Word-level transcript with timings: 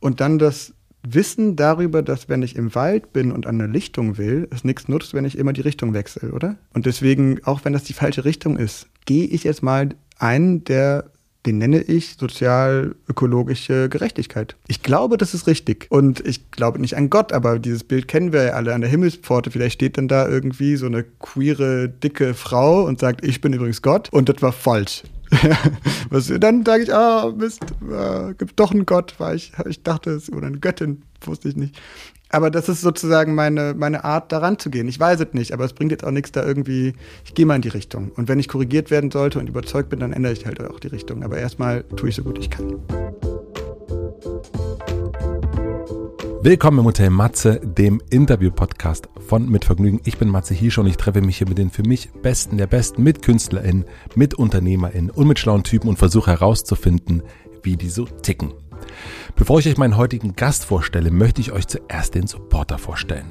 Und 0.00 0.20
dann 0.20 0.38
das 0.38 0.74
Wissen 1.02 1.56
darüber, 1.56 2.02
dass 2.02 2.28
wenn 2.28 2.42
ich 2.42 2.56
im 2.56 2.74
Wald 2.74 3.12
bin 3.12 3.32
und 3.32 3.46
an 3.46 3.60
eine 3.60 3.72
Lichtung 3.72 4.18
will, 4.18 4.48
es 4.50 4.64
nichts 4.64 4.88
nutzt, 4.88 5.14
wenn 5.14 5.24
ich 5.24 5.38
immer 5.38 5.52
die 5.52 5.62
Richtung 5.62 5.94
wechsle, 5.94 6.32
oder? 6.32 6.56
Und 6.74 6.86
deswegen, 6.86 7.40
auch 7.44 7.64
wenn 7.64 7.72
das 7.72 7.84
die 7.84 7.94
falsche 7.94 8.24
Richtung 8.24 8.56
ist, 8.56 8.88
gehe 9.06 9.26
ich 9.26 9.44
jetzt 9.44 9.62
mal 9.62 9.90
einen, 10.18 10.64
der 10.64 11.10
den 11.46 11.58
nenne 11.58 11.80
ich 11.80 12.16
sozial-ökologische 12.18 13.88
Gerechtigkeit. 13.88 14.56
Ich 14.68 14.82
glaube, 14.82 15.16
das 15.16 15.32
ist 15.32 15.46
richtig. 15.46 15.86
Und 15.88 16.20
ich 16.26 16.50
glaube 16.50 16.78
nicht 16.78 16.96
an 16.96 17.08
Gott, 17.08 17.32
aber 17.32 17.58
dieses 17.58 17.84
Bild 17.84 18.08
kennen 18.08 18.32
wir 18.32 18.42
ja 18.42 18.50
alle 18.50 18.74
an 18.74 18.82
der 18.82 18.90
Himmelspforte. 18.90 19.50
Vielleicht 19.50 19.76
steht 19.76 19.96
dann 19.96 20.08
da 20.08 20.28
irgendwie 20.28 20.76
so 20.76 20.86
eine 20.86 21.02
queere, 21.02 21.88
dicke 21.88 22.34
Frau 22.34 22.84
und 22.84 23.00
sagt, 23.00 23.24
ich 23.24 23.40
bin 23.40 23.54
übrigens 23.54 23.80
Gott. 23.80 24.10
Und 24.12 24.28
das 24.28 24.42
war 24.42 24.52
falsch. 24.52 25.02
Was, 26.10 26.32
dann 26.38 26.64
sage 26.64 26.82
ich, 26.82 26.94
ah, 26.94 27.32
Mist, 27.36 27.62
äh, 27.90 28.34
gibt 28.34 28.58
doch 28.58 28.72
einen 28.72 28.86
Gott, 28.86 29.14
weil 29.18 29.36
ich, 29.36 29.52
ich 29.68 29.82
dachte 29.82 30.10
es, 30.10 30.30
oder 30.32 30.46
eine 30.46 30.58
Göttin, 30.58 31.02
wusste 31.22 31.48
ich 31.48 31.56
nicht. 31.56 31.80
Aber 32.32 32.50
das 32.50 32.68
ist 32.68 32.80
sozusagen 32.80 33.34
meine, 33.34 33.74
meine 33.74 34.04
Art, 34.04 34.30
daran 34.30 34.58
zu 34.58 34.70
gehen. 34.70 34.86
Ich 34.86 35.00
weiß 35.00 35.20
es 35.20 35.32
nicht, 35.32 35.52
aber 35.52 35.64
es 35.64 35.72
bringt 35.72 35.90
jetzt 35.90 36.04
auch 36.04 36.12
nichts 36.12 36.30
da 36.30 36.44
irgendwie, 36.44 36.94
ich 37.24 37.34
gehe 37.34 37.44
mal 37.44 37.56
in 37.56 37.62
die 37.62 37.68
Richtung. 37.68 38.12
Und 38.14 38.28
wenn 38.28 38.38
ich 38.38 38.46
korrigiert 38.46 38.90
werden 38.90 39.10
sollte 39.10 39.40
und 39.40 39.48
überzeugt 39.48 39.88
bin, 39.88 39.98
dann 39.98 40.12
ändere 40.12 40.32
ich 40.32 40.46
halt 40.46 40.60
auch 40.60 40.78
die 40.78 40.88
Richtung. 40.88 41.24
Aber 41.24 41.38
erstmal 41.38 41.82
tue 41.96 42.08
ich 42.08 42.14
so 42.14 42.22
gut 42.22 42.38
ich 42.38 42.50
kann. 42.50 42.80
Willkommen 46.42 46.78
im 46.78 46.86
Hotel 46.86 47.10
Matze, 47.10 47.60
dem 47.60 48.00
Interview-Podcast 48.08 49.10
von 49.28 49.46
Mit 49.50 49.66
Vergnügen. 49.66 50.00
Ich 50.06 50.16
bin 50.16 50.30
Matze 50.30 50.54
Hirsch 50.54 50.78
und 50.78 50.86
ich 50.86 50.96
treffe 50.96 51.20
mich 51.20 51.36
hier 51.36 51.46
mit 51.46 51.58
den 51.58 51.68
für 51.68 51.82
mich 51.82 52.10
Besten 52.22 52.56
der 52.56 52.66
Besten, 52.66 53.02
mit 53.02 53.20
KünstlerInnen, 53.20 53.84
mit 54.14 54.32
UnternehmerInnen 54.32 55.10
und 55.10 55.28
mit 55.28 55.38
schlauen 55.38 55.64
Typen 55.64 55.90
und 55.90 55.98
versuche 55.98 56.30
herauszufinden, 56.30 57.22
wie 57.62 57.76
die 57.76 57.90
so 57.90 58.06
ticken. 58.06 58.54
Bevor 59.36 59.58
ich 59.58 59.68
euch 59.68 59.76
meinen 59.76 59.98
heutigen 59.98 60.34
Gast 60.34 60.64
vorstelle, 60.64 61.10
möchte 61.10 61.42
ich 61.42 61.52
euch 61.52 61.66
zuerst 61.66 62.14
den 62.14 62.26
Supporter 62.26 62.78
vorstellen. 62.78 63.26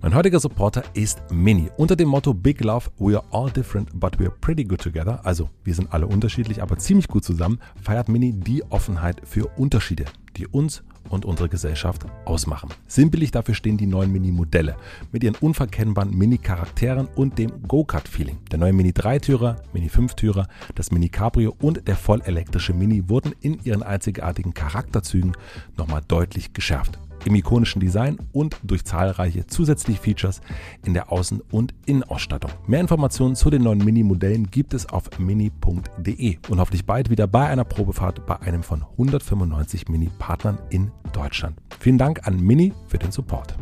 Mein 0.00 0.14
heutiger 0.14 0.38
Supporter 0.38 0.84
ist 0.94 1.18
Mini. 1.32 1.68
Unter 1.76 1.96
dem 1.96 2.08
Motto 2.08 2.34
Big 2.34 2.62
Love, 2.62 2.88
we 2.98 3.16
are 3.16 3.24
all 3.32 3.50
different, 3.50 3.90
but 3.98 4.16
we 4.20 4.26
are 4.26 4.34
pretty 4.40 4.62
good 4.62 4.80
together. 4.80 5.18
Also, 5.24 5.50
wir 5.64 5.74
sind 5.74 5.92
alle 5.92 6.06
unterschiedlich, 6.06 6.62
aber 6.62 6.78
ziemlich 6.78 7.08
gut 7.08 7.24
zusammen, 7.24 7.58
feiert 7.82 8.08
Mini 8.08 8.32
die 8.32 8.62
Offenheit 8.70 9.22
für 9.24 9.46
Unterschiede, 9.56 10.04
die 10.36 10.46
uns 10.46 10.84
und 11.08 11.24
unsere 11.24 11.48
Gesellschaft 11.48 12.06
ausmachen. 12.24 12.70
Sinnbillig 12.86 13.30
dafür 13.30 13.54
stehen 13.54 13.76
die 13.76 13.86
neuen 13.86 14.12
Mini-Modelle 14.12 14.76
mit 15.12 15.24
ihren 15.24 15.34
unverkennbaren 15.36 16.16
Mini-Charakteren 16.16 17.08
und 17.14 17.38
dem 17.38 17.62
Go-Kart-Feeling. 17.66 18.38
Der 18.50 18.58
neue 18.58 18.72
Mini-3-Türer, 18.72 19.56
Mini-5-Türer, 19.72 20.48
das 20.74 20.90
Mini-Cabrio 20.90 21.54
und 21.60 21.86
der 21.88 21.96
vollelektrische 21.96 22.74
Mini 22.74 23.08
wurden 23.08 23.34
in 23.40 23.58
ihren 23.64 23.82
einzigartigen 23.82 24.54
Charakterzügen 24.54 25.32
nochmal 25.76 26.02
deutlich 26.06 26.52
geschärft 26.52 26.98
im 27.26 27.34
ikonischen 27.34 27.80
Design 27.80 28.18
und 28.32 28.56
durch 28.62 28.84
zahlreiche 28.84 29.46
zusätzliche 29.46 30.00
Features 30.00 30.40
in 30.84 30.94
der 30.94 31.10
Außen- 31.10 31.42
und 31.50 31.74
Innenausstattung. 31.84 32.52
Mehr 32.66 32.80
Informationen 32.80 33.34
zu 33.34 33.50
den 33.50 33.62
neuen 33.62 33.84
Mini-Modellen 33.84 34.50
gibt 34.50 34.72
es 34.72 34.88
auf 34.88 35.18
mini.de 35.18 36.38
und 36.48 36.60
hoffentlich 36.60 36.86
bald 36.86 37.10
wieder 37.10 37.26
bei 37.26 37.46
einer 37.46 37.64
Probefahrt 37.64 38.24
bei 38.26 38.40
einem 38.40 38.62
von 38.62 38.82
195 38.92 39.88
Mini-Partnern 39.88 40.58
in 40.70 40.92
Deutschland. 41.12 41.60
Vielen 41.80 41.98
Dank 41.98 42.26
an 42.26 42.40
Mini 42.40 42.72
für 42.86 42.98
den 42.98 43.10
Support. 43.10 43.56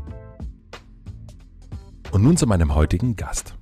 Und 2.12 2.23
nun 2.23 2.37
zu 2.37 2.47
meinem 2.47 2.75
heutigen 2.75 3.17
Gast. 3.17 3.57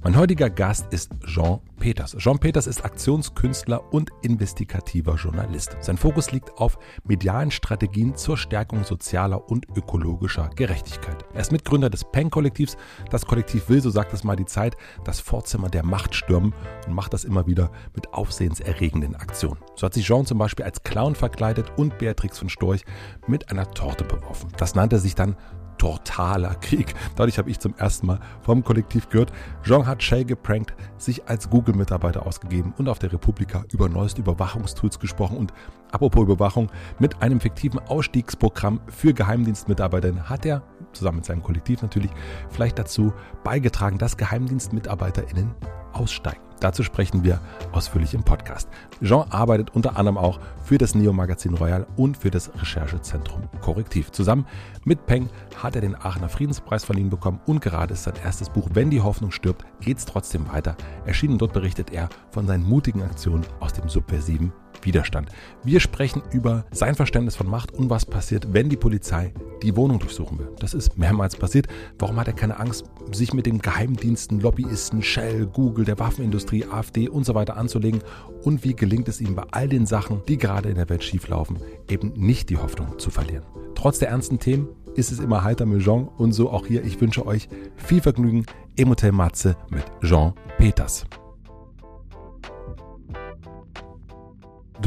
Mein 0.00 0.16
heutiger 0.16 0.48
Gast 0.48 0.92
ist 0.92 1.10
Jean 1.26 1.58
Peters. 1.80 2.16
Jean 2.18 2.38
Peters 2.38 2.68
ist 2.68 2.84
Aktionskünstler 2.84 3.92
und 3.92 4.10
investigativer 4.22 5.16
Journalist. 5.16 5.76
Sein 5.80 5.96
Fokus 5.96 6.30
liegt 6.30 6.56
auf 6.56 6.78
medialen 7.02 7.50
Strategien 7.50 8.14
zur 8.14 8.36
Stärkung 8.38 8.84
sozialer 8.84 9.50
und 9.50 9.66
ökologischer 9.76 10.50
Gerechtigkeit. 10.54 11.24
Er 11.34 11.40
ist 11.40 11.50
Mitgründer 11.50 11.90
des 11.90 12.04
PEN-Kollektivs. 12.04 12.76
Das 13.10 13.26
Kollektiv 13.26 13.68
will, 13.68 13.80
so 13.80 13.90
sagt 13.90 14.12
es 14.12 14.22
mal 14.22 14.36
die 14.36 14.44
Zeit, 14.44 14.76
das 15.02 15.18
Vorzimmer 15.18 15.68
der 15.68 15.84
Macht 15.84 16.14
stürmen 16.14 16.54
und 16.86 16.94
macht 16.94 17.12
das 17.12 17.24
immer 17.24 17.48
wieder 17.48 17.72
mit 17.96 18.14
aufsehenserregenden 18.14 19.16
Aktionen. 19.16 19.58
So 19.74 19.84
hat 19.84 19.94
sich 19.94 20.06
Jean 20.06 20.26
zum 20.26 20.38
Beispiel 20.38 20.64
als 20.64 20.84
Clown 20.84 21.16
verkleidet 21.16 21.72
und 21.76 21.98
Beatrix 21.98 22.38
von 22.38 22.48
Storch 22.48 22.84
mit 23.26 23.50
einer 23.50 23.68
Torte 23.72 24.04
beworfen. 24.04 24.52
Das 24.58 24.76
nannte 24.76 25.00
sich 25.00 25.16
dann 25.16 25.36
totaler 25.78 26.54
Krieg. 26.56 26.94
Dadurch 27.16 27.38
habe 27.38 27.50
ich 27.50 27.58
zum 27.58 27.74
ersten 27.76 28.06
Mal 28.06 28.20
vom 28.42 28.62
Kollektiv 28.62 29.08
gehört, 29.08 29.32
Jean 29.62 29.86
hat 29.86 30.02
Shay 30.02 30.24
geprankt, 30.24 30.74
sich 30.98 31.28
als 31.28 31.48
Google-Mitarbeiter 31.48 32.26
ausgegeben 32.26 32.74
und 32.76 32.88
auf 32.88 32.98
der 32.98 33.12
Republika 33.12 33.64
über 33.72 33.88
neueste 33.88 34.20
Überwachungstools 34.20 34.98
gesprochen 34.98 35.38
und 35.38 35.52
apropos 35.92 36.24
Überwachung, 36.24 36.70
mit 36.98 37.22
einem 37.22 37.40
fiktiven 37.40 37.78
Ausstiegsprogramm 37.78 38.80
für 38.88 39.14
Geheimdienstmitarbeiterinnen 39.14 40.28
hat 40.28 40.44
er, 40.44 40.62
zusammen 40.92 41.18
mit 41.18 41.26
seinem 41.26 41.42
Kollektiv 41.42 41.82
natürlich, 41.82 42.10
vielleicht 42.50 42.78
dazu 42.78 43.12
beigetragen, 43.44 43.98
dass 43.98 44.16
GeheimdienstmitarbeiterInnen 44.16 45.54
aussteigen. 45.92 46.48
Dazu 46.60 46.82
sprechen 46.82 47.22
wir 47.22 47.40
ausführlich 47.72 48.14
im 48.14 48.24
Podcast. 48.24 48.68
Jean 49.00 49.30
arbeitet 49.30 49.74
unter 49.74 49.96
anderem 49.96 50.18
auch 50.18 50.40
für 50.64 50.76
das 50.76 50.94
Neo-Magazin 50.94 51.54
Royal 51.54 51.86
und 51.96 52.16
für 52.16 52.30
das 52.30 52.50
Recherchezentrum 52.60 53.48
Korrektiv. 53.60 54.10
Zusammen 54.10 54.44
mit 54.84 55.06
Peng 55.06 55.28
hat 55.62 55.76
er 55.76 55.82
den 55.82 55.94
Aachener 55.94 56.28
Friedenspreis 56.28 56.84
verliehen 56.84 57.10
bekommen 57.10 57.40
und 57.46 57.60
gerade 57.60 57.94
ist 57.94 58.04
sein 58.04 58.14
erstes 58.24 58.50
Buch 58.50 58.68
Wenn 58.72 58.90
die 58.90 59.00
Hoffnung 59.00 59.30
stirbt, 59.30 59.64
geht's 59.80 60.04
trotzdem 60.04 60.50
weiter. 60.50 60.76
Erschienen 61.06 61.38
dort 61.38 61.52
berichtet 61.52 61.92
er 61.92 62.08
von 62.30 62.46
seinen 62.46 62.68
mutigen 62.68 63.02
Aktionen 63.02 63.46
aus 63.60 63.72
dem 63.72 63.88
subversiven 63.88 64.52
Widerstand. 64.84 65.30
Wir 65.64 65.80
sprechen 65.80 66.22
über 66.32 66.64
sein 66.70 66.94
Verständnis 66.94 67.36
von 67.36 67.48
Macht 67.48 67.72
und 67.72 67.90
was 67.90 68.06
passiert, 68.06 68.52
wenn 68.52 68.68
die 68.68 68.76
Polizei 68.76 69.32
die 69.62 69.76
Wohnung 69.76 69.98
durchsuchen 69.98 70.38
will. 70.38 70.48
Das 70.58 70.74
ist 70.74 70.96
mehrmals 70.98 71.36
passiert. 71.36 71.66
Warum 71.98 72.16
hat 72.16 72.28
er 72.28 72.34
keine 72.34 72.58
Angst, 72.58 72.84
sich 73.12 73.32
mit 73.32 73.46
den 73.46 73.58
Geheimdiensten, 73.58 74.40
Lobbyisten, 74.40 75.02
Shell, 75.02 75.46
Google, 75.46 75.84
der 75.84 75.98
Waffenindustrie, 75.98 76.64
AfD 76.64 77.08
und 77.08 77.24
so 77.24 77.34
weiter 77.34 77.56
anzulegen? 77.56 78.02
Und 78.44 78.64
wie 78.64 78.74
gelingt 78.74 79.08
es 79.08 79.20
ihm 79.20 79.34
bei 79.34 79.44
all 79.50 79.68
den 79.68 79.86
Sachen, 79.86 80.22
die 80.28 80.38
gerade 80.38 80.68
in 80.68 80.76
der 80.76 80.88
Welt 80.88 81.02
schieflaufen, 81.02 81.58
eben 81.88 82.12
nicht 82.14 82.50
die 82.50 82.56
Hoffnung 82.56 82.98
zu 82.98 83.10
verlieren? 83.10 83.44
Trotz 83.74 83.98
der 83.98 84.08
ernsten 84.08 84.38
Themen 84.38 84.68
ist 84.94 85.12
es 85.12 85.20
immer 85.20 85.44
heiter 85.44 85.66
mit 85.66 85.82
Jean 85.82 86.08
und 86.08 86.32
so 86.32 86.50
auch 86.50 86.66
hier. 86.66 86.84
Ich 86.84 87.00
wünsche 87.00 87.26
euch 87.26 87.48
viel 87.76 88.00
Vergnügen 88.00 88.44
im 88.76 88.88
Hotel 88.88 89.12
Matze 89.12 89.56
mit 89.70 89.84
Jean 90.02 90.34
Peters. 90.58 91.06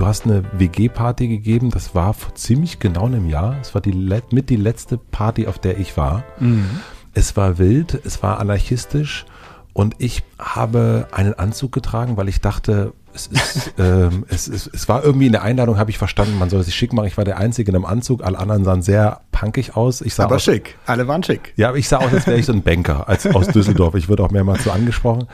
Du 0.02 0.08
hast 0.08 0.26
eine 0.26 0.44
WG-Party 0.54 1.28
gegeben, 1.28 1.70
das 1.70 1.94
war 1.94 2.16
vor 2.16 2.34
ziemlich 2.34 2.80
genau 2.80 3.06
einem 3.06 3.30
Jahr. 3.30 3.58
Es 3.62 3.76
war 3.76 3.82
die 3.82 3.94
mit 4.32 4.50
die 4.50 4.56
letzte 4.56 4.98
Party, 4.98 5.46
auf 5.46 5.60
der 5.60 5.78
ich 5.78 5.96
war. 5.96 6.24
Mhm. 6.40 6.80
Es 7.14 7.38
war 7.38 7.60
wild, 7.60 8.02
es 8.04 8.24
war 8.24 8.40
anarchistisch 8.40 9.26
und 9.74 9.94
ich 10.00 10.24
habe 10.40 11.08
einen 11.12 11.36
Anzug 11.36 11.72
getragen, 11.72 12.18
weil 12.18 12.30
ich 12.30 12.42
dachte, 12.42 12.94
es, 13.14 13.28
ist, 13.28 13.74
ähm, 13.78 14.26
es, 14.28 14.48
es, 14.48 14.66
es 14.66 14.90
war 14.90 15.04
irgendwie 15.04 15.28
in 15.28 15.34
der 15.34 15.44
Einladung, 15.44 15.78
habe 15.78 15.92
ich 15.92 16.00
verstanden, 16.00 16.40
man 16.40 16.50
soll 16.50 16.64
sich 16.64 16.74
schick 16.74 16.94
machen. 16.94 17.06
Ich 17.06 17.18
war 17.18 17.26
der 17.26 17.38
Einzige 17.38 17.70
in 17.70 17.76
einem 17.76 17.86
Anzug, 17.86 18.24
alle 18.24 18.40
anderen 18.40 18.64
sahen 18.64 18.82
sehr 18.82 19.22
punkig 19.32 19.76
aus. 19.76 20.02
Ich 20.02 20.16
sah 20.16 20.24
aber 20.24 20.38
aus, 20.38 20.44
schick, 20.44 20.80
alle 20.88 21.08
waren 21.08 21.22
schick. 21.22 21.54
Ja, 21.58 21.70
aber 21.70 21.78
ich 21.78 21.88
sah 21.88 21.98
aus, 21.98 22.12
als 22.12 22.26
wäre 22.26 22.40
ich 22.40 22.48
so 22.48 22.54
ein 22.54 22.64
Banker 22.64 23.08
als, 23.08 23.28
aus 23.28 23.48
Düsseldorf. 23.54 23.94
Ich 23.94 24.10
wurde 24.10 24.24
auch 24.24 24.32
mehrmals 24.32 24.64
so 24.64 24.72
angesprochen. 24.72 25.28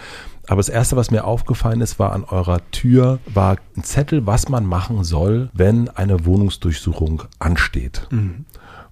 Aber 0.48 0.60
das 0.60 0.70
Erste, 0.70 0.96
was 0.96 1.12
mir 1.12 1.26
aufgefallen 1.26 1.82
ist, 1.82 2.00
war 2.00 2.14
an 2.14 2.24
eurer 2.24 2.62
Tür, 2.72 3.20
war 3.26 3.58
ein 3.76 3.84
Zettel, 3.84 4.26
was 4.26 4.48
man 4.48 4.66
machen 4.66 5.04
soll, 5.04 5.50
wenn 5.54 5.90
eine 5.90 6.26
Wohnungsdurchsuchung 6.26 7.24
ansteht. 7.38 8.08
Mhm. 8.12 8.46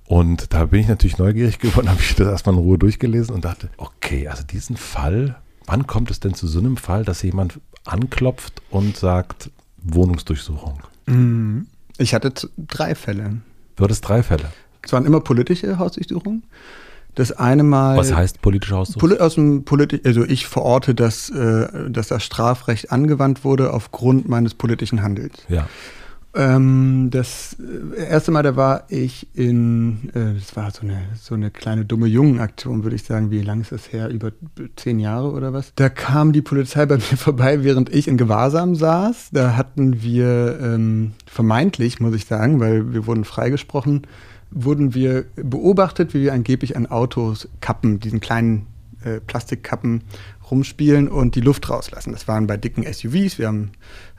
Und 0.05 0.53
da 0.53 0.65
bin 0.65 0.81
ich 0.81 0.87
natürlich 0.87 1.17
neugierig 1.17 1.59
geworden, 1.59 1.89
habe 1.89 2.01
ich 2.01 2.15
das 2.15 2.27
erstmal 2.27 2.55
in 2.55 2.61
Ruhe 2.61 2.77
durchgelesen 2.77 3.33
und 3.33 3.45
dachte, 3.45 3.69
okay, 3.77 4.27
also 4.27 4.43
diesen 4.43 4.75
Fall, 4.75 5.37
wann 5.65 5.87
kommt 5.87 6.11
es 6.11 6.19
denn 6.19 6.33
zu 6.33 6.45
so 6.45 6.59
einem 6.59 6.77
Fall, 6.77 7.05
dass 7.05 7.23
jemand 7.23 7.59
anklopft 7.85 8.61
und 8.69 8.97
sagt, 8.97 9.49
Wohnungsdurchsuchung? 9.81 10.79
Mhm. 11.05 11.67
Ich 11.97 12.13
hatte 12.13 12.33
drei 12.57 12.93
Fälle. 12.95 13.37
Du 13.77 13.83
hattest 13.85 14.07
drei 14.07 14.21
Fälle? 14.21 14.51
Es 14.81 14.91
waren 14.91 15.05
immer 15.05 15.21
politische 15.21 15.79
Hausdurchsuchungen. 15.79 16.43
Das 17.15 17.31
eine 17.31 17.63
Mal. 17.63 17.97
Was 17.97 18.13
heißt 18.13 18.41
politischer 18.41 18.77
Ausdruck? 18.77 18.99
Poli 18.99 19.17
aus 19.17 19.35
dem 19.35 19.63
Politi 19.63 20.01
also 20.05 20.23
ich 20.23 20.47
verorte, 20.47 20.93
dass, 20.93 21.29
äh, 21.29 21.89
dass 21.89 22.09
das 22.09 22.23
Strafrecht 22.23 22.91
angewandt 22.91 23.43
wurde 23.43 23.73
aufgrund 23.73 24.27
meines 24.27 24.53
politischen 24.53 25.01
Handels. 25.01 25.33
Ja. 25.47 25.67
Ähm, 26.35 27.07
das 27.11 27.55
äh, 27.59 28.09
erste 28.09 28.31
Mal, 28.31 28.43
da 28.43 28.57
war 28.57 28.83
ich 28.89 29.27
in, 29.33 30.09
äh, 30.13 30.33
das 30.37 30.55
war 30.57 30.69
so 30.71 30.81
eine, 30.81 31.01
so 31.17 31.33
eine 31.33 31.49
kleine 31.49 31.85
dumme 31.85 32.07
Jungenaktion, 32.07 32.83
würde 32.83 32.97
ich 32.97 33.03
sagen. 33.03 33.31
Wie 33.31 33.41
lange 33.41 33.61
ist 33.61 33.71
das 33.71 33.93
her? 33.93 34.09
Über 34.09 34.33
zehn 34.75 34.99
Jahre 34.99 35.31
oder 35.31 35.53
was? 35.53 35.71
Da 35.75 35.87
kam 35.87 36.33
die 36.33 36.41
Polizei 36.41 36.85
bei 36.85 36.95
mir 37.11 37.17
vorbei, 37.17 37.63
während 37.63 37.89
ich 37.89 38.09
in 38.09 38.17
Gewahrsam 38.17 38.75
saß. 38.75 39.29
Da 39.31 39.55
hatten 39.55 40.01
wir 40.01 40.59
ähm, 40.61 41.13
vermeintlich, 41.25 42.01
muss 42.01 42.13
ich 42.13 42.25
sagen, 42.25 42.59
weil 42.59 42.93
wir 42.93 43.07
wurden 43.07 43.23
freigesprochen, 43.23 44.05
wurden 44.51 44.93
wir 44.93 45.25
beobachtet, 45.35 46.13
wie 46.13 46.21
wir 46.21 46.33
angeblich 46.33 46.77
an 46.77 46.85
Autos 46.85 47.47
kappen, 47.61 47.99
diesen 47.99 48.19
kleinen 48.19 48.67
äh, 49.03 49.19
Plastikkappen 49.19 50.03
rumspielen 50.49 51.07
und 51.07 51.35
die 51.35 51.41
Luft 51.41 51.69
rauslassen. 51.69 52.13
Das 52.13 52.27
waren 52.27 52.47
bei 52.47 52.57
dicken 52.57 52.83
SUVs. 52.83 53.39
Wir 53.39 53.47
haben, 53.47 53.71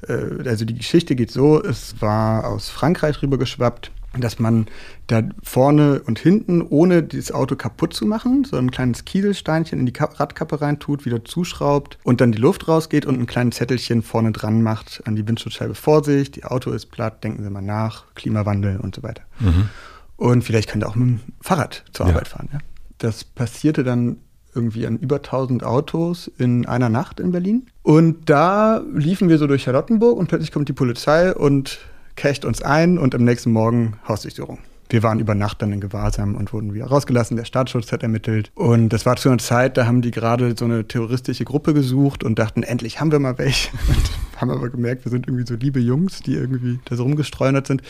äh, 0.06 0.48
also 0.48 0.64
die 0.64 0.74
Geschichte 0.74 1.16
geht 1.16 1.30
so, 1.30 1.62
es 1.62 2.00
war 2.00 2.46
aus 2.46 2.68
Frankreich 2.68 3.22
rübergeschwappt 3.22 3.92
dass 4.20 4.38
man 4.38 4.66
da 5.06 5.22
vorne 5.42 6.00
und 6.02 6.18
hinten, 6.18 6.62
ohne 6.62 7.02
das 7.02 7.32
Auto 7.32 7.56
kaputt 7.56 7.94
zu 7.94 8.06
machen, 8.06 8.44
so 8.44 8.56
ein 8.56 8.70
kleines 8.70 9.04
Kieselsteinchen 9.04 9.78
in 9.78 9.86
die 9.86 9.92
Radkappe 9.98 10.60
reintut, 10.60 11.04
wieder 11.04 11.24
zuschraubt 11.24 11.98
und 12.02 12.20
dann 12.20 12.32
die 12.32 12.38
Luft 12.38 12.68
rausgeht 12.68 13.06
und 13.06 13.18
ein 13.18 13.26
kleines 13.26 13.56
Zettelchen 13.56 14.02
vorne 14.02 14.32
dran 14.32 14.62
macht 14.62 15.02
an 15.06 15.16
die 15.16 15.26
Windschutzscheibe 15.26 15.74
Vorsicht, 15.74 16.36
die 16.36 16.44
Auto 16.44 16.70
ist 16.70 16.86
platt, 16.86 17.22
denken 17.24 17.42
Sie 17.42 17.50
mal 17.50 17.62
nach, 17.62 18.04
Klimawandel 18.14 18.78
und 18.80 18.94
so 18.94 19.02
weiter. 19.02 19.22
Mhm. 19.40 19.68
Und 20.16 20.42
vielleicht 20.42 20.70
könnt 20.70 20.84
ihr 20.84 20.88
auch 20.88 20.96
mit 20.96 21.08
dem 21.08 21.20
Fahrrad 21.40 21.84
zur 21.92 22.06
ja. 22.06 22.12
Arbeit 22.12 22.28
fahren. 22.28 22.48
Ja? 22.52 22.58
Das 22.98 23.24
passierte 23.24 23.84
dann 23.84 24.18
irgendwie 24.54 24.86
an 24.86 24.96
über 24.96 25.16
1000 25.16 25.62
Autos 25.62 26.30
in 26.38 26.66
einer 26.66 26.88
Nacht 26.88 27.20
in 27.20 27.30
Berlin. 27.30 27.66
Und 27.82 28.30
da 28.30 28.82
liefen 28.94 29.28
wir 29.28 29.38
so 29.38 29.46
durch 29.46 29.62
Charlottenburg 29.62 30.16
und 30.16 30.28
plötzlich 30.28 30.50
kommt 30.50 30.68
die 30.68 30.72
Polizei 30.72 31.34
und 31.34 31.78
casht 32.16 32.44
uns 32.46 32.62
ein 32.62 32.98
und 32.98 33.14
am 33.14 33.24
nächsten 33.24 33.52
Morgen 33.52 33.98
Hausdurchsuchung. 34.08 34.58
Wir 34.88 35.02
waren 35.02 35.18
über 35.18 35.34
Nacht 35.34 35.62
dann 35.62 35.72
in 35.72 35.80
Gewahrsam 35.80 36.36
und 36.36 36.52
wurden 36.52 36.72
wieder 36.72 36.86
rausgelassen. 36.86 37.36
Der 37.36 37.44
Staatsschutz 37.44 37.90
hat 37.90 38.02
ermittelt. 38.02 38.52
Und 38.54 38.90
das 38.90 39.04
war 39.04 39.16
zu 39.16 39.28
einer 39.28 39.38
Zeit, 39.38 39.76
da 39.76 39.86
haben 39.86 40.00
die 40.00 40.12
gerade 40.12 40.54
so 40.56 40.64
eine 40.64 40.86
terroristische 40.86 41.44
Gruppe 41.44 41.74
gesucht 41.74 42.22
und 42.22 42.38
dachten, 42.38 42.62
endlich 42.62 43.00
haben 43.00 43.10
wir 43.10 43.18
mal 43.18 43.36
welche. 43.38 43.70
Und 43.88 44.40
haben 44.40 44.50
aber 44.50 44.68
gemerkt, 44.68 45.04
wir 45.04 45.10
sind 45.10 45.26
irgendwie 45.26 45.46
so 45.46 45.54
liebe 45.54 45.80
Jungs, 45.80 46.20
die 46.20 46.34
irgendwie 46.34 46.78
da 46.84 46.94
so 46.94 47.04
rumgestreunert 47.04 47.66
sind. 47.66 47.82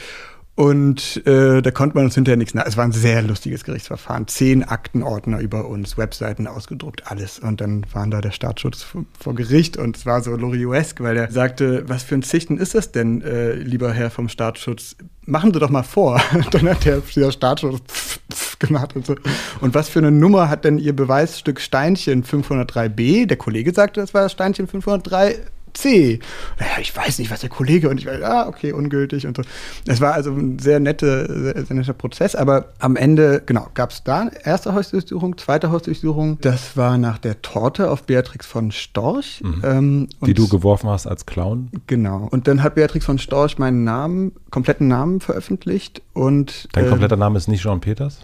Und 0.56 1.26
äh, 1.26 1.60
da 1.60 1.70
konnte 1.70 1.96
man 1.96 2.06
uns 2.06 2.14
hinterher 2.14 2.38
nichts 2.38 2.54
nach. 2.54 2.64
Es 2.64 2.78
war 2.78 2.84
ein 2.84 2.92
sehr 2.92 3.20
lustiges 3.20 3.62
Gerichtsverfahren. 3.62 4.26
Zehn 4.26 4.64
Aktenordner 4.64 5.38
über 5.38 5.68
uns, 5.68 5.98
Webseiten 5.98 6.46
ausgedruckt, 6.46 7.10
alles. 7.10 7.38
Und 7.38 7.60
dann 7.60 7.84
waren 7.92 8.10
da 8.10 8.22
der 8.22 8.30
Staatsschutz 8.30 8.82
vor, 8.82 9.04
vor 9.20 9.34
Gericht 9.34 9.76
und 9.76 9.98
es 9.98 10.06
war 10.06 10.22
so 10.22 10.34
Lorioesk, 10.34 11.02
weil 11.02 11.18
er 11.18 11.30
sagte, 11.30 11.86
was 11.88 12.04
für 12.04 12.14
ein 12.14 12.22
Zichten 12.22 12.56
ist 12.56 12.74
das 12.74 12.90
denn, 12.90 13.20
äh, 13.20 13.52
lieber 13.52 13.92
Herr 13.92 14.08
vom 14.10 14.30
Staatsschutz? 14.30 14.96
Machen 15.26 15.52
Sie 15.52 15.60
doch 15.60 15.68
mal 15.68 15.82
vor. 15.82 16.22
dann 16.50 16.70
hat 16.70 16.86
der, 16.86 17.02
der 17.14 17.32
Staatsschutz 17.32 17.82
pf, 17.86 18.20
pf 18.32 18.58
gemacht 18.58 18.96
und 18.96 19.04
so. 19.04 19.14
Und 19.60 19.74
was 19.74 19.90
für 19.90 19.98
eine 19.98 20.10
Nummer 20.10 20.48
hat 20.48 20.64
denn 20.64 20.78
Ihr 20.78 20.96
Beweisstück 20.96 21.60
Steinchen 21.60 22.24
503b? 22.24 23.26
Der 23.26 23.36
Kollege 23.36 23.74
sagte, 23.74 24.00
das 24.00 24.14
war 24.14 24.26
Steinchen 24.30 24.68
503 24.68 25.36
C. 25.76 26.20
Naja, 26.58 26.72
ich 26.80 26.96
weiß 26.96 27.18
nicht, 27.18 27.30
was 27.30 27.40
der 27.40 27.50
Kollege 27.50 27.88
und 27.88 27.98
ich 27.98 28.06
war, 28.06 28.22
ah, 28.22 28.48
okay, 28.48 28.72
ungültig 28.72 29.26
und 29.26 29.36
so. 29.36 29.42
Es 29.86 30.00
war 30.00 30.14
also 30.14 30.32
ein 30.32 30.58
sehr, 30.58 30.80
nette, 30.80 31.26
sehr, 31.54 31.64
sehr 31.64 31.76
netter 31.76 31.92
Prozess, 31.92 32.34
aber 32.34 32.72
am 32.78 32.96
Ende, 32.96 33.42
genau, 33.44 33.68
gab 33.74 33.90
es 33.90 34.02
da 34.02 34.28
erste 34.44 34.74
Hausdurchsuchung, 34.74 35.38
zweite 35.38 35.70
Hausdurchsuchung. 35.70 36.38
Das 36.40 36.76
war 36.76 36.98
nach 36.98 37.18
der 37.18 37.42
Torte 37.42 37.90
auf 37.90 38.04
Beatrix 38.04 38.46
von 38.46 38.72
Storch. 38.72 39.42
Mhm. 39.42 39.62
Ähm, 39.64 40.08
Die 40.24 40.34
du 40.34 40.48
geworfen 40.48 40.88
hast 40.88 41.06
als 41.06 41.26
Clown. 41.26 41.70
Genau. 41.86 42.28
Und 42.30 42.48
dann 42.48 42.62
hat 42.62 42.74
Beatrix 42.74 43.04
von 43.04 43.18
Storch 43.18 43.58
meinen 43.58 43.84
Namen, 43.84 44.32
kompletten 44.50 44.88
Namen 44.88 45.20
veröffentlicht 45.20 46.02
und. 46.12 46.68
Dein 46.72 46.86
äh, 46.86 46.88
kompletter 46.88 47.16
Name 47.16 47.36
ist 47.36 47.48
nicht 47.48 47.62
Jean 47.62 47.80
Peters? 47.80 48.20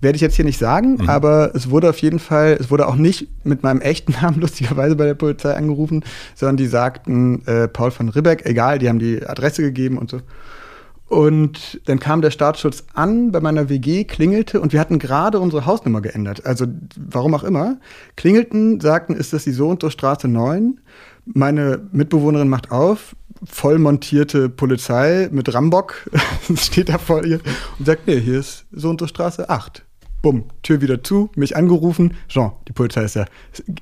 Werde 0.00 0.16
ich 0.16 0.22
jetzt 0.22 0.34
hier 0.34 0.44
nicht 0.44 0.58
sagen, 0.58 0.96
mhm. 0.96 1.08
aber 1.08 1.54
es 1.54 1.70
wurde 1.70 1.88
auf 1.88 1.98
jeden 1.98 2.18
Fall, 2.18 2.56
es 2.58 2.70
wurde 2.70 2.88
auch 2.88 2.96
nicht 2.96 3.28
mit 3.44 3.62
meinem 3.62 3.80
echten 3.80 4.12
Namen 4.20 4.40
lustigerweise 4.40 4.96
bei 4.96 5.04
der 5.04 5.14
Polizei 5.14 5.54
angerufen, 5.54 6.04
sondern 6.34 6.56
die 6.56 6.66
sagten 6.72 7.46
äh, 7.46 7.68
Paul 7.68 7.92
von 7.92 8.08
Ribbeck, 8.08 8.44
egal, 8.44 8.80
die 8.80 8.88
haben 8.88 8.98
die 8.98 9.24
Adresse 9.24 9.62
gegeben 9.62 9.96
und 9.96 10.10
so. 10.10 10.18
Und 11.06 11.80
dann 11.84 12.00
kam 12.00 12.22
der 12.22 12.30
Staatsschutz 12.30 12.84
an 12.94 13.32
bei 13.32 13.40
meiner 13.40 13.68
WG, 13.68 14.04
klingelte 14.04 14.60
und 14.62 14.72
wir 14.72 14.80
hatten 14.80 14.98
gerade 14.98 15.40
unsere 15.40 15.66
Hausnummer 15.66 16.00
geändert. 16.00 16.46
Also 16.46 16.66
warum 16.96 17.34
auch 17.34 17.44
immer. 17.44 17.76
Klingelten, 18.16 18.80
sagten, 18.80 19.14
ist 19.14 19.34
das 19.34 19.44
die 19.44 19.52
so 19.52 19.68
und 19.68 19.82
so 19.82 19.90
Straße 19.90 20.26
9? 20.26 20.80
Meine 21.26 21.80
Mitbewohnerin 21.92 22.48
macht 22.48 22.72
auf, 22.72 23.14
voll 23.44 23.78
montierte 23.78 24.48
Polizei 24.48 25.28
mit 25.30 25.52
Rambock 25.52 26.10
steht 26.56 26.88
da 26.88 26.96
vor 26.96 27.24
ihr 27.24 27.40
und 27.78 27.84
sagt, 27.84 28.06
nee, 28.06 28.18
hier 28.18 28.40
ist 28.40 28.64
so 28.72 28.88
und 28.88 28.98
so 28.98 29.06
Straße 29.06 29.50
8. 29.50 29.84
Bumm, 30.22 30.44
Tür 30.62 30.80
wieder 30.80 31.02
zu, 31.02 31.30
mich 31.34 31.56
angerufen. 31.56 32.14
Jean, 32.28 32.52
die 32.68 32.72
Polizei 32.72 33.04
ist 33.04 33.16
ja, 33.16 33.26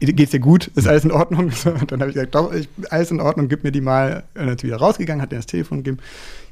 geht's 0.01 0.33
dir 0.33 0.41
gut? 0.41 0.69
Ist 0.75 0.89
alles 0.89 1.05
in 1.05 1.13
Ordnung? 1.13 1.53
Und 1.65 1.93
dann 1.93 2.01
habe 2.01 2.11
ich 2.11 2.15
gesagt, 2.15 2.35
doch, 2.35 2.53
ich, 2.53 2.69
alles 2.91 3.11
in 3.11 3.21
Ordnung, 3.21 3.49
gib 3.49 3.63
mir 3.63 3.73
die 3.73 3.81
mal. 3.81 4.25
Und 4.35 4.47
dann 4.47 4.57
ist 4.57 4.65
wieder 4.65 4.79
rausgegangen, 4.79 5.23
hat 5.23 5.31
mir 5.31 5.37
das 5.37 5.47
Telefon 5.47 5.79
gegeben. 5.79 5.99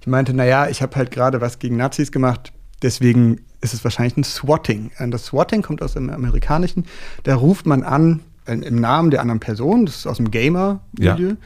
Ich 0.01 0.07
meinte, 0.07 0.35
naja, 0.35 0.69
ich 0.69 0.83
habe 0.83 0.95
halt 0.97 1.11
gerade 1.11 1.41
was 1.41 1.59
gegen 1.59 1.77
Nazis 1.77 2.13
gemacht, 2.13 2.53
deswegen 2.83 3.41
ist 3.61 3.75
es 3.75 3.83
wahrscheinlich 3.83 4.17
ein 4.17 4.25
Swatting. 4.25 4.91
Und 4.99 5.11
das 5.11 5.27
Swatting 5.27 5.63
kommt 5.63 5.83
aus 5.83 5.95
dem 5.95 6.11
Amerikanischen. 6.11 6.85
Da 7.25 7.35
ruft 7.35 7.67
man 7.67 7.83
an, 7.83 8.21
im 8.47 8.81
Namen 8.81 9.11
der 9.11 9.21
anderen 9.21 9.41
Person, 9.41 9.87
das 9.87 9.97
ist 9.97 10.07
aus 10.07 10.19
dem 10.19 10.31
Gamer-Milieu. 10.31 11.31
Ja 11.31 11.37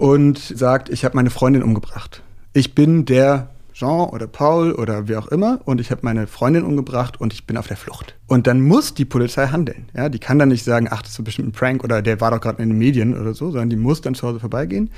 und 0.00 0.38
sagt, 0.38 0.88
ich 0.88 1.04
habe 1.04 1.14
meine 1.14 1.28
Freundin 1.28 1.62
umgebracht. 1.62 2.22
Ich 2.54 2.74
bin 2.74 3.04
der 3.04 3.50
Jean 3.80 4.10
oder 4.10 4.26
Paul 4.26 4.72
oder 4.72 5.08
wer 5.08 5.18
auch 5.18 5.28
immer 5.28 5.60
und 5.64 5.80
ich 5.80 5.90
habe 5.90 6.02
meine 6.04 6.26
Freundin 6.26 6.64
umgebracht 6.64 7.18
und 7.18 7.32
ich 7.32 7.46
bin 7.46 7.56
auf 7.56 7.66
der 7.66 7.78
Flucht. 7.78 8.14
Und 8.26 8.46
dann 8.46 8.60
muss 8.60 8.92
die 8.92 9.06
Polizei 9.06 9.46
handeln. 9.46 9.88
Ja, 9.96 10.10
die 10.10 10.18
kann 10.18 10.38
dann 10.38 10.50
nicht 10.50 10.64
sagen, 10.64 10.88
ach, 10.90 11.00
das 11.00 11.12
ist 11.12 11.24
bestimmt 11.24 11.48
ein 11.48 11.52
Prank 11.52 11.82
oder 11.82 12.02
der 12.02 12.20
war 12.20 12.30
doch 12.30 12.42
gerade 12.42 12.62
in 12.62 12.68
den 12.68 12.78
Medien 12.78 13.18
oder 13.18 13.32
so, 13.32 13.50
sondern 13.50 13.70
die 13.70 13.76
muss 13.76 14.02
dann 14.02 14.14
zu 14.14 14.28
Hause 14.28 14.38
vorbeigehen 14.38 14.90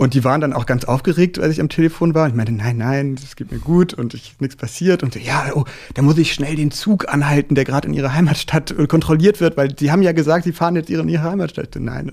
und 0.00 0.14
die 0.14 0.24
waren 0.24 0.40
dann 0.40 0.54
auch 0.54 0.64
ganz 0.64 0.86
aufgeregt, 0.86 1.38
als 1.38 1.52
ich 1.52 1.60
am 1.60 1.68
Telefon 1.68 2.14
war. 2.14 2.26
Ich 2.26 2.32
meinte, 2.32 2.52
nein, 2.52 2.78
nein, 2.78 3.16
das 3.16 3.36
geht 3.36 3.52
mir 3.52 3.58
gut 3.58 3.92
und 3.92 4.14
ich, 4.14 4.34
nichts 4.40 4.56
passiert. 4.56 5.02
Und 5.02 5.12
so, 5.12 5.20
ja, 5.20 5.50
oh, 5.54 5.66
da 5.92 6.00
muss 6.00 6.16
ich 6.16 6.32
schnell 6.32 6.56
den 6.56 6.70
Zug 6.70 7.12
anhalten, 7.12 7.54
der 7.54 7.66
gerade 7.66 7.86
in 7.86 7.92
ihrer 7.92 8.14
Heimatstadt 8.14 8.70
äh, 8.70 8.86
kontrolliert 8.86 9.42
wird, 9.42 9.58
weil 9.58 9.68
die 9.68 9.92
haben 9.92 10.00
ja 10.00 10.12
gesagt, 10.12 10.44
sie 10.44 10.54
fahren 10.54 10.74
jetzt 10.74 10.88
in 10.88 11.06
ihre 11.06 11.22
Heimatstadt. 11.22 11.76
Nein. 11.78 12.12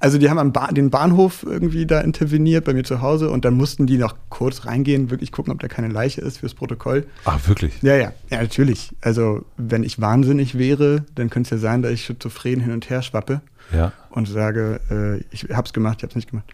Also 0.00 0.18
die 0.18 0.28
haben 0.28 0.38
am 0.40 0.52
ba 0.52 0.66
den 0.72 0.90
Bahnhof 0.90 1.44
irgendwie 1.48 1.86
da 1.86 2.00
interveniert 2.00 2.64
bei 2.64 2.74
mir 2.74 2.82
zu 2.82 3.02
Hause 3.02 3.30
und 3.30 3.44
dann 3.44 3.54
mussten 3.54 3.86
die 3.86 3.98
noch 3.98 4.16
kurz 4.30 4.66
reingehen, 4.66 5.12
wirklich 5.12 5.30
gucken, 5.30 5.52
ob 5.52 5.60
da 5.60 5.68
keine 5.68 5.86
Leiche 5.86 6.22
ist 6.22 6.38
fürs 6.38 6.54
Protokoll. 6.54 7.06
Ach, 7.24 7.38
wirklich? 7.46 7.80
Ja, 7.82 7.94
ja, 7.94 8.12
ja, 8.30 8.42
natürlich. 8.42 8.90
Also 9.00 9.44
wenn 9.56 9.84
ich 9.84 10.00
wahnsinnig 10.00 10.58
wäre, 10.58 11.04
dann 11.14 11.30
könnte 11.30 11.54
es 11.54 11.62
ja 11.62 11.68
sein, 11.68 11.82
dass 11.82 11.92
ich 11.92 12.04
schizophren 12.04 12.58
hin 12.58 12.72
und 12.72 12.90
her 12.90 13.00
schwappe 13.02 13.42
ja. 13.72 13.92
und 14.10 14.26
sage, 14.26 14.80
äh, 14.90 15.22
ich 15.30 15.46
hab's 15.54 15.72
gemacht, 15.72 15.98
ich 15.98 16.02
hab's 16.02 16.16
nicht 16.16 16.30
gemacht 16.30 16.52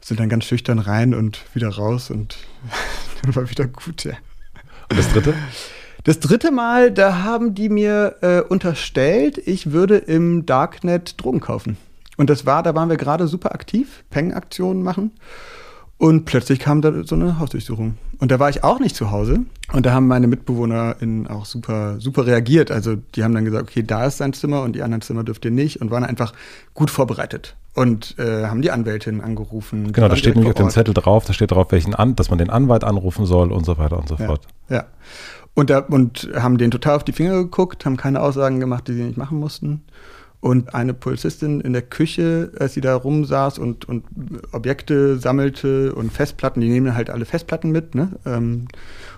sind 0.00 0.20
dann 0.20 0.28
ganz 0.28 0.44
schüchtern 0.44 0.78
rein 0.78 1.14
und 1.14 1.44
wieder 1.54 1.68
raus 1.68 2.10
und 2.10 2.36
dann 3.22 3.34
war 3.34 3.50
wieder 3.50 3.66
gut, 3.66 4.04
ja. 4.04 4.14
Und 4.90 4.98
das 4.98 5.12
dritte? 5.12 5.34
Das 6.04 6.18
dritte 6.18 6.50
Mal, 6.50 6.90
da 6.90 7.22
haben 7.22 7.54
die 7.54 7.68
mir 7.68 8.16
äh, 8.22 8.40
unterstellt, 8.40 9.38
ich 9.38 9.72
würde 9.72 9.98
im 9.98 10.46
Darknet 10.46 11.22
Drogen 11.22 11.40
kaufen. 11.40 11.76
Und 12.16 12.30
das 12.30 12.46
war, 12.46 12.62
da 12.62 12.74
waren 12.74 12.88
wir 12.88 12.96
gerade 12.96 13.26
super 13.28 13.54
aktiv, 13.54 14.04
Peng-Aktionen 14.10 14.82
machen. 14.82 15.12
Und 16.00 16.24
plötzlich 16.24 16.58
kam 16.58 16.80
da 16.80 17.04
so 17.04 17.14
eine 17.14 17.38
Hausdurchsuchung. 17.38 17.98
Und 18.18 18.30
da 18.30 18.38
war 18.38 18.48
ich 18.48 18.64
auch 18.64 18.80
nicht 18.80 18.96
zu 18.96 19.10
Hause. 19.10 19.40
Und 19.72 19.84
da 19.84 19.92
haben 19.92 20.06
meine 20.06 20.26
MitbewohnerInnen 20.28 21.26
auch 21.26 21.44
super, 21.44 22.00
super 22.00 22.26
reagiert. 22.26 22.70
Also 22.70 22.96
die 22.96 23.22
haben 23.22 23.34
dann 23.34 23.44
gesagt, 23.44 23.68
okay, 23.68 23.82
da 23.82 24.06
ist 24.06 24.16
sein 24.16 24.32
Zimmer 24.32 24.62
und 24.62 24.72
die 24.74 24.82
anderen 24.82 25.02
Zimmer 25.02 25.24
dürft 25.24 25.44
ihr 25.44 25.50
nicht. 25.50 25.82
Und 25.82 25.90
waren 25.90 26.04
einfach 26.04 26.32
gut 26.72 26.90
vorbereitet. 26.90 27.54
Und 27.74 28.18
äh, 28.18 28.46
haben 28.46 28.62
die 28.62 28.72
Anwältin 28.72 29.20
angerufen. 29.20 29.92
Genau, 29.92 30.08
da 30.08 30.16
steht 30.16 30.34
nämlich 30.34 30.50
auf 30.50 30.56
dem 30.56 30.70
Zettel 30.70 30.92
drauf, 30.92 31.24
da 31.24 31.32
steht 31.32 31.52
drauf, 31.52 31.68
welchen 31.70 31.94
An 31.94 32.16
dass 32.16 32.28
man 32.28 32.38
den 32.38 32.50
Anwalt 32.50 32.82
anrufen 32.82 33.26
soll 33.26 33.52
und 33.52 33.64
so 33.64 33.78
weiter 33.78 33.98
und 33.98 34.08
so 34.08 34.16
ja, 34.16 34.26
fort. 34.26 34.46
Ja. 34.68 34.86
Und, 35.54 35.70
da, 35.70 35.78
und 35.80 36.30
haben 36.34 36.58
den 36.58 36.70
total 36.70 36.96
auf 36.96 37.04
die 37.04 37.12
Finger 37.12 37.34
geguckt, 37.34 37.84
haben 37.84 37.96
keine 37.96 38.22
Aussagen 38.22 38.60
gemacht, 38.60 38.88
die 38.88 38.94
sie 38.94 39.02
nicht 39.02 39.16
machen 39.16 39.38
mussten. 39.38 39.82
Und 40.40 40.74
eine 40.74 40.94
Polizistin 40.94 41.60
in 41.60 41.74
der 41.74 41.82
Küche, 41.82 42.50
als 42.58 42.72
sie 42.72 42.80
da 42.80 42.96
rumsaß 42.96 43.58
und, 43.58 43.86
und 43.86 44.04
Objekte 44.52 45.18
sammelte 45.18 45.94
und 45.94 46.12
Festplatten, 46.12 46.62
die 46.62 46.68
nehmen 46.68 46.94
halt 46.94 47.10
alle 47.10 47.26
Festplatten 47.26 47.70
mit, 47.70 47.94
ne? 47.94 48.12
Ähm, 48.24 48.66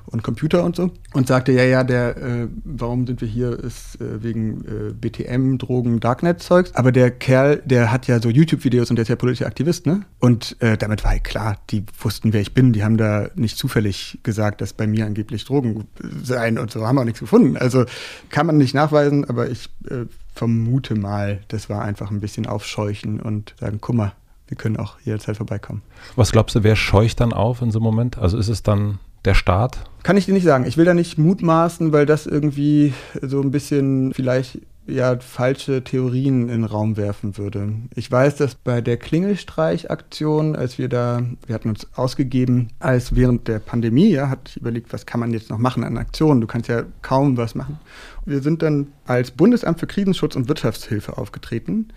und 0.07 0.23
Computer 0.23 0.65
und 0.65 0.77
so. 0.77 0.91
Und 1.13 1.27
sagte, 1.27 1.53
ja, 1.53 1.65
ja, 1.65 1.85
der, 1.85 2.17
äh, 2.17 2.49
warum 2.65 3.07
sind 3.07 3.21
wir 3.21 3.29
hier, 3.29 3.59
ist 3.59 4.01
äh, 4.01 4.23
wegen 4.23 4.65
äh, 4.65 4.93
BTM, 4.93 5.59
Drogen, 5.59 6.01
Darknet-Zeugs. 6.01 6.75
Aber 6.75 6.93
der 6.93 7.11
Kerl, 7.11 7.63
der 7.65 7.91
hat 7.93 8.07
ja 8.07 8.21
so 8.21 8.29
YouTube-Videos 8.29 8.91
und 8.91 8.97
der 8.97 9.03
ist 9.03 9.09
ja 9.09 9.17
politischer 9.17 9.47
Aktivist, 9.47 9.87
ne? 9.87 10.03
Und 10.19 10.57
äh, 10.61 10.77
damit 10.77 11.05
war 11.05 11.13
halt 11.13 11.25
klar, 11.25 11.59
die 11.71 11.85
wussten, 12.01 12.33
wer 12.33 12.41
ich 12.41 12.55
bin. 12.55 12.73
Die 12.73 12.85
haben 12.85 12.97
da 12.97 13.29
nicht 13.35 13.57
zufällig 13.57 14.19
gesagt, 14.23 14.61
dass 14.61 14.73
bei 14.73 14.87
mir 14.87 15.07
angeblich 15.07 15.45
Drogen 15.45 15.87
seien 16.23 16.59
und 16.59 16.71
so, 16.71 16.87
haben 16.87 16.99
auch 16.99 17.05
nichts 17.05 17.21
gefunden. 17.21 17.57
Also 17.57 17.85
kann 18.31 18.47
man 18.47 18.59
nicht 18.59 18.75
nachweisen, 18.75 19.25
aber 19.29 19.51
ich 19.51 19.69
äh, 19.89 20.07
vermute 20.35 20.95
mal, 20.95 21.41
das 21.49 21.69
war 21.69 21.83
einfach 21.83 22.11
ein 22.11 22.21
bisschen 22.21 22.47
aufscheuchen 22.47 23.21
und 23.21 23.55
sagen, 23.59 23.79
guck 23.81 23.95
mal, 23.95 24.13
wir 24.53 24.57
können 24.57 24.77
auch 24.77 24.99
jederzeit 25.05 25.39
vorbeikommen. 25.39 25.83
Was 26.15 26.33
glaubst 26.33 26.55
du, 26.55 26.63
wer 26.63 26.77
scheucht 26.77 27.21
dann 27.21 27.33
auf 27.33 27.63
in 27.63 27.71
so 27.71 27.79
einem 27.79 27.85
Moment? 27.85 28.19
Also 28.19 28.37
ist 28.37 28.49
es 28.49 28.63
dann 28.63 28.99
der 29.25 29.35
Staat? 29.35 29.85
Kann 30.03 30.17
ich 30.17 30.27
dir 30.27 30.35
nicht 30.35 30.45
sagen. 30.45 30.67
Ich 30.67 30.77
will 30.77 30.85
da 30.85 30.95
nicht 30.95 31.19
mutmaßen, 31.19 31.93
weil 31.93 32.07
das 32.07 32.27
irgendwie 32.27 32.93
so 33.21 33.41
ein 33.41 33.51
bisschen 33.51 34.13
vielleicht 34.15 34.59
ja 34.87 35.19
falsche 35.21 35.85
Theorien 35.85 36.43
in 36.43 36.63
den 36.63 36.65
Raum 36.65 36.97
werfen 36.97 37.39
würde. 37.39 37.75
Ich 37.95 38.11
weiß, 38.11 38.37
dass 38.37 38.57
bei 38.57 38.81
der 38.81 38.97
Klingelstreich-Aktion, 38.97 40.57
als 40.57 40.79
wir 40.79 40.89
da, 40.89 41.23
wir 41.47 41.55
hatten 41.55 41.69
uns 41.69 41.87
ausgegeben, 41.95 42.69
als 42.81 43.15
während 43.15 43.47
der 43.47 43.61
Pandemie, 43.61 44.11
ja, 44.11 44.29
hat 44.29 44.51
ich 44.51 44.57
überlegt, 44.57 44.93
was 44.93 45.07
kann 45.07 45.21
man 45.21 45.33
jetzt 45.33 45.51
noch 45.51 45.59
machen 45.59 45.85
an 45.85 45.97
Aktionen? 45.99 46.41
Du 46.41 46.47
kannst 46.47 46.69
ja 46.69 46.83
kaum 47.01 47.37
was 47.37 47.55
machen. 47.55 47.79
Wir 48.25 48.41
sind 48.41 48.63
dann 48.63 48.89
als 49.05 49.31
Bundesamt 49.31 49.79
für 49.79 49.87
Krisenschutz 49.87 50.35
und 50.37 50.49
Wirtschaftshilfe 50.49 51.17
aufgetreten, 51.17 51.89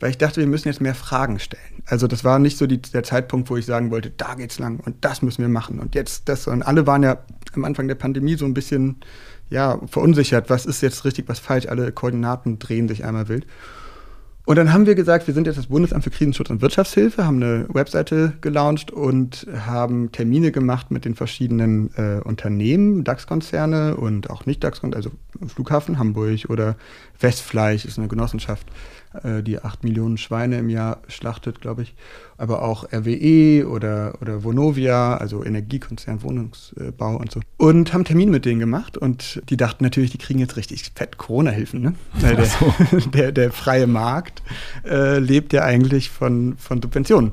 weil 0.00 0.10
ich 0.10 0.18
dachte, 0.18 0.40
wir 0.40 0.46
müssen 0.46 0.68
jetzt 0.68 0.80
mehr 0.80 0.94
Fragen 0.94 1.38
stellen. 1.38 1.82
Also 1.86 2.06
das 2.06 2.24
war 2.24 2.38
nicht 2.38 2.58
so 2.58 2.66
die, 2.66 2.80
der 2.80 3.02
Zeitpunkt, 3.02 3.48
wo 3.48 3.56
ich 3.56 3.66
sagen 3.66 3.90
wollte, 3.90 4.10
da 4.10 4.34
geht's 4.34 4.58
lang 4.58 4.80
und 4.80 4.96
das 5.04 5.22
müssen 5.22 5.42
wir 5.42 5.48
machen 5.48 5.78
und 5.78 5.94
jetzt 5.94 6.28
das. 6.28 6.46
Und 6.46 6.62
alle 6.62 6.86
waren 6.86 7.02
ja 7.02 7.18
am 7.54 7.64
Anfang 7.64 7.88
der 7.88 7.94
Pandemie 7.94 8.36
so 8.36 8.44
ein 8.44 8.54
bisschen 8.54 8.96
ja, 9.54 9.78
verunsichert, 9.86 10.50
was 10.50 10.66
ist 10.66 10.80
jetzt 10.82 11.04
richtig, 11.04 11.28
was 11.28 11.38
falsch, 11.38 11.66
alle 11.68 11.92
Koordinaten 11.92 12.58
drehen 12.58 12.88
sich 12.88 13.04
einmal 13.04 13.28
wild. 13.28 13.46
Und 14.46 14.56
dann 14.56 14.72
haben 14.74 14.84
wir 14.84 14.94
gesagt, 14.94 15.26
wir 15.26 15.32
sind 15.32 15.46
jetzt 15.46 15.56
das 15.56 15.68
Bundesamt 15.68 16.04
für 16.04 16.10
Krisenschutz 16.10 16.50
und 16.50 16.60
Wirtschaftshilfe, 16.60 17.24
haben 17.24 17.42
eine 17.42 17.66
Webseite 17.72 18.34
gelauncht 18.42 18.90
und 18.90 19.46
haben 19.56 20.12
Termine 20.12 20.50
gemacht 20.52 20.90
mit 20.90 21.06
den 21.06 21.14
verschiedenen 21.14 21.90
äh, 21.96 22.20
Unternehmen, 22.22 23.04
DAX-Konzerne 23.04 23.96
und 23.96 24.28
auch 24.28 24.44
nicht 24.44 24.62
DAX-Konzerne, 24.62 24.96
also 24.96 25.12
Flughafen 25.46 25.98
Hamburg 25.98 26.46
oder 26.50 26.76
Westfleisch 27.20 27.86
ist 27.86 27.98
eine 27.98 28.08
Genossenschaft, 28.08 28.66
die 29.42 29.60
acht 29.60 29.84
Millionen 29.84 30.18
Schweine 30.18 30.58
im 30.58 30.68
Jahr 30.68 30.98
schlachtet, 31.08 31.60
glaube 31.60 31.82
ich. 31.82 31.94
Aber 32.36 32.62
auch 32.62 32.84
RWE 32.92 33.68
oder, 33.68 34.18
oder 34.20 34.42
Vonovia, 34.42 35.16
also 35.16 35.44
Energiekonzern, 35.44 36.22
Wohnungsbau 36.22 37.16
und 37.16 37.30
so. 37.30 37.40
Und 37.56 37.92
haben 37.92 38.04
Termin 38.04 38.30
mit 38.30 38.44
denen 38.44 38.60
gemacht 38.60 38.98
und 38.98 39.42
die 39.48 39.56
dachten 39.56 39.84
natürlich, 39.84 40.10
die 40.10 40.18
kriegen 40.18 40.40
jetzt 40.40 40.56
richtig 40.56 40.90
fett 40.94 41.16
Corona-Hilfen. 41.16 41.80
Ne? 41.80 41.94
Weil 42.14 42.36
der, 42.36 42.46
so. 42.46 42.74
der, 43.12 43.32
der, 43.32 43.52
freie 43.52 43.86
Markt 43.86 44.42
äh, 44.84 45.18
lebt 45.18 45.52
ja 45.52 45.62
eigentlich 45.62 46.10
von, 46.10 46.56
von 46.58 46.82
Subventionen. 46.82 47.32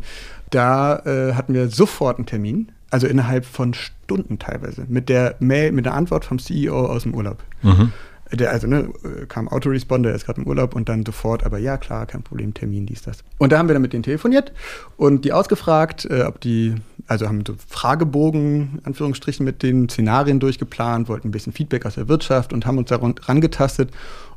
Da 0.52 1.00
äh, 1.00 1.34
hatten 1.34 1.54
wir 1.54 1.70
sofort 1.70 2.18
einen 2.18 2.26
Termin, 2.26 2.72
also 2.90 3.08
innerhalb 3.08 3.46
von 3.46 3.74
Stunden 3.74 4.38
teilweise, 4.38 4.86
mit 4.88 5.10
der 5.10 5.36
Mail, 5.40 5.72
mit 5.72 5.86
der 5.86 5.94
Antwort 5.94 6.26
vom 6.26 6.38
CEO 6.38 6.86
aus 6.86 7.04
dem 7.04 7.16
Urlaub. 7.16 7.42
Mhm 7.64 7.92
der, 8.32 8.52
also 8.52 8.68
ne, 8.68 8.90
kam 9.28 9.48
Autoresponder, 9.48 10.10
er 10.10 10.16
ist 10.16 10.26
gerade 10.26 10.42
im 10.42 10.48
Urlaub 10.48 10.76
und 10.76 10.90
dann 10.90 11.06
sofort, 11.06 11.46
aber 11.46 11.58
ja, 11.58 11.78
klar, 11.78 12.06
kein 12.06 12.24
Problem, 12.24 12.54
Termin, 12.54 12.86
dies, 12.86 13.02
das. 13.02 13.20
Und 13.38 13.52
da 13.52 13.58
haben 13.58 13.68
wir 13.68 13.74
dann 13.74 13.82
mit 13.82 13.94
denen 13.94 14.04
telefoniert 14.04 14.54
und 14.98 15.26
die 15.26 15.34
ausgefragt, 15.34 16.06
äh, 16.06 16.24
ob 16.24 16.40
die, 16.42 16.76
also 17.08 17.28
haben 17.28 17.44
so 17.46 17.56
Fragebogen, 17.68 18.80
Anführungsstrichen, 18.84 19.46
mit 19.46 19.64
den 19.64 19.90
Szenarien 19.90 20.40
durchgeplant, 20.40 21.10
wollten 21.10 21.28
ein 21.28 21.32
bisschen 21.32 21.54
Feedback 21.54 21.86
aus 21.86 21.96
der 21.96 22.08
Wirtschaft 22.08 22.54
und 22.54 22.66
haben 22.66 22.78
uns 22.78 22.90
da 22.90 22.98
rangetastet 22.98 23.90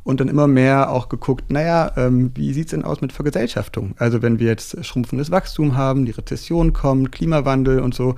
und 0.02 0.20
dann 0.20 0.28
immer 0.28 0.46
mehr 0.46 0.90
auch 0.90 1.08
geguckt, 1.08 1.50
naja, 1.50 1.92
ähm, 1.96 2.30
wie 2.34 2.52
sieht 2.52 2.66
es 2.66 2.70
denn 2.72 2.84
aus 2.84 3.00
mit 3.00 3.12
Vergesellschaftung? 3.12 3.94
Also 3.98 4.22
wenn 4.22 4.38
wir 4.38 4.48
jetzt 4.48 4.84
schrumpfendes 4.84 5.30
Wachstum 5.30 5.76
haben, 5.76 6.04
die 6.04 6.12
Rezession 6.12 6.72
kommt, 6.72 7.10
Klimawandel 7.10 7.80
und 7.80 7.94
so, 7.94 8.16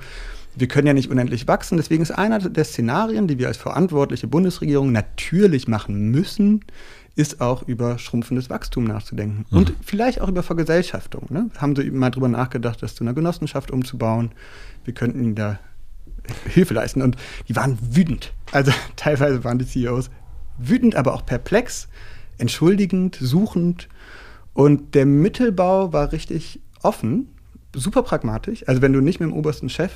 wir 0.57 0.67
können 0.67 0.87
ja 0.87 0.93
nicht 0.93 1.09
unendlich 1.09 1.47
wachsen. 1.47 1.77
Deswegen 1.77 2.01
ist 2.01 2.11
einer 2.11 2.39
der 2.39 2.63
Szenarien, 2.63 3.27
die 3.27 3.37
wir 3.37 3.47
als 3.47 3.57
verantwortliche 3.57 4.27
Bundesregierung 4.27 4.91
natürlich 4.91 5.67
machen 5.67 6.09
müssen, 6.09 6.65
ist 7.15 7.41
auch 7.41 7.63
über 7.63 7.97
schrumpfendes 7.99 8.49
Wachstum 8.49 8.83
nachzudenken. 8.83 9.45
Mhm. 9.49 9.57
Und 9.57 9.73
vielleicht 9.83 10.21
auch 10.21 10.29
über 10.29 10.43
Vergesellschaftung. 10.43 11.27
Ne? 11.29 11.49
Haben 11.57 11.75
Sie 11.75 11.89
mal 11.91 12.09
drüber 12.09 12.27
nachgedacht, 12.27 12.81
das 12.81 12.95
zu 12.95 13.03
einer 13.03 13.13
Genossenschaft 13.13 13.71
umzubauen? 13.71 14.31
Wir 14.83 14.93
könnten 14.93 15.23
Ihnen 15.23 15.35
da 15.35 15.59
Hilfe 16.47 16.73
leisten. 16.73 17.01
Und 17.01 17.17
die 17.47 17.55
waren 17.55 17.77
wütend. 17.81 18.33
Also 18.51 18.71
teilweise 18.95 19.43
waren 19.43 19.59
die 19.59 19.67
CEOs 19.67 20.09
wütend, 20.57 20.95
aber 20.95 21.13
auch 21.13 21.25
perplex, 21.25 21.87
entschuldigend, 22.39 23.17
suchend. 23.19 23.89
Und 24.53 24.95
der 24.95 25.05
Mittelbau 25.05 25.93
war 25.93 26.11
richtig 26.11 26.61
offen, 26.81 27.27
super 27.75 28.01
pragmatisch. 28.01 28.67
Also 28.67 28.81
wenn 28.81 28.93
du 28.93 29.01
nicht 29.01 29.19
mit 29.19 29.29
dem 29.29 29.35
obersten 29.35 29.69
Chef 29.69 29.91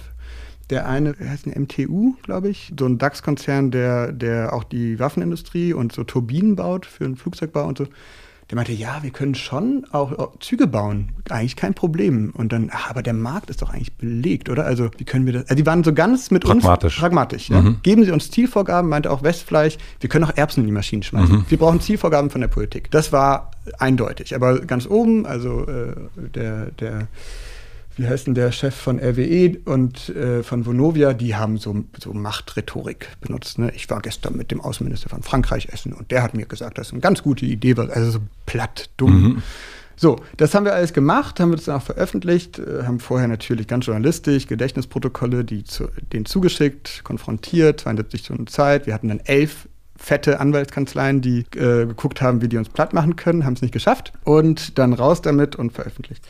der 0.70 0.88
eine, 0.88 1.20
wie 1.20 1.28
heißt 1.28 1.48
ein 1.48 1.64
MTU, 1.64 2.16
glaube 2.24 2.50
ich, 2.50 2.74
so 2.78 2.86
ein 2.86 2.98
DAX-Konzern, 2.98 3.72
der, 3.72 4.12
der 4.12 4.54
auch 4.54 4.64
die 4.64 5.00
Waffenindustrie 5.00 5.74
und 5.74 5.92
so 5.92 6.04
Turbinen 6.04 6.56
baut 6.56 6.86
für 6.86 7.04
den 7.04 7.16
Flugzeugbau 7.16 7.66
und 7.66 7.78
so. 7.78 7.88
Der 8.50 8.58
meinte, 8.58 8.74
ja, 8.74 9.02
wir 9.02 9.12
können 9.12 9.34
schon 9.34 9.86
auch 9.94 10.38
Züge 10.42 10.68
bauen, 10.68 11.14
eigentlich 11.30 11.56
kein 11.56 11.74
Problem. 11.74 12.32
Und 12.36 12.52
dann, 12.52 12.70
ach, 12.74 12.90
aber 12.90 13.02
der 13.02 13.14
Markt 13.14 13.50
ist 13.50 13.62
doch 13.62 13.70
eigentlich 13.70 13.94
belegt, 13.94 14.50
oder? 14.50 14.66
Also 14.66 14.90
wie 14.98 15.06
können 15.06 15.26
wir 15.26 15.32
das? 15.32 15.44
Also 15.44 15.56
die 15.56 15.66
waren 15.66 15.86
so 15.86 15.94
ganz 15.94 16.32
mit 16.32 16.44
pragmatisch. 16.44 16.96
uns 16.96 17.00
pragmatisch. 17.00 17.50
Ja? 17.50 17.62
Mhm. 17.62 17.78
Geben 17.82 18.04
Sie 18.04 18.12
uns 18.12 18.30
Zielvorgaben, 18.30 18.90
meinte 18.90 19.10
auch 19.10 19.24
Westfleisch. 19.24 19.78
Wir 20.02 20.10
können 20.10 20.26
auch 20.26 20.36
Erbsen 20.36 20.62
in 20.62 20.66
die 20.66 20.74
Maschinen 20.74 21.02
schmeißen. 21.02 21.34
Mhm. 21.34 21.46
Wir 21.48 21.58
brauchen 21.58 21.80
Zielvorgaben 21.80 22.30
von 22.30 22.42
der 22.42 22.50
Politik. 22.50 22.92
Das 22.92 23.14
war 23.14 23.52
eindeutig. 23.80 24.36
Aber 24.36 24.60
ganz 24.60 24.86
oben, 24.86 25.26
also 25.26 25.66
äh, 25.68 25.94
der 26.36 26.72
der 26.72 27.08
wie 27.98 28.08
heißt 28.08 28.28
denn 28.28 28.36
der 28.36 28.52
Chef 28.52 28.76
von 28.76 29.00
RWE 29.00 29.60
und 29.66 30.10
äh, 30.10 30.44
von 30.44 30.66
Vonovia, 30.66 31.14
die 31.14 31.36
haben 31.36 31.58
so, 31.58 31.84
so 32.00 32.14
Machtrhetorik 32.14 33.10
benutzt. 33.20 33.60
Ne? 33.60 33.72
Ich 33.76 33.90
war 33.90 34.02
gestern 34.02 34.36
mit 34.38 34.52
dem 34.52 34.62
Außenminister 34.62 35.10
von 35.10 35.24
Frankreich 35.24 35.70
essen 35.72 35.94
und 35.94 36.12
der 36.12 36.24
hat 36.24 36.34
mir 36.34 36.46
gesagt, 36.46 36.78
das 36.78 36.88
ist 36.88 36.94
eine 36.94 37.02
ganz 37.02 37.22
gute 37.24 37.46
Idee, 37.46 37.76
also 37.78 38.12
so 38.12 38.20
platt, 38.46 38.90
dumm. 38.98 39.24
Mhm. 39.24 39.44
So, 39.98 40.16
das 40.38 40.56
haben 40.56 40.66
wir 40.66 40.74
alles 40.74 40.94
gemacht, 40.94 41.40
haben 41.40 41.52
wir 41.52 41.58
das 41.58 41.66
dann 41.66 41.76
auch 41.76 41.84
veröffentlicht, 41.84 42.58
äh, 42.58 42.84
haben 42.86 43.00
vorher 43.00 43.28
natürlich 43.28 43.68
ganz 43.68 43.86
journalistisch 43.86 44.48
Gedächtnisprotokolle, 44.48 45.44
die 45.44 45.64
zu, 45.64 45.90
denen 46.12 46.26
zugeschickt, 46.26 47.04
konfrontiert, 47.04 47.82
72 47.82 48.22
Stunden 48.22 48.48
Zeit. 48.48 48.88
Wir 48.88 48.94
hatten 48.94 49.10
dann 49.10 49.20
elf 49.20 49.68
fette 49.98 50.40
Anwaltskanzleien, 50.40 51.22
die 51.22 51.42
äh, 51.56 51.86
geguckt 51.86 52.22
haben, 52.22 52.42
wie 52.42 52.48
die 52.48 52.58
uns 52.58 52.70
platt 52.70 52.94
machen 52.94 53.16
können, 53.16 53.46
haben 53.46 53.54
es 53.54 53.62
nicht 53.62 53.74
geschafft 53.74 54.12
und 54.24 54.80
dann 54.80 54.94
raus 54.94 55.22
damit 55.22 55.56
und 55.56 55.72
veröffentlicht 55.72 56.26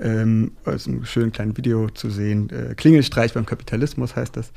ähm, 0.00 0.52
aus 0.64 0.86
einem 0.86 1.04
schönen 1.04 1.32
kleinen 1.32 1.56
Video 1.56 1.88
zu 1.90 2.10
sehen. 2.10 2.50
Äh, 2.50 2.74
Klingelstreich 2.74 3.34
beim 3.34 3.46
Kapitalismus 3.46 4.16
heißt 4.16 4.36
das. 4.36 4.52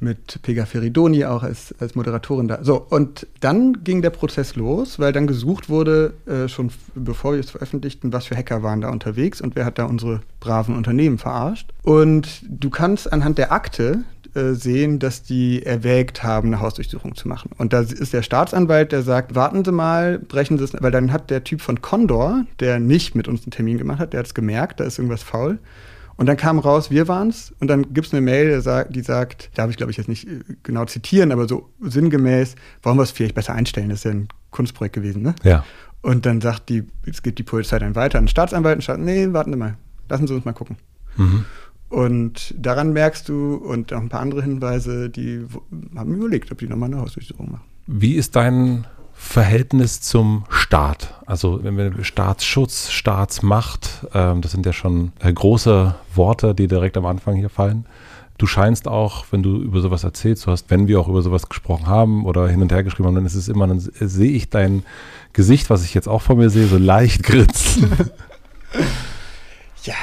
Mit 0.00 0.42
Pega 0.42 0.64
Feridoni 0.64 1.24
auch 1.24 1.42
als, 1.42 1.74
als 1.80 1.96
Moderatorin 1.96 2.46
da. 2.46 2.62
So, 2.62 2.86
und 2.88 3.26
dann 3.40 3.82
ging 3.82 4.00
der 4.00 4.10
Prozess 4.10 4.54
los, 4.54 5.00
weil 5.00 5.12
dann 5.12 5.26
gesucht 5.26 5.68
wurde, 5.68 6.12
äh, 6.24 6.46
schon 6.46 6.70
bevor 6.94 7.32
wir 7.32 7.40
es 7.40 7.50
veröffentlichten, 7.50 8.12
was 8.12 8.26
für 8.26 8.36
Hacker 8.36 8.62
waren 8.62 8.80
da 8.80 8.90
unterwegs 8.90 9.40
und 9.40 9.56
wer 9.56 9.64
hat 9.64 9.76
da 9.76 9.86
unsere 9.86 10.20
braven 10.38 10.76
Unternehmen 10.76 11.18
verarscht. 11.18 11.72
Und 11.82 12.44
du 12.48 12.70
kannst 12.70 13.12
anhand 13.12 13.38
der 13.38 13.50
Akte, 13.50 14.04
äh, 14.38 14.54
sehen, 14.54 14.98
dass 14.98 15.22
die 15.22 15.64
erwägt 15.64 16.22
haben, 16.22 16.48
eine 16.48 16.60
Hausdurchsuchung 16.60 17.14
zu 17.14 17.28
machen. 17.28 17.50
Und 17.58 17.72
da 17.72 17.80
ist 17.80 18.12
der 18.12 18.22
Staatsanwalt, 18.22 18.92
der 18.92 19.02
sagt, 19.02 19.34
warten 19.34 19.64
Sie 19.64 19.72
mal, 19.72 20.18
brechen 20.18 20.56
Sie 20.56 20.64
es, 20.64 20.72
weil 20.80 20.90
dann 20.90 21.12
hat 21.12 21.30
der 21.30 21.44
Typ 21.44 21.60
von 21.60 21.82
Condor, 21.82 22.44
der 22.60 22.80
nicht 22.80 23.14
mit 23.14 23.28
uns 23.28 23.42
einen 23.42 23.50
Termin 23.50 23.78
gemacht 23.78 23.98
hat, 23.98 24.12
der 24.12 24.20
hat 24.20 24.26
es 24.26 24.34
gemerkt, 24.34 24.80
da 24.80 24.84
ist 24.84 24.98
irgendwas 24.98 25.22
faul. 25.22 25.58
Und 26.16 26.26
dann 26.26 26.36
kam 26.36 26.58
raus, 26.58 26.90
wir 26.90 27.06
waren 27.06 27.28
es. 27.28 27.54
Und 27.60 27.68
dann 27.68 27.94
gibt 27.94 28.08
es 28.08 28.12
eine 28.12 28.20
Mail, 28.20 28.62
die 28.90 29.00
sagt, 29.02 29.50
darf 29.54 29.70
ich 29.70 29.76
glaube 29.76 29.92
ich 29.92 29.98
jetzt 29.98 30.08
nicht 30.08 30.28
äh, 30.28 30.40
genau 30.62 30.84
zitieren, 30.84 31.32
aber 31.32 31.48
so 31.48 31.68
sinngemäß, 31.80 32.54
wollen 32.82 32.96
wir 32.96 33.02
es 33.02 33.10
vielleicht 33.10 33.34
besser 33.34 33.54
einstellen? 33.54 33.88
Das 33.88 34.00
ist 34.00 34.04
ja 34.04 34.12
ein 34.12 34.28
Kunstprojekt 34.50 34.94
gewesen, 34.94 35.22
ne? 35.22 35.34
Ja. 35.42 35.64
Und 36.00 36.26
dann 36.26 36.40
sagt 36.40 36.68
die, 36.68 36.84
es 37.06 37.22
gibt 37.22 37.38
die 37.38 37.42
Polizei 37.42 37.78
dann 37.78 37.94
weiter 37.94 38.18
an 38.18 38.24
den 38.24 38.28
Staatsanwalt 38.28 38.76
und 38.76 38.82
sagt, 38.84 39.00
nee, 39.00 39.32
warten 39.32 39.52
Sie 39.52 39.58
mal, 39.58 39.76
lassen 40.08 40.26
Sie 40.26 40.34
uns 40.34 40.44
mal 40.44 40.52
gucken. 40.52 40.76
Mhm. 41.16 41.44
Und 41.88 42.54
daran 42.58 42.92
merkst 42.92 43.28
du 43.28 43.54
und 43.54 43.92
auch 43.92 44.00
ein 44.00 44.08
paar 44.08 44.20
andere 44.20 44.42
Hinweise, 44.42 45.08
die 45.08 45.44
haben 45.96 46.14
überlegt, 46.14 46.52
ob 46.52 46.58
die 46.58 46.68
nochmal 46.68 46.92
eine 46.92 47.00
Hausdurchsuchung 47.00 47.52
machen. 47.52 47.64
Wie 47.86 48.14
ist 48.14 48.36
dein 48.36 48.86
Verhältnis 49.14 50.02
zum 50.02 50.44
Staat? 50.50 51.14
Also 51.24 51.60
wenn 51.64 51.76
wir 51.76 52.04
Staatsschutz, 52.04 52.90
Staatsmacht, 52.90 54.06
ähm, 54.12 54.42
das 54.42 54.52
sind 54.52 54.66
ja 54.66 54.74
schon 54.74 55.12
äh, 55.20 55.32
große 55.32 55.94
Worte, 56.14 56.54
die 56.54 56.68
direkt 56.68 56.96
am 56.98 57.06
Anfang 57.06 57.36
hier 57.36 57.48
fallen. 57.48 57.86
Du 58.36 58.46
scheinst 58.46 58.86
auch, 58.86 59.24
wenn 59.30 59.42
du 59.42 59.56
über 59.56 59.80
sowas 59.80 60.04
erzählst, 60.04 60.46
du 60.46 60.52
hast, 60.52 60.70
wenn 60.70 60.86
wir 60.86 61.00
auch 61.00 61.08
über 61.08 61.22
sowas 61.22 61.48
gesprochen 61.48 61.88
haben 61.88 62.24
oder 62.24 62.46
hin 62.48 62.62
und 62.62 62.70
her 62.70 62.84
geschrieben 62.84 63.08
haben, 63.08 63.16
dann 63.16 63.26
ist 63.26 63.34
es 63.34 63.48
immer, 63.48 63.66
dann 63.66 63.80
sehe 63.80 64.30
ich 64.30 64.48
dein 64.50 64.84
Gesicht, 65.32 65.70
was 65.70 65.84
ich 65.84 65.94
jetzt 65.94 66.06
auch 66.06 66.22
vor 66.22 66.36
mir 66.36 66.48
sehe, 66.48 66.66
so 66.66 66.78
leicht 66.78 67.24
grinsen. 67.24 67.90
ja, 69.82 69.94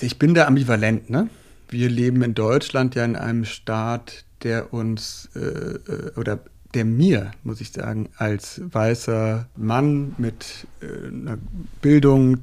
also 0.00 0.06
ich 0.06 0.18
bin 0.18 0.32
da 0.32 0.46
ambivalent, 0.46 1.10
ne? 1.10 1.28
Wir 1.68 1.90
leben 1.90 2.22
in 2.22 2.32
Deutschland 2.32 2.94
ja 2.94 3.04
in 3.04 3.16
einem 3.16 3.44
Staat, 3.44 4.24
der 4.42 4.72
uns 4.72 5.28
äh, 5.36 5.40
äh, 5.40 6.12
oder 6.16 6.40
der 6.72 6.86
mir, 6.86 7.32
muss 7.44 7.60
ich 7.60 7.72
sagen, 7.72 8.08
als 8.16 8.62
weißer 8.64 9.46
Mann 9.56 10.14
mit 10.16 10.66
äh, 10.80 11.08
einer 11.08 11.36
Bildung, 11.82 12.38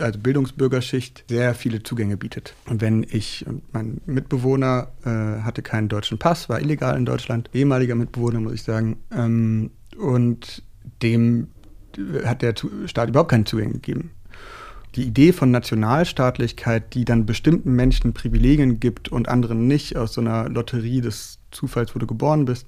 also 0.00 0.18
Bildungsbürgerschicht, 0.18 1.24
sehr 1.30 1.54
viele 1.54 1.82
Zugänge 1.82 2.18
bietet. 2.18 2.52
Und 2.66 2.82
wenn 2.82 3.06
ich, 3.08 3.46
mein 3.72 4.02
Mitbewohner 4.04 4.88
äh, 5.06 5.40
hatte 5.42 5.62
keinen 5.62 5.88
deutschen 5.88 6.18
Pass, 6.18 6.50
war 6.50 6.60
illegal 6.60 6.94
in 6.98 7.06
Deutschland, 7.06 7.48
ehemaliger 7.54 7.94
Mitbewohner, 7.94 8.40
muss 8.40 8.52
ich 8.52 8.64
sagen, 8.64 8.98
ähm, 9.16 9.70
und 9.96 10.62
dem 11.02 11.48
hat 12.26 12.42
der 12.42 12.54
Staat 12.84 13.08
überhaupt 13.08 13.30
keinen 13.30 13.46
Zugang 13.46 13.72
gegeben 13.72 14.10
die 14.94 15.04
Idee 15.04 15.32
von 15.32 15.50
Nationalstaatlichkeit, 15.50 16.94
die 16.94 17.04
dann 17.04 17.26
bestimmten 17.26 17.74
Menschen 17.74 18.12
Privilegien 18.12 18.80
gibt 18.80 19.10
und 19.10 19.28
anderen 19.28 19.66
nicht, 19.66 19.96
aus 19.96 20.14
so 20.14 20.20
einer 20.20 20.48
Lotterie 20.48 21.00
des 21.00 21.38
Zufalls, 21.50 21.94
wo 21.94 21.98
du 21.98 22.06
geboren 22.06 22.44
bist, 22.44 22.66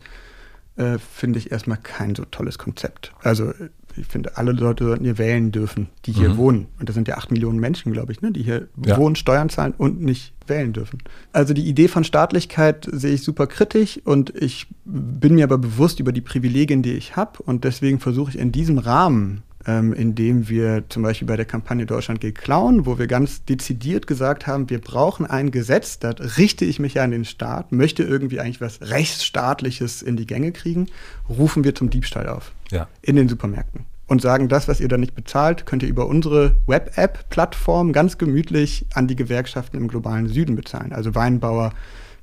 äh, 0.76 0.99
finde 0.99 1.38
ich 1.38 1.52
erstmal 1.52 1.78
kein 1.78 2.14
so 2.14 2.25
tolles 2.25 2.59
Konzept. 2.59 3.12
Also 3.23 3.52
ich 3.97 4.07
finde, 4.07 4.37
alle 4.37 4.52
Leute 4.52 4.85
sollten 4.85 5.04
hier 5.04 5.19
wählen 5.19 5.52
dürfen, 5.52 5.88
die 6.04 6.12
hier 6.12 6.31
mhm. 6.31 6.37
wohnen. 6.37 6.66
Und 6.81 6.88
das 6.88 6.95
sind 6.95 7.07
ja 7.07 7.16
acht 7.16 7.31
Millionen 7.31 7.61
Menschen, 7.61 7.93
glaube 7.93 8.12
ich, 8.12 8.23
ne, 8.23 8.33
die 8.33 8.43
hier 8.43 8.69
ja. 8.85 8.97
wohnen, 8.97 9.14
Steuern 9.14 9.49
zahlen 9.50 9.75
und 9.76 10.00
nicht 10.00 10.35
wählen 10.47 10.73
dürfen. 10.73 10.99
Also 11.33 11.54
die 11.54 11.66
Idee 11.69 11.88
von 11.88 12.02
Staatlichkeit 12.02 12.88
sehe 12.90 13.14
ich 13.14 13.23
super 13.23 13.47
kritisch 13.47 14.00
und 14.04 14.35
ich 14.35 14.66
bin 14.85 15.35
mir 15.35 15.45
aber 15.45 15.59
bewusst 15.59 16.00
über 16.00 16.12
die 16.12 16.21
Privilegien, 16.21 16.83
die 16.83 16.93
ich 16.93 17.16
habe. 17.16 17.43
Und 17.43 17.64
deswegen 17.64 18.00
versuche 18.00 18.31
ich 18.31 18.38
in 18.38 18.50
diesem 18.50 18.78
Rahmen 18.78 19.43
ähm, 19.66 19.92
indem 19.92 20.49
wir 20.49 20.85
zum 20.88 21.02
Beispiel 21.02 21.26
bei 21.26 21.37
der 21.37 21.44
Kampagne 21.44 21.87
Deutschland 21.87 22.21
geht 22.21 22.37
klauen, 22.37 22.87
wo 22.87 22.99
wir 22.99 23.06
ganz 23.06 23.44
dezidiert 23.44 24.06
gesagt 24.06 24.47
haben, 24.47 24.71
wir 24.71 24.80
brauchen 24.80 25.26
ein 25.26 25.50
Gesetz, 25.50 25.99
da 25.99 26.11
richte 26.37 26.64
ich 26.64 26.78
mich 26.78 26.94
ja 26.94 27.04
an 27.04 27.11
den 27.11 27.25
Staat, 27.25 27.73
möchte 27.73 28.02
irgendwie 28.02 28.40
eigentlich 28.40 28.61
was 28.61 28.80
Rechtsstaatliches 28.83 30.02
in 30.02 30.16
die 30.16 30.26
Gänge 30.26 30.52
kriegen, 30.52 30.88
rufen 31.28 31.64
wir 31.64 31.75
zum 31.75 31.90
Diebstahl 31.90 32.28
auf 32.28 32.52
ja. 32.71 32.88
in 33.02 33.16
den 33.16 33.28
Supermärkten 33.28 33.87
und 34.06 34.21
sagen, 34.21 34.49
das, 34.49 34.68
was 34.68 34.80
ihr 34.80 34.88
da 34.88 34.99
nicht 34.99 35.14
bezahlt, 35.14 35.66
könnt 35.66 35.83
ihr 35.83 35.88
über 35.88 36.06
unsere 36.06 36.56
Web-App-Plattform 36.66 37.92
ganz 37.92 38.18
gemütlich 38.18 38.87
an 38.94 39.09
die 39.09 39.16
Gewerkschaften 39.16 39.76
im 39.78 39.88
globalen 39.88 40.28
Süden 40.28 40.56
bezahlen. 40.56 40.92
Also 40.92 41.14
Weinbauer, 41.14 41.73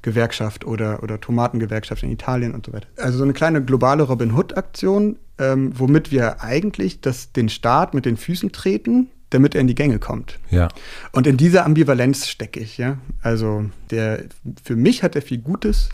Gewerkschaft 0.01 0.65
oder, 0.65 1.03
oder 1.03 1.19
Tomatengewerkschaft 1.19 2.03
in 2.03 2.11
Italien 2.11 2.53
und 2.53 2.65
so 2.65 2.73
weiter. 2.73 2.87
Also 2.97 3.19
so 3.19 3.23
eine 3.23 3.33
kleine 3.33 3.63
globale 3.63 4.03
Robin 4.03 4.33
Hood-Aktion, 4.33 5.17
ähm, 5.37 5.71
womit 5.77 6.11
wir 6.11 6.41
eigentlich 6.41 7.01
das, 7.01 7.31
den 7.31 7.49
Staat 7.49 7.93
mit 7.93 8.05
den 8.05 8.17
Füßen 8.17 8.51
treten, 8.51 9.09
damit 9.29 9.55
er 9.55 9.61
in 9.61 9.67
die 9.67 9.75
Gänge 9.75 9.99
kommt. 9.99 10.39
Ja. 10.49 10.67
Und 11.11 11.27
in 11.27 11.37
dieser 11.37 11.65
Ambivalenz 11.65 12.27
stecke 12.27 12.59
ich, 12.59 12.77
ja. 12.77 12.97
Also 13.21 13.65
der, 13.89 14.23
für 14.63 14.75
mich 14.75 15.03
hat 15.03 15.15
er 15.15 15.21
viel 15.21 15.39
Gutes, 15.39 15.89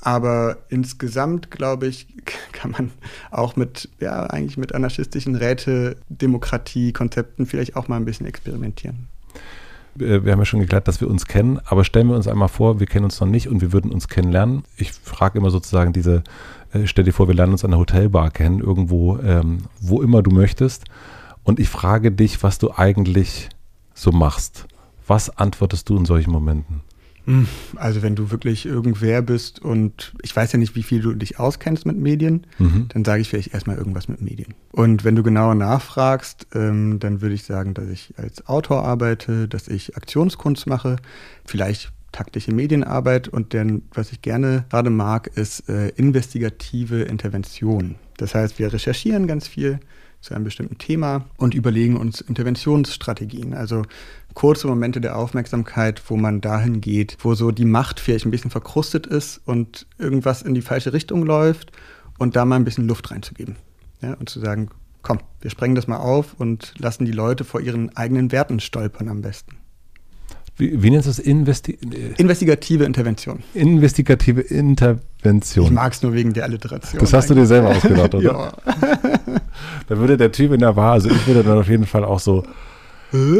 aber 0.00 0.58
insgesamt, 0.68 1.50
glaube 1.50 1.86
ich, 1.86 2.06
kann 2.52 2.72
man 2.72 2.90
auch 3.30 3.56
mit, 3.56 3.88
ja, 4.00 4.24
eigentlich 4.24 4.56
mit 4.56 4.74
anarchistischen 4.74 5.34
Räte-Demokratie-Konzepten 5.34 7.46
vielleicht 7.46 7.76
auch 7.76 7.88
mal 7.88 7.96
ein 7.96 8.04
bisschen 8.04 8.26
experimentieren. 8.26 9.08
Äh, 10.00 10.24
wir 10.24 10.32
haben 10.32 10.38
ja 10.38 10.44
schon 10.44 10.60
geklärt, 10.60 10.88
dass 10.88 11.00
wir 11.00 11.08
uns 11.08 11.26
kennen, 11.26 11.60
aber 11.64 11.84
stellen 11.84 12.08
wir 12.08 12.16
uns 12.16 12.28
einmal 12.28 12.48
vor, 12.48 12.80
wir 12.80 12.86
kennen 12.86 13.04
uns 13.04 13.20
noch 13.20 13.28
nicht 13.28 13.48
und 13.48 13.60
wir 13.60 13.72
würden 13.72 13.92
uns 13.92 14.08
kennenlernen. 14.08 14.64
Ich 14.76 14.92
frage 14.92 15.38
immer 15.38 15.50
sozusagen 15.50 15.92
diese, 15.92 16.22
äh, 16.72 16.86
stell 16.86 17.04
dir 17.04 17.12
vor, 17.12 17.28
wir 17.28 17.34
lernen 17.34 17.52
uns 17.52 17.64
an 17.64 17.70
der 17.70 17.80
Hotelbar 17.80 18.30
kennen, 18.30 18.60
irgendwo, 18.60 19.18
ähm, 19.18 19.64
wo 19.80 20.02
immer 20.02 20.22
du 20.22 20.30
möchtest. 20.30 20.84
Und 21.42 21.60
ich 21.60 21.68
frage 21.68 22.12
dich, 22.12 22.42
was 22.42 22.58
du 22.58 22.72
eigentlich 22.76 23.48
so 23.94 24.12
machst. 24.12 24.66
Was 25.06 25.30
antwortest 25.36 25.88
du 25.88 25.96
in 25.96 26.04
solchen 26.04 26.30
Momenten? 26.30 26.82
Hm, 27.28 27.46
also 27.76 28.00
wenn 28.00 28.14
du 28.14 28.30
wirklich 28.30 28.64
irgendwer 28.64 29.20
bist 29.20 29.60
und 29.60 30.14
ich 30.22 30.34
weiß 30.34 30.50
ja 30.52 30.58
nicht, 30.58 30.74
wie 30.74 30.82
viel 30.82 31.02
du 31.02 31.12
dich 31.12 31.38
auskennst 31.38 31.84
mit 31.84 31.98
Medien, 31.98 32.46
mhm. 32.56 32.86
dann 32.88 33.04
sage 33.04 33.20
ich 33.20 33.28
vielleicht 33.28 33.52
erstmal 33.52 33.76
irgendwas 33.76 34.08
mit 34.08 34.22
Medien. 34.22 34.54
Und 34.72 35.04
wenn 35.04 35.14
du 35.14 35.22
genauer 35.22 35.54
nachfragst, 35.54 36.46
ähm, 36.54 36.98
dann 37.00 37.20
würde 37.20 37.34
ich 37.34 37.44
sagen, 37.44 37.74
dass 37.74 37.88
ich 37.88 38.14
als 38.16 38.46
Autor 38.46 38.82
arbeite, 38.82 39.46
dass 39.46 39.68
ich 39.68 39.94
Aktionskunst 39.94 40.66
mache, 40.66 40.96
vielleicht 41.44 41.92
taktische 42.12 42.54
Medienarbeit 42.54 43.28
und 43.28 43.52
dann, 43.52 43.82
was 43.92 44.10
ich 44.10 44.22
gerne 44.22 44.64
gerade 44.70 44.88
mag, 44.88 45.26
ist 45.34 45.68
äh, 45.68 45.88
investigative 45.90 47.02
Intervention. 47.02 47.96
Das 48.16 48.34
heißt, 48.34 48.58
wir 48.58 48.72
recherchieren 48.72 49.26
ganz 49.26 49.46
viel 49.46 49.80
zu 50.20 50.34
einem 50.34 50.44
bestimmten 50.44 50.78
Thema 50.78 51.26
und 51.36 51.54
überlegen 51.54 51.96
uns 51.96 52.20
Interventionsstrategien, 52.20 53.54
also 53.54 53.82
kurze 54.34 54.66
Momente 54.66 55.00
der 55.00 55.16
Aufmerksamkeit, 55.16 56.02
wo 56.08 56.16
man 56.16 56.40
dahin 56.40 56.80
geht, 56.80 57.16
wo 57.20 57.34
so 57.34 57.50
die 57.50 57.64
Macht 57.64 58.00
vielleicht 58.00 58.26
ein 58.26 58.30
bisschen 58.30 58.50
verkrustet 58.50 59.06
ist 59.06 59.40
und 59.44 59.86
irgendwas 59.98 60.42
in 60.42 60.54
die 60.54 60.62
falsche 60.62 60.92
Richtung 60.92 61.24
läuft 61.24 61.72
und 62.18 62.36
da 62.36 62.44
mal 62.44 62.56
ein 62.56 62.64
bisschen 62.64 62.88
Luft 62.88 63.10
reinzugeben. 63.10 63.56
Ja, 64.00 64.14
und 64.14 64.28
zu 64.28 64.40
sagen, 64.40 64.70
komm, 65.02 65.20
wir 65.40 65.50
sprengen 65.50 65.74
das 65.74 65.86
mal 65.86 65.98
auf 65.98 66.34
und 66.34 66.74
lassen 66.78 67.04
die 67.04 67.12
Leute 67.12 67.44
vor 67.44 67.60
ihren 67.60 67.96
eigenen 67.96 68.32
Werten 68.32 68.60
stolpern 68.60 69.08
am 69.08 69.22
besten. 69.22 69.57
Wie, 70.58 70.82
wie 70.82 70.90
nennst 70.90 71.06
du 71.06 71.10
es? 71.10 71.18
Investi 71.20 71.78
Investigative 72.16 72.84
Intervention. 72.84 73.42
Investigative 73.54 74.40
Intervention. 74.40 75.66
Ich 75.66 75.70
mag 75.70 75.92
es 75.92 76.02
nur 76.02 76.12
wegen 76.12 76.32
der 76.32 76.44
Alliteration. 76.44 77.00
Das 77.00 77.12
hast 77.12 77.30
du 77.30 77.34
dir 77.34 77.46
selber 77.46 77.70
ausgedacht, 77.70 78.14
oder? 78.14 78.24
ja. 78.32 78.52
da 79.88 79.98
würde 79.98 80.16
der 80.16 80.32
Typ 80.32 80.52
in 80.52 80.60
der 80.60 80.72
Bar, 80.72 80.94
also 80.94 81.08
ich 81.08 81.26
würde 81.26 81.44
dann 81.44 81.58
auf 81.58 81.68
jeden 81.68 81.86
Fall 81.86 82.04
auch 82.04 82.18
so, 82.18 82.44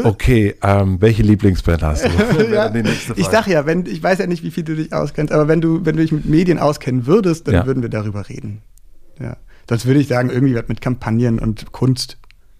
okay, 0.03 0.55
ähm, 0.63 0.97
welche 0.99 1.21
Lieblingsband 1.23 1.83
hast 1.83 2.05
du? 2.05 2.09
ja, 2.51 2.73
ich 2.73 3.27
sag 3.27 3.47
ja, 3.47 3.65
wenn, 3.65 3.85
ich 3.85 4.01
weiß 4.01 4.19
ja 4.19 4.27
nicht, 4.27 4.43
wie 4.43 4.51
viel 4.51 4.63
du 4.63 4.75
dich 4.75 4.93
auskennst, 4.93 5.31
aber 5.31 5.47
wenn 5.47 5.61
du, 5.61 5.85
wenn 5.85 5.95
du 5.95 6.01
dich 6.01 6.11
mit 6.11 6.25
Medien 6.25 6.57
auskennen 6.57 7.05
würdest, 7.05 7.47
dann 7.47 7.53
ja. 7.53 7.65
würden 7.65 7.83
wir 7.83 7.89
darüber 7.89 8.29
reden. 8.29 8.61
Ja. 9.19 9.37
Sonst 9.67 9.85
würde 9.85 9.99
ich 9.99 10.07
sagen, 10.07 10.29
irgendwie 10.29 10.55
was 10.55 10.67
mit 10.67 10.81
Kampagnen 10.81 11.37
und 11.37 11.71
Kunst. 11.71 12.17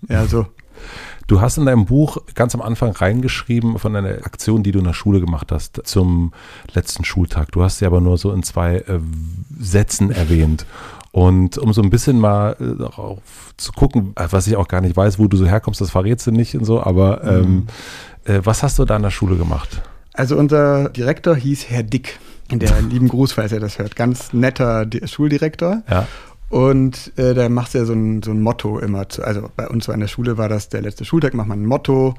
Ja, 0.07 0.25
so. 0.25 0.45
Du 1.29 1.41
hast 1.41 1.59
in 1.59 1.67
deinem 1.67 1.85
Buch 1.85 2.17
ganz 2.33 2.55
am 2.55 2.61
Anfang 2.61 2.91
reingeschrieben 2.91 3.77
von 3.77 3.95
einer 3.95 4.25
Aktion, 4.25 4.63
die 4.63 4.71
du 4.71 4.79
in 4.79 4.85
der 4.85 4.93
Schule 4.93 5.19
gemacht 5.19 5.51
hast 5.51 5.79
zum 5.83 6.33
letzten 6.73 7.05
Schultag. 7.05 7.51
Du 7.51 7.61
hast 7.61 7.77
sie 7.77 7.85
aber 7.85 8.01
nur 8.01 8.17
so 8.17 8.31
in 8.31 8.41
zwei 8.41 8.77
äh, 8.77 8.99
Sätzen 9.59 10.09
erwähnt. 10.09 10.65
Und 11.11 11.59
um 11.59 11.71
so 11.71 11.83
ein 11.83 11.91
bisschen 11.91 12.19
mal 12.19 12.55
äh, 12.59 12.75
darauf 12.79 13.19
zu 13.57 13.71
gucken, 13.73 14.13
äh, 14.15 14.25
was 14.31 14.47
ich 14.47 14.55
auch 14.55 14.67
gar 14.67 14.81
nicht 14.81 14.97
weiß, 14.97 15.19
wo 15.19 15.27
du 15.27 15.37
so 15.37 15.45
herkommst, 15.45 15.79
das 15.79 15.91
verrätst 15.91 16.25
du 16.25 16.31
nicht 16.31 16.55
und 16.55 16.65
so, 16.65 16.81
aber 16.81 17.21
mhm. 17.23 17.67
ähm, 18.25 18.35
äh, 18.35 18.41
was 18.43 18.63
hast 18.63 18.79
du 18.79 18.85
da 18.85 18.95
in 18.95 19.03
der 19.03 19.11
Schule 19.11 19.35
gemacht? 19.35 19.83
Also 20.13 20.35
unser 20.35 20.89
Direktor 20.89 21.35
hieß 21.35 21.69
Herr 21.69 21.83
Dick. 21.83 22.17
In 22.51 22.57
der 22.57 22.81
lieben 22.89 23.07
Gruß, 23.07 23.33
falls 23.33 23.51
er 23.51 23.59
das 23.59 23.77
hört. 23.77 23.95
Ganz 23.95 24.33
netter 24.33 24.87
Schuldirektor. 25.05 25.83
Ja. 25.87 26.07
Und 26.49 27.13
äh, 27.17 27.33
da 27.33 27.47
machst 27.47 27.73
du 27.73 27.79
ja 27.79 27.85
so 27.85 27.93
ein, 27.93 28.23
so 28.23 28.31
ein 28.31 28.41
Motto 28.41 28.79
immer. 28.79 29.07
Zu, 29.07 29.23
also 29.23 29.49
bei 29.55 29.67
uns 29.67 29.85
so 29.85 29.91
an 29.91 29.99
der 29.99 30.07
Schule 30.07 30.37
war 30.37 30.49
das 30.49 30.69
der 30.69 30.81
letzte 30.81 31.05
Schultag, 31.05 31.33
macht 31.33 31.47
man 31.47 31.61
ein 31.61 31.65
Motto 31.65 32.15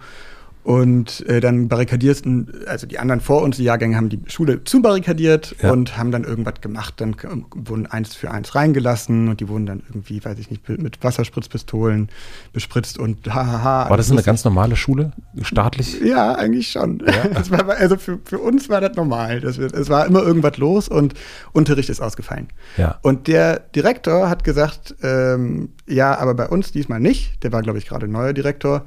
und 0.63 1.27
äh, 1.27 1.41
dann 1.41 1.69
barrikadierst, 1.69 2.27
also 2.67 2.87
die 2.87 2.99
anderen 2.99 3.21
vor 3.21 3.43
uns, 3.43 3.57
die 3.57 3.65
Jahrgänge 3.65 3.97
haben 3.97 4.11
die 4.11 4.21
Schule 4.27 4.63
zubarrikadiert 4.65 5.57
ja. 5.63 5.73
und 5.73 5.97
haben 5.97 6.11
dann 6.11 6.25
irgendwas 6.25 6.61
gemacht. 6.61 6.95
Dann 6.99 7.17
wurden 7.55 7.87
eins 7.87 8.15
für 8.15 8.31
eins 8.31 8.55
reingelassen 8.55 9.29
und 9.29 9.41
die 9.41 9.49
wurden 9.49 9.65
dann 9.65 9.83
irgendwie, 9.89 10.23
weiß 10.23 10.39
ich 10.39 10.51
nicht, 10.51 10.69
mit 10.69 11.03
Wasserspritzpistolen 11.03 12.11
bespritzt 12.53 12.99
und 12.99 13.27
hahaha. 13.33 13.89
War 13.89 13.97
das 13.97 14.11
eine 14.11 14.23
ganz 14.23 14.45
normale 14.45 14.77
Schule? 14.77 15.13
Staatlich? 15.41 15.99
Ja, 16.03 16.35
eigentlich 16.35 16.71
schon. 16.71 17.03
Ja. 17.07 17.51
War, 17.51 17.69
also 17.77 17.97
für, 17.97 18.19
für 18.25 18.39
uns 18.39 18.69
war 18.69 18.81
das 18.81 18.97
normal. 18.97 19.41
Das, 19.41 19.59
es 19.59 19.89
war 19.89 20.07
immer 20.07 20.23
irgendwas 20.23 20.59
los 20.59 20.89
und 20.89 21.15
Unterricht 21.53 21.89
ist 21.89 22.01
ausgefallen. 22.01 22.49
Ja. 22.77 22.99
Und 23.03 23.29
der 23.29 23.61
Direktor 23.75 24.29
hat 24.29 24.45
gesagt, 24.45 24.95
ähm, 25.03 25.71
ja, 25.87 26.17
aber 26.19 26.35
bei 26.35 26.49
uns 26.49 26.71
diesmal 26.71 27.01
nicht. 27.01 27.43
Der 27.43 27.53
war, 27.53 27.63
glaube 27.63 27.79
ich, 27.79 27.87
gerade 27.87 28.07
neuer 28.07 28.33
Direktor 28.33 28.85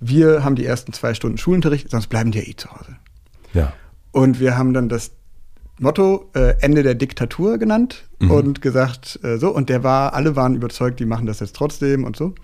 wir 0.00 0.44
haben 0.44 0.56
die 0.56 0.66
ersten 0.66 0.92
zwei 0.92 1.14
Stunden 1.14 1.38
Schulunterricht, 1.38 1.90
sonst 1.90 2.08
bleiben 2.08 2.30
die 2.30 2.38
ja 2.38 2.44
eh 2.46 2.56
zu 2.56 2.70
Hause. 2.70 2.96
Ja. 3.52 3.72
Und 4.12 4.40
wir 4.40 4.56
haben 4.56 4.74
dann 4.74 4.88
das 4.88 5.12
Motto 5.78 6.30
äh, 6.34 6.54
Ende 6.60 6.82
der 6.82 6.94
Diktatur 6.94 7.58
genannt 7.58 8.04
mhm. 8.18 8.30
und 8.30 8.62
gesagt, 8.62 9.20
äh, 9.22 9.36
so, 9.36 9.50
und 9.50 9.68
der 9.68 9.82
war, 9.82 10.14
alle 10.14 10.36
waren 10.36 10.54
überzeugt, 10.54 11.00
die 11.00 11.04
machen 11.04 11.26
das 11.26 11.40
jetzt 11.40 11.56
trotzdem 11.56 12.04
und 12.04 12.16
so. 12.16 12.34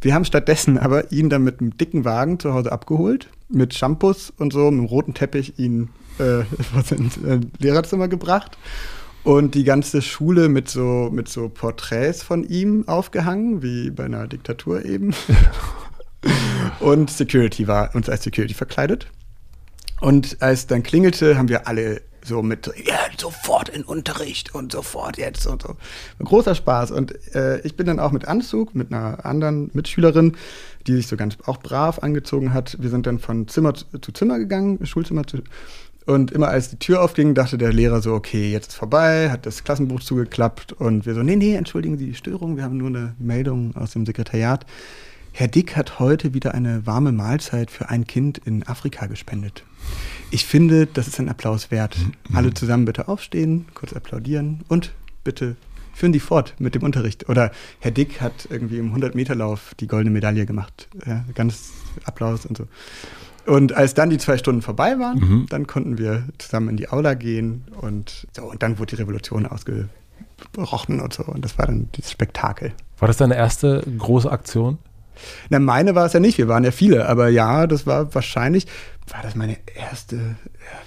Wir 0.00 0.14
haben 0.14 0.24
stattdessen 0.24 0.78
aber 0.78 1.10
ihn 1.10 1.30
dann 1.30 1.42
mit 1.42 1.60
einem 1.60 1.76
dicken 1.76 2.04
Wagen 2.04 2.38
zu 2.38 2.52
Hause 2.52 2.70
abgeholt, 2.70 3.28
mit 3.48 3.74
Shampoos 3.74 4.32
und 4.36 4.52
so, 4.52 4.70
mit 4.70 4.78
einem 4.78 4.84
roten 4.84 5.14
Teppich 5.14 5.58
ihn 5.58 5.88
äh, 6.18 6.40
ins 6.94 7.16
äh, 7.16 7.40
Lehrerzimmer 7.58 8.06
gebracht 8.08 8.56
und 9.24 9.56
die 9.56 9.64
ganze 9.64 10.02
Schule 10.02 10.48
mit 10.48 10.68
so, 10.68 11.10
mit 11.12 11.28
so 11.28 11.48
Porträts 11.48 12.22
von 12.22 12.44
ihm 12.44 12.86
aufgehangen, 12.86 13.62
wie 13.62 13.90
bei 13.90 14.04
einer 14.04 14.28
Diktatur 14.28 14.84
eben. 14.84 15.12
und 16.80 17.10
Security 17.10 17.66
war 17.66 17.94
uns 17.94 18.08
als 18.08 18.24
Security 18.24 18.54
verkleidet. 18.54 19.06
Und 20.00 20.36
als 20.40 20.66
dann 20.66 20.82
klingelte, 20.82 21.38
haben 21.38 21.48
wir 21.48 21.66
alle 21.66 22.02
so 22.26 22.42
mit, 22.42 22.70
ja, 22.84 22.98
sofort 23.18 23.68
in 23.68 23.82
Unterricht 23.82 24.54
und 24.54 24.72
sofort 24.72 25.16
jetzt 25.16 25.46
und 25.46 25.62
so. 25.62 25.76
Großer 26.18 26.54
Spaß. 26.54 26.90
Und 26.90 27.14
äh, 27.34 27.60
ich 27.60 27.76
bin 27.76 27.86
dann 27.86 28.00
auch 28.00 28.12
mit 28.12 28.26
Anzug, 28.26 28.74
mit 28.74 28.92
einer 28.92 29.24
anderen 29.24 29.70
Mitschülerin, 29.72 30.36
die 30.86 30.94
sich 30.94 31.06
so 31.06 31.16
ganz 31.16 31.36
auch 31.46 31.58
brav 31.58 32.00
angezogen 32.00 32.52
hat. 32.52 32.76
Wir 32.80 32.90
sind 32.90 33.06
dann 33.06 33.18
von 33.18 33.48
Zimmer 33.48 33.74
zu, 33.74 34.12
Zimmer 34.12 34.38
gegangen, 34.38 34.84
Schulzimmer 34.84 35.26
zu. 35.26 35.38
Und 36.04 36.30
immer 36.30 36.48
als 36.48 36.70
die 36.70 36.78
Tür 36.78 37.02
aufging, 37.02 37.34
dachte 37.34 37.58
der 37.58 37.72
Lehrer 37.72 38.00
so, 38.00 38.14
okay, 38.14 38.52
jetzt 38.52 38.68
ist 38.68 38.76
vorbei, 38.76 39.30
hat 39.30 39.44
das 39.44 39.64
Klassenbuch 39.64 40.00
zugeklappt 40.00 40.72
und 40.72 41.04
wir 41.04 41.14
so, 41.14 41.22
nee, 41.24 41.34
nee, 41.34 41.54
entschuldigen 41.56 41.98
Sie 41.98 42.06
die 42.06 42.14
Störung, 42.14 42.56
wir 42.56 42.62
haben 42.62 42.76
nur 42.76 42.88
eine 42.88 43.16
Meldung 43.18 43.74
aus 43.74 43.90
dem 43.90 44.06
Sekretariat. 44.06 44.66
Herr 45.38 45.48
Dick 45.48 45.76
hat 45.76 45.98
heute 45.98 46.32
wieder 46.32 46.54
eine 46.54 46.86
warme 46.86 47.12
Mahlzeit 47.12 47.70
für 47.70 47.90
ein 47.90 48.06
Kind 48.06 48.38
in 48.38 48.66
Afrika 48.66 49.04
gespendet. 49.04 49.64
Ich 50.30 50.46
finde, 50.46 50.86
das 50.86 51.08
ist 51.08 51.20
ein 51.20 51.28
Applaus 51.28 51.70
wert. 51.70 51.94
Mhm. 51.98 52.36
Alle 52.36 52.54
zusammen 52.54 52.86
bitte 52.86 53.06
aufstehen, 53.06 53.66
kurz 53.74 53.92
applaudieren 53.92 54.64
und 54.68 54.94
bitte 55.24 55.56
führen 55.92 56.12
die 56.12 56.20
fort 56.20 56.54
mit 56.58 56.74
dem 56.74 56.82
Unterricht. 56.82 57.28
Oder 57.28 57.50
Herr 57.80 57.90
Dick 57.90 58.22
hat 58.22 58.48
irgendwie 58.48 58.78
im 58.78 58.94
100-Meter-Lauf 58.94 59.74
die 59.78 59.86
goldene 59.86 60.10
Medaille 60.10 60.46
gemacht. 60.46 60.88
Ja, 61.04 61.22
ganz 61.34 61.72
Applaus 62.04 62.46
und 62.46 62.56
so. 62.56 62.66
Und 63.44 63.74
als 63.74 63.92
dann 63.92 64.08
die 64.08 64.16
zwei 64.16 64.38
Stunden 64.38 64.62
vorbei 64.62 64.98
waren, 64.98 65.18
mhm. 65.18 65.46
dann 65.50 65.66
konnten 65.66 65.98
wir 65.98 66.24
zusammen 66.38 66.70
in 66.70 66.76
die 66.78 66.88
Aula 66.88 67.12
gehen 67.12 67.66
und 67.82 68.26
so, 68.34 68.44
und 68.44 68.62
dann 68.62 68.78
wurde 68.78 68.96
die 68.96 69.02
Revolution 69.02 69.44
ausge, 69.44 69.90
rochen 70.56 70.98
und 70.98 71.12
so. 71.12 71.24
Und 71.24 71.44
das 71.44 71.58
war 71.58 71.66
dann 71.66 71.90
dieses 71.94 72.10
Spektakel. 72.10 72.72
War 72.98 73.08
das 73.08 73.18
deine 73.18 73.36
erste 73.36 73.84
große 73.98 74.32
Aktion? 74.32 74.78
Na, 75.50 75.58
meine 75.58 75.94
war 75.94 76.06
es 76.06 76.12
ja 76.12 76.20
nicht, 76.20 76.38
wir 76.38 76.48
waren 76.48 76.64
ja 76.64 76.70
viele, 76.70 77.08
aber 77.08 77.28
ja, 77.28 77.66
das 77.66 77.86
war 77.86 78.14
wahrscheinlich, 78.14 78.66
war 79.08 79.22
das 79.22 79.34
meine 79.34 79.56
erste, 79.74 80.36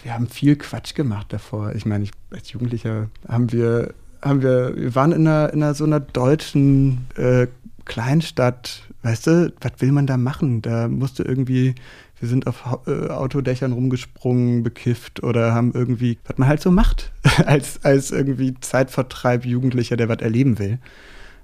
wir 0.04 0.14
haben 0.14 0.28
viel 0.28 0.56
Quatsch 0.56 0.96
gemacht 0.96 1.28
davor. 1.30 1.74
Ich 1.76 1.86
meine, 1.86 2.06
ich, 2.06 2.12
als 2.32 2.52
Jugendlicher 2.52 3.10
haben 3.28 3.52
wir, 3.52 3.94
haben 4.22 4.42
wir, 4.42 4.74
wir 4.76 4.96
waren 4.96 5.12
in 5.12 5.28
einer, 5.28 5.54
in 5.54 5.64
einer 5.64 5.74
so 5.74 5.86
einer 5.86 6.00
deutschen 6.00 7.08
äh, 7.16 7.48
Kleinstadt, 7.86 8.84
weißt 9.04 9.28
du, 9.28 9.54
was 9.62 9.72
will 9.80 9.92
man 9.92 10.06
da 10.06 10.18
machen? 10.18 10.62
Da 10.62 10.88
musste 10.88 11.24
irgendwie, 11.24 11.76
wir 12.20 12.30
sind 12.30 12.46
auf 12.48 12.64
äh, 12.86 13.08
Autodächern 13.08 13.72
rumgesprungen, 13.72 14.64
bekifft 14.64 15.24
oder 15.24 15.54
haben 15.54 15.72
irgendwie, 15.74 16.18
was 16.26 16.38
man 16.38 16.48
halt 16.48 16.62
so 16.62 16.72
macht, 16.72 17.12
als, 17.46 17.84
als 17.84 18.12
irgendwie 18.12 18.54
Zeitvertreib 18.60 19.46
Jugendlicher, 19.46 19.98
der 19.98 20.10
was 20.10 20.20
erleben 20.20 20.60
will. 20.60 20.80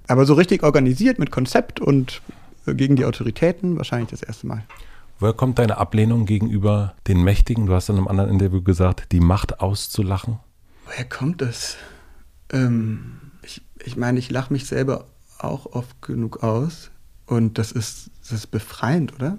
Aber 0.08 0.24
so 0.24 0.34
richtig 0.34 0.62
organisiert 0.62 1.18
mit 1.18 1.30
Konzept 1.30 1.80
und 1.80 2.22
gegen 2.74 2.96
die 2.96 3.04
Autoritäten 3.04 3.76
wahrscheinlich 3.76 4.10
das 4.10 4.22
erste 4.22 4.46
Mal. 4.46 4.64
Woher 5.18 5.32
kommt 5.32 5.58
deine 5.58 5.78
Ablehnung 5.78 6.26
gegenüber 6.26 6.94
den 7.06 7.22
Mächtigen? 7.22 7.66
Du 7.66 7.74
hast 7.74 7.88
in 7.88 7.96
einem 7.96 8.08
anderen 8.08 8.30
Interview 8.30 8.62
gesagt, 8.62 9.12
die 9.12 9.20
Macht 9.20 9.60
auszulachen. 9.60 10.38
Woher 10.84 11.04
kommt 11.06 11.40
das? 11.40 11.76
Ähm, 12.52 13.20
ich, 13.42 13.62
ich 13.84 13.96
meine, 13.96 14.18
ich 14.18 14.30
lache 14.30 14.52
mich 14.52 14.66
selber 14.66 15.06
auch 15.38 15.66
oft 15.66 16.02
genug 16.02 16.42
aus. 16.42 16.90
Und 17.26 17.58
das 17.58 17.72
ist, 17.72 18.10
das 18.20 18.32
ist 18.32 18.46
befreiend, 18.48 19.14
oder? 19.14 19.38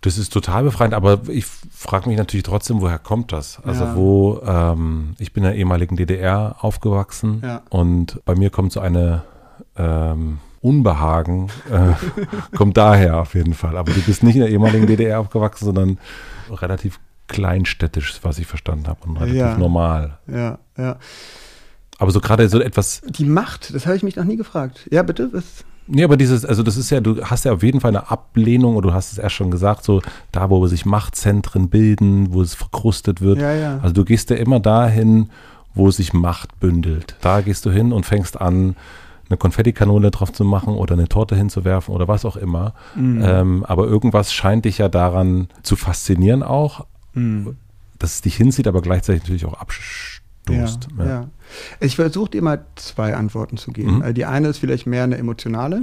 Das 0.00 0.16
ist 0.16 0.32
total 0.32 0.62
befreiend, 0.62 0.94
aber 0.94 1.28
ich 1.28 1.44
frage 1.44 2.08
mich 2.08 2.18
natürlich 2.18 2.44
trotzdem, 2.44 2.80
woher 2.80 2.98
kommt 2.98 3.32
das? 3.32 3.60
Also 3.64 3.84
ja. 3.84 3.96
wo, 3.96 4.40
ähm, 4.44 5.14
ich 5.18 5.32
bin 5.32 5.42
in 5.42 5.50
der 5.50 5.58
ehemaligen 5.58 5.96
DDR 5.96 6.56
aufgewachsen 6.60 7.40
ja. 7.42 7.62
und 7.70 8.24
bei 8.24 8.36
mir 8.36 8.50
kommt 8.50 8.72
so 8.72 8.80
eine 8.80 9.24
ähm, 9.76 10.38
Unbehagen, 10.60 11.48
äh, 11.70 12.56
kommt 12.56 12.76
daher 12.76 13.18
auf 13.18 13.34
jeden 13.34 13.54
Fall. 13.54 13.76
Aber 13.76 13.92
du 13.92 14.00
bist 14.00 14.22
nicht 14.22 14.34
in 14.34 14.40
der 14.40 14.50
ehemaligen 14.50 14.86
DDR 14.86 15.20
aufgewachsen, 15.20 15.64
sondern 15.66 15.98
relativ 16.50 16.98
kleinstädtisch, 17.28 18.18
was 18.22 18.38
ich 18.38 18.46
verstanden 18.46 18.88
habe 18.88 19.00
und 19.06 19.16
relativ 19.16 19.36
ja. 19.36 19.56
normal. 19.56 20.18
Ja, 20.26 20.58
ja. 20.76 20.96
Aber 21.98 22.10
so 22.10 22.20
gerade 22.20 22.48
so 22.48 22.60
etwas. 22.60 23.02
Die 23.08 23.24
Macht, 23.24 23.74
das 23.74 23.86
habe 23.86 23.96
ich 23.96 24.02
mich 24.02 24.16
noch 24.16 24.24
nie 24.24 24.36
gefragt. 24.36 24.88
Ja, 24.90 25.02
bitte? 25.02 25.30
Was? 25.32 25.64
Nee, 25.88 26.04
aber 26.04 26.16
dieses, 26.16 26.44
also 26.44 26.62
das 26.62 26.76
ist 26.76 26.90
ja, 26.90 27.00
du 27.00 27.24
hast 27.24 27.44
ja 27.44 27.52
auf 27.52 27.62
jeden 27.62 27.80
Fall 27.80 27.90
eine 27.90 28.10
Ablehnung, 28.10 28.76
oder 28.76 28.90
du 28.90 28.94
hast 28.94 29.12
es 29.12 29.18
erst 29.18 29.34
schon 29.34 29.50
gesagt, 29.50 29.84
so 29.84 30.02
da, 30.32 30.50
wo 30.50 30.66
sich 30.66 30.84
Machtzentren 30.84 31.70
bilden, 31.70 32.32
wo 32.32 32.42
es 32.42 32.54
verkrustet 32.54 33.22
wird. 33.22 33.38
Ja, 33.38 33.52
ja. 33.54 33.78
Also 33.82 33.94
du 33.94 34.04
gehst 34.04 34.28
ja 34.30 34.36
immer 34.36 34.60
dahin, 34.60 35.30
wo 35.74 35.90
sich 35.90 36.12
Macht 36.12 36.60
bündelt. 36.60 37.16
Da 37.22 37.40
gehst 37.40 37.64
du 37.64 37.70
hin 37.70 37.92
und 37.92 38.04
fängst 38.04 38.38
an, 38.38 38.76
eine 39.28 39.36
Konfettikanone 39.36 40.10
drauf 40.10 40.32
zu 40.32 40.44
machen 40.44 40.74
oder 40.74 40.94
eine 40.94 41.08
Torte 41.08 41.36
hinzuwerfen 41.36 41.94
oder 41.94 42.08
was 42.08 42.24
auch 42.24 42.36
immer. 42.36 42.74
Mhm. 42.94 43.22
Ähm, 43.22 43.64
aber 43.64 43.86
irgendwas 43.86 44.32
scheint 44.32 44.64
dich 44.64 44.78
ja 44.78 44.88
daran 44.88 45.48
zu 45.62 45.76
faszinieren 45.76 46.42
auch, 46.42 46.86
mhm. 47.14 47.56
dass 47.98 48.14
es 48.14 48.20
dich 48.22 48.36
hinzieht, 48.36 48.66
aber 48.66 48.82
gleichzeitig 48.82 49.22
natürlich 49.22 49.46
auch 49.46 49.54
abstoßt. 49.60 50.88
Ja, 50.98 51.04
ja. 51.04 51.06
ja. 51.06 51.28
Ich 51.80 51.96
versuche 51.96 52.30
dir 52.30 52.42
mal 52.42 52.64
zwei 52.76 53.14
Antworten 53.14 53.56
zu 53.56 53.72
geben. 53.72 53.96
Mhm. 53.96 54.02
Also 54.02 54.14
die 54.14 54.24
eine 54.24 54.48
ist 54.48 54.58
vielleicht 54.58 54.86
mehr 54.86 55.04
eine 55.04 55.18
emotionale. 55.18 55.82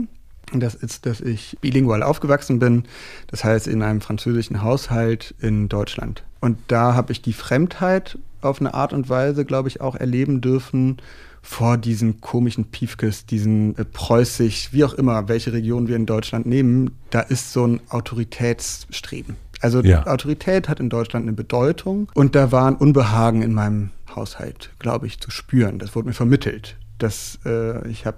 Das 0.53 0.75
ist, 0.75 1.08
dass 1.08 1.21
ich 1.21 1.58
bilingual 1.62 2.03
aufgewachsen 2.03 2.60
bin, 2.60 2.84
das 3.27 3.43
heißt 3.43 3.67
in 3.67 3.81
einem 3.81 4.01
französischen 4.01 4.62
Haushalt 4.62 5.34
in 5.39 5.69
Deutschland. 5.69 6.23
Und 6.39 6.60
da 6.67 6.93
habe 6.93 7.12
ich 7.12 7.23
die 7.23 7.34
Fremdheit 7.34 8.19
auf 8.41 8.60
eine 8.60 8.75
Art 8.75 8.93
und 8.93 9.10
Weise, 9.10 9.43
glaube 9.43 9.69
ich, 9.69 9.81
auch 9.81 9.95
erleben 9.95 10.41
dürfen 10.41 10.97
vor 11.45 11.77
diesen 11.77 12.21
komischen 12.21 12.65
Piefkes, 12.65 13.27
diesen 13.27 13.77
äh, 13.77 13.86
preußisch, 13.86 14.69
wie 14.73 14.84
auch 14.84 14.95
immer, 14.95 15.27
welche 15.27 15.53
Region 15.53 15.88
wir 15.88 15.95
in 15.95 16.08
Deutschland 16.08 16.47
nehmen, 16.47 16.97
da 17.12 17.19
ist 17.19 17.53
so 17.53 17.67
ein 17.67 17.81
Autoritätsstreben. 17.89 19.36
Also 19.62 19.81
ja. 19.81 20.05
Autorität 20.08 20.67
hat 20.67 20.79
in 20.79 20.89
Deutschland 20.89 21.23
eine 21.23 21.34
Bedeutung 21.34 22.12
und 22.15 22.36
da 22.36 22.51
war 22.51 22.67
ein 22.67 22.75
Unbehagen 22.75 23.43
in 23.43 23.53
meinem 23.53 23.91
Haushalt, 24.15 24.71
glaube 24.79 25.05
ich, 25.05 25.19
zu 25.19 25.29
spüren. 25.29 25.77
Das 25.77 25.95
wurde 25.95 26.08
mir 26.08 26.13
vermittelt. 26.13 26.77
Das, 26.97 27.38
äh, 27.45 27.88
ich 27.89 28.05
habe, 28.05 28.17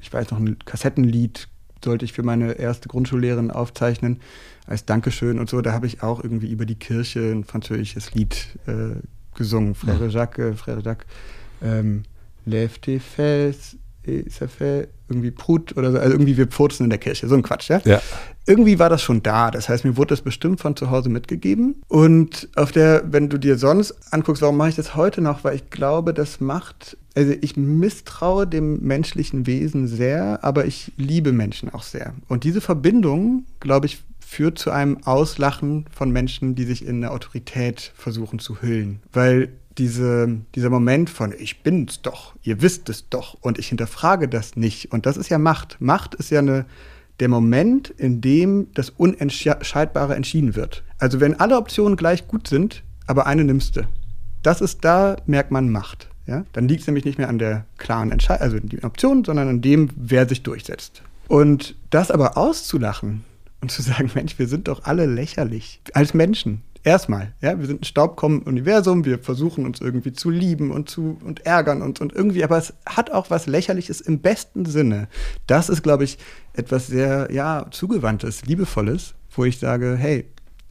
ich 0.00 0.12
weiß 0.12 0.30
noch, 0.30 0.38
ein 0.38 0.58
Kassettenlied 0.64 1.48
sollte 1.84 2.04
ich 2.04 2.12
für 2.12 2.22
meine 2.22 2.52
erste 2.52 2.88
Grundschullehrerin 2.88 3.50
aufzeichnen 3.50 4.20
als 4.66 4.84
Dankeschön 4.84 5.40
und 5.40 5.50
so. 5.50 5.60
Da 5.60 5.72
habe 5.72 5.86
ich 5.86 6.02
auch 6.04 6.22
irgendwie 6.22 6.50
über 6.50 6.66
die 6.66 6.76
Kirche 6.76 7.32
ein 7.32 7.44
französisches 7.44 8.14
Lied 8.14 8.58
äh, 8.66 9.00
gesungen. 9.34 9.74
Frère 9.74 10.08
Jacques, 10.08 10.60
Frère 10.60 10.84
Jacques, 10.84 11.06
ähm, 11.62 12.02
tes 12.46 12.98
fesses, 12.98 13.76
ça 14.28 14.48
fait 14.48 14.88
irgendwie 15.08 15.30
Prut 15.30 15.76
oder 15.76 15.92
so, 15.92 15.98
also 15.98 16.12
irgendwie 16.12 16.36
wir 16.36 16.46
purzen 16.46 16.84
in 16.84 16.90
der 16.90 16.98
Kirche, 16.98 17.28
so 17.28 17.34
ein 17.34 17.42
Quatsch, 17.42 17.68
ja? 17.68 17.80
ja? 17.84 18.00
Irgendwie 18.46 18.78
war 18.78 18.88
das 18.88 19.02
schon 19.02 19.22
da, 19.22 19.50
das 19.50 19.68
heißt, 19.68 19.84
mir 19.84 19.96
wurde 19.96 20.08
das 20.08 20.22
bestimmt 20.22 20.60
von 20.60 20.74
zu 20.76 20.90
Hause 20.90 21.10
mitgegeben 21.10 21.82
und 21.88 22.48
auf 22.56 22.72
der, 22.72 23.02
wenn 23.12 23.28
du 23.28 23.38
dir 23.38 23.58
sonst 23.58 24.12
anguckst, 24.12 24.42
warum 24.42 24.56
mache 24.56 24.70
ich 24.70 24.76
das 24.76 24.94
heute 24.94 25.20
noch, 25.20 25.44
weil 25.44 25.56
ich 25.56 25.70
glaube, 25.70 26.14
das 26.14 26.40
macht, 26.40 26.96
also 27.14 27.32
ich 27.40 27.56
misstraue 27.56 28.46
dem 28.46 28.80
menschlichen 28.80 29.46
Wesen 29.46 29.86
sehr, 29.86 30.42
aber 30.42 30.64
ich 30.64 30.92
liebe 30.96 31.32
Menschen 31.32 31.72
auch 31.72 31.82
sehr 31.82 32.14
und 32.28 32.44
diese 32.44 32.60
Verbindung, 32.60 33.44
glaube 33.60 33.86
ich, 33.86 34.02
führt 34.30 34.58
zu 34.60 34.70
einem 34.70 34.98
Auslachen 35.04 35.86
von 35.90 36.12
Menschen, 36.12 36.54
die 36.54 36.64
sich 36.64 36.86
in 36.86 36.96
eine 36.96 37.10
Autorität 37.10 37.92
versuchen 37.96 38.38
zu 38.38 38.62
hüllen, 38.62 39.00
weil 39.12 39.48
diese, 39.78 40.40
dieser 40.54 40.70
Moment 40.70 41.10
von 41.10 41.32
ich 41.38 41.62
bin's 41.62 42.02
doch, 42.02 42.34
ihr 42.42 42.60
wisst 42.62 42.88
es 42.88 43.08
doch 43.08 43.36
und 43.40 43.58
ich 43.58 43.68
hinterfrage 43.68 44.28
das 44.28 44.56
nicht. 44.56 44.92
Und 44.92 45.06
das 45.06 45.16
ist 45.16 45.28
ja 45.28 45.38
Macht. 45.38 45.76
Macht 45.80 46.14
ist 46.14 46.30
ja 46.30 46.40
eine, 46.40 46.66
der 47.20 47.28
Moment, 47.28 47.90
in 47.90 48.20
dem 48.20 48.68
das 48.74 48.90
Unentscheidbare 48.90 50.16
entschieden 50.16 50.56
wird. 50.56 50.82
Also 50.98 51.20
wenn 51.20 51.38
alle 51.38 51.56
Optionen 51.56 51.96
gleich 51.96 52.26
gut 52.26 52.48
sind, 52.48 52.82
aber 53.06 53.26
eine 53.26 53.44
nimmst 53.44 53.76
du. 53.76 53.82
Das 54.42 54.60
ist, 54.60 54.84
da 54.84 55.16
merkt 55.26 55.50
man 55.50 55.68
Macht. 55.68 56.08
Ja? 56.26 56.44
Dann 56.52 56.68
liegt 56.68 56.82
es 56.82 56.86
nämlich 56.86 57.04
nicht 57.04 57.18
mehr 57.18 57.28
an 57.28 57.38
der 57.38 57.66
klaren 57.76 58.10
Entscheidung, 58.10 58.42
also 58.42 58.58
die 58.58 58.82
Option, 58.82 59.24
sondern 59.24 59.48
an 59.48 59.60
dem, 59.60 59.90
wer 59.96 60.28
sich 60.28 60.42
durchsetzt. 60.42 61.02
Und 61.28 61.76
das 61.90 62.10
aber 62.10 62.36
auszulachen 62.36 63.24
und 63.60 63.70
zu 63.70 63.82
sagen, 63.82 64.10
Mensch, 64.14 64.38
wir 64.38 64.48
sind 64.48 64.68
doch 64.68 64.84
alle 64.84 65.06
lächerlich 65.06 65.80
als 65.92 66.14
Menschen. 66.14 66.62
Erstmal, 66.82 67.34
ja, 67.42 67.58
wir 67.58 67.66
sind 67.66 67.82
ein 67.82 67.84
staubkommen 67.84 68.42
Universum, 68.42 69.04
wir 69.04 69.18
versuchen 69.18 69.66
uns 69.66 69.80
irgendwie 69.80 70.12
zu 70.12 70.30
lieben 70.30 70.70
und 70.70 70.88
zu 70.88 71.18
und 71.22 71.44
ärgern 71.44 71.82
uns 71.82 72.00
und 72.00 72.14
irgendwie, 72.14 72.42
aber 72.42 72.56
es 72.56 72.72
hat 72.86 73.10
auch 73.10 73.28
was 73.28 73.46
Lächerliches 73.46 74.00
im 74.00 74.20
besten 74.20 74.64
Sinne. 74.64 75.08
Das 75.46 75.68
ist, 75.68 75.82
glaube 75.82 76.04
ich, 76.04 76.16
etwas 76.54 76.86
sehr, 76.86 77.28
ja, 77.32 77.66
zugewandtes, 77.70 78.46
liebevolles, 78.46 79.14
wo 79.36 79.44
ich 79.44 79.58
sage, 79.58 79.96
hey, 79.98 80.24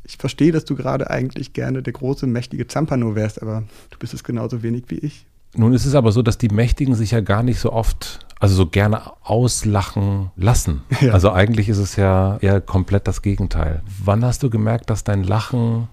ich 0.03 0.17
verstehe, 0.17 0.51
dass 0.51 0.65
du 0.65 0.75
gerade 0.75 1.11
eigentlich 1.11 1.53
gerne 1.53 1.83
der 1.83 1.93
große, 1.93 2.25
mächtige 2.25 2.65
Zampano 2.65 3.13
wärst, 3.13 3.43
aber 3.43 3.63
du 3.91 3.99
bist 3.99 4.15
es 4.15 4.23
genauso 4.23 4.63
wenig 4.63 4.85
wie 4.87 4.97
ich. 4.97 5.27
Nun 5.55 5.73
ist 5.73 5.85
es 5.85 5.93
aber 5.93 6.11
so, 6.11 6.23
dass 6.23 6.39
die 6.39 6.49
Mächtigen 6.49 6.95
sich 6.95 7.11
ja 7.11 7.21
gar 7.21 7.43
nicht 7.43 7.59
so 7.59 7.71
oft, 7.71 8.25
also 8.39 8.55
so 8.55 8.65
gerne 8.65 9.01
auslachen 9.23 10.31
lassen. 10.35 10.81
Ja. 11.01 11.13
Also 11.13 11.31
eigentlich 11.31 11.69
ist 11.69 11.77
es 11.77 11.95
ja 11.95 12.37
eher 12.41 12.61
komplett 12.61 13.07
das 13.07 13.21
Gegenteil. 13.21 13.81
Wann 14.03 14.25
hast 14.25 14.41
du 14.41 14.49
gemerkt, 14.49 14.89
dass 14.89 15.03
dein 15.03 15.23
Lachen 15.23 15.87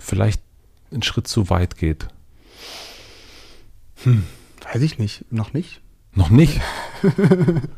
vielleicht 0.00 0.42
einen 0.90 1.02
Schritt 1.02 1.28
zu 1.28 1.50
weit 1.50 1.76
geht? 1.76 2.08
Hm, 4.02 4.24
weiß 4.72 4.82
ich 4.82 4.98
nicht. 4.98 5.24
Noch 5.30 5.52
nicht. 5.52 5.80
Noch 6.14 6.30
nicht? 6.30 6.60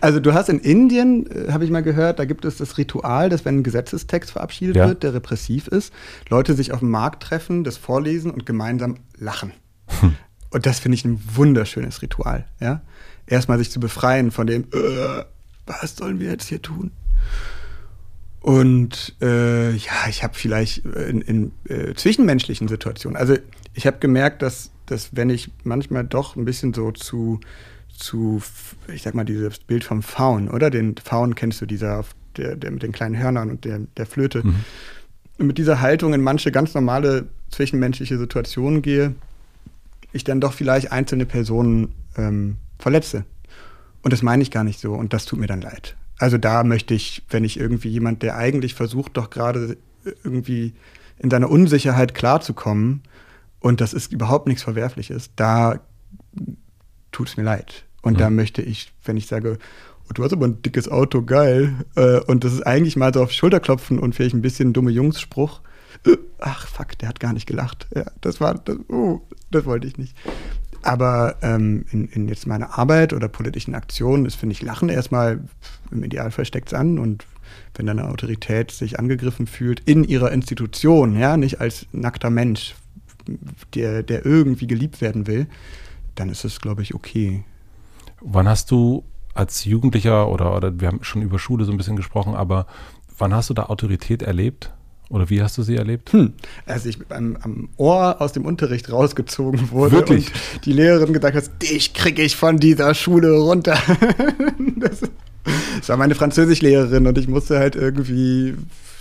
Also 0.00 0.20
du 0.20 0.34
hast 0.34 0.48
in 0.48 0.58
Indien, 0.58 1.26
äh, 1.30 1.52
habe 1.52 1.64
ich 1.64 1.70
mal 1.70 1.82
gehört, 1.82 2.18
da 2.18 2.24
gibt 2.24 2.44
es 2.44 2.58
das 2.58 2.76
Ritual, 2.76 3.28
dass 3.28 3.44
wenn 3.44 3.58
ein 3.58 3.62
Gesetzestext 3.62 4.32
verabschiedet 4.32 4.76
ja. 4.76 4.88
wird, 4.88 5.02
der 5.02 5.14
repressiv 5.14 5.68
ist, 5.68 5.92
Leute 6.28 6.54
sich 6.54 6.72
auf 6.72 6.80
dem 6.80 6.90
Markt 6.90 7.22
treffen, 7.22 7.64
das 7.64 7.76
vorlesen 7.76 8.30
und 8.30 8.46
gemeinsam 8.46 8.96
lachen. 9.16 9.52
Hm. 10.00 10.16
Und 10.50 10.66
das 10.66 10.80
finde 10.80 10.96
ich 10.96 11.04
ein 11.04 11.20
wunderschönes 11.34 12.02
Ritual. 12.02 12.46
Ja? 12.60 12.82
Erstmal 13.26 13.58
sich 13.58 13.70
zu 13.70 13.80
befreien 13.80 14.30
von 14.32 14.46
dem, 14.46 14.64
äh, 14.64 15.24
was 15.66 15.96
sollen 15.96 16.20
wir 16.20 16.30
jetzt 16.30 16.48
hier 16.48 16.60
tun? 16.60 16.90
Und 18.44 19.16
äh, 19.22 19.70
ja, 19.70 20.06
ich 20.06 20.22
habe 20.22 20.34
vielleicht 20.34 20.84
in, 20.84 21.22
in 21.22 21.52
äh, 21.66 21.94
zwischenmenschlichen 21.94 22.68
Situationen, 22.68 23.16
also 23.16 23.38
ich 23.72 23.86
habe 23.86 23.96
gemerkt, 24.00 24.42
dass, 24.42 24.70
dass 24.84 25.16
wenn 25.16 25.30
ich 25.30 25.50
manchmal 25.62 26.04
doch 26.04 26.36
ein 26.36 26.44
bisschen 26.44 26.74
so 26.74 26.92
zu, 26.92 27.40
zu, 27.96 28.42
ich 28.92 29.00
sag 29.00 29.14
mal, 29.14 29.24
dieses 29.24 29.60
Bild 29.60 29.82
vom 29.82 30.02
Faun, 30.02 30.50
oder? 30.50 30.68
Den 30.68 30.94
Faun 31.02 31.34
kennst 31.34 31.62
du, 31.62 31.64
dieser, 31.64 32.04
der, 32.36 32.54
der 32.56 32.70
mit 32.70 32.82
den 32.82 32.92
kleinen 32.92 33.16
Hörnern 33.16 33.48
und 33.48 33.64
der, 33.64 33.78
der 33.96 34.04
Flöte. 34.04 34.46
Mhm. 34.46 34.56
Und 35.38 35.46
mit 35.46 35.56
dieser 35.56 35.80
Haltung 35.80 36.12
in 36.12 36.20
manche 36.20 36.52
ganz 36.52 36.74
normale 36.74 37.28
zwischenmenschliche 37.50 38.18
Situationen 38.18 38.82
gehe, 38.82 39.14
ich 40.12 40.22
dann 40.22 40.42
doch 40.42 40.52
vielleicht 40.52 40.92
einzelne 40.92 41.24
Personen 41.24 41.94
ähm, 42.18 42.58
verletze. 42.78 43.24
Und 44.02 44.12
das 44.12 44.20
meine 44.20 44.42
ich 44.42 44.50
gar 44.50 44.64
nicht 44.64 44.80
so 44.80 44.92
und 44.92 45.14
das 45.14 45.24
tut 45.24 45.38
mir 45.38 45.46
dann 45.46 45.62
leid. 45.62 45.96
Also 46.18 46.38
da 46.38 46.64
möchte 46.64 46.94
ich, 46.94 47.22
wenn 47.28 47.44
ich 47.44 47.58
irgendwie 47.58 47.88
jemand, 47.88 48.22
der 48.22 48.36
eigentlich 48.36 48.74
versucht, 48.74 49.16
doch 49.16 49.30
gerade 49.30 49.76
irgendwie 50.22 50.74
in 51.18 51.30
seiner 51.30 51.50
Unsicherheit 51.50 52.14
klarzukommen 52.14 53.02
und 53.60 53.80
das 53.80 53.94
ist 53.94 54.12
überhaupt 54.12 54.46
nichts 54.46 54.62
Verwerfliches, 54.62 55.30
da 55.36 55.80
tut 57.12 57.28
es 57.28 57.36
mir 57.36 57.44
leid. 57.44 57.84
Und 58.02 58.14
mhm. 58.14 58.18
da 58.18 58.30
möchte 58.30 58.62
ich, 58.62 58.92
wenn 59.04 59.16
ich 59.16 59.26
sage, 59.26 59.58
oh, 60.08 60.12
du 60.12 60.22
hast 60.22 60.32
aber 60.32 60.46
ein 60.46 60.62
dickes 60.62 60.88
Auto, 60.88 61.22
geil, 61.22 61.74
äh, 61.96 62.20
und 62.20 62.44
das 62.44 62.52
ist 62.52 62.66
eigentlich 62.66 62.96
mal 62.96 63.14
so 63.14 63.22
auf 63.22 63.32
Schulterklopfen 63.32 63.98
und 63.98 64.14
vielleicht 64.14 64.34
ein 64.34 64.42
bisschen 64.42 64.72
dumme 64.72 64.90
Jungsspruch, 64.90 65.62
äh, 66.06 66.16
ach 66.38 66.66
fuck, 66.66 66.98
der 66.98 67.08
hat 67.08 67.20
gar 67.20 67.32
nicht 67.32 67.46
gelacht. 67.46 67.86
Ja, 67.94 68.04
das 68.20 68.40
war, 68.40 68.54
das, 68.54 68.76
oh, 68.88 69.20
das 69.50 69.64
wollte 69.64 69.86
ich 69.86 69.96
nicht. 69.96 70.14
Aber 70.84 71.36
ähm, 71.40 71.86
in, 71.92 72.08
in, 72.08 72.28
jetzt 72.28 72.46
meiner 72.46 72.78
Arbeit 72.78 73.14
oder 73.14 73.26
politischen 73.26 73.74
Aktionen 73.74 74.26
ist, 74.26 74.34
finde 74.34 74.52
ich, 74.52 74.60
Lachen 74.60 74.90
erstmal, 74.90 75.40
im 75.90 76.04
Idealfall 76.04 76.44
steckt 76.44 76.68
es 76.68 76.74
an 76.74 76.98
und 76.98 77.24
wenn 77.74 77.88
eine 77.88 78.06
Autorität 78.06 78.70
sich 78.70 78.98
angegriffen 78.98 79.46
fühlt 79.46 79.80
in 79.80 80.04
ihrer 80.04 80.30
Institution, 80.30 81.18
ja, 81.18 81.38
nicht 81.38 81.58
als 81.58 81.86
nackter 81.92 82.28
Mensch, 82.28 82.74
der, 83.72 84.02
der 84.02 84.26
irgendwie 84.26 84.66
geliebt 84.66 85.00
werden 85.00 85.26
will, 85.26 85.46
dann 86.16 86.28
ist 86.28 86.44
es, 86.44 86.60
glaube 86.60 86.82
ich, 86.82 86.94
okay. 86.94 87.44
Wann 88.20 88.46
hast 88.46 88.70
du 88.70 89.04
als 89.32 89.64
Jugendlicher 89.64 90.28
oder, 90.28 90.54
oder 90.54 90.78
wir 90.78 90.88
haben 90.88 91.02
schon 91.02 91.22
über 91.22 91.38
Schule 91.38 91.64
so 91.64 91.72
ein 91.72 91.78
bisschen 91.78 91.96
gesprochen, 91.96 92.34
aber 92.34 92.66
wann 93.16 93.32
hast 93.32 93.48
du 93.48 93.54
da 93.54 93.64
Autorität 93.64 94.20
erlebt? 94.20 94.74
Oder 95.14 95.30
wie 95.30 95.40
hast 95.40 95.56
du 95.56 95.62
sie 95.62 95.76
erlebt? 95.76 96.12
Hm. 96.12 96.32
Als 96.66 96.86
ich 96.86 96.98
am, 97.10 97.36
am, 97.40 97.68
Ohr 97.76 98.20
aus 98.20 98.32
dem 98.32 98.44
Unterricht 98.44 98.90
rausgezogen 98.90 99.70
wurde 99.70 99.92
Wirklich? 99.92 100.26
und 100.26 100.66
die 100.66 100.72
Lehrerin 100.72 101.12
gesagt 101.12 101.36
hat, 101.36 101.62
dich 101.62 101.94
kriege 101.94 102.20
ich 102.20 102.34
von 102.34 102.56
dieser 102.56 102.94
Schule 102.94 103.30
runter. 103.38 103.78
das, 104.76 105.02
das 105.78 105.88
war 105.88 105.96
meine 105.98 106.16
Französischlehrerin 106.16 107.06
und 107.06 107.16
ich 107.16 107.28
musste 107.28 107.60
halt 107.60 107.76
irgendwie, 107.76 108.56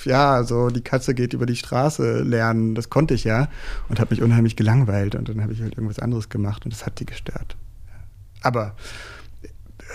ja, 0.06 0.44
so 0.44 0.70
die 0.70 0.82
Katze 0.82 1.16
geht 1.16 1.34
über 1.34 1.48
die 1.48 1.56
Straße 1.56 2.22
lernen. 2.22 2.76
Das 2.76 2.92
konnte 2.92 3.16
ich 3.16 3.24
ja 3.24 3.48
und 3.90 4.00
habe 4.00 4.14
mich 4.14 4.22
unheimlich 4.22 4.56
gelangweilt 4.56 5.16
und 5.16 5.30
dann 5.30 5.42
habe 5.42 5.54
ich 5.54 5.64
halt 5.64 5.74
irgendwas 5.74 5.98
anderes 5.98 6.30
gemacht 6.30 6.64
und 6.64 6.72
das 6.72 6.86
hat 6.86 7.00
die 7.00 7.08
gestört. 7.08 7.58
Aber 8.44 8.76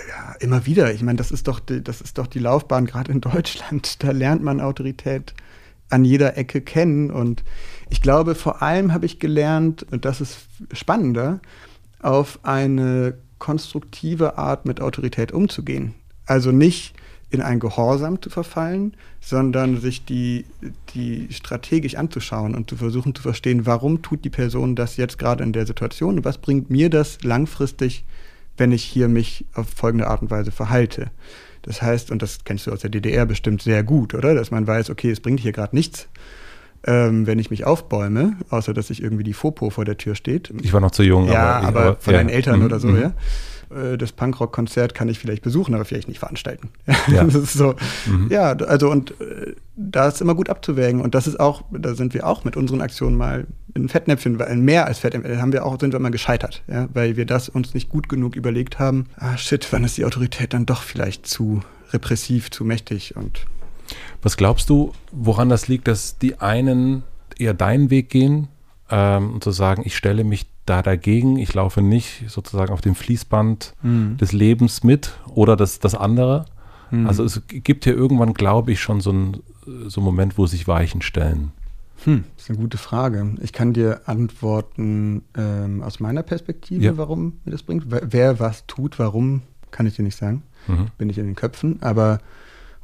ja, 0.08 0.34
immer 0.40 0.66
wieder. 0.66 0.92
Ich 0.92 1.02
meine, 1.02 1.18
das 1.18 1.30
ist 1.30 1.46
doch 1.46 1.60
die, 1.60 1.80
das 1.80 2.00
ist 2.00 2.18
doch 2.18 2.26
die 2.26 2.40
Laufbahn 2.40 2.86
gerade 2.86 3.12
in 3.12 3.20
Deutschland. 3.20 4.02
Da 4.02 4.10
lernt 4.10 4.42
man 4.42 4.60
Autorität 4.60 5.32
an 5.90 6.04
jeder 6.04 6.36
Ecke 6.36 6.60
kennen. 6.60 7.10
Und 7.10 7.44
ich 7.90 8.02
glaube, 8.02 8.34
vor 8.34 8.62
allem 8.62 8.92
habe 8.92 9.06
ich 9.06 9.18
gelernt, 9.18 9.86
und 9.90 10.04
das 10.04 10.20
ist 10.20 10.46
spannender, 10.72 11.40
auf 12.00 12.40
eine 12.42 13.14
konstruktive 13.38 14.38
Art 14.38 14.66
mit 14.66 14.80
Autorität 14.80 15.32
umzugehen. 15.32 15.94
Also 16.26 16.52
nicht 16.52 16.94
in 17.30 17.42
ein 17.42 17.60
Gehorsam 17.60 18.22
zu 18.22 18.30
verfallen, 18.30 18.94
sondern 19.20 19.80
sich 19.80 20.04
die, 20.04 20.46
die 20.94 21.28
strategisch 21.30 21.94
anzuschauen 21.94 22.54
und 22.54 22.70
zu 22.70 22.76
versuchen 22.76 23.14
zu 23.14 23.22
verstehen, 23.22 23.66
warum 23.66 24.00
tut 24.00 24.24
die 24.24 24.30
Person 24.30 24.76
das 24.76 24.96
jetzt 24.96 25.18
gerade 25.18 25.44
in 25.44 25.52
der 25.52 25.66
Situation 25.66 26.18
und 26.18 26.24
was 26.24 26.38
bringt 26.38 26.70
mir 26.70 26.88
das 26.88 27.22
langfristig, 27.22 28.04
wenn 28.56 28.72
ich 28.72 28.82
hier 28.82 29.08
mich 29.08 29.44
auf 29.54 29.68
folgende 29.68 30.08
Art 30.08 30.22
und 30.22 30.30
Weise 30.30 30.50
verhalte. 30.50 31.10
Das 31.62 31.82
heißt, 31.82 32.10
und 32.10 32.22
das 32.22 32.44
kennst 32.44 32.66
du 32.66 32.72
aus 32.72 32.80
der 32.80 32.90
DDR 32.90 33.26
bestimmt 33.26 33.62
sehr 33.62 33.82
gut, 33.82 34.14
oder? 34.14 34.34
Dass 34.34 34.50
man 34.50 34.66
weiß, 34.66 34.90
okay, 34.90 35.10
es 35.10 35.20
bringt 35.20 35.40
hier 35.40 35.52
gerade 35.52 35.74
nichts, 35.74 36.08
ähm, 36.86 37.26
wenn 37.26 37.38
ich 37.38 37.50
mich 37.50 37.64
aufbäume, 37.64 38.36
außer 38.50 38.72
dass 38.74 38.88
sich 38.88 39.02
irgendwie 39.02 39.24
die 39.24 39.32
Fopo 39.32 39.70
vor 39.70 39.84
der 39.84 39.96
Tür 39.96 40.14
steht. 40.14 40.52
Ich 40.62 40.72
war 40.72 40.80
noch 40.80 40.92
zu 40.92 41.02
jung. 41.02 41.26
Ja, 41.26 41.58
aber, 41.58 41.80
aber 41.80 41.96
von 42.00 42.14
ja. 42.14 42.20
deinen 42.20 42.30
Eltern 42.30 42.60
mhm. 42.60 42.66
oder 42.66 42.78
so, 42.78 42.88
mhm. 42.88 43.00
ja. 43.00 43.12
Äh, 43.70 43.98
das 43.98 44.12
Punkrock-Konzert 44.12 44.94
kann 44.94 45.08
ich 45.08 45.18
vielleicht 45.18 45.42
besuchen, 45.42 45.74
aber 45.74 45.84
vielleicht 45.84 46.08
nicht 46.08 46.18
veranstalten. 46.18 46.70
Ja. 47.08 47.24
das 47.24 47.34
ist 47.34 47.52
so, 47.54 47.74
mhm. 48.06 48.28
ja, 48.30 48.52
also 48.52 48.90
und 48.90 49.12
äh, 49.20 49.54
da 49.76 50.08
ist 50.08 50.20
immer 50.20 50.34
gut 50.34 50.48
abzuwägen. 50.48 51.00
Und 51.00 51.14
das 51.14 51.26
ist 51.26 51.38
auch, 51.38 51.62
da 51.70 51.94
sind 51.94 52.14
wir 52.14 52.26
auch 52.26 52.44
mit 52.44 52.56
unseren 52.56 52.80
Aktionen 52.80 53.16
mal 53.16 53.46
in 53.74 53.88
Fettnäpfchen, 53.88 54.38
weil 54.38 54.56
mehr 54.56 54.86
als 54.86 54.98
Fettnäpfchen 54.98 55.40
haben 55.40 55.52
wir 55.52 55.64
auch, 55.64 55.78
sind 55.78 55.92
wir 55.92 56.00
mal 56.00 56.10
gescheitert, 56.10 56.62
ja, 56.66 56.88
weil 56.94 57.16
wir 57.16 57.26
das 57.26 57.48
uns 57.48 57.74
nicht 57.74 57.88
gut 57.88 58.08
genug 58.08 58.36
überlegt 58.36 58.78
haben. 58.78 59.06
Ah, 59.16 59.36
shit, 59.36 59.66
wann 59.70 59.84
ist 59.84 59.96
die 59.96 60.04
Autorität 60.04 60.52
dann 60.52 60.66
doch 60.66 60.82
vielleicht 60.82 61.26
zu 61.26 61.62
repressiv, 61.92 62.50
zu 62.50 62.64
mächtig 62.64 63.16
und. 63.16 63.46
Was 64.20 64.36
glaubst 64.36 64.68
du, 64.68 64.92
woran 65.12 65.48
das 65.48 65.68
liegt, 65.68 65.88
dass 65.88 66.18
die 66.18 66.40
einen 66.40 67.04
eher 67.38 67.54
deinen 67.54 67.88
Weg 67.88 68.10
gehen 68.10 68.48
ähm, 68.90 69.34
und 69.34 69.44
zu 69.44 69.50
sagen, 69.50 69.82
ich 69.84 69.96
stelle 69.96 70.24
mich 70.24 70.46
da 70.68 70.82
dagegen, 70.82 71.38
ich 71.38 71.54
laufe 71.54 71.82
nicht 71.82 72.28
sozusagen 72.28 72.72
auf 72.72 72.80
dem 72.80 72.94
Fließband 72.94 73.74
mhm. 73.82 74.16
des 74.16 74.32
Lebens 74.32 74.84
mit 74.84 75.12
oder 75.34 75.56
das, 75.56 75.78
das 75.78 75.94
andere? 75.94 76.46
Mhm. 76.90 77.06
Also 77.06 77.24
es 77.24 77.42
gibt 77.46 77.86
ja 77.86 77.92
irgendwann, 77.92 78.34
glaube 78.34 78.72
ich, 78.72 78.80
schon 78.80 79.00
so 79.00 79.10
einen 79.10 79.42
so 79.86 80.00
Moment, 80.00 80.38
wo 80.38 80.46
sich 80.46 80.66
Weichen 80.66 81.02
stellen. 81.02 81.52
Hm, 82.04 82.24
das 82.36 82.44
ist 82.44 82.50
eine 82.50 82.58
gute 82.58 82.78
Frage. 82.78 83.34
Ich 83.40 83.52
kann 83.52 83.72
dir 83.72 84.02
antworten 84.06 85.22
ähm, 85.36 85.82
aus 85.82 86.00
meiner 86.00 86.22
Perspektive, 86.22 86.84
ja. 86.84 86.96
warum 86.96 87.38
mir 87.44 87.52
das 87.52 87.62
bringt. 87.62 87.86
Wer 87.88 88.38
was 88.38 88.66
tut, 88.66 88.98
warum, 88.98 89.42
kann 89.70 89.86
ich 89.86 89.96
dir 89.96 90.04
nicht 90.04 90.16
sagen. 90.16 90.42
Mhm. 90.68 90.86
Bin 90.96 91.10
ich 91.10 91.18
in 91.18 91.26
den 91.26 91.34
Köpfen, 91.34 91.82
aber 91.82 92.20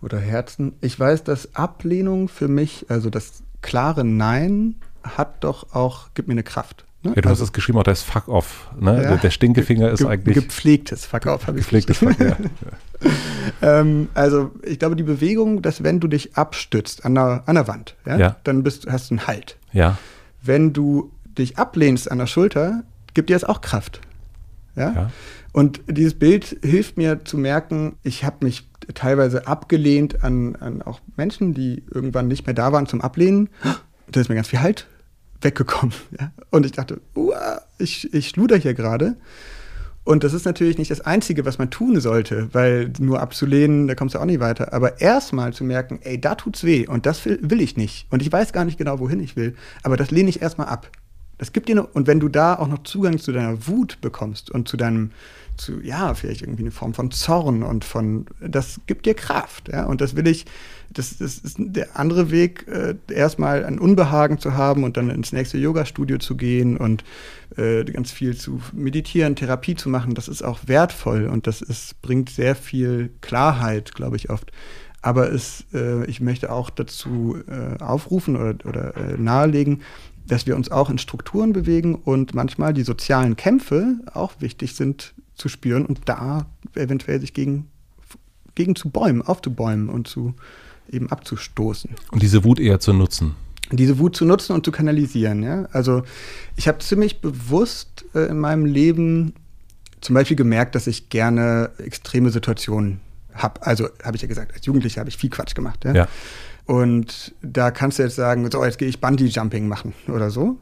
oder 0.02 0.18
Herzen. 0.18 0.74
Ich 0.80 0.98
weiß, 0.98 1.24
dass 1.24 1.54
Ablehnung 1.54 2.28
für 2.28 2.48
mich, 2.48 2.86
also 2.88 3.08
das 3.08 3.42
klare 3.62 4.04
Nein, 4.04 4.74
hat 5.02 5.42
doch 5.44 5.74
auch, 5.74 6.08
gibt 6.14 6.28
mir 6.28 6.34
eine 6.34 6.42
Kraft. 6.42 6.83
Ne? 7.04 7.12
Ja, 7.14 7.22
du 7.22 7.28
also, 7.28 7.42
hast 7.42 7.48
es 7.48 7.52
geschrieben, 7.52 7.78
auch 7.78 7.84
das 7.84 8.02
Fuck 8.02 8.28
off. 8.28 8.70
Ne? 8.80 9.02
Ja, 9.02 9.16
der, 9.16 9.30
Stinkefinger 9.30 9.90
ist 9.90 10.04
eigentlich. 10.04 10.34
Gepflegtes 10.34 11.04
Fuck 11.04 11.26
off, 11.26 11.46
habe 11.46 11.58
ich 11.58 11.64
Gepflegtes 11.64 11.98
Fuck, 11.98 12.18
ja. 12.18 12.36
ähm, 13.62 14.08
also, 14.14 14.52
ich 14.62 14.78
glaube, 14.78 14.96
die 14.96 15.02
Bewegung, 15.02 15.60
dass 15.60 15.82
wenn 15.82 16.00
du 16.00 16.08
dich 16.08 16.36
abstützt 16.36 17.04
an 17.04 17.14
der, 17.14 17.42
an 17.46 17.56
der 17.56 17.68
Wand, 17.68 17.94
ja, 18.06 18.36
dann 18.44 18.62
bist, 18.62 18.86
hast 18.90 19.10
du 19.10 19.14
einen 19.14 19.26
Halt. 19.26 19.58
Ja. 19.72 19.98
Wenn 20.42 20.72
du 20.72 21.12
dich 21.36 21.58
ablehnst 21.58 22.10
an 22.10 22.18
der 22.18 22.26
Schulter, 22.26 22.84
gibt 23.12 23.28
dir 23.28 23.34
das 23.34 23.44
auch 23.44 23.60
Kraft. 23.60 24.00
Ja? 24.74 24.92
ja. 24.92 25.10
Und 25.52 25.82
dieses 25.86 26.14
Bild 26.14 26.56
hilft 26.62 26.96
mir 26.96 27.24
zu 27.24 27.36
merken, 27.36 27.96
ich 28.02 28.24
habe 28.24 28.44
mich 28.44 28.66
teilweise 28.94 29.46
abgelehnt 29.46 30.24
an, 30.24 30.56
an 30.56 30.82
auch 30.82 31.00
Menschen, 31.16 31.54
die 31.54 31.84
irgendwann 31.92 32.28
nicht 32.28 32.46
mehr 32.46 32.54
da 32.54 32.72
waren 32.72 32.86
zum 32.86 33.00
Ablehnen. 33.00 33.48
Da 34.10 34.20
ist 34.20 34.28
mir 34.28 34.34
ganz 34.34 34.48
viel 34.48 34.60
Halt 34.60 34.86
weggekommen. 35.44 35.94
Ja? 36.18 36.32
Und 36.50 36.66
ich 36.66 36.72
dachte, 36.72 37.00
uah, 37.14 37.62
ich, 37.78 38.12
ich 38.12 38.28
schluder 38.28 38.56
hier 38.56 38.74
gerade. 38.74 39.16
Und 40.04 40.22
das 40.22 40.34
ist 40.34 40.44
natürlich 40.44 40.76
nicht 40.76 40.90
das 40.90 41.00
Einzige, 41.00 41.46
was 41.46 41.56
man 41.58 41.70
tun 41.70 41.98
sollte, 41.98 42.48
weil 42.52 42.92
nur 42.98 43.20
abzulehnen, 43.20 43.88
da 43.88 43.94
kommst 43.94 44.14
du 44.14 44.18
auch 44.18 44.26
nicht 44.26 44.40
weiter. 44.40 44.74
Aber 44.74 45.00
erstmal 45.00 45.54
zu 45.54 45.64
merken, 45.64 45.98
ey, 46.02 46.20
da 46.20 46.34
tut's 46.34 46.62
weh 46.64 46.86
und 46.86 47.06
das 47.06 47.24
will, 47.24 47.38
will 47.42 47.60
ich 47.62 47.78
nicht. 47.78 48.06
Und 48.10 48.20
ich 48.20 48.30
weiß 48.30 48.52
gar 48.52 48.66
nicht 48.66 48.76
genau, 48.76 48.98
wohin 48.98 49.20
ich 49.20 49.34
will. 49.34 49.56
Aber 49.82 49.96
das 49.96 50.10
lehne 50.10 50.28
ich 50.28 50.42
erstmal 50.42 50.68
ab. 50.68 50.90
Das 51.38 51.52
gibt 51.52 51.68
dir 51.68 51.74
noch, 51.74 51.94
und 51.94 52.06
wenn 52.06 52.20
du 52.20 52.28
da 52.28 52.54
auch 52.54 52.68
noch 52.68 52.82
Zugang 52.84 53.18
zu 53.18 53.32
deiner 53.32 53.66
Wut 53.66 54.00
bekommst 54.02 54.50
und 54.50 54.68
zu 54.68 54.76
deinem, 54.76 55.10
zu, 55.56 55.80
ja, 55.80 56.14
vielleicht 56.14 56.42
irgendwie 56.42 56.62
eine 56.62 56.70
Form 56.70 56.94
von 56.94 57.10
Zorn 57.10 57.62
und 57.62 57.84
von, 57.84 58.26
das 58.40 58.80
gibt 58.86 59.06
dir 59.06 59.14
Kraft, 59.14 59.68
ja, 59.68 59.84
und 59.86 60.00
das 60.00 60.16
will 60.16 60.26
ich, 60.26 60.44
das, 60.94 61.18
das 61.18 61.38
ist 61.38 61.56
der 61.58 61.98
andere 61.98 62.30
Weg, 62.30 62.66
äh, 62.68 62.94
erstmal 63.12 63.64
ein 63.64 63.78
Unbehagen 63.78 64.38
zu 64.38 64.54
haben 64.54 64.84
und 64.84 64.96
dann 64.96 65.10
ins 65.10 65.32
nächste 65.32 65.58
Yoga-Studio 65.58 66.18
zu 66.18 66.36
gehen 66.36 66.76
und 66.76 67.04
äh, 67.56 67.84
ganz 67.84 68.10
viel 68.10 68.36
zu 68.36 68.60
meditieren, 68.72 69.36
Therapie 69.36 69.74
zu 69.74 69.88
machen, 69.88 70.14
das 70.14 70.28
ist 70.28 70.42
auch 70.42 70.60
wertvoll 70.66 71.26
und 71.26 71.46
das 71.46 71.62
ist, 71.62 72.00
bringt 72.02 72.30
sehr 72.30 72.54
viel 72.54 73.10
Klarheit, 73.20 73.94
glaube 73.94 74.16
ich, 74.16 74.30
oft. 74.30 74.52
Aber 75.02 75.30
es, 75.30 75.66
äh, 75.74 76.06
ich 76.06 76.20
möchte 76.20 76.50
auch 76.50 76.70
dazu 76.70 77.36
äh, 77.46 77.82
aufrufen 77.82 78.36
oder, 78.36 78.54
oder 78.64 78.96
äh, 78.96 79.18
nahelegen, 79.18 79.82
dass 80.26 80.46
wir 80.46 80.56
uns 80.56 80.70
auch 80.70 80.88
in 80.88 80.98
Strukturen 80.98 81.52
bewegen 81.52 81.94
und 81.94 82.34
manchmal 82.34 82.72
die 82.72 82.84
sozialen 82.84 83.36
Kämpfe 83.36 83.96
auch 84.12 84.32
wichtig 84.40 84.74
sind 84.74 85.14
zu 85.34 85.48
spüren 85.48 85.84
und 85.84 86.08
da 86.08 86.46
eventuell 86.74 87.20
sich 87.20 87.34
gegen, 87.34 87.68
gegen 88.54 88.76
zu 88.76 88.88
bäumen, 88.88 89.20
aufzubäumen 89.20 89.88
und 89.88 90.08
zu 90.08 90.34
eben 90.90 91.10
abzustoßen. 91.10 91.90
Und 92.10 92.22
diese 92.22 92.44
Wut 92.44 92.60
eher 92.60 92.80
zu 92.80 92.92
nutzen. 92.92 93.34
Diese 93.70 93.98
Wut 93.98 94.14
zu 94.14 94.24
nutzen 94.24 94.52
und 94.52 94.64
zu 94.64 94.72
kanalisieren, 94.72 95.42
ja. 95.42 95.64
Also 95.72 96.02
ich 96.56 96.68
habe 96.68 96.78
ziemlich 96.78 97.20
bewusst 97.20 98.04
äh, 98.14 98.26
in 98.26 98.38
meinem 98.38 98.66
Leben 98.66 99.34
zum 100.00 100.14
Beispiel 100.14 100.36
gemerkt, 100.36 100.74
dass 100.74 100.86
ich 100.86 101.08
gerne 101.08 101.70
extreme 101.78 102.30
Situationen 102.30 103.00
habe. 103.32 103.66
Also 103.66 103.88
habe 104.02 104.16
ich 104.16 104.22
ja 104.22 104.28
gesagt, 104.28 104.52
als 104.54 104.66
Jugendlicher 104.66 105.00
habe 105.00 105.08
ich 105.08 105.16
viel 105.16 105.30
Quatsch 105.30 105.54
gemacht. 105.54 105.84
Ja? 105.84 105.94
ja. 105.94 106.08
Und 106.66 107.34
da 107.42 107.70
kannst 107.70 107.98
du 107.98 108.02
jetzt 108.02 108.16
sagen, 108.16 108.48
so, 108.50 108.64
jetzt 108.64 108.78
gehe 108.78 108.88
ich 108.88 109.00
Bungee-Jumping 109.00 109.66
machen 109.66 109.94
oder 110.08 110.30
so. 110.30 110.58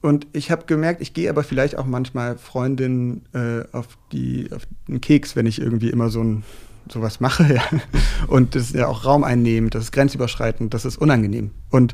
Und 0.00 0.26
ich 0.32 0.50
habe 0.50 0.64
gemerkt, 0.66 1.00
ich 1.00 1.14
gehe 1.14 1.30
aber 1.30 1.44
vielleicht 1.44 1.78
auch 1.78 1.86
manchmal 1.86 2.36
Freundinnen 2.36 3.24
äh, 3.32 3.62
auf, 3.72 3.86
die, 4.10 4.50
auf 4.52 4.62
den 4.88 5.00
Keks, 5.00 5.36
wenn 5.36 5.46
ich 5.46 5.60
irgendwie 5.60 5.90
immer 5.90 6.10
so 6.10 6.22
ein 6.22 6.42
sowas 6.90 7.20
mache. 7.20 7.42
Ja. 7.52 7.62
Und 8.28 8.54
das 8.54 8.64
ist 8.64 8.74
ja 8.74 8.86
auch 8.86 9.04
Raum 9.04 9.24
einnehmen, 9.24 9.68
das 9.68 9.84
ist 9.84 9.92
grenzüberschreitend, 9.92 10.72
das 10.72 10.84
ist 10.84 10.96
unangenehm. 10.96 11.50
Und 11.70 11.92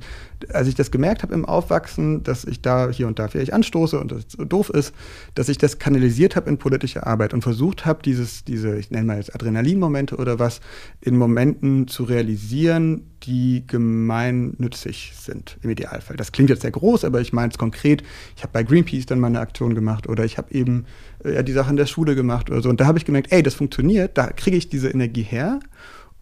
als 0.53 0.69
ich 0.69 0.75
das 0.75 0.91
gemerkt 0.91 1.23
habe 1.23 1.35
im 1.35 1.45
Aufwachsen, 1.45 2.23
dass 2.23 2.45
ich 2.45 2.61
da 2.61 2.91
hier 2.91 3.07
und 3.07 3.19
da 3.19 3.29
vielleicht 3.29 3.53
anstoße 3.53 3.99
und 3.99 4.13
das 4.13 4.27
doof 4.29 4.71
ist, 4.71 4.95
dass 5.35 5.49
ich 5.49 5.59
das 5.59 5.79
kanalisiert 5.79 6.37
habe 6.37 6.49
in 6.49 6.59
politische 6.59 7.07
Arbeit 7.07 7.35
und 7.35 7.43
versucht 7.43 7.87
habe, 7.87 8.03
dieses, 8.03 8.45
diese, 8.45 8.79
ich 8.79 8.91
nenne 8.91 9.07
mal 9.07 9.17
jetzt 9.17 9.35
Adrenalinmomente 9.35 10.17
oder 10.17 10.39
was, 10.39 10.61
in 11.01 11.17
Momenten 11.17 11.89
zu 11.89 12.05
realisieren, 12.05 13.03
die 13.25 13.65
gemeinnützig 13.67 15.13
sind 15.19 15.59
im 15.63 15.71
Idealfall. 15.71 16.17
Das 16.17 16.33
klingt 16.33 16.51
jetzt 16.51 16.63
sehr 16.63 16.71
groß, 16.71 17.05
aber 17.05 17.21
ich 17.21 17.33
meine 17.33 17.51
es 17.51 17.59
konkret. 17.59 18.03
Ich 18.37 18.43
habe 18.43 18.53
bei 18.53 18.63
Greenpeace 18.63 19.07
dann 19.07 19.21
mal 19.21 19.27
eine 19.29 19.41
Aktion 19.41 19.75
gemacht 19.75 20.09
oder 20.09 20.25
ich 20.25 20.39
habe 20.39 20.55
eben 20.55 20.87
äh, 21.25 21.43
die 21.43 21.53
Sachen 21.53 21.77
der 21.77 21.87
Schule 21.87 22.15
gemacht 22.15 22.51
oder 22.51 22.63
so. 22.63 22.69
Und 22.69 22.81
da 22.81 22.87
habe 22.87 22.99
ich 22.99 23.05
gemerkt, 23.05 23.33
ey, 23.33 23.43
das 23.43 23.55
funktioniert, 23.55 24.17
da 24.17 24.29
kriege 24.29 24.57
ich 24.57 24.69
diese 24.69 24.89
Energie 24.89 25.23
her 25.23 25.61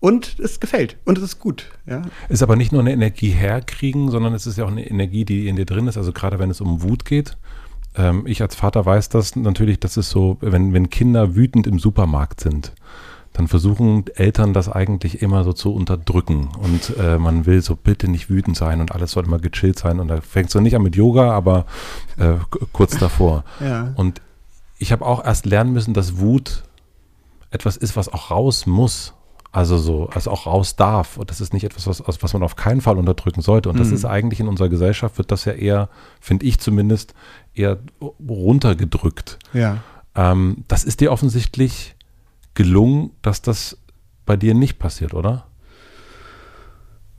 und 0.01 0.39
es 0.39 0.61
gefällt 0.61 0.97
und 1.05 1.19
es 1.19 1.25
ist 1.25 1.41
gut. 1.41 1.71
Ja. 1.87 2.03
Ist 2.29 2.43
aber 2.43 2.57
nicht 2.57 2.73
nur 2.73 2.81
eine 2.81 2.93
Energie 2.93 3.31
herkriegen, 3.31 4.11
sondern 4.11 4.35
es 4.35 4.47
ist 4.47 4.59
ja 4.59 4.65
auch 4.65 4.71
eine 4.71 4.87
Energie, 4.89 5.25
die 5.25 5.49
in 5.49 5.57
dir 5.57 5.65
drin 5.65 5.89
ist. 5.89 5.97
Also 5.97 6.13
gerade 6.13 6.39
wenn 6.39 6.51
es 6.51 6.61
um 6.61 6.83
Wut 6.83 7.05
geht. 7.05 7.37
Ähm, 7.97 8.25
ich 8.27 8.43
als 8.43 8.55
Vater 8.55 8.85
weiß 8.85 9.09
das 9.09 9.37
natürlich, 9.37 9.81
das 9.81 9.97
ist 9.97 10.11
so, 10.11 10.37
wenn, 10.41 10.73
wenn 10.73 10.91
Kinder 10.91 11.35
wütend 11.35 11.67
im 11.67 11.79
Supermarkt 11.79 12.41
sind, 12.41 12.73
dann 13.33 13.49
versuchen 13.49 14.05
Eltern 14.15 14.55
das 14.55 14.71
eigentlich 14.71 15.21
immer 15.21 15.45
so 15.45 15.53
zu 15.53 15.75
unterdrücken. 15.75 16.49
Und 16.59 16.97
äh, 16.99 17.19
man 17.19 17.45
will 17.45 17.61
so 17.61 17.77
bitte 17.77 18.09
nicht 18.09 18.31
wütend 18.31 18.57
sein 18.57 18.81
und 18.81 18.93
alles 18.93 19.13
soll 19.13 19.25
immer 19.25 19.39
gechillt 19.39 19.79
sein. 19.79 20.01
Und 20.01 20.09
da 20.09 20.21
fängt 20.21 20.49
es 20.49 20.53
so 20.53 20.61
nicht 20.61 20.75
an 20.75 20.83
mit 20.83 20.97
Yoga, 20.97 21.33
aber 21.33 21.67
äh, 22.19 22.35
kurz 22.73 22.99
davor. 22.99 23.45
Ja. 23.61 23.93
Und 23.97 24.21
ich 24.79 24.93
habe 24.93 25.05
auch 25.05 25.25
erst 25.25 25.47
lernen 25.47 25.73
müssen, 25.73 25.95
dass 25.95 26.19
Wut 26.19 26.65
etwas 27.51 27.77
ist, 27.77 27.97
was 27.97 28.09
auch 28.13 28.31
raus 28.31 28.67
muss. 28.67 29.15
Also 29.57 29.79
so, 29.79 30.09
also 30.11 30.31
auch 30.33 30.45
raus 30.47 30.77
darf. 30.77 31.17
Und 31.17 31.31
das 31.31 31.41
ist 31.41 31.55
nicht 31.55 31.65
etwas, 31.65 31.87
was, 31.87 32.03
was 32.23 32.33
man 32.35 32.43
auf 32.43 32.57
keinen 32.57 32.83
Fall 32.83 32.99
unterdrücken 32.99 33.41
sollte. 33.41 33.71
Und 33.71 33.79
das 33.81 33.89
Mhm. 33.89 33.95
ist 33.95 34.05
eigentlich 34.05 34.39
in 34.41 34.49
unserer 34.49 34.69
Gesellschaft, 34.69 35.17
wird 35.17 35.31
das 35.31 35.47
ja 35.47 35.53
eher, 35.53 35.89
finde 36.21 36.45
ich 36.45 36.59
zumindest, 36.59 37.15
eher 37.55 37.79
runtergedrückt. 38.29 39.39
Ja. 39.55 39.79
Ähm, 40.15 40.65
das 40.69 40.85
ist 40.85 41.01
dir 41.01 41.11
offensichtlich 41.11 41.95
gelungen, 42.53 43.13
dass 43.23 43.41
das 43.41 43.79
bei 44.27 44.37
dir 44.37 44.53
nicht 44.55 44.79
passiert, 44.79 45.15
oder? 45.15 45.47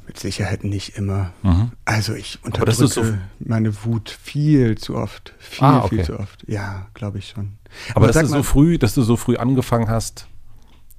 Mit 0.05 0.19
Sicherheit 0.19 0.63
nicht 0.63 0.95
immer. 0.95 1.31
Mhm. 1.43 1.71
Also 1.85 2.13
ich 2.13 2.37
Aber 2.43 2.45
unterdrücke 2.59 2.87
so- 2.87 3.17
meine 3.39 3.83
Wut 3.83 4.09
viel 4.09 4.77
zu 4.77 4.95
oft. 4.95 5.33
Viel, 5.39 5.65
Ah, 5.65 5.79
okay. 5.83 5.95
viel 5.97 6.05
zu 6.05 6.19
oft. 6.19 6.43
Ja, 6.47 6.87
glaube 6.93 7.17
ich 7.17 7.29
schon. 7.29 7.53
Aber 7.95 8.07
dass 8.07 8.13
sag 8.15 8.23
du 8.23 8.29
so 8.29 8.43
früh, 8.43 8.77
dass 8.77 8.93
du 8.93 9.01
so 9.01 9.17
früh 9.17 9.35
angefangen 9.37 9.89
hast, 9.89 10.27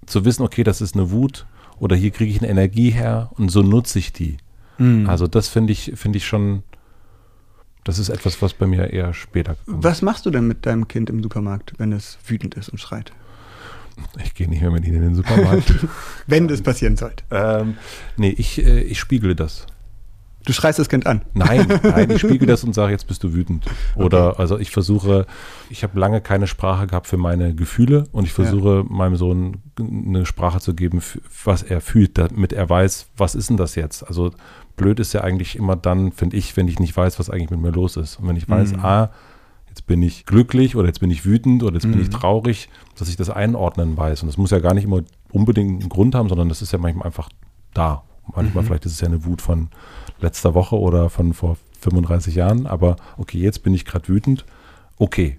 zu 0.08 0.24
wissen, 0.24 0.42
okay, 0.42 0.64
das 0.64 0.80
ist 0.80 0.94
eine 0.94 1.10
Wut 1.10 1.46
oder 1.78 1.96
hier 1.96 2.10
kriege 2.10 2.30
ich 2.30 2.40
eine 2.40 2.50
Energie 2.50 2.90
her 2.90 3.30
und 3.32 3.50
so 3.50 3.62
nutze 3.62 3.98
ich 3.98 4.12
die. 4.12 4.38
Mhm. 4.78 5.08
Also 5.08 5.26
das 5.26 5.48
finde 5.48 5.72
ich, 5.72 5.92
finde 5.94 6.18
ich 6.18 6.26
schon, 6.26 6.62
das 7.84 7.98
ist 7.98 8.08
etwas, 8.08 8.40
was 8.42 8.54
bei 8.54 8.66
mir 8.66 8.92
eher 8.92 9.14
später 9.14 9.54
gekommen 9.54 9.82
Was 9.82 10.02
machst 10.02 10.26
du 10.26 10.30
denn 10.30 10.46
mit 10.46 10.66
deinem 10.66 10.88
Kind 10.88 11.10
im 11.10 11.22
Supermarkt, 11.22 11.74
wenn 11.78 11.92
es 11.92 12.18
wütend 12.26 12.54
ist 12.54 12.68
und 12.68 12.78
schreit? 12.78 13.12
Ich 14.24 14.34
gehe 14.34 14.48
nicht 14.48 14.60
mehr 14.60 14.70
mit 14.70 14.84
ihnen 14.84 14.96
in 14.96 15.02
den 15.02 15.14
Supermarkt. 15.16 15.74
Wenn 16.28 16.46
das 16.46 16.62
passieren 16.62 16.96
sollte. 16.96 17.24
ähm, 17.32 17.76
nee, 18.16 18.30
ich, 18.30 18.64
äh, 18.64 18.82
ich 18.82 19.00
spiegele 19.00 19.34
das. 19.34 19.66
Du 20.48 20.52
schreist 20.54 20.78
das 20.78 20.88
Kind 20.88 21.06
an. 21.06 21.20
Nein, 21.34 21.66
nein, 21.84 22.10
ich 22.10 22.20
spiegel 22.20 22.48
das 22.48 22.64
und 22.64 22.74
sage, 22.74 22.90
jetzt 22.92 23.06
bist 23.06 23.22
du 23.22 23.34
wütend. 23.34 23.66
Oder 23.94 24.40
also 24.40 24.58
ich 24.58 24.70
versuche, 24.70 25.26
ich 25.70 25.82
habe 25.84 26.00
lange 26.00 26.20
keine 26.20 26.46
Sprache 26.46 26.86
gehabt 26.86 27.06
für 27.06 27.18
meine 27.18 27.54
Gefühle 27.54 28.04
und 28.12 28.24
ich 28.24 28.32
versuche 28.32 28.84
meinem 28.88 29.14
Sohn 29.16 29.58
eine 29.78 30.24
Sprache 30.26 30.58
zu 30.60 30.74
geben, 30.74 31.00
für 31.02 31.20
was 31.44 31.62
er 31.62 31.80
fühlt, 31.80 32.18
damit 32.18 32.52
er 32.52 32.68
weiß, 32.68 33.08
was 33.16 33.34
ist 33.34 33.50
denn 33.50 33.56
das 33.58 33.74
jetzt? 33.76 34.02
Also 34.08 34.32
blöd 34.76 34.98
ist 35.00 35.12
ja 35.12 35.20
eigentlich 35.20 35.54
immer 35.54 35.76
dann, 35.76 36.12
finde 36.12 36.36
ich, 36.36 36.56
wenn 36.56 36.66
ich 36.66 36.78
nicht 36.80 36.96
weiß, 36.96 37.18
was 37.18 37.28
eigentlich 37.30 37.50
mit 37.50 37.60
mir 37.60 37.70
los 37.70 37.96
ist. 37.98 38.16
Und 38.18 38.26
wenn 38.26 38.36
ich 38.36 38.48
weiß, 38.48 38.72
Mhm. 38.72 38.84
ah, 38.84 39.10
jetzt 39.68 39.86
bin 39.86 40.02
ich 40.02 40.24
glücklich 40.24 40.76
oder 40.76 40.86
jetzt 40.86 41.00
bin 41.00 41.10
ich 41.10 41.26
wütend 41.26 41.62
oder 41.62 41.74
jetzt 41.74 41.90
bin 41.90 42.00
ich 42.00 42.08
Mhm. 42.08 42.12
traurig, 42.12 42.68
dass 42.98 43.08
ich 43.10 43.16
das 43.16 43.28
einordnen 43.28 43.96
weiß. 43.98 44.22
Und 44.22 44.28
das 44.28 44.38
muss 44.38 44.50
ja 44.50 44.60
gar 44.60 44.72
nicht 44.72 44.84
immer 44.84 45.02
unbedingt 45.30 45.80
einen 45.82 45.90
Grund 45.90 46.14
haben, 46.14 46.28
sondern 46.30 46.48
das 46.48 46.62
ist 46.62 46.72
ja 46.72 46.78
manchmal 46.78 47.06
einfach 47.06 47.28
da. 47.74 48.02
Manchmal 48.34 48.62
Mhm. 48.62 48.66
vielleicht 48.68 48.86
ist 48.86 48.92
es 48.92 49.00
ja 49.00 49.08
eine 49.08 49.24
Wut 49.24 49.42
von 49.42 49.68
letzter 50.20 50.54
Woche 50.54 50.78
oder 50.78 51.10
von 51.10 51.32
vor 51.34 51.56
35 51.80 52.34
Jahren, 52.34 52.66
aber 52.66 52.96
okay, 53.16 53.38
jetzt 53.38 53.62
bin 53.62 53.72
ich 53.74 53.84
gerade 53.84 54.08
wütend. 54.08 54.44
Okay, 54.98 55.38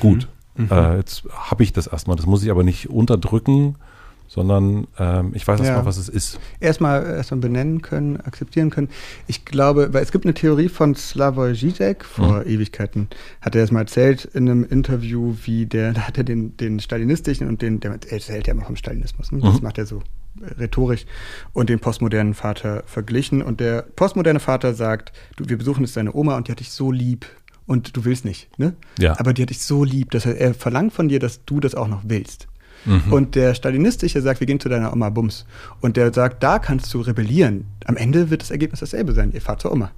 gut. 0.00 0.28
Mhm. 0.56 0.68
Äh, 0.70 0.96
jetzt 0.96 1.24
habe 1.32 1.62
ich 1.62 1.72
das 1.72 1.86
erstmal. 1.86 2.16
Das 2.16 2.26
muss 2.26 2.42
ich 2.42 2.50
aber 2.50 2.62
nicht 2.64 2.88
unterdrücken, 2.88 3.74
sondern 4.28 4.86
ähm, 4.98 5.32
ich 5.34 5.46
weiß 5.46 5.60
Ja. 5.60 5.66
erstmal, 5.66 5.84
was 5.86 5.98
es 5.98 6.08
ist. 6.08 6.38
Erstmal 6.60 7.04
erstmal 7.06 7.40
benennen 7.40 7.82
können, 7.82 8.20
akzeptieren 8.20 8.70
können. 8.70 8.88
Ich 9.26 9.44
glaube, 9.44 9.92
weil 9.92 10.02
es 10.02 10.12
gibt 10.12 10.24
eine 10.24 10.34
Theorie 10.34 10.68
von 10.68 10.94
Slavoj 10.94 11.52
Žižek 11.54 12.04
vor 12.04 12.40
Mhm. 12.40 12.46
Ewigkeiten, 12.50 13.08
hat 13.40 13.54
er 13.54 13.60
das 13.62 13.70
mal 13.70 13.80
erzählt 13.80 14.24
in 14.24 14.48
einem 14.48 14.64
Interview, 14.64 15.34
wie 15.44 15.66
der, 15.66 15.92
da 15.92 16.02
hat 16.02 16.18
er 16.18 16.24
den, 16.24 16.56
den 16.56 16.80
stalinistischen 16.80 17.48
und 17.48 17.60
den, 17.62 17.78
der 17.80 17.98
erzählt 18.10 18.46
ja 18.46 18.54
immer 18.54 18.64
vom 18.64 18.76
Stalinismus, 18.76 19.30
ne? 19.32 19.40
das 19.40 19.56
Mhm. 19.58 19.62
macht 19.62 19.78
er 19.78 19.86
so 19.86 20.02
rhetorisch, 20.58 21.06
und 21.52 21.68
den 21.68 21.78
postmodernen 21.78 22.34
Vater 22.34 22.82
verglichen. 22.86 23.42
Und 23.42 23.60
der 23.60 23.82
postmoderne 23.82 24.40
Vater 24.40 24.74
sagt, 24.74 25.12
du, 25.36 25.48
wir 25.48 25.58
besuchen 25.58 25.84
jetzt 25.84 25.96
deine 25.96 26.14
Oma 26.14 26.36
und 26.36 26.48
die 26.48 26.52
hat 26.52 26.60
dich 26.60 26.70
so 26.70 26.90
lieb. 26.90 27.26
Und 27.66 27.96
du 27.96 28.04
willst 28.04 28.24
nicht, 28.24 28.48
ne? 28.58 28.74
Ja. 28.98 29.18
Aber 29.18 29.32
die 29.32 29.42
hat 29.42 29.50
dich 29.50 29.60
so 29.60 29.82
lieb, 29.82 30.12
dass 30.12 30.24
er, 30.24 30.38
er 30.38 30.54
verlangt 30.54 30.92
von 30.92 31.08
dir, 31.08 31.18
dass 31.18 31.44
du 31.44 31.58
das 31.58 31.74
auch 31.74 31.88
noch 31.88 32.02
willst. 32.04 32.46
Mhm. 32.84 33.12
Und 33.12 33.34
der 33.34 33.54
Stalinistische 33.54 34.22
sagt, 34.22 34.40
wir 34.40 34.46
gehen 34.46 34.60
zu 34.60 34.68
deiner 34.68 34.92
Oma 34.92 35.10
Bums. 35.10 35.46
Und 35.80 35.96
der 35.96 36.12
sagt, 36.14 36.42
da 36.42 36.58
kannst 36.58 36.92
du 36.94 37.00
rebellieren. 37.00 37.66
Am 37.84 37.96
Ende 37.96 38.30
wird 38.30 38.42
das 38.42 38.50
Ergebnis 38.50 38.80
dasselbe 38.80 39.12
sein. 39.12 39.32
Ihr 39.32 39.40
fahrt 39.40 39.60
zur 39.60 39.72
Oma. 39.72 39.90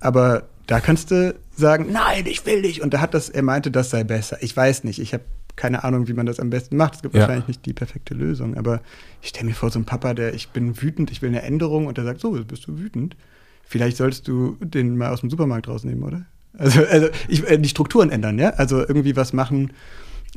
Aber 0.00 0.44
da 0.66 0.80
kannst 0.80 1.10
du 1.10 1.34
sagen, 1.56 1.88
nein, 1.90 2.26
ich 2.26 2.46
will 2.46 2.60
nicht. 2.60 2.82
Und 2.82 2.94
da 2.94 3.00
hat 3.00 3.14
das, 3.14 3.28
er 3.28 3.42
meinte, 3.42 3.70
das 3.70 3.90
sei 3.90 4.04
besser. 4.04 4.38
Ich 4.40 4.56
weiß 4.56 4.84
nicht. 4.84 5.00
Ich 5.00 5.12
habe 5.12 5.24
keine 5.56 5.84
Ahnung, 5.84 6.06
wie 6.08 6.12
man 6.12 6.26
das 6.26 6.38
am 6.38 6.50
besten 6.50 6.76
macht. 6.76 6.96
Es 6.96 7.02
gibt 7.02 7.14
Ja. 7.14 7.22
wahrscheinlich 7.22 7.48
nicht 7.48 7.66
die 7.66 7.72
perfekte 7.72 8.14
Lösung. 8.14 8.56
Aber 8.56 8.80
ich 9.22 9.28
stelle 9.30 9.46
mir 9.46 9.54
vor, 9.54 9.70
so 9.70 9.78
ein 9.78 9.84
Papa, 9.84 10.14
der, 10.14 10.34
ich 10.34 10.50
bin 10.50 10.80
wütend, 10.80 11.10
ich 11.10 11.22
will 11.22 11.30
eine 11.30 11.42
Änderung. 11.42 11.86
Und 11.86 11.96
der 11.96 12.04
sagt, 12.04 12.20
so, 12.20 12.36
jetzt 12.36 12.48
bist 12.48 12.66
du 12.66 12.78
wütend. 12.78 13.16
Vielleicht 13.64 13.96
sollst 13.96 14.28
du 14.28 14.56
den 14.60 14.96
mal 14.96 15.10
aus 15.12 15.20
dem 15.20 15.30
Supermarkt 15.30 15.66
rausnehmen, 15.68 16.04
oder? 16.04 16.22
Also, 16.58 16.84
also 16.84 17.08
ich, 17.28 17.48
äh, 17.50 17.58
die 17.58 17.68
Strukturen 17.68 18.10
ändern, 18.10 18.38
ja? 18.38 18.50
Also 18.50 18.78
irgendwie 18.80 19.16
was 19.16 19.32
machen, 19.32 19.72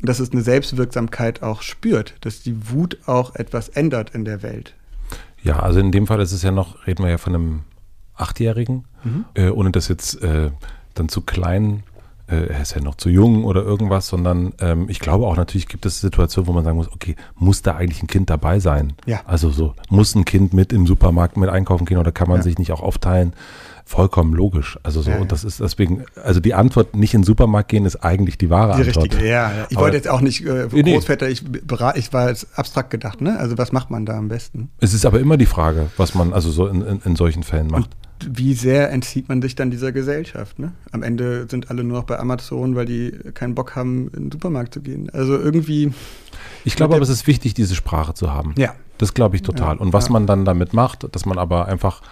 dass 0.02 0.18
es 0.20 0.32
eine 0.32 0.42
Selbstwirksamkeit 0.42 1.42
auch 1.42 1.62
spürt, 1.62 2.14
dass 2.22 2.42
die 2.42 2.70
Wut 2.70 2.98
auch 3.06 3.34
etwas 3.36 3.68
ändert 3.68 4.14
in 4.14 4.24
der 4.24 4.42
Welt. 4.42 4.74
Ja, 5.42 5.60
also 5.60 5.80
in 5.80 5.92
dem 5.92 6.06
Fall 6.06 6.20
ist 6.20 6.32
es 6.32 6.42
ja 6.42 6.50
noch, 6.50 6.86
reden 6.86 7.02
wir 7.04 7.10
ja 7.10 7.18
von 7.18 7.34
einem 7.34 7.60
Achtjährigen, 8.14 8.84
äh, 9.34 9.48
ohne 9.48 9.70
das 9.70 9.88
jetzt 9.88 10.22
äh, 10.22 10.50
dann 10.94 11.08
zu 11.08 11.22
klein, 11.22 11.82
er 12.36 12.60
ist 12.62 12.74
ja 12.74 12.80
noch 12.80 12.94
zu 12.94 13.08
jung 13.08 13.44
oder 13.44 13.62
irgendwas, 13.62 14.06
sondern 14.08 14.52
ähm, 14.60 14.86
ich 14.88 15.00
glaube 15.00 15.26
auch 15.26 15.36
natürlich 15.36 15.68
gibt 15.68 15.84
es 15.86 16.00
Situationen, 16.00 16.46
wo 16.48 16.52
man 16.52 16.64
sagen 16.64 16.76
muss, 16.76 16.90
okay, 16.92 17.16
muss 17.36 17.62
da 17.62 17.76
eigentlich 17.76 18.02
ein 18.02 18.06
Kind 18.06 18.30
dabei 18.30 18.58
sein? 18.60 18.92
Ja. 19.06 19.20
Also 19.26 19.50
so, 19.50 19.74
muss 19.88 20.14
ein 20.14 20.24
Kind 20.24 20.52
mit 20.54 20.72
im 20.72 20.86
Supermarkt 20.86 21.36
mit 21.36 21.48
einkaufen 21.50 21.84
gehen 21.86 21.98
oder 21.98 22.12
kann 22.12 22.28
man 22.28 22.38
Ja. 22.38 22.42
sich 22.42 22.58
nicht 22.58 22.72
auch 22.72 22.80
aufteilen? 22.82 23.32
Vollkommen 23.84 24.34
logisch. 24.34 24.78
Also 24.84 25.02
so, 25.02 25.10
Ja, 25.10 25.18
und 25.18 25.32
das 25.32 25.42
ist 25.42 25.58
deswegen, 25.58 26.04
also 26.22 26.38
die 26.38 26.54
Antwort, 26.54 26.94
nicht 26.94 27.12
in 27.12 27.22
den 27.22 27.26
Supermarkt 27.26 27.70
gehen, 27.70 27.86
ist 27.86 27.96
eigentlich 27.96 28.38
die 28.38 28.48
wahre 28.48 28.76
Die 28.80 28.86
Antwort. 28.86 29.06
richtige, 29.06 29.26
ja. 29.28 29.50
ja. 29.50 29.66
Ich 29.68 29.76
Aber- 29.76 29.86
wollte 29.86 29.96
jetzt 29.96 30.08
auch 30.08 30.20
nicht 30.20 30.46
äh, 30.46 30.68
nee. 30.72 30.94
Großväter, 30.94 31.28
ich, 31.28 31.42
ich 31.96 32.12
war 32.12 32.28
jetzt 32.28 32.46
abstrakt 32.54 32.90
gedacht, 32.90 33.20
ne? 33.20 33.36
Also 33.40 33.58
was 33.58 33.72
macht 33.72 33.90
man 33.90 34.06
da 34.06 34.16
am 34.16 34.28
besten? 34.28 34.70
Es 34.78 34.94
ist 34.94 35.04
aber 35.06 35.18
immer 35.18 35.36
die 35.36 35.46
Frage, 35.46 35.88
was 35.96 36.14
man 36.14 36.32
also 36.32 36.52
so 36.52 36.68
in, 36.68 36.82
in, 36.82 37.00
in 37.04 37.16
solchen 37.16 37.42
Fällen 37.42 37.66
macht. 37.66 37.86
Und 37.86 37.96
wie 38.28 38.54
sehr 38.54 38.90
entzieht 38.90 39.28
man 39.28 39.40
sich 39.42 39.54
dann 39.54 39.70
dieser 39.70 39.92
Gesellschaft, 39.92 40.58
ne? 40.58 40.72
Am 40.92 41.02
Ende 41.02 41.46
sind 41.48 41.70
alle 41.70 41.84
nur 41.84 41.98
noch 41.98 42.04
bei 42.04 42.18
Amazon, 42.18 42.74
weil 42.74 42.86
die 42.86 43.12
keinen 43.34 43.54
Bock 43.54 43.76
haben, 43.76 44.08
in 44.08 44.24
den 44.24 44.32
Supermarkt 44.32 44.74
zu 44.74 44.80
gehen. 44.80 45.10
Also 45.10 45.38
irgendwie, 45.38 45.92
Ich 46.64 46.76
glaube 46.76 46.94
aber, 46.94 47.02
es 47.02 47.08
ist 47.08 47.26
wichtig, 47.26 47.54
diese 47.54 47.74
Sprache 47.74 48.14
zu 48.14 48.32
haben. 48.32 48.54
ja. 48.56 48.74
Das 48.98 49.14
glaube 49.14 49.34
ich 49.34 49.40
total. 49.40 49.76
Ja, 49.76 49.80
und 49.80 49.94
was 49.94 50.08
ja. 50.08 50.12
man 50.12 50.26
dann 50.26 50.44
damit 50.44 50.74
macht, 50.74 51.06
dass 51.14 51.24
man 51.24 51.38
aber 51.38 51.66
einfach, 51.66 52.02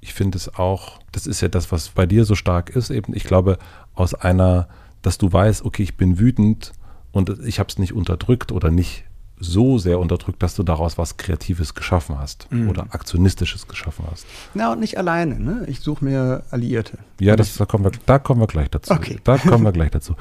ich 0.00 0.14
finde 0.14 0.38
es 0.38 0.54
auch, 0.54 0.98
das 1.12 1.26
ist 1.26 1.42
ja 1.42 1.48
das, 1.48 1.70
was 1.70 1.90
bei 1.90 2.06
dir 2.06 2.24
so 2.24 2.34
stark 2.34 2.70
ist, 2.70 2.88
eben, 2.88 3.14
ich 3.14 3.24
glaube, 3.24 3.58
aus 3.94 4.14
einer, 4.14 4.66
dass 5.02 5.18
du 5.18 5.30
weißt, 5.30 5.62
okay, 5.66 5.82
ich 5.82 5.98
bin 5.98 6.18
wütend 6.18 6.72
und 7.12 7.38
ich 7.44 7.58
habe 7.58 7.68
es 7.68 7.78
nicht 7.78 7.92
unterdrückt 7.92 8.50
oder 8.50 8.70
nicht 8.70 9.04
so 9.40 9.78
sehr 9.78 9.98
unterdrückt, 9.98 10.42
dass 10.42 10.54
du 10.54 10.62
daraus 10.62 10.98
was 10.98 11.16
Kreatives 11.16 11.74
geschaffen 11.74 12.18
hast 12.18 12.50
Mhm. 12.50 12.68
oder 12.68 12.86
Aktionistisches 12.90 13.68
geschaffen 13.68 14.04
hast. 14.10 14.26
Na, 14.54 14.72
und 14.72 14.80
nicht 14.80 14.98
alleine, 14.98 15.38
ne? 15.38 15.64
Ich 15.68 15.80
suche 15.80 16.04
mir 16.04 16.42
Alliierte. 16.50 16.98
Ja, 17.20 17.36
das, 17.36 17.54
da, 17.56 17.64
kommen 17.66 17.84
wir, 17.84 17.92
da 18.06 18.18
kommen 18.18 18.40
wir 18.40 18.46
gleich 18.46 18.70
dazu. 18.70 18.92
Okay. 18.92 19.18
Da 19.24 19.38
kommen 19.38 19.64
wir 19.64 19.72
gleich 19.72 19.90
dazu. 19.90 20.14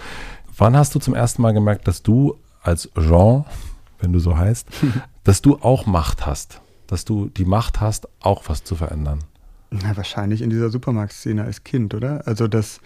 Wann 0.57 0.75
hast 0.75 0.93
du 0.95 0.99
zum 0.99 1.13
ersten 1.15 1.41
Mal 1.41 1.53
gemerkt, 1.53 1.87
dass 1.87 2.03
du 2.03 2.37
als 2.61 2.89
Jean, 2.95 3.45
wenn 3.99 4.13
du 4.13 4.19
so 4.19 4.37
heißt, 4.37 4.67
dass 5.23 5.41
du 5.41 5.57
auch 5.57 5.85
Macht 5.85 6.25
hast? 6.25 6.61
Dass 6.87 7.03
du 7.05 7.27
die 7.27 7.45
Macht 7.45 7.81
hast, 7.81 8.07
auch 8.21 8.43
was 8.47 8.63
zu 8.63 8.75
verändern? 8.75 9.19
Na, 9.71 9.97
wahrscheinlich 9.97 10.41
in 10.41 10.49
dieser 10.49 10.69
Supermarktszene 10.69 11.43
als 11.43 11.63
Kind, 11.63 11.93
oder? 11.93 12.25
Also, 12.25 12.47
dass 12.47 12.79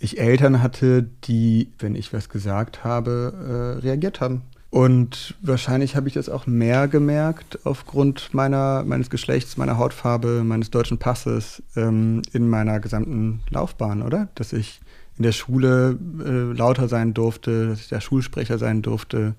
ich 0.00 0.18
Eltern 0.18 0.60
hatte, 0.60 1.04
die, 1.24 1.70
wenn 1.78 1.94
ich 1.94 2.12
was 2.12 2.28
gesagt 2.28 2.82
habe, 2.84 3.78
äh, 3.80 3.86
reagiert 3.86 4.20
haben. 4.20 4.42
Und 4.74 5.36
wahrscheinlich 5.40 5.94
habe 5.94 6.08
ich 6.08 6.14
das 6.14 6.28
auch 6.28 6.48
mehr 6.48 6.88
gemerkt 6.88 7.60
aufgrund 7.62 8.34
meiner, 8.34 8.82
meines 8.84 9.08
Geschlechts, 9.08 9.56
meiner 9.56 9.78
Hautfarbe, 9.78 10.42
meines 10.42 10.72
deutschen 10.72 10.98
Passes 10.98 11.62
ähm, 11.76 12.22
in 12.32 12.48
meiner 12.48 12.80
gesamten 12.80 13.38
Laufbahn, 13.50 14.02
oder? 14.02 14.30
Dass 14.34 14.52
ich 14.52 14.80
in 15.16 15.22
der 15.22 15.30
Schule 15.30 15.96
äh, 16.18 16.56
lauter 16.58 16.88
sein 16.88 17.14
durfte, 17.14 17.68
dass 17.68 17.82
ich 17.82 17.88
der 17.88 18.00
Schulsprecher 18.00 18.58
sein 18.58 18.82
durfte. 18.82 19.36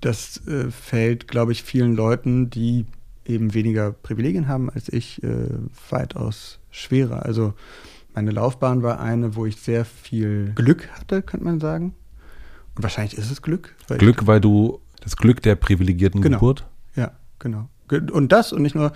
Das 0.00 0.40
äh, 0.46 0.70
fällt, 0.70 1.28
glaube 1.28 1.52
ich, 1.52 1.62
vielen 1.62 1.94
Leuten, 1.94 2.48
die 2.48 2.86
eben 3.26 3.52
weniger 3.52 3.92
Privilegien 3.92 4.48
haben 4.48 4.70
als 4.70 4.88
ich, 4.90 5.22
äh, 5.22 5.50
weitaus 5.90 6.58
schwerer. 6.70 7.26
Also 7.26 7.52
meine 8.14 8.30
Laufbahn 8.30 8.82
war 8.82 8.98
eine, 8.98 9.36
wo 9.36 9.44
ich 9.44 9.56
sehr 9.56 9.84
viel 9.84 10.52
Glück 10.54 10.88
hatte, 10.88 11.20
könnte 11.20 11.44
man 11.44 11.60
sagen. 11.60 11.92
Und 12.76 12.82
wahrscheinlich 12.82 13.16
ist 13.16 13.30
es 13.30 13.42
Glück. 13.42 13.74
Weil 13.88 13.98
Glück, 13.98 14.26
weil 14.26 14.40
du 14.40 14.80
das 15.00 15.16
Glück 15.16 15.42
der 15.42 15.54
privilegierten 15.54 16.20
genau. 16.20 16.38
Geburt? 16.38 16.64
Ja, 16.96 17.12
genau. 17.38 17.68
Und 17.90 18.32
das 18.32 18.52
und 18.52 18.62
nicht 18.62 18.74
nur 18.74 18.92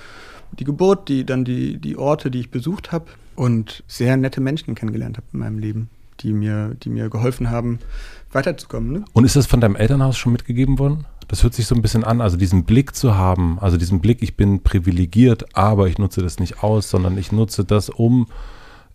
die 0.53 0.64
Geburt, 0.64 1.09
die 1.09 1.24
dann 1.24 1.45
die, 1.45 1.79
die 1.79 1.97
Orte, 1.97 2.31
die 2.31 2.41
ich 2.41 2.51
besucht 2.51 2.91
habe 2.91 3.07
und 3.37 3.85
sehr 3.87 4.16
nette 4.16 4.41
Menschen 4.41 4.74
kennengelernt 4.74 5.18
habe 5.18 5.26
in 5.33 5.39
meinem 5.41 5.59
Leben, 5.59 5.91
die 6.20 6.33
mir, 6.33 6.74
die 6.83 6.89
mir 6.89 7.11
geholfen 7.11 7.51
haben, 7.51 7.79
weiterzukommen. 8.33 8.93
Ne? 8.93 9.05
Und 9.12 9.24
ist 9.24 9.37
das 9.37 9.47
von 9.47 9.61
deinem 9.61 9.76
Elternhaus 9.76 10.16
schon 10.16 10.33
mitgegeben 10.33 10.79
worden? 10.79 11.05
Das 11.29 11.43
hört 11.43 11.55
sich 11.55 11.66
so 11.66 11.74
ein 11.74 11.83
bisschen 11.83 12.05
an, 12.05 12.22
also 12.22 12.39
diesen 12.39 12.64
Blick 12.64 12.95
zu 12.95 13.14
haben, 13.14 13.59
also 13.59 13.76
diesen 13.76 14.01
Blick, 14.01 14.22
ich 14.22 14.37
bin 14.37 14.62
privilegiert, 14.62 15.55
aber 15.55 15.87
ich 15.89 15.99
nutze 15.99 16.22
das 16.22 16.39
nicht 16.39 16.62
aus, 16.62 16.89
sondern 16.89 17.18
ich 17.18 17.33
nutze 17.33 17.66
das, 17.66 17.91
um 17.91 18.26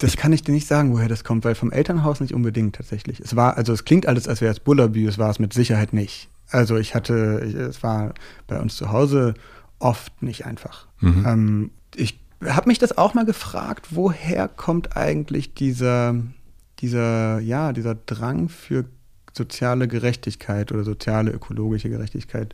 das 0.03 0.17
kann 0.17 0.33
ich 0.33 0.43
dir 0.43 0.51
nicht 0.51 0.67
sagen, 0.67 0.91
woher 0.91 1.07
das 1.07 1.23
kommt, 1.23 1.45
weil 1.45 1.55
vom 1.55 1.71
Elternhaus 1.71 2.19
nicht 2.19 2.33
unbedingt 2.33 2.75
tatsächlich. 2.75 3.21
Es 3.21 3.37
war, 3.37 3.55
also 3.55 3.71
es 3.71 3.85
klingt 3.85 4.05
alles, 4.05 4.27
als 4.27 4.41
wäre 4.41 4.51
es 4.51 4.59
Bullabü, 4.59 5.07
es 5.07 5.17
war 5.17 5.29
es 5.29 5.39
mit 5.39 5.53
Sicherheit 5.53 5.93
nicht. 5.93 6.29
Also 6.49 6.75
ich 6.75 6.93
hatte, 6.93 7.13
es 7.13 7.83
war 7.83 8.13
bei 8.45 8.59
uns 8.59 8.75
zu 8.75 8.91
Hause 8.91 9.33
oft 9.79 10.21
nicht 10.21 10.45
einfach. 10.45 10.87
Mhm. 10.99 11.25
Ähm, 11.25 11.71
ich 11.95 12.19
habe 12.45 12.67
mich 12.67 12.79
das 12.79 12.97
auch 12.97 13.13
mal 13.13 13.23
gefragt, 13.23 13.87
woher 13.91 14.49
kommt 14.49 14.97
eigentlich 14.97 15.53
dieser, 15.53 16.15
dieser, 16.79 17.39
ja, 17.39 17.71
dieser 17.71 17.95
Drang 17.95 18.49
für 18.49 18.83
soziale 19.31 19.87
Gerechtigkeit 19.87 20.73
oder 20.73 20.83
soziale 20.83 21.31
ökologische 21.31 21.89
Gerechtigkeit. 21.89 22.53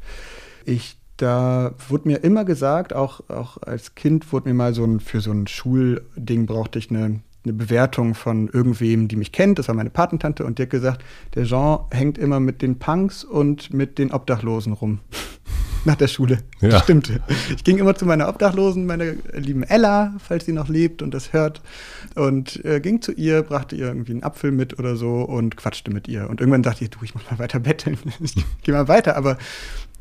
Ich 0.66 0.98
da 1.18 1.74
wurde 1.90 2.08
mir 2.08 2.24
immer 2.24 2.46
gesagt, 2.46 2.94
auch, 2.94 3.28
auch 3.30 3.58
als 3.58 3.96
Kind 3.96 4.32
wurde 4.32 4.48
mir 4.48 4.56
mal 4.56 4.74
so 4.74 4.86
ein, 4.86 5.02
für 5.02 5.20
so 5.20 5.32
ein 5.32 5.48
Schulding 5.48 6.46
brauchte 6.46 6.80
ich 6.80 6.92
eine 6.92 7.22
eine 7.44 7.54
Bewertung 7.54 8.16
von 8.16 8.50
irgendwem, 8.50 9.08
die 9.08 9.16
mich 9.16 9.32
kennt. 9.32 9.60
Das 9.60 9.68
war 9.68 9.76
meine 9.76 9.90
Patentante 9.90 10.46
und 10.46 10.60
die 10.60 10.64
hat 10.64 10.70
gesagt, 10.70 11.04
der 11.36 11.46
Jean 11.46 11.80
hängt 11.92 12.18
immer 12.18 12.40
mit 12.40 12.62
den 12.62 12.80
Punks 12.80 13.24
und 13.24 13.74
mit 13.74 13.98
den 13.98 14.12
Obdachlosen 14.12 14.74
rum. 14.74 15.00
Nach 15.86 15.96
der 15.96 16.10
Schule. 16.10 16.40
Ja. 16.60 16.70
Das 16.70 16.84
stimmte. 16.84 17.22
Ich 17.56 17.64
ging 17.64 17.78
immer 17.78 17.96
zu 17.96 18.06
meiner 18.06 18.28
Obdachlosen, 18.28 18.86
meiner 18.86 19.14
lieben 19.32 19.64
Ella, 19.64 20.14
falls 20.20 20.46
sie 20.46 20.52
noch 20.52 20.68
lebt 20.68 21.02
und 21.02 21.14
das 21.14 21.32
hört, 21.32 21.62
und 22.16 22.64
äh, 22.66 22.82
ging 22.82 23.02
zu 23.02 23.14
ihr, 23.14 23.44
brachte 23.44 23.78
ihr 23.78 23.88
irgendwie 23.88 24.12
einen 24.12 24.24
Apfel 24.24 24.52
mit 24.52 24.78
oder 24.78 24.98
so 24.98 25.22
und 25.22 25.56
quatschte 25.56 25.90
mit 25.92 26.10
ihr. 26.10 26.30
Und 26.30 26.42
irgendwann 26.42 26.64
dachte 26.64 26.84
ich, 26.84 26.90
du, 26.90 27.00
ich 27.04 27.16
muss 27.16 27.24
mal 27.32 27.40
weiter 27.40 27.60
betteln. 27.60 27.98
Ich 28.20 28.36
geh 28.64 28.74
mal 28.74 28.90
weiter. 28.90 29.16
Aber 29.16 29.38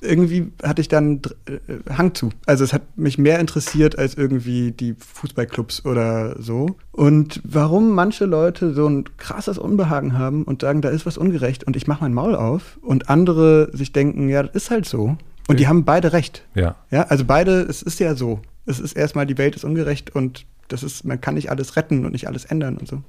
irgendwie 0.00 0.52
hatte 0.62 0.80
ich 0.80 0.88
dann 0.88 1.20
äh, 1.46 1.58
Hang 1.92 2.14
zu. 2.14 2.30
Also 2.46 2.64
es 2.64 2.72
hat 2.72 2.96
mich 2.96 3.18
mehr 3.18 3.38
interessiert 3.38 3.98
als 3.98 4.14
irgendwie 4.14 4.72
die 4.72 4.94
Fußballclubs 4.94 5.84
oder 5.84 6.40
so. 6.40 6.76
Und 6.92 7.40
warum 7.44 7.90
manche 7.90 8.24
Leute 8.24 8.74
so 8.74 8.86
ein 8.88 9.04
krasses 9.16 9.58
Unbehagen 9.58 10.18
haben 10.18 10.44
und 10.44 10.62
sagen, 10.62 10.82
da 10.82 10.88
ist 10.88 11.06
was 11.06 11.18
ungerecht 11.18 11.64
und 11.64 11.76
ich 11.76 11.86
mache 11.86 12.02
mein 12.02 12.14
Maul 12.14 12.34
auf 12.34 12.78
und 12.82 13.08
andere 13.08 13.70
sich 13.72 13.92
denken, 13.92 14.28
ja, 14.28 14.42
das 14.42 14.54
ist 14.54 14.70
halt 14.70 14.86
so. 14.86 15.16
Und 15.48 15.58
die 15.58 15.66
haben 15.66 15.84
beide 15.84 16.12
recht. 16.12 16.44
Ja. 16.54 16.76
Ja, 16.90 17.04
also 17.04 17.24
beide, 17.24 17.62
es 17.62 17.82
ist 17.82 18.00
ja 18.00 18.14
so. 18.14 18.40
Es 18.66 18.80
ist 18.80 18.92
erstmal, 18.92 19.26
die 19.26 19.38
Welt 19.38 19.56
ist 19.56 19.64
ungerecht 19.64 20.14
und 20.14 20.44
das 20.68 20.82
ist, 20.82 21.04
man 21.04 21.20
kann 21.20 21.34
nicht 21.34 21.50
alles 21.50 21.76
retten 21.76 22.04
und 22.04 22.12
nicht 22.12 22.28
alles 22.28 22.44
ändern 22.44 22.76
und 22.76 22.86
so. 22.86 23.02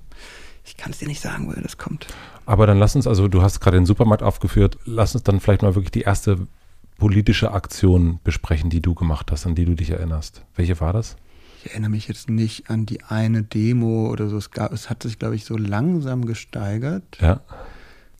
Ich 0.63 0.77
kann 0.77 0.91
es 0.91 0.99
dir 0.99 1.07
nicht 1.07 1.21
sagen, 1.21 1.47
woher 1.47 1.61
das 1.61 1.77
kommt. 1.77 2.07
Aber 2.45 2.65
dann 2.65 2.79
lass 2.79 2.95
uns, 2.95 3.07
also 3.07 3.27
du 3.27 3.41
hast 3.41 3.59
gerade 3.59 3.77
den 3.77 3.85
Supermarkt 3.85 4.23
aufgeführt, 4.23 4.77
lass 4.85 5.13
uns 5.15 5.23
dann 5.23 5.39
vielleicht 5.39 5.61
mal 5.61 5.75
wirklich 5.75 5.91
die 5.91 6.01
erste 6.01 6.47
politische 6.99 7.51
Aktion 7.51 8.19
besprechen, 8.23 8.69
die 8.69 8.81
du 8.81 8.93
gemacht 8.93 9.31
hast, 9.31 9.47
an 9.47 9.55
die 9.55 9.65
du 9.65 9.73
dich 9.73 9.89
erinnerst. 9.89 10.43
Welche 10.55 10.79
war 10.79 10.93
das? 10.93 11.15
Ich 11.63 11.71
erinnere 11.71 11.89
mich 11.89 12.07
jetzt 12.07 12.29
nicht 12.29 12.69
an 12.69 12.85
die 12.85 13.03
eine 13.03 13.43
Demo 13.43 14.09
oder 14.09 14.29
so. 14.29 14.37
Es, 14.37 14.51
gab, 14.51 14.71
es 14.71 14.89
hat 14.89 15.03
sich, 15.03 15.17
glaube 15.17 15.35
ich, 15.35 15.45
so 15.45 15.57
langsam 15.57 16.25
gesteigert. 16.25 17.17
Ja. 17.19 17.41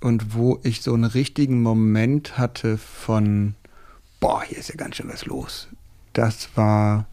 Und 0.01 0.33
wo 0.33 0.59
ich 0.63 0.81
so 0.81 0.93
einen 0.93 1.05
richtigen 1.05 1.61
Moment 1.61 2.37
hatte 2.37 2.77
von, 2.77 3.55
boah, 4.19 4.41
hier 4.43 4.57
ist 4.57 4.69
ja 4.69 4.75
ganz 4.75 4.95
schön 4.95 5.09
was 5.09 5.25
los. 5.25 5.67
Das 6.13 6.49
war, 6.55 7.05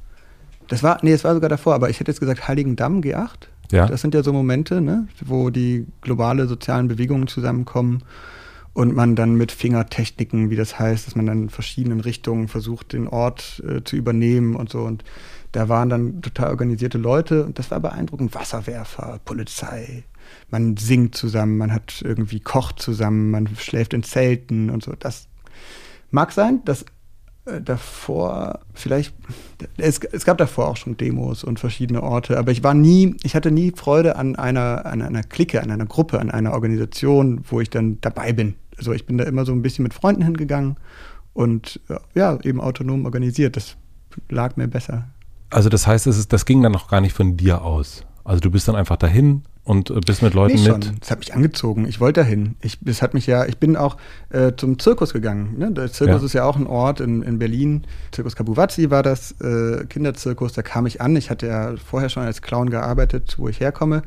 das 0.69 0.83
war, 0.83 0.99
nee, 1.03 1.13
es 1.13 1.25
war 1.25 1.35
sogar 1.35 1.51
davor, 1.51 1.75
aber 1.75 1.91
ich 1.91 2.01
hätte 2.01 2.11
jetzt 2.11 2.21
gesagt 2.21 2.49
Heiligendamm 2.49 3.01
G8. 3.01 3.49
Ja. 3.73 3.87
Das 3.87 4.01
sind 4.01 4.15
ja 4.15 4.23
so 4.23 4.33
Momente, 4.33 4.81
ne, 4.81 5.09
wo 5.25 5.51
die 5.51 5.87
globale 6.01 6.47
sozialen 6.47 6.89
Bewegungen 6.89 7.27
zusammenkommen 7.27 8.03
und 8.77 8.95
man 8.95 9.17
dann 9.17 9.37
mit 9.37 9.53
Fingertechniken, 9.53 10.51
wie 10.51 10.57
das 10.57 10.79
heißt, 10.79 11.07
dass 11.07 11.17
man 11.17 11.25
dann 11.25 11.45
in 11.45 11.49
verschiedenen 11.49 12.01
Richtungen 12.01 12.47
versucht, 12.47 12.93
den 12.93 13.09
Ort 13.09 13.63
äh, 13.67 13.83
zu 13.83 13.97
übernehmen 13.97 14.55
und 14.55 14.69
so. 14.69 14.83
Und 14.83 15.03
da 15.53 15.71
waren 15.71 15.89
dann 15.89 16.21
total 16.21 16.51
organisierte 16.51 16.99
Leute 16.99 17.47
und 17.47 17.59
das 17.59 17.71
war 17.71 17.81
beeindruckend. 17.81 18.35
Wasserwerfer, 18.35 19.19
Polizei, 19.25 20.05
man 20.51 20.77
singt 20.77 21.15
zusammen, 21.15 21.57
man 21.57 21.73
hat 21.73 22.03
irgendwie 22.05 22.39
kocht 22.41 22.79
zusammen, 22.79 23.31
man 23.31 23.49
schläft 23.57 23.95
in 23.95 24.03
Zelten 24.03 24.69
und 24.69 24.85
so. 24.85 24.93
Das 24.93 25.27
mag 26.11 26.31
sein, 26.33 26.61
dass 26.67 26.85
äh, 27.47 27.63
davor 27.63 28.61
vielleicht 28.75 29.15
es, 29.79 30.01
es, 30.01 30.27
gab 30.27 30.37
davor 30.37 30.69
auch 30.69 30.77
schon 30.77 30.99
Demos 30.99 31.45
und 31.45 31.59
verschiedene 31.59 32.03
Orte, 32.03 32.37
aber 32.37 32.53
ich 32.53 32.63
war 32.63 32.75
nie, 32.75 33.17
ich 33.23 33.35
hatte 33.35 33.51
nie 33.51 33.73
Freude 33.75 34.17
an 34.17 34.37
einer 34.37 34.85
an 34.85 35.01
einer 35.01 35.23
Clique, 35.23 35.63
an 35.63 35.71
einer 35.71 35.87
Gruppe, 35.87 36.21
an 36.21 36.31
einer 36.31 36.53
Organisation, 36.53 37.41
wo 37.49 37.63
ich 37.63 37.71
dann 37.71 38.03
dabei 38.03 38.35
bin. 38.35 38.55
Also 38.79 38.93
ich 38.93 39.07
bin 39.07 39.19
da 39.19 39.25
immer 39.25 39.45
so 39.45 39.53
ein 39.53 39.63
bisschen 39.63 39.83
mit 39.83 39.95
Freunden 39.95 40.23
hingegangen 40.23 40.77
und 41.33 41.81
ja, 42.15 42.39
eben 42.43 42.61
autonom 42.61 43.05
organisiert. 43.05 43.57
Das 43.57 43.77
lag 44.29 44.57
mir 44.57 44.69
besser. 44.69 45.07
Also 45.51 45.69
das 45.69 45.87
heißt, 45.87 46.07
es 46.07 46.19
ist, 46.19 46.33
das 46.33 46.45
ging 46.45 46.63
dann 46.63 46.73
noch 46.73 46.89
gar 46.89 47.01
nicht 47.01 47.13
von 47.13 47.37
dir 47.37 47.63
aus. 47.63 48.05
Also 48.25 48.41
du 48.41 48.51
bist 48.51 48.67
dann 48.67 48.75
einfach 48.75 48.97
dahin 48.97 49.43
und 49.63 49.91
äh, 49.91 50.01
bist 50.01 50.23
mit 50.23 50.35
Leuten 50.35 50.63
nee, 50.63 50.71
mit. 50.71 50.93
Es 51.01 51.11
hat 51.11 51.19
mich 51.19 51.35
angezogen. 51.35 51.87
Ich 51.87 52.01
wollte 52.01 52.21
dahin. 52.21 52.57
Ich, 52.61 52.79
das 52.81 53.03
hat 53.03 53.15
mich 53.15 53.27
ja, 53.27 53.45
ich 53.47 53.59
bin 53.59 53.77
auch 53.77 53.97
äh, 54.31 54.53
zum 54.57 54.79
Zirkus 54.79 55.13
gegangen. 55.13 55.59
Ne? 55.59 55.71
Der 55.73 55.93
Zirkus 55.93 56.23
ja. 56.23 56.27
ist 56.27 56.33
ja 56.33 56.45
auch 56.45 56.57
ein 56.57 56.67
Ort 56.67 57.01
in, 57.01 57.23
in 57.23 57.39
Berlin. 57.39 57.85
Zirkus 58.13 58.35
Kabuwazi 58.35 58.91
war 58.91 59.03
das 59.03 59.33
äh, 59.41 59.85
Kinderzirkus. 59.87 60.53
Da 60.53 60.63
kam 60.63 60.87
ich 60.87 61.01
an. 61.01 61.15
Ich 61.17 61.31
hatte 61.31 61.47
ja 61.47 61.75
vorher 61.77 62.09
schon 62.09 62.23
als 62.23 62.43
Clown 62.43 62.71
gearbeitet, 62.71 63.35
wo 63.39 63.49
ich 63.49 63.61
herkomme 63.61 64.03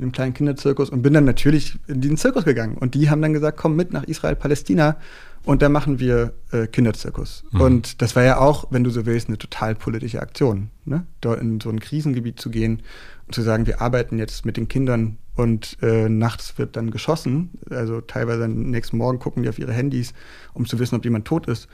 in 0.00 0.04
einem 0.04 0.12
kleinen 0.12 0.32
Kinderzirkus 0.32 0.88
und 0.88 1.02
bin 1.02 1.12
dann 1.12 1.26
natürlich 1.26 1.78
in 1.86 2.00
diesen 2.00 2.16
Zirkus 2.16 2.46
gegangen. 2.46 2.78
Und 2.78 2.94
die 2.94 3.10
haben 3.10 3.20
dann 3.20 3.34
gesagt, 3.34 3.58
komm 3.58 3.76
mit 3.76 3.92
nach 3.92 4.04
Israel, 4.04 4.34
Palästina 4.34 4.96
und 5.44 5.60
da 5.60 5.68
machen 5.68 6.00
wir 6.00 6.32
äh, 6.52 6.66
Kinderzirkus. 6.66 7.44
Mhm. 7.50 7.60
Und 7.60 8.02
das 8.02 8.16
war 8.16 8.22
ja 8.22 8.38
auch, 8.38 8.68
wenn 8.70 8.82
du 8.82 8.88
so 8.88 9.04
willst, 9.04 9.28
eine 9.28 9.36
total 9.36 9.74
politische 9.74 10.22
Aktion, 10.22 10.70
ne? 10.86 11.06
dort 11.20 11.42
in 11.42 11.60
so 11.60 11.68
ein 11.68 11.80
Krisengebiet 11.80 12.40
zu 12.40 12.48
gehen 12.48 12.80
und 13.26 13.34
zu 13.34 13.42
sagen, 13.42 13.66
wir 13.66 13.82
arbeiten 13.82 14.16
jetzt 14.16 14.46
mit 14.46 14.56
den 14.56 14.68
Kindern 14.68 15.18
und 15.34 15.76
äh, 15.82 16.08
nachts 16.08 16.56
wird 16.56 16.76
dann 16.76 16.90
geschossen. 16.90 17.50
Also 17.68 18.00
teilweise 18.00 18.44
am 18.44 18.70
nächsten 18.70 18.96
Morgen 18.96 19.18
gucken 19.18 19.42
die 19.42 19.50
auf 19.50 19.58
ihre 19.58 19.74
Handys, 19.74 20.14
um 20.54 20.64
zu 20.64 20.78
wissen, 20.78 20.96
ob 20.96 21.04
jemand 21.04 21.26
tot 21.26 21.46
ist. 21.46 21.68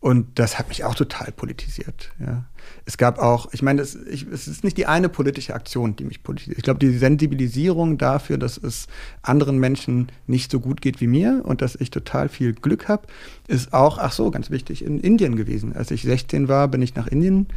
Und 0.00 0.38
das 0.38 0.58
hat 0.58 0.68
mich 0.68 0.82
auch 0.84 0.94
total 0.94 1.30
politisiert. 1.30 2.10
Ja. 2.18 2.46
Es 2.86 2.96
gab 2.96 3.18
auch, 3.18 3.52
ich 3.52 3.60
meine, 3.60 3.82
es, 3.82 3.94
ich, 3.94 4.26
es 4.32 4.48
ist 4.48 4.64
nicht 4.64 4.78
die 4.78 4.86
eine 4.86 5.10
politische 5.10 5.54
Aktion, 5.54 5.94
die 5.94 6.04
mich 6.04 6.22
politisiert. 6.22 6.56
Ich 6.56 6.64
glaube, 6.64 6.80
die 6.80 6.96
Sensibilisierung 6.96 7.98
dafür, 7.98 8.38
dass 8.38 8.56
es 8.56 8.86
anderen 9.20 9.58
Menschen 9.58 10.10
nicht 10.26 10.50
so 10.50 10.58
gut 10.58 10.80
geht 10.80 11.02
wie 11.02 11.06
mir 11.06 11.42
und 11.44 11.60
dass 11.60 11.76
ich 11.76 11.90
total 11.90 12.30
viel 12.30 12.54
Glück 12.54 12.88
habe, 12.88 13.06
ist 13.46 13.74
auch, 13.74 13.98
ach 13.98 14.12
so, 14.12 14.30
ganz 14.30 14.50
wichtig, 14.50 14.82
in 14.82 15.00
Indien 15.00 15.36
gewesen. 15.36 15.76
Als 15.76 15.90
ich 15.90 16.02
16 16.02 16.48
war, 16.48 16.68
bin 16.68 16.80
ich 16.80 16.94
nach 16.94 17.06
Indien 17.06 17.48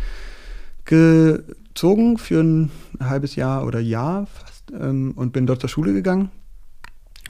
gezogen 0.84 2.18
für 2.18 2.42
ein 2.42 2.72
halbes 3.00 3.38
Jahr 3.38 3.66
oder 3.66 3.80
Jahr 3.80 4.26
fast 4.26 4.66
ähm, 4.78 5.14
und 5.16 5.32
bin 5.32 5.48
dort 5.48 5.62
zur 5.62 5.70
Schule 5.70 5.94
gegangen. 5.94 6.30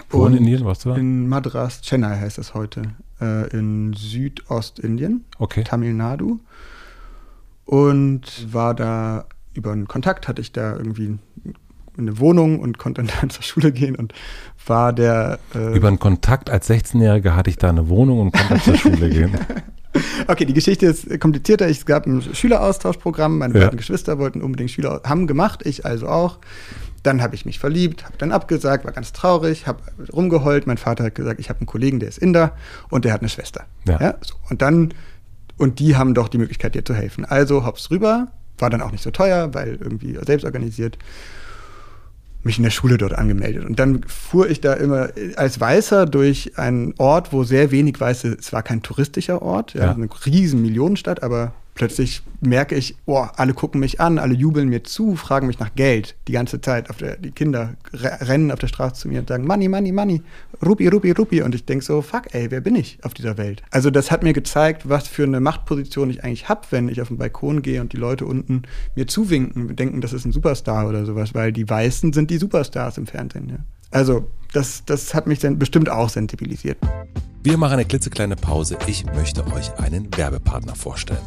Wo 0.10 0.26
in 0.26 0.34
Indien 0.34 0.66
warst 0.66 0.86
du? 0.86 0.92
In 0.94 1.30
Madras, 1.30 1.82
Chennai 1.82 2.20
heißt 2.20 2.40
es 2.40 2.56
heute 2.56 2.82
äh, 3.24 3.58
in 3.58 3.94
Südostindien, 3.94 5.26
okay. 5.40 5.64
Tamil 5.64 5.94
Nadu. 5.94 6.40
Und 7.66 8.54
war 8.54 8.74
da 8.74 9.26
über 9.54 9.72
einen 9.72 9.88
Kontakt, 9.88 10.28
hatte 10.28 10.42
ich 10.42 10.52
da 10.52 10.76
irgendwie 10.76 11.18
eine 11.98 12.20
Wohnung 12.20 12.60
und 12.60 12.78
konnte 12.78 13.04
dann 13.04 13.30
zur 13.30 13.44
Schule 13.44 13.72
gehen 13.72 13.96
und 13.96 14.14
war 14.66 14.94
der. 14.94 15.40
Äh 15.56 15.76
über 15.76 15.88
einen 15.88 16.00
Kontakt 16.00 16.50
als 16.50 16.70
16-Jähriger 16.70 17.36
hatte 17.36 17.50
ich 17.50 17.58
da 17.58 17.70
eine 17.70 17.88
Wohnung 17.90 18.20
und 18.20 18.34
konnte 18.34 18.64
zur 18.64 18.78
Schule 18.78 19.10
gehen. 19.10 19.38
Okay, 20.28 20.46
die 20.46 20.54
Geschichte 20.54 20.88
ist 20.88 21.20
komplizierter. 21.20 21.68
Es 21.68 21.86
gab 21.86 22.08
ein 22.08 22.22
Schüleraustauschprogramm. 22.22 23.38
Meine 23.38 23.54
ja. 23.54 23.66
beiden 23.66 23.78
Geschwister 23.78 24.18
wollten 24.18 24.42
unbedingt 24.42 24.72
Schüler, 24.72 25.02
haben 25.06 25.28
gemacht, 25.28 25.62
ich 25.66 25.86
also 25.86 26.08
auch. 26.08 26.40
Dann 27.04 27.22
habe 27.22 27.36
ich 27.36 27.46
mich 27.46 27.60
verliebt, 27.60 28.06
habe 28.06 28.16
dann 28.18 28.32
abgesagt, 28.32 28.86
war 28.86 28.92
ganz 28.94 29.12
traurig, 29.12 29.68
habe 29.68 29.82
rumgeheult. 30.12 30.68
Mein 30.68 30.78
Vater 30.78 31.04
hat 31.04 31.16
gesagt, 31.16 31.40
ich 31.40 31.50
habe 31.50 31.60
einen 31.60 31.68
Kollegen, 31.68 32.00
der 32.00 32.10
ist 32.10 32.18
Inder 32.18 32.54
und 32.90 33.04
der 33.06 33.14
hat 33.14 33.20
eine 33.22 33.30
Schwester. 33.30 33.66
Ja. 33.86 34.00
Ja, 34.00 34.16
so. 34.22 34.36
Und 34.50 34.62
dann, 34.62 34.94
und 35.58 35.80
die 35.80 35.96
haben 35.98 36.14
doch 36.14 36.30
die 36.30 36.38
Möglichkeit, 36.38 36.76
dir 36.76 36.86
zu 36.86 36.94
helfen. 36.94 37.26
Also 37.26 37.66
hops 37.66 37.92
rüber, 37.92 38.30
war 38.58 38.70
dann 38.70 38.82
auch 38.82 38.92
nicht 38.92 39.04
so 39.04 39.12
teuer, 39.12 39.54
weil 39.54 39.76
irgendwie 39.82 40.18
selbst 40.26 40.46
organisiert 40.46 40.98
mich 42.44 42.58
in 42.58 42.64
der 42.64 42.72
Schule 42.72 42.98
dort 42.98 43.14
angemeldet. 43.14 43.66
Und 43.66 43.80
dann 43.80 44.04
fuhr 44.06 44.50
ich 44.50 44.60
da 44.62 44.74
immer 44.74 45.10
als 45.38 45.60
Weißer 45.60 46.06
durch 46.06 46.58
einen 46.58 46.94
Ort, 46.98 47.32
wo 47.32 47.44
sehr 47.44 47.72
wenig 47.72 48.00
Weiße, 48.00 48.36
es 48.40 48.52
war 48.54 48.64
kein 48.64 48.82
touristischer 48.82 49.42
Ort, 49.42 49.74
ja, 49.74 49.86
Ja. 49.86 49.92
eine 49.94 50.08
riesen 50.26 50.62
Millionenstadt, 50.62 51.24
aber 51.24 51.54
plötzlich 51.76 52.22
merke 52.42 52.76
ich, 52.76 52.96
oh, 53.06 53.26
alle 53.36 53.54
gucken 53.54 53.80
mich 53.80 54.00
an, 54.00 54.20
alle 54.20 54.34
jubeln 54.34 54.70
mir 54.70 54.84
zu, 54.84 55.16
fragen 55.16 55.48
mich 55.48 55.60
nach 55.60 55.74
Geld 55.76 56.16
die 56.28 56.34
ganze 56.34 56.62
Zeit. 56.62 56.88
Der, 57.00 57.18
die 57.18 57.32
Kinder 57.32 57.76
re- 57.94 58.28
rennen 58.28 58.52
auf 58.52 58.60
der 58.60 58.68
Straße 58.68 59.02
zu 59.02 59.08
mir 59.08 59.20
und 59.20 59.30
sagen, 59.30 59.46
Money, 59.46 59.70
Money, 59.70 59.92
Money, 59.92 60.22
Rupi, 60.66 60.88
Rupi, 60.88 61.12
Rupi. 61.12 61.42
Und 61.42 61.56
ich 61.56 61.66
denke 61.66 61.84
so, 61.84 62.02
fuck, 62.02 62.34
ey, 62.34 62.52
wer 62.52 62.62
bin 62.62 62.76
ich 62.76 63.00
auf 63.04 63.14
dieser 63.14 63.38
Welt? 63.38 63.64
Also 63.72 63.90
das 63.90 64.12
hat 64.12 64.24
mir 64.24 64.34
gezeigt, 64.34 64.88
was 64.88 65.08
für 65.08 65.24
eine 65.24 65.40
Machtposition 65.40 66.10
ich 66.10 66.24
eigentlich 66.24 66.50
habe, 66.50 66.62
wenn 66.72 66.90
ich 66.90 67.02
auf 67.02 67.08
den 67.08 67.18
Balkon 67.18 67.62
gehe 67.62 67.82
und 67.82 67.94
die 67.94 67.98
Leute 67.98 68.26
unten 68.26 68.64
mir 68.96 69.08
zuwinken, 69.08 69.76
denken, 69.76 70.02
das 70.02 70.14
ist 70.14 70.26
ein 70.26 70.32
Superstar 70.32 70.88
oder 70.88 71.06
sowas, 71.06 71.34
weil 71.34 71.52
die 71.52 71.70
Weißen 71.70 72.14
sind 72.14 72.30
die 72.30 72.38
Superstars 72.38 72.98
im 72.98 73.08
Fernsehen. 73.08 73.50
Ja. 73.50 73.58
Also 73.92 74.30
das, 74.54 74.84
das 74.86 75.14
hat 75.14 75.28
mich 75.28 75.40
dann 75.40 75.60
bestimmt 75.60 75.90
auch 75.90 76.10
sensibilisiert. 76.10 76.78
Wir 77.44 77.58
machen 77.58 77.74
eine 77.74 77.86
klitzekleine 77.86 78.36
Pause. 78.36 78.78
Ich 78.88 79.06
möchte 79.06 79.46
euch 79.48 79.78
einen 79.78 80.08
Werbepartner 80.16 80.76
vorstellen. 80.76 81.20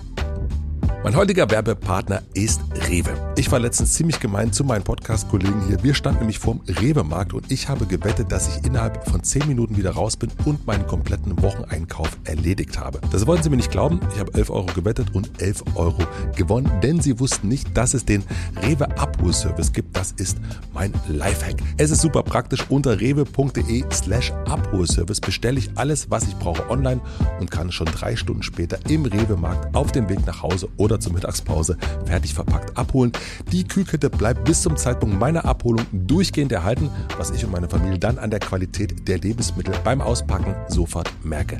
Mein 1.07 1.15
heutiger 1.15 1.49
Werbepartner 1.49 2.23
ist 2.35 2.61
Rewe. 2.89 3.33
Ich 3.37 3.53
war 3.53 3.61
letztens 3.61 3.93
ziemlich 3.93 4.19
gemein 4.19 4.53
zu 4.53 4.65
meinen 4.65 4.83
Podcast-Kollegen 4.83 5.69
hier. 5.69 5.81
Wir 5.85 5.95
standen 5.95 6.19
nämlich 6.19 6.41
vorm 6.41 6.63
Rewe-Markt 6.67 7.33
und 7.33 7.53
ich 7.53 7.69
habe 7.69 7.87
gewettet, 7.87 8.33
dass 8.33 8.49
ich 8.49 8.65
innerhalb 8.67 9.09
von 9.09 9.23
10 9.23 9.47
Minuten 9.47 9.77
wieder 9.77 9.93
raus 9.93 10.17
bin 10.17 10.33
und 10.45 10.67
meinen 10.67 10.85
kompletten 10.89 11.41
Wocheneinkauf 11.41 12.09
erledigt 12.25 12.81
habe. 12.81 13.01
Das 13.13 13.25
wollten 13.25 13.45
sie 13.45 13.51
mir 13.51 13.57
nicht 13.57 13.71
glauben. 13.71 14.01
Ich 14.15 14.19
habe 14.19 14.35
11 14.35 14.51
Euro 14.51 14.67
gewettet 14.75 15.15
und 15.15 15.31
11 15.41 15.63
Euro 15.77 16.03
gewonnen, 16.35 16.73
denn 16.83 17.01
sie 17.01 17.21
wussten 17.21 17.47
nicht, 17.47 17.77
dass 17.77 17.95
es 17.95 18.05
den 18.05 18.25
Rewe 18.65 18.89
Abholservice 18.99 19.73
gibt. 19.73 19.97
Das 19.97 20.11
ist 20.11 20.39
mein 20.75 20.93
Lifehack. 21.07 21.63
Es 21.77 21.93
ist 21.93 22.01
super 22.01 22.25
praktisch. 22.25 22.67
Unter 22.69 23.01
rewe.de 23.01 23.85
slash 23.93 24.33
Abholservice 24.47 25.21
bestelle 25.21 25.61
ich 25.61 25.71
alles, 25.77 26.11
was 26.11 26.25
ich 26.25 26.37
brauche 26.37 26.69
online 26.69 27.01
und 27.39 27.49
kann 27.49 27.71
schon 27.71 27.87
drei 27.87 28.17
Stunden 28.17 28.43
später 28.43 28.81
im 28.89 29.05
Rewe-Markt 29.05 29.73
auf 29.77 29.93
dem 29.93 30.09
Weg 30.09 30.27
nach 30.27 30.43
Hause 30.43 30.69
oder 30.79 30.96
zur 31.01 31.13
Mittagspause 31.13 31.77
fertig 32.05 32.35
verpackt 32.35 32.77
abholen. 32.77 33.13
Die 33.53 33.65
Kühlkette 33.65 34.11
bleibt 34.11 34.45
bis 34.45 34.63
zum 34.63 34.77
Zeitpunkt 34.77 35.19
meiner 35.19 35.45
Abholung 35.45 35.87
durchgehend 35.93 36.53
erhalten, 36.53 36.91
was 37.19 37.31
ich 37.31 37.45
und 37.45 37.53
meine 37.53 37.69
Familie 37.69 37.99
dann 37.99 38.19
an 38.19 38.31
der 38.31 38.41
Qualität 38.41 39.09
der 39.09 39.19
Lebensmittel 39.19 39.75
beim 39.85 40.01
Auspacken 40.01 40.55
sofort 40.69 41.11
merke. 41.25 41.59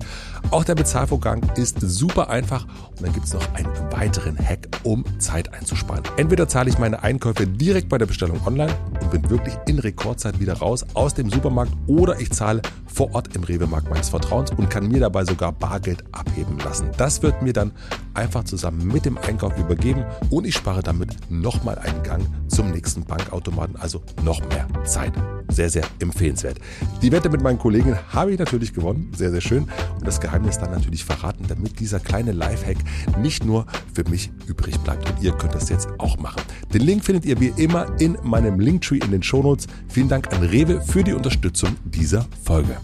Auch 0.51 0.65
der 0.65 0.75
Bezahlvorgang 0.75 1.43
ist 1.57 1.81
super 1.81 2.31
einfach 2.31 2.67
und 2.91 3.03
dann 3.03 3.13
gibt 3.13 3.27
es 3.27 3.35
noch 3.35 3.55
einen 3.55 3.71
weiteren 3.91 4.39
Hack, 4.39 4.69
um 4.83 5.05
Zeit 5.19 5.53
einzusparen. 5.53 6.05
Entweder 6.17 6.49
zahle 6.49 6.71
ich 6.71 6.79
meine 6.79 7.03
Einkäufe 7.03 7.47
direkt 7.47 7.89
bei 7.89 7.99
der 7.99 8.07
Bestellung 8.07 8.41
online 8.47 8.75
und 9.01 9.11
bin 9.11 9.29
wirklich 9.31 9.55
in 9.67 9.79
Rekordzeit 9.79 10.41
wieder 10.41 10.55
raus 10.55 10.85
aus 10.95 11.15
dem 11.15 11.31
Supermarkt 11.31 11.73
oder 11.87 12.21
ich 12.21 12.31
zahle 12.31 12.63
vor 12.87 13.15
Ort 13.15 13.35
im 13.37 13.45
Rewe-Markt 13.45 13.91
meines 13.91 14.09
Vertrauens 14.09 14.51
und 14.53 14.71
kann 14.71 14.89
mir 14.89 15.01
dabei 15.01 15.25
sogar 15.25 15.53
Bargeld 15.53 16.05
abheben 16.13 16.59
lassen. 16.59 16.91
Das 16.97 17.23
wird 17.23 17.43
mir 17.43 17.53
dann 17.53 17.73
einfach 18.15 18.45
zusammen 18.45 18.87
mit 18.87 19.05
dem 19.05 19.19
Einkauf 19.27 19.59
übergeben 19.59 20.05
und 20.31 20.47
ich 20.47 20.55
spare 20.55 20.83
damit 20.83 21.17
nochmal 21.29 21.79
einen 21.79 22.03
Gang 22.03 22.23
zum 22.49 22.71
nächsten 22.71 23.05
Bankautomaten, 23.05 23.77
also 23.77 24.01
noch 24.23 24.41
mehr 24.49 24.67
Zeit. 24.85 25.13
Sehr, 25.49 25.69
sehr 25.71 25.85
empfehlenswert. 26.01 26.59
Die 27.03 27.13
Wette 27.13 27.29
mit 27.29 27.43
meinen 27.43 27.59
Kollegen 27.59 27.97
habe 28.11 28.33
ich 28.33 28.39
natürlich 28.39 28.73
gewonnen. 28.73 29.11
Sehr, 29.17 29.31
sehr 29.31 29.41
schön. 29.41 29.69
Und 29.95 30.07
das 30.07 30.21
Geheimnis 30.21 30.59
dann 30.59 30.71
natürlich 30.71 31.05
verraten, 31.05 31.45
damit 31.49 31.81
dieser 31.81 32.01
kleine 32.01 32.33
Lifehack 32.33 32.77
nicht 33.21 33.45
nur 33.45 33.67
für 33.95 34.05
mich 34.09 34.31
übrig 34.47 34.79
bleibt. 34.81 35.09
Und 35.11 35.23
ihr 35.23 35.33
könnt 35.33 35.55
das 35.55 35.69
jetzt 35.69 35.89
auch 35.99 36.19
machen. 36.19 36.43
Den 36.73 36.83
Link 36.83 37.05
findet 37.05 37.25
ihr 37.25 37.41
wie 37.41 37.53
immer 37.57 37.87
in 38.01 38.19
meinem 38.23 38.61
Linktree 38.61 38.99
in 38.99 39.11
den 39.11 39.23
Shownotes. 39.23 39.67
Vielen 39.89 40.09
Dank 40.09 40.33
an 40.33 40.43
Rewe 40.43 40.81
für 40.81 41.03
die 41.03 41.13
Unterstützung 41.13 41.77
dieser 41.85 42.27
Folge. 42.43 42.77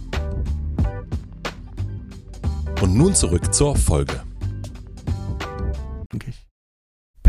Und 2.81 2.97
nun 2.97 3.15
zurück 3.15 3.55
zur 3.55 3.77
Folge. 3.77 4.23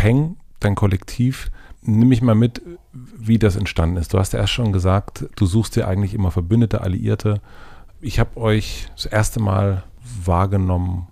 Peng, 0.04 0.36
dein 0.60 0.76
Kollektiv, 0.76 1.50
nimm 1.82 2.10
mich 2.10 2.22
mal 2.22 2.36
mit, 2.36 2.62
wie 2.92 3.40
das 3.40 3.56
entstanden 3.56 3.96
ist. 3.96 4.14
Du 4.14 4.20
hast 4.20 4.34
ja 4.34 4.40
erst 4.40 4.52
schon 4.52 4.74
gesagt, 4.74 5.24
du 5.38 5.46
suchst 5.46 5.78
dir 5.78 5.88
eigentlich 5.88 6.14
immer 6.14 6.30
Verbündete, 6.30 6.82
Alliierte. 6.82 7.40
Ich 8.02 8.20
habe 8.20 8.36
euch 8.36 8.88
das 8.98 9.06
erste 9.06 9.42
Mal 9.42 9.86
wahrgenommen, 10.26 11.08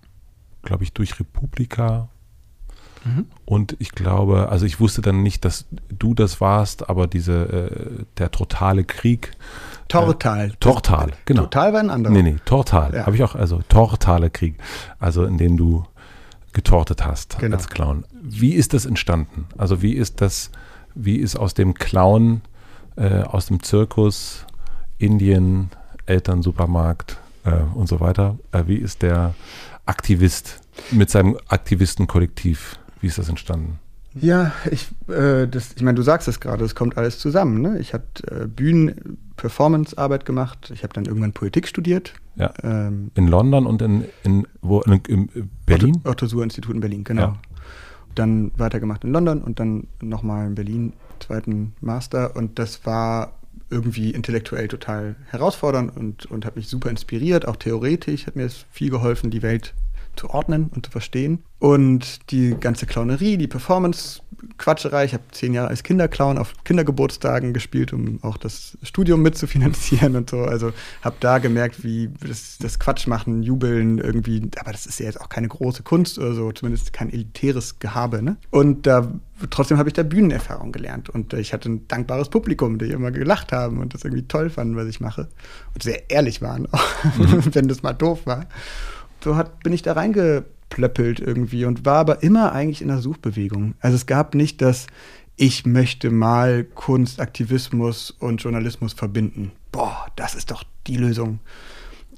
glaube 0.62 0.84
ich, 0.84 0.92
durch 0.92 1.18
Republika. 1.22 2.10
Mhm. 3.06 3.28
Und 3.46 3.78
ich 3.80 3.94
glaube, 3.94 4.50
also 4.50 4.66
ich 4.66 4.82
wusste 4.82 5.02
dann 5.02 5.24
nicht, 5.24 5.46
dass 5.46 5.68
du 5.88 6.14
das 6.14 6.42
warst, 6.42 6.90
aber 6.90 7.08
diese, 7.08 7.44
äh, 7.46 8.04
der 8.18 8.30
totale 8.32 8.84
Krieg. 8.84 9.32
Tortal. 9.88 10.52
Tortal, 10.60 11.12
genau. 11.24 11.44
Total 11.44 11.72
war 11.72 11.80
ein 11.80 11.90
anderer. 11.92 12.12
Nee, 12.12 12.24
nee, 12.24 12.36
Tortal. 12.44 12.94
Ja. 12.94 13.06
Habe 13.06 13.16
ich 13.16 13.24
auch, 13.24 13.36
also 13.36 13.62
Tortale 13.70 14.30
Krieg. 14.30 14.58
Also 15.00 15.24
in 15.24 15.38
dem 15.38 15.56
du 15.56 15.86
getortet 16.54 17.06
hast 17.06 17.38
Genau. 17.40 17.58
als 17.58 17.70
Clown. 17.70 18.06
Wie 18.22 18.54
ist 18.54 18.74
das 18.74 18.86
entstanden? 18.86 19.46
Also 19.58 19.82
wie 19.82 19.94
ist 19.94 20.22
das, 20.22 20.52
wie 20.96 21.18
ist 21.18 21.36
aus 21.36 21.54
dem 21.54 21.74
Clown, 21.74 22.42
äh, 22.96 23.22
aus 23.24 23.48
dem 23.48 23.64
Zirkus, 23.64 24.46
Indien, 24.98 25.70
Elternsupermarkt 26.06 27.18
äh, 27.46 27.52
und 27.74 27.88
so 27.88 28.00
weiter, 28.00 28.38
äh, 28.52 28.64
wie 28.68 28.76
ist 28.76 29.02
der 29.02 29.34
Aktivist 29.86 30.62
mit 30.92 31.10
seinem 31.10 31.38
Aktivistenkollektiv, 31.48 32.78
wie 33.02 33.08
ist 33.08 33.18
das 33.18 33.30
entstanden? 33.30 33.80
Ja, 34.14 34.52
ich, 34.70 34.90
äh, 35.08 35.48
das, 35.48 35.74
ich 35.76 35.84
meine, 35.84 35.96
du 35.96 36.02
sagst 36.02 36.28
es 36.28 36.40
gerade, 36.40 36.66
es 36.66 36.76
kommt 36.76 36.98
alles 36.98 37.20
zusammen. 37.20 37.62
Ne? 37.62 37.80
Ich 37.80 37.94
habe 37.94 38.04
äh, 38.30 38.48
Bühnen-Performance-Arbeit 38.48 40.26
gemacht. 40.26 40.72
Ich 40.74 40.84
habe 40.84 40.94
dann 40.94 41.06
irgendwann 41.06 41.32
Politik 41.32 41.68
studiert. 41.68 42.14
Ja. 42.36 42.54
Ähm, 42.64 43.12
In 43.16 43.28
London 43.28 43.66
und 43.66 43.82
in, 43.82 44.06
in, 44.24 44.48
wo, 44.62 44.82
in, 44.82 45.02
in 45.08 45.50
Berlin? 45.66 45.96
Otto, 45.98 46.10
Otto 46.10 46.28
Suhr 46.28 46.44
Institut 46.44 46.76
in 46.76 46.82
Berlin, 46.82 47.04
genau. 47.04 47.22
Ja. 47.22 47.38
Dann 48.16 48.52
weitergemacht 48.58 49.04
in 49.06 49.12
London 49.12 49.42
und 49.42 49.60
dann 49.60 49.88
nochmal 50.02 50.48
in 50.48 50.56
Berlin, 50.56 50.94
zweiten 51.20 51.74
Master. 51.80 52.36
Und 52.36 52.60
das 52.60 52.86
war 52.86 53.34
irgendwie 53.70 54.12
intellektuell 54.12 54.68
total 54.68 55.16
herausfordernd 55.28 55.96
und, 55.96 56.26
und 56.26 56.46
hat 56.46 56.58
mich 56.58 56.68
super 56.68 56.90
inspiriert, 56.90 57.48
auch 57.48 57.56
theoretisch 57.56 58.28
hat 58.28 58.36
mir 58.36 58.44
es 58.44 58.66
viel 58.70 58.90
geholfen, 58.90 59.32
die 59.32 59.42
Welt 59.42 59.74
zu 60.16 60.30
ordnen 60.30 60.70
und 60.74 60.86
zu 60.86 60.92
verstehen. 60.92 61.44
Und 61.60 62.32
die 62.32 62.56
ganze 62.60 62.88
Clownerie, 62.88 63.38
die 63.38 63.48
Performance-Quatscherei. 63.48 65.06
Ich 65.06 65.14
habe 65.14 65.24
zehn 65.32 65.54
Jahre 65.54 65.68
als 65.68 65.84
Kinderclown 65.84 66.40
auf 66.40 66.54
Kindergeburtstagen 66.64 67.54
gespielt, 67.54 67.94
um 67.94 68.18
auch 68.24 68.38
das 68.38 68.80
Studium 68.82 69.22
mitzufinanzieren 69.22 70.16
und 70.16 70.32
so. 70.32 70.40
Also 70.40 70.74
habe 71.04 71.18
da 71.20 71.38
gemerkt, 71.38 71.84
wie 71.84 72.10
das, 72.28 72.58
das 72.60 72.80
Quatschmachen, 72.80 73.44
Jubeln 73.44 74.00
irgendwie, 74.00 74.42
aber 74.60 74.72
das 74.72 74.88
ist 74.88 75.00
ja 75.00 75.06
jetzt 75.06 75.22
auch 75.22 75.30
keine 75.30 75.48
große 75.48 75.84
Kunst 75.84 76.18
oder 76.18 76.34
so, 76.34 76.52
zumindest 76.52 76.94
kein 76.94 77.14
elitäres 77.14 77.78
Gehabe. 77.78 78.24
Ne? 78.24 78.38
Und 78.50 78.88
da 78.88 79.12
trotzdem 79.50 79.78
habe 79.78 79.90
ich 79.90 79.94
da 79.94 80.04
Bühnenerfahrung 80.04 80.72
gelernt 80.72 81.10
und 81.10 81.34
ich 81.34 81.54
hatte 81.54 81.70
ein 81.70 81.88
dankbares 81.88 82.30
Publikum, 82.30 82.78
die 82.78 82.90
immer 82.90 83.12
gelacht 83.12 83.52
haben 83.52 83.80
und 83.80 83.94
das 83.94 84.04
irgendwie 84.04 84.28
toll 84.28 84.50
fanden, 84.50 84.76
was 84.76 84.88
ich 84.88 85.00
mache 85.00 85.28
und 85.74 85.84
sehr 85.84 86.10
ehrlich 86.10 86.42
waren, 86.42 86.68
auch 86.72 86.84
wenn 87.54 87.68
das 87.68 87.84
mal 87.84 87.94
doof 87.94 88.26
war. 88.26 88.48
So 89.24 89.36
hat, 89.36 89.62
bin 89.64 89.74
ich 89.74 89.82
da 89.82 89.94
reingeplöppelt 89.94 91.20
irgendwie 91.20 91.66
und 91.66 91.86
war 91.86 91.98
aber 91.98 92.24
immer 92.24 92.52
eigentlich 92.52 92.82
in 92.82 92.88
der 92.88 93.00
Suchbewegung. 93.00 93.76
Also 93.80 93.96
es 93.96 94.06
gab 94.06 94.36
nicht 94.36 94.62
das, 94.62 94.88
ich 95.36 95.66
möchte 95.66 96.10
mal 96.12 96.64
Kunst, 96.64 97.20
Aktivismus 97.20 98.12
und 98.12 98.42
Journalismus 98.42 98.94
verbinden. 98.94 99.52
Boah, 99.72 100.08
das 100.16 100.36
ist 100.36 100.52
doch 100.52 100.64
die 100.88 100.98
Lösung. 100.98 101.40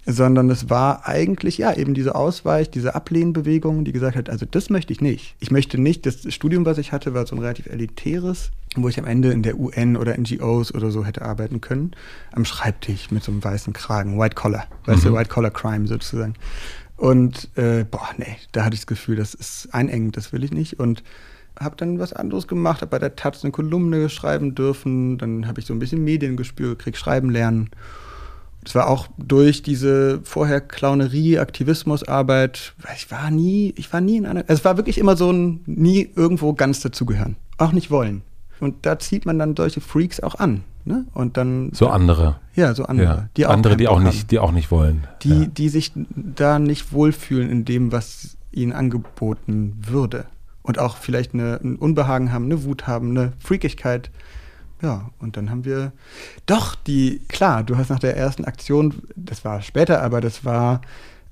Sondern 0.06 0.50
es 0.50 0.70
war 0.70 1.08
eigentlich, 1.08 1.58
ja, 1.58 1.74
eben 1.74 1.94
diese 1.94 2.14
Ausweich, 2.16 2.70
diese 2.70 2.94
Ablehnbewegung, 2.94 3.86
die 3.86 3.94
gesagt 3.94 4.18
hat, 4.18 4.30
also 4.30 4.46
das 4.46 4.70
möchte 4.70 4.92
ich 4.92 5.00
nicht. 5.00 5.36
Ich 5.40 5.50
möchte 5.50 5.78
nicht, 5.80 6.06
das 6.06 6.26
Studium, 6.34 6.66
was 6.66 6.78
ich 6.78 6.92
hatte, 6.92 7.14
war 7.14 7.26
so 7.26 7.38
ein 7.38 7.42
relativ 7.42 7.68
elitäres, 7.68 8.52
wo 8.76 8.90
ich 8.90 9.00
am 9.00 9.06
Ende 9.06 9.32
in 9.32 9.44
der 9.44 9.58
UN 9.58 9.96
oder 9.96 10.18
NGOs 10.18 10.74
oder 10.76 10.92
so 10.92 11.06
hätte 11.06 11.22
arbeiten 11.22 11.62
können, 11.62 11.92
am 12.34 12.44
Schreibtisch 12.44 13.12
mit 13.12 13.24
so 13.24 13.32
einem 13.32 13.42
weißen 13.46 13.72
Kragen, 13.72 14.20
White 14.20 14.36
Collar, 14.36 14.66
weißt 14.88 15.06
Mhm. 15.06 15.10
du, 15.10 15.14
White 15.16 15.30
Collar 15.30 15.52
Crime 15.52 15.88
sozusagen. 15.88 16.34
Und 17.04 17.50
äh, 17.58 17.84
boah, 17.84 18.08
nee, 18.16 18.38
da 18.54 18.64
hatte 18.64 18.76
ich 18.76 18.80
das 18.80 18.88
Gefühl, 18.88 19.18
das 19.18 19.34
ist 19.34 19.68
einengend, 19.74 20.16
das 20.16 20.32
will 20.32 20.42
ich 20.42 20.52
nicht. 20.52 20.80
Und 20.80 21.04
habe 21.60 21.76
dann 21.76 22.00
was 22.00 22.14
anderes 22.14 22.48
gemacht, 22.48 22.80
habe 22.80 22.92
bei 22.92 23.00
der 23.00 23.18
Taz 23.18 23.44
eine 23.44 23.52
Kolumne 23.52 24.08
schreiben 24.08 24.56
dürfen, 24.56 25.18
dann 25.18 25.46
habe 25.46 25.60
ich 25.60 25.66
so 25.66 25.74
ein 25.74 25.80
bisschen 25.80 26.02
Mediengespür 26.02 26.70
gekriegt, 26.70 26.98
schreiben 26.98 27.30
lernen. 27.30 27.72
Das 28.64 28.74
war 28.76 28.88
auch 28.88 29.10
durch 29.18 29.64
diese 29.64 30.22
vorher 30.24 30.62
Clownerie, 30.62 31.40
Aktivismusarbeit, 31.40 32.74
ich 32.96 33.12
war 33.12 33.30
nie, 33.32 33.74
ich 33.76 33.92
war 33.92 34.00
nie 34.00 34.16
in 34.16 34.26
einer, 34.26 34.40
also 34.40 34.54
es 34.54 34.64
war 34.64 34.78
wirklich 34.78 34.98
immer 34.98 35.18
so 35.18 35.30
ein 35.30 35.60
nie 35.66 36.10
irgendwo 36.16 36.54
ganz 36.54 36.80
dazugehören. 36.80 37.36
Auch 37.58 37.74
nicht 37.74 37.92
wollen. 37.92 38.22
Und 38.64 38.86
da 38.86 39.00
zieht 39.00 39.26
man 39.26 39.40
dann 39.40 39.56
solche 39.56 39.82
Freaks 39.82 40.20
auch 40.20 40.36
an. 40.36 40.64
Ne? 40.86 41.06
Und 41.14 41.38
dann 41.38 41.72
so 41.74 41.88
andere. 41.88 42.36
Ja, 42.56 42.74
so 42.74 42.84
andere. 42.86 43.08
Ja. 43.08 43.30
Die 43.38 43.46
andere, 43.46 43.78
die 43.78 43.88
auch 43.88 44.00
nicht, 44.00 44.32
die 44.32 44.40
auch 44.40 44.52
nicht 44.52 44.70
wollen. 44.70 45.08
Die, 45.22 45.44
ja. 45.44 45.46
die 45.46 45.70
sich 45.70 45.94
da 45.96 46.60
nicht 46.60 46.92
wohlfühlen 46.92 47.50
in 47.50 47.66
dem, 47.66 47.92
was 47.92 48.38
ihnen 48.52 48.74
angeboten 48.74 49.78
würde. 49.86 50.26
Und 50.62 50.80
auch 50.80 50.98
vielleicht 50.98 51.34
eine, 51.34 51.60
ein 51.64 51.78
Unbehagen 51.78 52.32
haben, 52.32 52.46
eine 52.46 52.64
Wut 52.64 52.86
haben, 52.88 53.12
eine 53.12 53.34
Freakigkeit. 53.40 54.12
Ja, 54.82 55.10
und 55.20 55.38
dann 55.38 55.50
haben 55.50 55.64
wir 55.64 55.94
doch 56.46 56.76
die, 56.76 57.22
klar, 57.30 57.64
du 57.64 57.78
hast 57.78 57.90
nach 57.90 58.00
der 58.00 58.18
ersten 58.18 58.44
Aktion, 58.44 58.96
das 59.16 59.46
war 59.46 59.62
später, 59.62 60.02
aber 60.02 60.20
das 60.20 60.44
war 60.44 60.82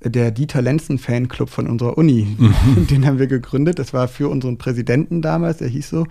der 0.02 0.30
Dieter 0.30 0.62
Lenzen 0.62 0.98
Fanclub 0.98 1.50
von 1.50 1.66
unserer 1.66 1.98
Uni. 1.98 2.36
Mhm. 2.38 2.86
Den 2.90 3.06
haben 3.06 3.18
wir 3.18 3.26
gegründet. 3.26 3.78
Das 3.78 3.92
war 3.92 4.08
für 4.08 4.28
unseren 4.28 4.58
Präsidenten 4.58 5.22
damals, 5.22 5.58
der 5.58 5.68
hieß 5.68 5.90
so. 5.90 6.06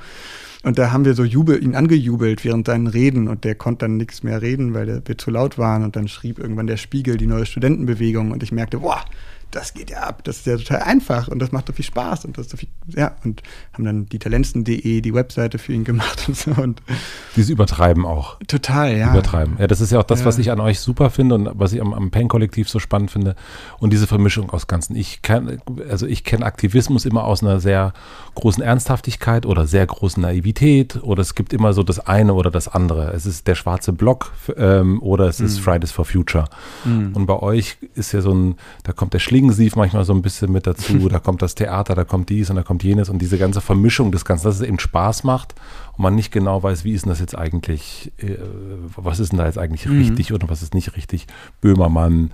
Und 0.64 0.78
da 0.78 0.92
haben 0.92 1.06
wir 1.06 1.16
so 1.16 1.24
Jubel, 1.24 1.64
ihn 1.64 1.76
angejubelt 1.76 2.46
während 2.46 2.68
seinen 2.68 2.88
Reden 2.88 3.28
und 3.28 3.44
der 3.46 3.56
konnte 3.56 3.86
dann 3.86 3.98
nichts 3.98 4.22
mehr 4.22 4.42
reden, 4.42 4.74
weil 4.76 5.02
wir 5.04 5.18
zu 5.18 5.32
laut 5.32 5.58
waren. 5.58 5.84
Und 5.84 5.96
dann 5.96 6.08
schrieb 6.08 6.38
irgendwann 6.38 6.68
der 6.68 6.78
Spiegel 6.78 7.18
die 7.18 7.26
neue 7.26 7.48
Studentenbewegung 7.48 8.32
und 8.32 8.44
ich 8.44 8.52
merkte, 8.52 8.80
boah, 8.80 9.04
das 9.52 9.74
geht 9.74 9.90
ja 9.90 10.02
ab, 10.02 10.24
das 10.24 10.38
ist 10.38 10.46
ja 10.46 10.58
total 10.58 10.84
einfach 10.84 11.28
und 11.28 11.40
das 11.40 11.52
macht 11.52 11.68
so 11.68 11.74
viel 11.74 11.86
Spaß 11.86 12.26
und 12.26 12.38
das 12.38 12.48
ist 12.48 12.52
so 12.52 12.58
viel, 12.58 12.70
ja, 12.88 13.16
und 13.24 13.44
haben 13.74 13.84
dann 13.84 14.06
die 14.08 14.20
Talenzen.de, 14.20 15.02
die 15.02 15.14
Webseite 15.14 15.58
für 15.58 15.74
ihn 15.74 15.84
gemacht 15.84 16.24
und 16.28 16.38
so. 16.38 16.52
Und 16.52 16.82
Dieses 17.36 17.50
Übertreiben 17.50 18.06
auch. 18.06 18.38
Total, 18.48 18.96
ja. 18.98 19.12
Übertreiben. 19.12 19.58
Ja, 19.60 19.68
das 19.68 19.82
ist 19.82 19.92
ja 19.92 20.00
auch 20.00 20.04
das, 20.04 20.22
ja. 20.22 20.26
was 20.26 20.38
ich 20.38 20.52
an 20.52 20.60
euch 20.60 20.80
super 20.80 21.10
finde 21.10 21.36
und 21.36 21.50
was 21.54 21.74
ich 21.74 21.82
am, 21.82 21.94
am 21.94 22.12
Pen-Kollektiv 22.12 22.70
so 22.70 22.80
spannend 22.80 23.12
finde. 23.12 23.36
Und 23.80 23.92
diese 23.94 24.08
Vermischung 24.08 24.50
aus 24.52 24.68
Ganzen. 24.68 24.96
Ich 24.96 25.22
kann, 25.22 25.62
also 25.90 26.08
ich 26.08 26.24
kenne 26.24 26.46
Aktivismus 26.46 27.06
immer 27.06 27.26
aus 27.26 27.44
einer 27.44 27.60
sehr 27.60 27.94
großen 28.36 28.64
Ernsthaftigkeit 28.64 29.46
oder 29.46 29.68
sehr 29.68 29.86
großen 29.86 30.22
Naivität 30.22 31.00
oder 31.02 31.22
es 31.22 31.36
gibt 31.36 31.54
immer 31.54 31.74
so 31.74 31.84
das 31.84 32.00
eine 32.00 32.34
oder 32.34 32.52
das 32.52 32.68
andere. 32.68 33.12
Es 33.14 33.26
ist 33.26 33.48
der 33.48 33.56
schwarze 33.56 33.94
Block 33.94 34.32
ähm, 34.58 35.02
oder 35.02 35.28
es 35.28 35.40
ist 35.40 35.60
mhm. 35.60 35.64
Fridays 35.64 35.92
for 35.92 36.06
Future. 36.06 36.46
Mhm. 36.86 37.12
Und 37.14 37.26
bei 37.26 37.40
euch 37.40 37.78
ist 37.96 38.12
ja 38.12 38.22
so 38.22 38.34
ein, 38.34 38.56
da 38.84 38.94
kommt 38.94 39.14
der 39.14 39.20
Schlingensief 39.42 39.76
manchmal 39.76 40.06
so 40.06 40.14
ein 40.14 40.22
bisschen 40.22 40.52
mit 40.52 40.68
dazu, 40.68 41.10
da 41.10 41.18
kommt 41.18 41.42
das 41.42 41.56
Theater, 41.56 41.96
da 41.96 42.04
kommt 42.04 42.30
dies 42.30 42.52
und 42.52 42.58
da 42.58 42.64
kommt 42.64 42.84
jenes 42.84 43.10
und 43.10 43.20
diese 43.20 43.40
ganze 43.40 43.60
Vermischung 43.60 44.12
des 44.12 44.24
Ganzen, 44.24 44.46
dass 44.46 44.56
es 44.56 44.62
eben 44.62 44.78
Spaß 44.78 45.24
macht 45.24 45.56
und 45.98 46.04
man 46.04 46.14
nicht 46.14 46.32
genau 46.32 46.62
weiß, 46.62 46.84
wie 46.84 46.94
ist 46.94 47.06
denn 47.06 47.10
das 47.10 47.20
jetzt 47.20 47.36
eigentlich, 47.36 48.12
äh, 48.20 48.38
was 48.96 49.20
ist 49.20 49.32
denn 49.32 49.40
da 49.40 49.48
jetzt 49.48 49.58
eigentlich 49.58 49.88
mhm. 49.88 49.98
richtig 49.98 50.32
oder 50.32 50.48
was 50.48 50.62
ist 50.62 50.76
nicht 50.76 50.96
richtig. 50.96 51.26
Böhmermann, 51.60 52.32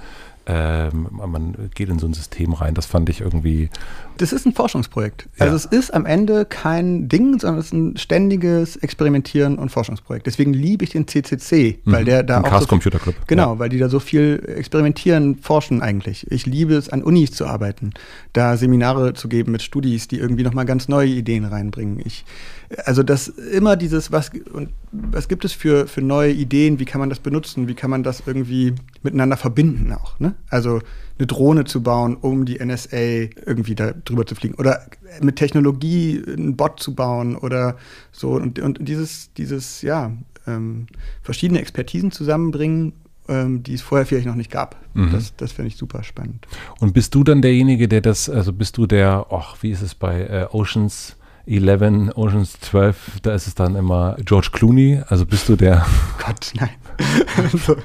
ähm, 0.47 1.07
man 1.11 1.69
geht 1.75 1.87
in 1.87 1.99
so 1.99 2.07
ein 2.07 2.13
System 2.13 2.51
rein. 2.53 2.73
Das 2.73 2.85
fand 2.85 3.09
ich 3.09 3.21
irgendwie. 3.21 3.69
Das 4.17 4.33
ist 4.33 4.45
ein 4.45 4.53
Forschungsprojekt. 4.53 5.27
Ja. 5.37 5.45
Also 5.45 5.55
es 5.55 5.65
ist 5.65 5.93
am 5.93 6.05
Ende 6.05 6.45
kein 6.45 7.07
Ding, 7.09 7.39
sondern 7.39 7.59
es 7.59 7.67
ist 7.67 7.73
ein 7.73 7.97
ständiges 7.97 8.75
Experimentieren 8.77 9.57
und 9.57 9.69
Forschungsprojekt. 9.69 10.27
Deswegen 10.27 10.53
liebe 10.53 10.83
ich 10.83 10.91
den 10.91 11.07
CCC, 11.07 11.79
weil 11.85 12.01
mhm. 12.01 12.05
der 12.05 12.23
da 12.23 12.41
auch. 12.41 12.61
So 12.61 12.67
Computer 12.67 12.99
Club. 12.99 13.15
Genau, 13.27 13.53
ja. 13.53 13.59
weil 13.59 13.69
die 13.69 13.79
da 13.79 13.89
so 13.89 13.99
viel 13.99 14.43
experimentieren, 14.57 15.37
forschen 15.37 15.81
eigentlich. 15.81 16.29
Ich 16.31 16.45
liebe 16.45 16.75
es, 16.75 16.89
an 16.89 17.03
Unis 17.03 17.31
zu 17.31 17.45
arbeiten, 17.45 17.91
da 18.33 18.57
Seminare 18.57 19.13
zu 19.13 19.27
geben 19.29 19.51
mit 19.51 19.61
Studis, 19.61 20.07
die 20.07 20.17
irgendwie 20.17 20.43
nochmal 20.43 20.65
ganz 20.65 20.87
neue 20.87 21.09
Ideen 21.09 21.45
reinbringen. 21.45 22.01
Ich 22.03 22.25
also 22.85 23.03
das 23.03 23.27
immer 23.27 23.75
dieses, 23.77 24.11
was, 24.11 24.31
und 24.51 24.69
was 24.91 25.27
gibt 25.27 25.45
es 25.45 25.53
für, 25.53 25.87
für 25.87 26.01
neue 26.01 26.31
Ideen, 26.31 26.79
wie 26.79 26.85
kann 26.85 26.99
man 26.99 27.09
das 27.09 27.19
benutzen, 27.19 27.67
wie 27.67 27.75
kann 27.75 27.89
man 27.89 28.03
das 28.03 28.23
irgendwie 28.25 28.73
miteinander 29.03 29.37
verbinden 29.37 29.93
auch. 29.93 30.19
Ne? 30.19 30.35
Also 30.49 30.81
eine 31.17 31.27
Drohne 31.27 31.65
zu 31.65 31.81
bauen, 31.81 32.15
um 32.15 32.45
die 32.45 32.63
NSA 32.63 32.97
irgendwie 32.97 33.75
da 33.75 33.91
drüber 33.91 34.25
zu 34.25 34.35
fliegen. 34.35 34.55
Oder 34.55 34.85
mit 35.21 35.35
Technologie 35.35 36.21
einen 36.27 36.55
Bot 36.55 36.79
zu 36.79 36.93
bauen 36.95 37.35
oder 37.35 37.77
so. 38.11 38.31
Und, 38.31 38.59
und 38.59 38.87
dieses, 38.87 39.33
dieses, 39.33 39.81
ja, 39.81 40.11
ähm, 40.45 40.87
verschiedene 41.21 41.59
Expertisen 41.59 42.11
zusammenbringen 42.11 42.93
ähm, 43.29 43.63
die 43.63 43.73
es 43.73 43.81
vorher 43.81 44.05
vielleicht 44.05 44.27
noch 44.27 44.35
nicht 44.35 44.51
gab. 44.51 44.77
Mhm. 44.93 45.11
Das, 45.11 45.35
das 45.35 45.51
finde 45.51 45.67
ich 45.67 45.75
super 45.75 46.03
spannend. 46.03 46.47
Und 46.79 46.93
bist 46.93 47.13
du 47.13 47.23
dann 47.23 47.41
derjenige, 47.41 47.87
der 47.87 48.01
das, 48.01 48.29
also 48.29 48.53
bist 48.53 48.77
du 48.77 48.87
der, 48.87 49.25
ach, 49.29 49.57
wie 49.61 49.71
ist 49.71 49.81
es 49.81 49.95
bei 49.95 50.21
äh, 50.21 50.47
Oceans 50.51 51.16
11, 51.47 52.15
Oceans 52.15 52.59
12, 52.59 53.21
da 53.21 53.33
ist 53.33 53.47
es 53.47 53.55
dann 53.55 53.75
immer 53.75 54.17
George 54.23 54.49
Clooney. 54.51 55.01
Also 55.07 55.25
bist 55.25 55.47
du 55.49 55.55
der. 55.55 55.85
Gott, 56.25 56.51
nein. 56.55 56.69
also, 57.37 57.77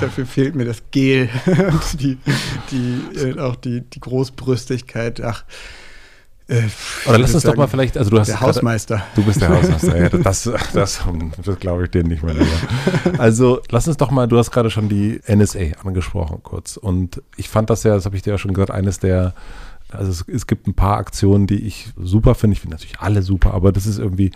dafür 0.00 0.26
fehlt 0.26 0.54
mir 0.54 0.64
das 0.64 0.82
Gel 0.90 1.28
und 1.46 2.00
die, 2.00 2.18
die, 2.70 3.18
äh, 3.18 3.38
auch 3.38 3.56
die, 3.56 3.82
die 3.82 4.00
Großbrüstigkeit. 4.00 5.22
Ach. 5.22 5.44
Äh, 6.46 6.62
Oder 7.06 7.18
lass 7.18 7.32
uns 7.32 7.42
sagen, 7.42 7.54
doch 7.54 7.62
mal 7.62 7.68
vielleicht, 7.68 7.96
also 7.96 8.10
du 8.10 8.18
hast 8.18 8.28
der 8.28 8.40
Hausmeister. 8.40 8.96
Grade, 8.96 9.10
du 9.14 9.22
bist 9.24 9.40
der 9.40 9.48
Hausmeister, 9.48 9.98
ja, 9.98 10.08
das, 10.10 10.50
das, 10.74 11.02
das 11.42 11.58
glaube 11.58 11.84
ich 11.84 11.90
dir 11.90 12.04
nicht 12.04 12.22
mehr. 12.22 12.34
Länger. 12.34 12.50
Also 13.16 13.62
lass 13.70 13.88
uns 13.88 13.96
doch 13.96 14.10
mal, 14.10 14.28
du 14.28 14.36
hast 14.36 14.50
gerade 14.50 14.68
schon 14.70 14.90
die 14.90 15.20
NSA 15.26 15.80
angesprochen 15.82 16.40
kurz 16.42 16.76
und 16.76 17.22
ich 17.36 17.48
fand 17.48 17.70
das 17.70 17.82
ja, 17.84 17.94
das 17.94 18.04
habe 18.04 18.16
ich 18.16 18.22
dir 18.22 18.32
ja 18.32 18.38
schon 18.38 18.52
gesagt, 18.52 18.72
eines 18.72 18.98
der 18.98 19.32
also 19.90 20.10
es, 20.10 20.24
es 20.28 20.46
gibt 20.46 20.66
ein 20.66 20.74
paar 20.74 20.98
Aktionen, 20.98 21.46
die 21.46 21.66
ich 21.66 21.88
super 21.96 22.34
finde. 22.34 22.52
Ich 22.54 22.60
finde 22.60 22.76
natürlich 22.76 23.00
alle 23.00 23.22
super, 23.22 23.54
aber 23.54 23.72
das 23.72 23.86
ist 23.86 23.98
irgendwie, 23.98 24.32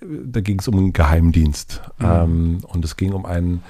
da 0.00 0.40
ging 0.40 0.60
es 0.60 0.68
um 0.68 0.78
einen 0.78 0.92
Geheimdienst. 0.92 1.80
Mhm. 1.98 2.06
Ähm, 2.06 2.58
und 2.68 2.84
es 2.84 2.96
ging 2.96 3.12
um 3.12 3.26
ein 3.26 3.62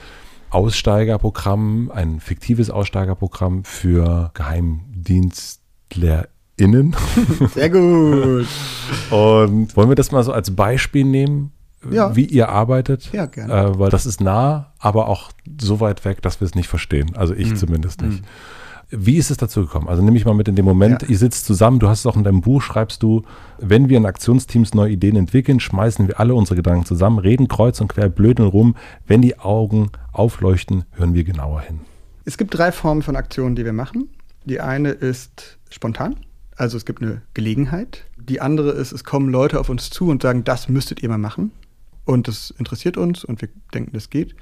Aussteigerprogramm, 0.50 1.90
ein 1.94 2.20
fiktives 2.20 2.68
Aussteigerprogramm 2.70 3.64
für 3.64 4.30
GeheimdienstlerInnen. 4.34 6.94
Sehr 7.54 7.70
gut. 7.70 8.46
und 9.10 9.76
wollen 9.76 9.88
wir 9.88 9.94
das 9.94 10.12
mal 10.12 10.22
so 10.22 10.32
als 10.32 10.54
Beispiel 10.54 11.04
nehmen? 11.04 11.52
Ja. 11.90 12.14
wie 12.14 12.26
ihr 12.26 12.48
arbeitet. 12.48 13.10
Ja, 13.12 13.26
gerne. 13.26 13.52
Äh, 13.52 13.76
weil 13.76 13.90
das 13.90 14.06
ist 14.06 14.20
nah, 14.20 14.72
aber 14.78 15.08
auch 15.08 15.32
so 15.60 15.80
weit 15.80 16.04
weg, 16.04 16.22
dass 16.22 16.40
wir 16.40 16.46
es 16.46 16.54
nicht 16.54 16.68
verstehen. 16.68 17.16
Also 17.16 17.34
ich 17.34 17.50
mhm. 17.50 17.56
zumindest 17.56 18.02
nicht. 18.02 18.22
Mhm. 18.22 18.26
Wie 18.94 19.16
ist 19.16 19.30
es 19.30 19.38
dazu 19.38 19.62
gekommen? 19.62 19.88
Also 19.88 20.02
nehme 20.02 20.18
ich 20.18 20.26
mal 20.26 20.34
mit 20.34 20.48
in 20.48 20.54
dem 20.54 20.66
Moment, 20.66 21.00
ja. 21.02 21.08
ihr 21.08 21.16
sitzt 21.16 21.46
zusammen, 21.46 21.78
du 21.78 21.88
hast 21.88 22.00
es 22.00 22.06
auch 22.06 22.16
in 22.16 22.24
deinem 22.24 22.42
Buch, 22.42 22.60
schreibst 22.60 23.02
du, 23.02 23.22
wenn 23.58 23.88
wir 23.88 23.96
in 23.96 24.04
Aktionsteams 24.04 24.74
neue 24.74 24.92
Ideen 24.92 25.16
entwickeln, 25.16 25.60
schmeißen 25.60 26.08
wir 26.08 26.20
alle 26.20 26.34
unsere 26.34 26.56
Gedanken 26.56 26.84
zusammen, 26.84 27.18
reden 27.18 27.48
kreuz 27.48 27.80
und 27.80 27.88
quer, 27.88 28.10
blödeln 28.10 28.50
rum. 28.50 28.76
Wenn 29.06 29.22
die 29.22 29.38
Augen 29.38 29.90
aufleuchten, 30.12 30.84
hören 30.92 31.14
wir 31.14 31.24
genauer 31.24 31.62
hin. 31.62 31.80
Es 32.26 32.36
gibt 32.36 32.56
drei 32.56 32.70
Formen 32.70 33.00
von 33.00 33.16
Aktionen, 33.16 33.56
die 33.56 33.64
wir 33.64 33.72
machen. 33.72 34.10
Die 34.44 34.60
eine 34.60 34.90
ist 34.90 35.58
spontan, 35.70 36.16
also 36.56 36.76
es 36.76 36.84
gibt 36.84 37.00
eine 37.00 37.22
Gelegenheit. 37.32 38.04
Die 38.16 38.42
andere 38.42 38.72
ist, 38.72 38.92
es 38.92 39.04
kommen 39.04 39.30
Leute 39.30 39.58
auf 39.58 39.70
uns 39.70 39.88
zu 39.88 40.08
und 40.08 40.22
sagen, 40.22 40.44
das 40.44 40.68
müsstet 40.68 41.02
ihr 41.02 41.08
mal 41.08 41.18
machen. 41.18 41.50
Und 42.04 42.28
das 42.28 42.50
interessiert 42.58 42.96
uns 42.96 43.24
und 43.24 43.40
wir 43.40 43.48
denken, 43.72 43.92
das 43.94 44.10
geht. 44.10 44.34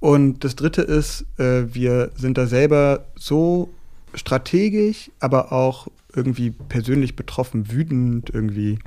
Und 0.00 0.44
das 0.44 0.56
Dritte 0.56 0.82
ist, 0.82 1.26
äh, 1.38 1.74
wir 1.74 2.10
sind 2.16 2.38
da 2.38 2.46
selber 2.46 3.06
so 3.16 3.70
strategisch, 4.14 5.10
aber 5.20 5.52
auch 5.52 5.88
irgendwie 6.14 6.50
persönlich 6.50 7.16
betroffen, 7.16 7.70
wütend 7.70 8.30
irgendwie 8.30 8.78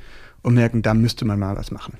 und 0.41 0.55
merken, 0.55 0.81
da 0.81 0.93
müsste 0.93 1.25
man 1.25 1.39
mal 1.39 1.55
was 1.55 1.71
machen. 1.71 1.97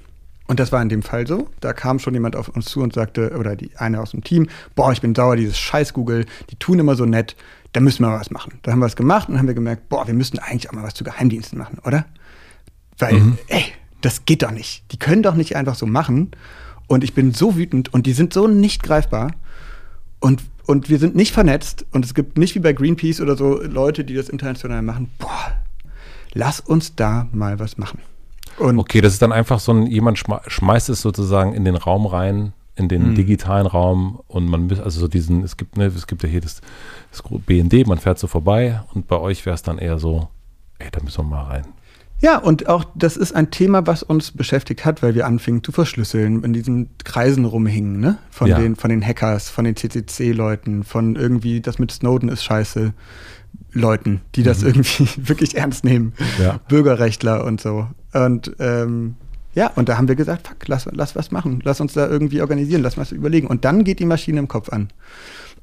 Und 0.48 0.60
das 0.60 0.72
war 0.72 0.82
in 0.82 0.90
dem 0.90 1.02
Fall 1.02 1.28
so. 1.28 1.48
Da 1.62 1.72
kam 1.72 2.00
schon 2.00 2.14
jemand 2.14 2.36
auf 2.36 2.50
uns 2.50 2.66
zu 2.66 2.82
und 2.82 2.94
sagte, 2.94 3.38
oder 3.38 3.56
die 3.56 3.72
eine 3.78 4.02
aus 4.02 4.12
dem 4.12 4.24
Team, 4.24 4.50
boah, 4.76 4.92
ich 4.92 5.02
bin 5.02 5.16
sauer, 5.16 5.36
dieses 5.36 5.58
scheiß 5.58 5.94
Google, 5.94 6.26
die 6.50 6.56
tun 6.56 6.80
immer 6.80 6.96
so 6.96 7.06
nett, 7.06 7.36
da 7.74 7.80
müssen 7.80 8.04
wir 8.04 8.10
mal 8.10 8.20
was 8.20 8.32
machen. 8.32 8.60
Da 8.64 8.72
haben 8.72 8.80
wir 8.80 8.86
was 8.86 8.96
gemacht 8.96 9.30
und 9.30 9.38
haben 9.38 9.48
wir 9.48 9.54
gemerkt, 9.54 9.88
boah, 9.88 10.08
wir 10.08 10.14
müssten 10.14 10.40
eigentlich 10.40 10.70
auch 10.70 10.74
mal 10.74 10.84
was 10.84 10.94
zu 10.94 11.04
Geheimdiensten 11.04 11.58
machen, 11.58 11.78
oder? 11.86 12.06
Weil, 12.98 13.14
mhm. 13.14 13.38
ey, 13.48 13.64
das 14.02 14.26
geht 14.26 14.44
doch 14.44 14.52
nicht. 14.52 14.84
Die 14.92 15.00
können 15.00 15.24
doch 15.24 15.36
nicht 15.36 15.56
einfach 15.56 15.76
so 15.76 15.86
machen. 15.86 16.32
Und 16.92 17.06
ich 17.06 17.14
bin 17.14 17.34
so 17.34 17.56
wütend 17.56 17.94
und 17.94 18.06
die 18.06 18.12
sind 18.12 18.34
so 18.34 18.50
nicht 18.50 18.84
greifbar. 18.84 19.32
Und, 20.20 20.42
und 20.68 20.90
wir 20.90 21.00
sind 21.00 21.16
nicht 21.16 21.32
vernetzt. 21.32 21.86
Und 21.94 22.04
es 22.04 22.14
gibt 22.14 22.38
nicht 22.38 22.54
wie 22.54 22.60
bei 22.60 22.74
Greenpeace 22.74 23.22
oder 23.22 23.38
so 23.38 23.62
Leute, 23.62 24.04
die 24.04 24.14
das 24.14 24.28
international 24.28 24.82
machen. 24.82 25.10
Boah, 25.18 25.54
lass 26.34 26.60
uns 26.60 26.94
da 26.94 27.30
mal 27.32 27.60
was 27.60 27.78
machen. 27.78 28.00
Und 28.58 28.78
okay, 28.78 29.00
das 29.00 29.14
ist 29.14 29.22
dann 29.22 29.32
einfach 29.32 29.62
so 29.62 29.72
ein, 29.72 29.88
jemand 29.88 30.22
schmeißt 30.48 30.90
es 30.90 31.02
sozusagen 31.02 31.54
in 31.54 31.64
den 31.64 31.78
Raum 31.78 32.06
rein, 32.06 32.52
in 32.76 32.90
den 32.90 33.12
mhm. 33.12 33.16
digitalen 33.16 33.68
Raum 33.68 34.20
und 34.28 34.48
man 34.48 34.70
also 34.70 35.00
so 35.00 35.08
diesen, 35.08 35.44
es 35.44 35.56
gibt, 35.56 35.78
ne, 35.78 35.86
es 35.86 36.08
gibt 36.08 36.24
ja 36.24 36.30
hier 36.30 36.42
das, 36.42 36.60
das 37.10 37.24
BND, 37.46 37.88
man 37.88 38.00
fährt 38.00 38.20
so 38.20 38.28
vorbei 38.28 38.84
und 38.94 39.08
bei 39.08 39.18
euch 39.18 39.46
wäre 39.46 39.54
es 39.54 39.62
dann 39.62 39.78
eher 39.78 39.98
so, 39.98 40.28
ey, 40.78 40.90
da 40.92 41.02
müssen 41.02 41.20
wir 41.20 41.30
mal 41.30 41.44
rein. 41.44 41.68
Ja, 42.22 42.38
und 42.38 42.70
auch 42.70 42.86
das 42.94 43.18
ist 43.18 43.36
ein 43.36 43.50
Thema, 43.50 43.88
was 43.88 44.04
uns 44.04 44.32
beschäftigt 44.32 44.86
hat, 44.86 45.02
weil 45.02 45.16
wir 45.16 45.26
anfingen 45.26 45.64
zu 45.64 45.72
verschlüsseln, 45.72 46.44
in 46.44 46.54
diesen 46.54 46.90
Kreisen 47.04 47.46
rumhingen, 47.46 48.00
ne? 48.00 48.20
Von, 48.30 48.48
ja. 48.48 48.60
den, 48.60 48.76
von 48.76 48.92
den 48.92 49.06
Hackers, 49.06 49.50
von 49.50 49.66
den 49.66 49.76
CCC-Leuten, 49.76 50.84
von 50.84 51.16
irgendwie, 51.16 51.62
das 51.62 51.80
mit 51.80 51.92
Snowden 51.92 52.30
ist 52.30 52.44
scheiße, 52.44 52.94
Leuten, 53.74 54.22
die 54.36 54.44
das 54.44 54.62
mhm. 54.62 54.68
irgendwie 54.68 55.10
wirklich 55.28 55.58
ernst 55.58 55.84
nehmen. 55.84 56.14
Ja. 56.40 56.60
Bürgerrechtler 56.68 57.44
und 57.44 57.60
so. 57.60 57.88
Und 58.14 58.52
ähm, 58.60 59.16
ja, 59.54 59.72
und 59.76 59.90
da 59.90 59.98
haben 59.98 60.08
wir 60.08 60.16
gesagt, 60.16 60.48
fuck, 60.48 60.68
lass, 60.68 60.88
lass 60.92 61.16
was 61.16 61.32
machen, 61.32 61.62
lass 61.64 61.82
uns 61.82 61.94
da 61.94 62.08
irgendwie 62.08 62.42
organisieren, 62.42 62.82
lass 62.82 62.98
was 62.98 63.12
überlegen. 63.12 63.48
Und 63.48 63.66
dann 63.66 63.84
geht 63.84 64.00
die 64.00 64.06
Maschine 64.06 64.40
im 64.40 64.48
Kopf 64.48 64.70
an. 64.70 64.90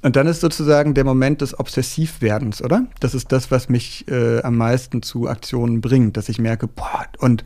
Und 0.01 0.15
dann 0.15 0.27
ist 0.29 0.41
sozusagen 0.41 0.95
der 0.95 1.05
Moment 1.05 1.41
des 1.41 1.59
Obsessivwerdens, 1.59 2.63
oder? 2.63 2.87
Das 3.01 3.15
ist 3.15 3.33
das, 3.33 3.51
was 3.51 3.69
mich 3.69 4.07
äh, 4.09 4.41
am 4.43 4.57
meisten 4.57 5.03
zu 5.03 5.29
Aktionen 5.29 5.81
bringt, 5.81 6.17
dass 6.17 6.29
ich 6.29 6.39
merke, 6.39 6.69
boah, 6.69 7.07
und 7.19 7.45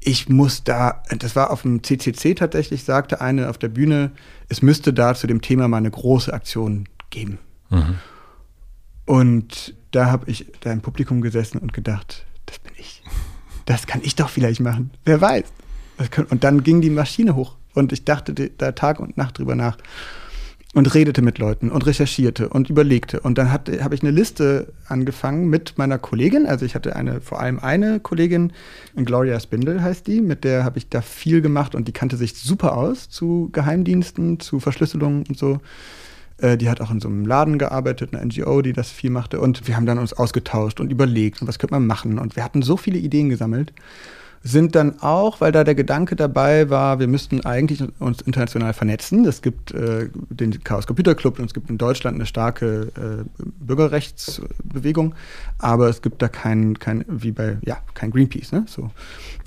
ich 0.00 0.28
muss 0.28 0.64
da, 0.64 1.02
das 1.18 1.34
war 1.34 1.50
auf 1.50 1.62
dem 1.62 1.82
CCC 1.82 2.34
tatsächlich, 2.34 2.84
sagte 2.84 3.20
eine 3.20 3.48
auf 3.48 3.58
der 3.58 3.68
Bühne, 3.68 4.12
es 4.48 4.62
müsste 4.62 4.92
da 4.92 5.14
zu 5.14 5.26
dem 5.26 5.40
Thema 5.40 5.66
mal 5.66 5.78
eine 5.78 5.90
große 5.90 6.32
Aktion 6.32 6.88
geben. 7.10 7.38
Mhm. 7.70 7.96
Und 9.06 9.74
da 9.90 10.10
habe 10.10 10.30
ich 10.30 10.46
da 10.60 10.70
im 10.70 10.82
Publikum 10.82 11.22
gesessen 11.22 11.58
und 11.58 11.72
gedacht, 11.72 12.26
das 12.46 12.58
bin 12.58 12.72
ich. 12.76 13.02
Das 13.64 13.86
kann 13.86 14.00
ich 14.02 14.14
doch 14.14 14.28
vielleicht 14.28 14.60
machen. 14.60 14.90
Wer 15.04 15.20
weiß. 15.20 15.44
Und 16.30 16.44
dann 16.44 16.62
ging 16.62 16.80
die 16.80 16.90
Maschine 16.90 17.34
hoch 17.34 17.56
und 17.74 17.92
ich 17.92 18.04
dachte 18.04 18.32
da 18.32 18.72
Tag 18.72 19.00
und 19.00 19.16
Nacht 19.16 19.38
drüber 19.38 19.56
nach 19.56 19.78
und 20.78 20.94
redete 20.94 21.22
mit 21.22 21.38
Leuten 21.38 21.72
und 21.72 21.86
recherchierte 21.86 22.50
und 22.50 22.70
überlegte. 22.70 23.18
Und 23.18 23.36
dann 23.36 23.50
habe 23.50 23.94
ich 23.96 24.02
eine 24.02 24.12
Liste 24.12 24.72
angefangen 24.86 25.48
mit 25.48 25.76
meiner 25.76 25.98
Kollegin. 25.98 26.46
Also 26.46 26.64
ich 26.64 26.76
hatte 26.76 26.94
eine, 26.94 27.20
vor 27.20 27.40
allem 27.40 27.58
eine 27.58 27.98
Kollegin, 27.98 28.52
Gloria 28.94 29.40
Spindle 29.40 29.82
heißt 29.82 30.06
die, 30.06 30.20
mit 30.20 30.44
der 30.44 30.62
habe 30.62 30.78
ich 30.78 30.88
da 30.88 31.00
viel 31.00 31.40
gemacht 31.40 31.74
und 31.74 31.88
die 31.88 31.92
kannte 31.92 32.16
sich 32.16 32.34
super 32.34 32.76
aus 32.76 33.10
zu 33.10 33.50
Geheimdiensten, 33.52 34.38
zu 34.38 34.60
Verschlüsselungen 34.60 35.24
und 35.28 35.36
so. 35.36 35.58
Äh, 36.36 36.56
die 36.56 36.70
hat 36.70 36.80
auch 36.80 36.92
in 36.92 37.00
so 37.00 37.08
einem 37.08 37.26
Laden 37.26 37.58
gearbeitet, 37.58 38.14
eine 38.14 38.24
NGO, 38.24 38.62
die 38.62 38.72
das 38.72 38.88
viel 38.88 39.10
machte. 39.10 39.40
Und 39.40 39.66
wir 39.66 39.74
haben 39.74 39.86
dann 39.86 39.98
uns 39.98 40.12
ausgetauscht 40.12 40.78
und 40.78 40.92
überlegt, 40.92 41.44
was 41.44 41.58
könnte 41.58 41.74
man 41.74 41.88
machen. 41.88 42.20
Und 42.20 42.36
wir 42.36 42.44
hatten 42.44 42.62
so 42.62 42.76
viele 42.76 42.98
Ideen 42.98 43.30
gesammelt 43.30 43.72
sind 44.42 44.74
dann 44.74 45.00
auch, 45.00 45.40
weil 45.40 45.52
da 45.52 45.64
der 45.64 45.74
Gedanke 45.74 46.16
dabei 46.16 46.70
war, 46.70 46.98
wir 47.00 47.08
müssten 47.08 47.44
eigentlich 47.44 47.82
uns 47.98 48.20
international 48.22 48.72
vernetzen. 48.72 49.24
Es 49.24 49.42
gibt 49.42 49.72
äh, 49.72 50.08
den 50.30 50.62
Chaos 50.64 50.86
Computer 50.86 51.14
Club 51.14 51.38
und 51.38 51.46
es 51.46 51.54
gibt 51.54 51.70
in 51.70 51.78
Deutschland 51.78 52.14
eine 52.14 52.26
starke 52.26 52.92
äh, 52.96 53.42
Bürgerrechtsbewegung, 53.60 55.14
aber 55.58 55.88
es 55.88 56.02
gibt 56.02 56.22
da 56.22 56.28
kein, 56.28 56.78
kein 56.78 57.04
wie 57.08 57.32
bei, 57.32 57.58
ja, 57.64 57.78
kein 57.94 58.10
Greenpeace, 58.10 58.52
ne? 58.52 58.64
So. 58.66 58.90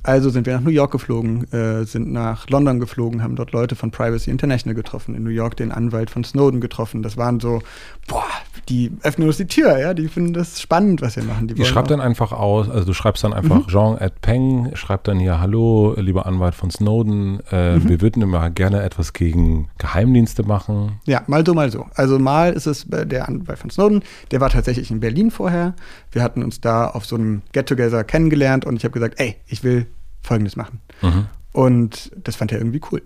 Also 0.03 0.31
sind 0.31 0.47
wir 0.47 0.53
nach 0.55 0.61
New 0.61 0.71
York 0.71 0.91
geflogen, 0.91 1.51
äh, 1.53 1.85
sind 1.85 2.11
nach 2.11 2.49
London 2.49 2.79
geflogen, 2.79 3.21
haben 3.21 3.35
dort 3.35 3.51
Leute 3.51 3.75
von 3.75 3.91
Privacy 3.91 4.31
International 4.31 4.73
getroffen, 4.73 5.13
in 5.13 5.23
New 5.23 5.29
York 5.29 5.57
den 5.57 5.71
Anwalt 5.71 6.09
von 6.09 6.23
Snowden 6.23 6.59
getroffen. 6.59 7.03
Das 7.03 7.17
waren 7.17 7.39
so, 7.39 7.61
boah, 8.07 8.23
die 8.67 8.91
öffnen 9.03 9.27
uns 9.27 9.37
die 9.37 9.45
Tür, 9.45 9.77
ja, 9.77 9.93
die 9.93 10.07
finden 10.07 10.33
das 10.33 10.59
spannend, 10.59 11.03
was 11.03 11.17
wir 11.17 11.23
machen. 11.23 11.47
Die, 11.47 11.53
die 11.53 11.65
schreibt 11.65 11.91
dann 11.91 12.01
einfach 12.01 12.31
aus, 12.31 12.67
also 12.67 12.85
du 12.85 12.93
schreibst 12.93 13.23
dann 13.23 13.33
einfach 13.33 13.67
mhm. 13.67 13.67
Jean 13.67 13.97
at 13.99 14.21
Peng, 14.21 14.71
schreibt 14.73 15.07
dann 15.07 15.19
hier, 15.19 15.39
hallo, 15.39 15.93
lieber 15.97 16.25
Anwalt 16.25 16.55
von 16.55 16.71
Snowden, 16.71 17.39
äh, 17.51 17.77
mhm. 17.77 17.89
wir 17.89 18.01
würden 18.01 18.23
immer 18.23 18.49
gerne 18.49 18.81
etwas 18.81 19.13
gegen 19.13 19.69
Geheimdienste 19.77 20.43
machen. 20.43 20.99
Ja, 21.05 21.21
mal 21.27 21.45
so, 21.45 21.53
mal 21.53 21.71
so. 21.71 21.85
Also 21.93 22.17
mal 22.17 22.53
ist 22.53 22.65
es 22.65 22.87
der 22.89 23.27
Anwalt 23.27 23.59
von 23.59 23.69
Snowden, 23.69 24.01
der 24.31 24.41
war 24.41 24.49
tatsächlich 24.49 24.89
in 24.89 24.99
Berlin 24.99 25.29
vorher. 25.29 25.75
Wir 26.11 26.23
hatten 26.23 26.43
uns 26.43 26.61
da 26.61 26.87
auf 26.87 27.05
so 27.05 27.15
einem 27.15 27.41
Get-Together 27.53 28.03
kennengelernt 28.03 28.65
und 28.65 28.75
ich 28.75 28.83
habe 28.83 28.93
gesagt, 28.93 29.19
ey, 29.19 29.37
ich 29.47 29.63
will 29.63 29.87
Folgendes 30.21 30.55
machen. 30.55 30.81
Mhm. 31.01 31.27
Und 31.53 32.11
das 32.23 32.35
fand 32.35 32.51
er 32.51 32.59
irgendwie 32.59 32.81
cool. 32.91 33.01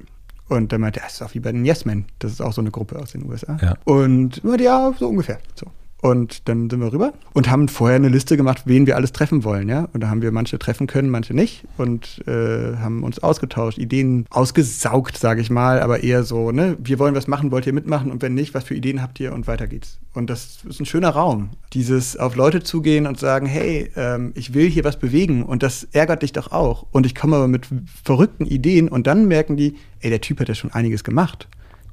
Und 0.47 0.71
dann 0.71 0.81
meinte 0.81 0.99
er, 0.99 1.03
das 1.03 1.13
ist 1.15 1.21
auch 1.21 1.33
wie 1.33 1.39
bei 1.39 1.51
den 1.51 1.65
Yes 1.65 1.85
Men. 1.85 2.05
Das 2.19 2.31
ist 2.31 2.41
auch 2.41 2.53
so 2.53 2.61
eine 2.61 2.71
Gruppe 2.71 2.99
aus 2.99 3.11
den 3.11 3.25
USA. 3.25 3.57
Ja. 3.61 3.75
Und 3.85 4.41
ja, 4.59 4.93
so 4.97 5.07
ungefähr. 5.09 5.39
So. 5.55 5.67
Und 6.01 6.47
dann 6.49 6.69
sind 6.69 6.81
wir 6.81 6.93
rüber 6.93 7.13
und 7.33 7.49
haben 7.49 7.67
vorher 7.67 7.95
eine 7.95 8.09
Liste 8.09 8.37
gemacht, 8.37 8.63
wen 8.65 8.85
wir 8.85 8.95
alles 8.95 9.11
treffen 9.11 9.43
wollen, 9.43 9.69
ja. 9.69 9.87
Und 9.93 10.01
da 10.01 10.09
haben 10.09 10.21
wir 10.21 10.31
manche 10.31 10.59
treffen 10.59 10.87
können, 10.87 11.09
manche 11.09 11.33
nicht 11.33 11.63
und 11.77 12.21
äh, 12.27 12.75
haben 12.77 13.01
uns 13.03 13.19
ausgetauscht, 13.19 13.79
Ideen 13.79 14.25
ausgesaugt, 14.29 15.17
sage 15.17 15.41
ich 15.41 15.49
mal, 15.49 15.79
aber 15.79 16.03
eher 16.03 16.23
so, 16.23 16.51
ne, 16.51 16.77
wir 16.79 16.99
wollen 16.99 17.15
was 17.15 17.27
machen, 17.27 17.49
wollt 17.51 17.65
ihr 17.65 17.73
mitmachen 17.73 18.11
und 18.11 18.21
wenn 18.21 18.35
nicht, 18.35 18.53
was 18.53 18.65
für 18.65 18.75
Ideen 18.75 19.01
habt 19.01 19.19
ihr 19.19 19.33
und 19.33 19.47
weiter 19.47 19.67
geht's. 19.67 19.97
Und 20.13 20.29
das 20.29 20.59
ist 20.67 20.79
ein 20.79 20.85
schöner 20.85 21.09
Raum, 21.09 21.49
dieses 21.73 22.17
auf 22.17 22.35
Leute 22.35 22.61
zugehen 22.61 23.07
und 23.07 23.19
sagen, 23.19 23.47
hey, 23.47 23.89
ähm, 23.95 24.31
ich 24.35 24.53
will 24.53 24.69
hier 24.69 24.83
was 24.83 24.99
bewegen 24.99 25.43
und 25.43 25.63
das 25.63 25.85
ärgert 25.91 26.21
dich 26.21 26.33
doch 26.33 26.51
auch. 26.51 26.85
Und 26.91 27.05
ich 27.05 27.15
komme 27.15 27.37
aber 27.37 27.47
mit 27.47 27.67
verrückten 28.03 28.45
Ideen 28.45 28.89
und 28.89 29.07
dann 29.07 29.27
merken 29.27 29.57
die, 29.57 29.75
ey, 30.01 30.09
der 30.09 30.21
Typ 30.21 30.39
hat 30.39 30.49
ja 30.49 30.55
schon 30.55 30.71
einiges 30.71 31.03
gemacht. 31.03 31.47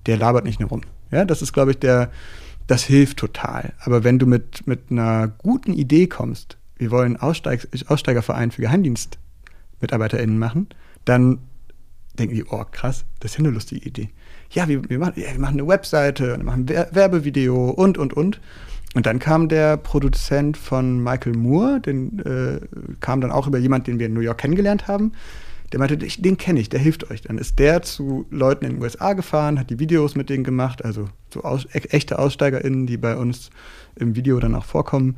Der 0.07 0.16
labert 0.16 0.44
nicht 0.44 0.61
nur 0.61 0.68
rum. 0.68 0.82
Ja, 1.11 1.24
das 1.24 1.42
ist, 1.42 1.53
glaube 1.53 1.70
ich, 1.70 1.78
der 1.78 2.11
das 2.72 2.84
hilft 2.84 3.18
total. 3.18 3.74
Aber 3.84 4.02
wenn 4.02 4.18
du 4.18 4.24
mit, 4.24 4.66
mit 4.66 4.90
einer 4.90 5.28
guten 5.28 5.74
Idee 5.74 6.06
kommst, 6.06 6.56
wir 6.78 6.90
wollen 6.90 7.18
Aussteig, 7.18 7.68
Aussteigerverein 7.86 8.50
für 8.50 8.62
GeheimdienstmitarbeiterInnen 8.62 10.38
machen, 10.38 10.68
dann 11.04 11.40
denken 12.18 12.34
die, 12.34 12.44
oh 12.44 12.64
krass, 12.72 13.04
das 13.20 13.32
ist 13.32 13.38
ja 13.38 13.44
eine 13.44 13.52
lustige 13.52 13.86
Idee. 13.86 14.08
Ja, 14.52 14.68
wir, 14.68 14.88
wir, 14.88 14.98
machen, 14.98 15.12
ja, 15.16 15.32
wir 15.32 15.38
machen 15.38 15.60
eine 15.60 15.68
Webseite, 15.68 16.38
wir 16.38 16.44
machen 16.44 16.66
Werbevideo 16.66 17.68
und, 17.72 17.98
und, 17.98 18.14
und. 18.14 18.40
Und 18.94 19.04
dann 19.04 19.18
kam 19.18 19.50
der 19.50 19.76
Produzent 19.76 20.56
von 20.56 21.02
Michael 21.02 21.36
Moore, 21.36 21.78
den 21.78 22.20
äh, 22.20 22.58
kam 23.00 23.20
dann 23.20 23.32
auch 23.32 23.46
über 23.46 23.58
jemanden, 23.58 23.84
den 23.84 23.98
wir 23.98 24.06
in 24.06 24.14
New 24.14 24.20
York 24.20 24.38
kennengelernt 24.38 24.88
haben. 24.88 25.12
Der 25.72 25.78
meinte, 25.78 25.96
den 25.96 26.36
kenne 26.36 26.60
ich, 26.60 26.68
der 26.68 26.80
hilft 26.80 27.10
euch. 27.10 27.22
Dann 27.22 27.38
ist 27.38 27.58
der 27.58 27.82
zu 27.82 28.26
Leuten 28.30 28.66
in 28.66 28.72
den 28.72 28.82
USA 28.82 29.14
gefahren, 29.14 29.58
hat 29.58 29.70
die 29.70 29.78
Videos 29.78 30.14
mit 30.14 30.28
denen 30.28 30.44
gemacht, 30.44 30.84
also 30.84 31.08
so 31.32 31.42
aus, 31.42 31.66
e 31.72 31.78
echte 31.88 32.18
AussteigerInnen, 32.18 32.86
die 32.86 32.98
bei 32.98 33.16
uns 33.16 33.50
im 33.96 34.14
Video 34.14 34.38
dann 34.38 34.54
auch 34.54 34.66
vorkommen. 34.66 35.16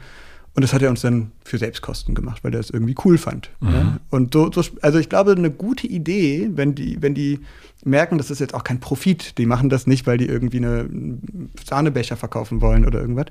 Und 0.54 0.62
das 0.62 0.72
hat 0.72 0.82
er 0.82 0.90
uns 0.90 1.00
dann 1.00 1.32
für 1.44 1.58
Selbstkosten 1.58 2.14
gemacht, 2.14 2.44
weil 2.44 2.54
er 2.54 2.60
es 2.60 2.70
irgendwie 2.70 2.94
cool 3.04 3.18
fand. 3.18 3.50
Mhm. 3.60 3.68
Ja? 3.72 3.98
Und 4.10 4.34
so, 4.34 4.52
so, 4.52 4.62
also 4.82 5.00
ich 5.00 5.08
glaube, 5.08 5.32
eine 5.32 5.50
gute 5.50 5.88
Idee, 5.88 6.48
wenn 6.54 6.76
die, 6.76 7.02
wenn 7.02 7.14
die 7.14 7.40
merken, 7.84 8.18
das 8.18 8.30
ist 8.30 8.38
jetzt 8.38 8.54
auch 8.54 8.62
kein 8.62 8.78
Profit, 8.78 9.36
die 9.38 9.46
machen 9.46 9.68
das 9.68 9.88
nicht, 9.88 10.06
weil 10.06 10.18
die 10.18 10.26
irgendwie 10.26 10.58
eine 10.58 10.88
Sahnebecher 11.68 12.16
verkaufen 12.16 12.60
wollen 12.60 12.86
oder 12.86 13.00
irgendwas, 13.00 13.26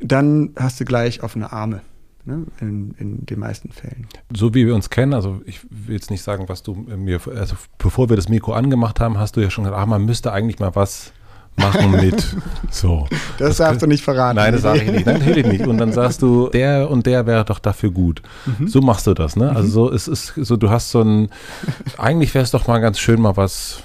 dann 0.00 0.50
hast 0.56 0.80
du 0.80 0.86
gleich 0.86 1.22
offene 1.22 1.52
Arme 1.52 1.82
ne, 2.24 2.46
in, 2.60 2.94
in 2.98 3.26
den 3.26 3.38
meisten 3.38 3.70
Fällen. 3.70 4.06
So 4.34 4.54
wie 4.54 4.66
wir 4.66 4.74
uns 4.74 4.90
kennen, 4.90 5.14
also 5.14 5.40
ich 5.44 5.60
will 5.70 5.94
jetzt 5.94 6.10
nicht 6.10 6.22
sagen, 6.22 6.48
was 6.48 6.62
du 6.62 6.74
mir, 6.74 7.20
also 7.34 7.56
bevor 7.78 8.08
wir 8.08 8.16
das 8.16 8.28
Mikro 8.28 8.52
angemacht 8.52 9.00
haben, 9.00 9.18
hast 9.18 9.36
du 9.36 9.40
ja 9.40 9.50
schon 9.50 9.64
gesagt, 9.64 9.80
ach, 9.80 9.86
man 9.86 10.04
müsste 10.04 10.32
eigentlich 10.32 10.58
mal 10.58 10.74
was 10.74 11.12
machen 11.56 11.90
mit 11.92 12.36
so. 12.70 13.06
Das, 13.38 13.48
das 13.48 13.56
darfst 13.58 13.82
du 13.82 13.86
nicht 13.86 14.02
verraten. 14.02 14.36
Nein, 14.36 14.52
das 14.52 14.62
sage 14.62 14.82
ich 14.82 14.90
nicht. 14.90 15.06
Nein, 15.06 15.18
natürlich 15.18 15.46
nicht. 15.46 15.66
Und 15.66 15.78
dann 15.78 15.92
sagst 15.92 16.22
du, 16.22 16.48
der 16.48 16.90
und 16.90 17.06
der 17.06 17.26
wäre 17.26 17.44
doch 17.44 17.58
dafür 17.58 17.90
gut. 17.90 18.22
Mhm. 18.46 18.68
So 18.68 18.80
machst 18.80 19.06
du 19.06 19.14
das, 19.14 19.36
ne? 19.36 19.50
Also 19.50 19.62
mhm. 19.62 19.70
so, 19.70 19.92
es 19.92 20.08
ist 20.08 20.32
so, 20.36 20.56
du 20.56 20.70
hast 20.70 20.90
so 20.90 21.02
ein, 21.02 21.28
eigentlich 21.98 22.32
wäre 22.34 22.42
es 22.42 22.50
doch 22.50 22.66
mal 22.66 22.78
ganz 22.78 22.98
schön, 22.98 23.20
mal 23.20 23.36
was 23.36 23.82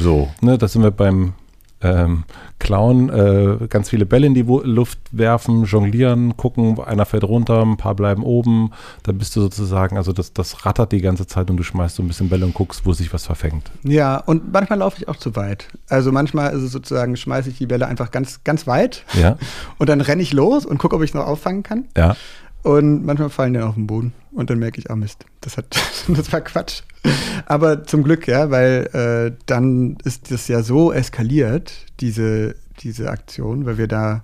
so, 0.00 0.28
ne? 0.40 0.58
Da 0.58 0.66
sind 0.68 0.82
wir 0.82 0.90
beim 0.90 1.34
ähm, 1.82 2.24
klauen, 2.58 3.10
äh, 3.10 3.66
ganz 3.68 3.90
viele 3.90 4.06
Bälle 4.06 4.26
in 4.26 4.34
die 4.34 4.42
Luft 4.42 4.98
werfen, 5.12 5.64
jonglieren, 5.64 6.36
gucken, 6.36 6.80
einer 6.80 7.04
fällt 7.04 7.24
runter, 7.24 7.62
ein 7.62 7.76
paar 7.76 7.94
bleiben 7.94 8.22
oben. 8.22 8.72
Dann 9.02 9.18
bist 9.18 9.36
du 9.36 9.42
sozusagen, 9.42 9.96
also 9.96 10.12
das, 10.12 10.32
das 10.32 10.64
rattert 10.64 10.92
die 10.92 11.00
ganze 11.00 11.26
Zeit 11.26 11.50
und 11.50 11.58
du 11.58 11.62
schmeißt 11.62 11.96
so 11.96 12.02
ein 12.02 12.08
bisschen 12.08 12.28
Bälle 12.28 12.46
und 12.46 12.54
guckst, 12.54 12.86
wo 12.86 12.92
sich 12.92 13.12
was 13.12 13.26
verfängt. 13.26 13.70
Ja, 13.82 14.16
und 14.16 14.52
manchmal 14.52 14.78
laufe 14.78 14.96
ich 14.98 15.08
auch 15.08 15.16
zu 15.16 15.36
weit. 15.36 15.68
Also 15.88 16.12
manchmal 16.12 16.54
ist 16.54 16.62
es 16.62 16.72
sozusagen, 16.72 17.16
schmeiße 17.16 17.50
ich 17.50 17.58
die 17.58 17.66
Bälle 17.66 17.86
einfach 17.86 18.10
ganz, 18.10 18.40
ganz 18.42 18.66
weit. 18.66 19.04
Ja. 19.14 19.36
Und 19.78 19.88
dann 19.88 20.00
renne 20.00 20.22
ich 20.22 20.32
los 20.32 20.64
und 20.64 20.78
gucke, 20.78 20.96
ob 20.96 21.02
ich 21.02 21.10
es 21.10 21.14
noch 21.14 21.26
auffangen 21.26 21.62
kann. 21.62 21.84
Ja. 21.96 22.16
Und 22.66 23.06
manchmal 23.06 23.30
fallen 23.30 23.54
die 23.54 23.60
auf 23.60 23.76
den 23.76 23.86
Boden. 23.86 24.12
Und 24.32 24.50
dann 24.50 24.58
merke 24.58 24.80
ich, 24.80 24.90
ah 24.90 24.96
Mist, 24.96 25.24
das, 25.40 25.56
hat, 25.56 25.66
das 26.08 26.32
war 26.32 26.40
Quatsch. 26.40 26.82
Aber 27.46 27.84
zum 27.84 28.02
Glück, 28.02 28.26
ja, 28.26 28.50
weil 28.50 28.88
äh, 28.92 29.38
dann 29.46 29.98
ist 30.02 30.32
das 30.32 30.48
ja 30.48 30.64
so 30.64 30.92
eskaliert, 30.92 31.72
diese, 32.00 32.56
diese 32.80 33.08
Aktion, 33.08 33.66
weil 33.66 33.78
wir 33.78 33.86
da 33.86 34.20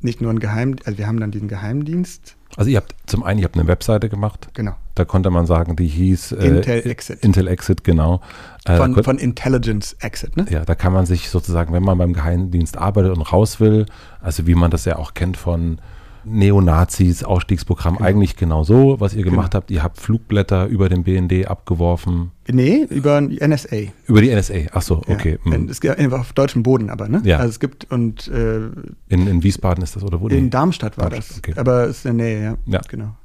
nicht 0.00 0.20
nur 0.20 0.30
ein 0.30 0.38
Geheim, 0.38 0.76
also 0.84 0.96
wir 0.96 1.08
haben 1.08 1.18
dann 1.18 1.32
diesen 1.32 1.48
Geheimdienst. 1.48 2.36
Also 2.56 2.70
ihr 2.70 2.76
habt 2.76 2.94
zum 3.06 3.24
einen, 3.24 3.40
ihr 3.40 3.46
habt 3.46 3.56
eine 3.56 3.66
Webseite 3.66 4.08
gemacht. 4.08 4.46
Genau. 4.54 4.76
Da 4.94 5.04
konnte 5.04 5.30
man 5.30 5.46
sagen, 5.46 5.74
die 5.74 5.88
hieß 5.88 6.32
äh, 6.32 6.46
Intel 6.46 6.86
Exit. 6.86 7.24
Intel 7.24 7.48
Exit, 7.48 7.82
genau. 7.82 8.20
Äh, 8.64 8.76
von, 8.76 9.02
von, 9.02 9.18
Intelligence 9.18 9.96
Exit, 9.98 10.36
ne? 10.36 10.46
Ja, 10.50 10.64
da 10.64 10.76
kann 10.76 10.92
man 10.92 11.04
sich 11.04 11.30
sozusagen, 11.30 11.72
wenn 11.72 11.82
man 11.82 11.98
beim 11.98 12.12
Geheimdienst 12.12 12.78
arbeitet 12.78 13.10
und 13.16 13.22
raus 13.22 13.58
will, 13.58 13.86
also 14.20 14.46
wie 14.46 14.54
man 14.54 14.70
das 14.70 14.84
ja 14.84 14.96
auch 14.96 15.14
kennt 15.14 15.36
von 15.36 15.80
Neonazis, 16.26 17.24
Ausstiegsprogramm, 17.24 17.96
genau. 17.96 18.08
eigentlich 18.08 18.36
genau 18.36 18.64
so, 18.64 19.00
was 19.00 19.14
ihr 19.14 19.24
gemacht 19.24 19.52
genau. 19.52 19.62
habt. 19.62 19.70
Ihr 19.70 19.82
habt 19.82 19.98
Flugblätter 19.98 20.66
über 20.66 20.88
den 20.88 21.04
BND 21.04 21.46
abgeworfen. 21.46 22.32
Nee, 22.48 22.86
über 22.90 23.20
die 23.22 23.46
NSA. 23.46 23.76
Über 24.06 24.20
die 24.20 24.34
NSA, 24.34 24.54
ach 24.72 24.82
so, 24.82 25.02
okay. 25.06 25.38
Ja, 25.44 25.56
es 25.68 25.80
gibt 25.80 26.12
auf 26.12 26.32
deutschem 26.32 26.62
Boden 26.62 26.90
aber, 26.90 27.08
ne? 27.08 27.22
Ja. 27.24 27.38
Also 27.38 27.50
es 27.50 27.60
gibt 27.60 27.90
und 27.90 28.28
äh, 28.28 28.66
in, 29.08 29.26
in 29.26 29.42
Wiesbaden 29.42 29.82
ist 29.82 29.96
das 29.96 30.02
oder 30.02 30.20
wo? 30.20 30.28
In 30.28 30.50
Darmstadt 30.50 30.98
war 30.98 31.10
Darmstadt, 31.10 31.38
das. 31.38 31.38
Okay. 31.38 31.60
Aber 31.60 31.84
es 31.84 31.98
ist 31.98 32.06
in 32.06 32.18
der 32.18 32.26
Nähe, 32.26 32.42
ja. 32.42 32.56
ja. 32.66 32.80
Genau. 32.88 33.16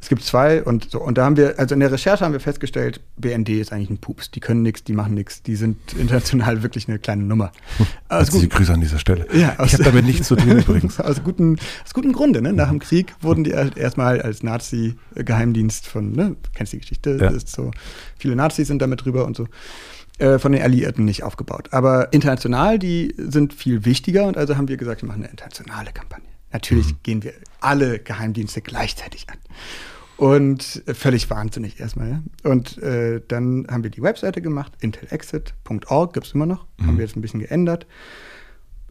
Es 0.00 0.08
gibt 0.08 0.22
zwei 0.22 0.62
und 0.62 0.90
so. 0.90 1.00
Und 1.00 1.18
da 1.18 1.24
haben 1.24 1.36
wir, 1.36 1.58
also 1.58 1.74
in 1.74 1.80
der 1.80 1.92
Recherche 1.92 2.24
haben 2.24 2.32
wir 2.32 2.40
festgestellt, 2.40 3.00
BND 3.16 3.48
ist 3.50 3.72
eigentlich 3.72 3.90
ein 3.90 3.98
Pups. 3.98 4.30
Die 4.30 4.40
können 4.40 4.62
nichts, 4.62 4.84
die 4.84 4.92
machen 4.92 5.14
nichts, 5.14 5.42
die 5.42 5.56
sind 5.56 5.78
international 5.98 6.62
wirklich 6.62 6.88
eine 6.88 6.98
kleine 6.98 7.24
Nummer. 7.24 7.52
Also 8.08 8.32
Herzliche 8.32 8.48
Grüße 8.48 8.72
an 8.74 8.80
dieser 8.80 8.98
Stelle. 8.98 9.26
Ja, 9.32 9.56
aus, 9.58 9.68
ich 9.68 9.74
habe 9.74 9.84
damit 9.84 10.04
nichts 10.04 10.26
zu 10.26 10.34
tun 10.34 10.50
übrigens. 10.58 10.98
aus, 10.98 11.22
guten, 11.22 11.58
aus 11.84 11.94
guten 11.94 12.12
Grunde. 12.12 12.42
Ne? 12.42 12.52
Nach 12.52 12.68
dem 12.68 12.80
Krieg 12.80 13.14
wurden 13.20 13.44
die 13.44 13.50
erstmal 13.50 14.20
als 14.20 14.42
Nazi-Geheimdienst 14.42 15.86
von, 15.86 16.12
ne? 16.12 16.34
kennst 16.52 16.72
die 16.72 16.80
Geschichte, 16.80 17.18
ja. 17.20 17.30
ist 17.30 17.48
so, 17.50 17.70
viele 18.18 18.34
Nazis 18.34 18.66
sind 18.66 18.82
damit 18.82 19.04
drüber 19.04 19.26
und 19.26 19.36
so 19.36 19.46
äh, 20.20 20.38
von 20.38 20.52
den 20.52 20.62
Alliierten 20.62 21.04
nicht 21.04 21.22
aufgebaut. 21.22 21.68
Aber 21.72 22.12
international, 22.12 22.78
die 22.78 23.14
sind 23.16 23.54
viel 23.54 23.84
wichtiger 23.84 24.26
und 24.26 24.36
also 24.36 24.56
haben 24.56 24.68
wir 24.68 24.76
gesagt, 24.76 25.02
wir 25.02 25.08
machen 25.08 25.22
eine 25.22 25.30
internationale 25.30 25.92
Kampagne. 25.92 26.26
Natürlich 26.52 26.92
mhm. 26.92 26.96
gehen 27.02 27.22
wir 27.22 27.32
alle 27.60 27.98
Geheimdienste 27.98 28.60
gleichzeitig 28.60 29.26
an. 29.28 29.38
Und 30.16 30.82
völlig 30.92 31.30
wahnsinnig 31.30 31.80
erstmal. 31.80 32.10
Ja? 32.10 32.22
Und 32.42 32.76
äh, 32.82 33.22
dann 33.26 33.66
haben 33.70 33.82
wir 33.82 33.90
die 33.90 34.02
Webseite 34.02 34.42
gemacht, 34.42 34.72
intelexit.org 34.80 36.12
gibt 36.12 36.26
es 36.26 36.34
immer 36.34 36.46
noch, 36.46 36.66
mhm. 36.76 36.86
haben 36.86 36.98
wir 36.98 37.06
jetzt 37.06 37.16
ein 37.16 37.22
bisschen 37.22 37.40
geändert 37.40 37.86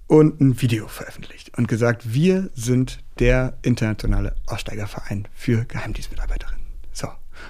und 0.08 0.42
ein 0.42 0.60
Video 0.60 0.88
veröffentlicht 0.88 1.56
und 1.56 1.68
gesagt, 1.68 2.14
wir 2.14 2.50
sind 2.56 3.04
der 3.20 3.60
internationale 3.62 4.36
Aussteigerverein 4.48 5.28
für 5.36 5.66
Geheimdienstmitarbeiterinnen. 5.66 6.66
So. 6.94 7.10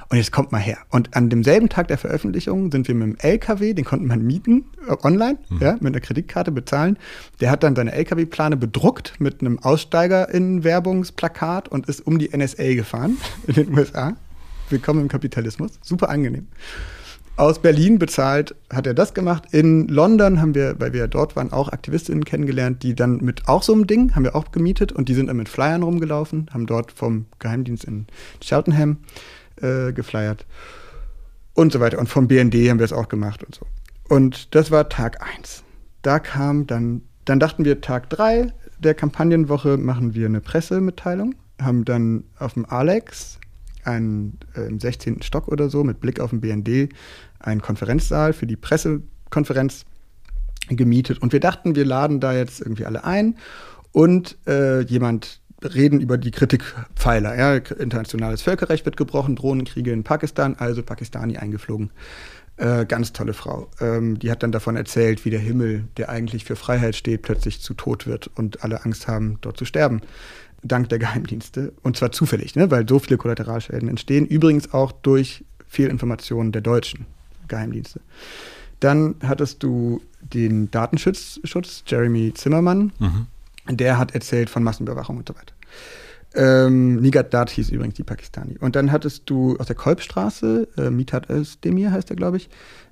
Und 0.09 0.17
jetzt 0.17 0.31
kommt 0.31 0.51
mal 0.51 0.59
her. 0.59 0.77
Und 0.89 1.15
an 1.15 1.29
demselben 1.29 1.69
Tag 1.69 1.87
der 1.87 1.97
Veröffentlichung 1.97 2.71
sind 2.71 2.87
wir 2.87 2.95
mit 2.95 3.07
dem 3.07 3.17
LKW, 3.19 3.73
den 3.73 3.85
konnte 3.85 4.05
man 4.05 4.25
mieten, 4.25 4.65
äh, 4.87 4.95
online, 5.03 5.37
mhm. 5.49 5.59
ja, 5.61 5.73
mit 5.79 5.93
einer 5.93 5.99
Kreditkarte 5.99 6.51
bezahlen. 6.51 6.97
Der 7.41 7.51
hat 7.51 7.63
dann 7.63 7.75
seine 7.75 7.91
LKW-Plane 7.93 8.57
bedruckt 8.57 9.13
mit 9.19 9.41
einem 9.41 9.59
Aussteiger-Werbungsplakat 9.59 11.69
und 11.69 11.87
ist 11.87 12.05
um 12.05 12.19
die 12.19 12.35
NSA 12.35 12.73
gefahren 12.73 13.17
in 13.47 13.53
den 13.53 13.77
USA. 13.77 14.15
Willkommen 14.69 15.01
im 15.01 15.07
Kapitalismus. 15.07 15.79
Super 15.81 16.09
angenehm 16.09 16.47
aus 17.39 17.59
Berlin 17.59 17.99
bezahlt 17.99 18.53
hat 18.69 18.85
er 18.85 18.93
das 18.93 19.13
gemacht. 19.13 19.45
In 19.51 19.87
London 19.87 20.41
haben 20.41 20.55
wir, 20.55 20.75
weil 20.79 20.91
wir 20.91 21.07
dort 21.07 21.37
waren, 21.37 21.53
auch 21.53 21.69
Aktivistinnen 21.69 22.25
kennengelernt, 22.25 22.83
die 22.83 22.95
dann 22.95 23.23
mit 23.23 23.47
auch 23.47 23.63
so 23.63 23.71
einem 23.71 23.87
Ding, 23.87 24.13
haben 24.13 24.25
wir 24.25 24.35
auch 24.35 24.51
gemietet 24.51 24.91
und 24.91 25.07
die 25.07 25.13
sind 25.13 25.27
dann 25.27 25.37
mit 25.37 25.47
Flyern 25.47 25.81
rumgelaufen, 25.81 26.49
haben 26.53 26.65
dort 26.65 26.91
vom 26.91 27.27
Geheimdienst 27.39 27.85
in 27.85 28.07
Cheltenham 28.41 28.97
äh, 29.61 29.93
geflyert 29.93 30.45
und 31.53 31.73
so 31.73 31.79
weiter. 31.79 31.99
Und 31.99 32.07
vom 32.07 32.27
BND 32.27 32.55
haben 32.69 32.79
wir 32.79 32.85
es 32.85 32.93
auch 32.93 33.09
gemacht 33.09 33.43
und 33.43 33.55
so. 33.55 33.65
Und 34.07 34.55
das 34.55 34.71
war 34.71 34.89
Tag 34.89 35.21
1. 35.35 35.63
Da 36.01 36.19
kam 36.19 36.67
dann, 36.67 37.01
dann 37.25 37.39
dachten 37.39 37.65
wir, 37.65 37.81
Tag 37.81 38.09
3 38.09 38.53
der 38.79 38.93
Kampagnenwoche 38.93 39.77
machen 39.77 40.13
wir 40.13 40.25
eine 40.25 40.41
Pressemitteilung, 40.41 41.35
haben 41.61 41.83
dann 41.85 42.23
auf 42.37 42.53
dem 42.53 42.65
Alex 42.65 43.39
einen, 43.83 44.39
äh, 44.55 44.61
im 44.61 44.79
16. 44.79 45.21
Stock 45.21 45.47
oder 45.47 45.69
so 45.69 45.83
mit 45.83 45.99
Blick 45.99 46.19
auf 46.19 46.29
den 46.29 46.41
BND 46.41 46.89
einen 47.39 47.61
Konferenzsaal 47.61 48.33
für 48.33 48.47
die 48.47 48.55
Pressekonferenz 48.55 49.85
gemietet. 50.69 51.21
Und 51.21 51.33
wir 51.33 51.39
dachten, 51.39 51.75
wir 51.75 51.85
laden 51.85 52.19
da 52.19 52.33
jetzt 52.33 52.61
irgendwie 52.61 52.85
alle 52.85 53.03
ein 53.03 53.37
und 53.91 54.37
äh, 54.47 54.81
jemand 54.81 55.38
reden 55.61 55.99
über 55.99 56.17
die 56.17 56.31
Kritikpfeiler. 56.31 57.37
Ja, 57.37 57.55
internationales 57.55 58.41
Völkerrecht 58.41 58.85
wird 58.85 58.97
gebrochen, 58.97 59.35
Drohnenkriege 59.35 59.91
in 59.91 60.03
Pakistan, 60.03 60.55
also 60.57 60.83
Pakistani 60.83 61.37
eingeflogen. 61.37 61.91
Äh, 62.57 62.85
ganz 62.85 63.13
tolle 63.13 63.33
Frau. 63.33 63.69
Ähm, 63.79 64.19
die 64.19 64.31
hat 64.31 64.43
dann 64.43 64.51
davon 64.51 64.75
erzählt, 64.75 65.23
wie 65.23 65.29
der 65.29 65.39
Himmel, 65.39 65.85
der 65.97 66.09
eigentlich 66.09 66.43
für 66.43 66.57
Freiheit 66.57 66.95
steht, 66.95 67.21
plötzlich 67.21 67.61
zu 67.61 67.73
tot 67.73 68.05
wird 68.05 68.29
und 68.35 68.63
alle 68.63 68.83
Angst 68.83 69.07
haben, 69.07 69.37
dort 69.41 69.57
zu 69.57 69.65
sterben. 69.65 70.01
Dank 70.61 70.89
der 70.89 70.99
Geheimdienste. 70.99 71.71
Und 71.83 71.95
zwar 71.95 72.11
zufällig, 72.11 72.55
ne? 72.55 72.69
weil 72.69 72.87
so 72.87 72.99
viele 72.99 73.17
Kollateralschäden 73.17 73.87
entstehen. 73.87 74.25
Übrigens 74.25 74.73
auch 74.73 74.91
durch 74.91 75.45
Fehlinformationen 75.67 76.51
der 76.51 76.61
Deutschen. 76.61 77.05
Geheimdienste. 77.47 78.01
Dann 78.79 79.15
hattest 79.23 79.63
du 79.63 80.01
den 80.21 80.69
Datenschutz, 80.71 81.39
Jeremy 81.85 82.33
Zimmermann. 82.33 82.91
Mhm. 82.99 83.27
Der 83.77 83.97
hat 83.97 84.13
erzählt 84.13 84.49
von 84.49 84.63
Massenüberwachung 84.63 85.17
und 85.17 85.27
so 85.27 85.35
weiter. 85.35 85.53
Ähm, 86.35 86.97
Nigat 87.01 87.33
Dat 87.33 87.49
hieß 87.49 87.69
übrigens 87.69 87.95
die 87.95 88.03
Pakistani. 88.03 88.57
Und 88.59 88.75
dann 88.75 88.91
hattest 88.91 89.29
du 89.29 89.57
aus 89.57 89.67
der 89.67 89.75
Kolbstraße, 89.75 90.67
äh, 90.77 90.89
Mitat 90.89 91.29
Özdemir 91.29 91.91
heißt 91.91 92.09
er, 92.11 92.15
glaube 92.15 92.37
ich, 92.37 92.49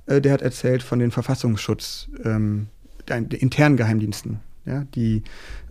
äh, 0.08 0.22
der 0.22 0.34
hat 0.34 0.42
erzählt 0.42 0.82
von 0.82 1.00
den 1.00 1.12
Verfassungsschutz, 1.12 2.10
ähm, 2.24 2.68
den 3.08 3.28
internen 3.28 3.78
Geheimdiensten 3.78 4.40
ja, 4.68 4.86
die 4.94 5.24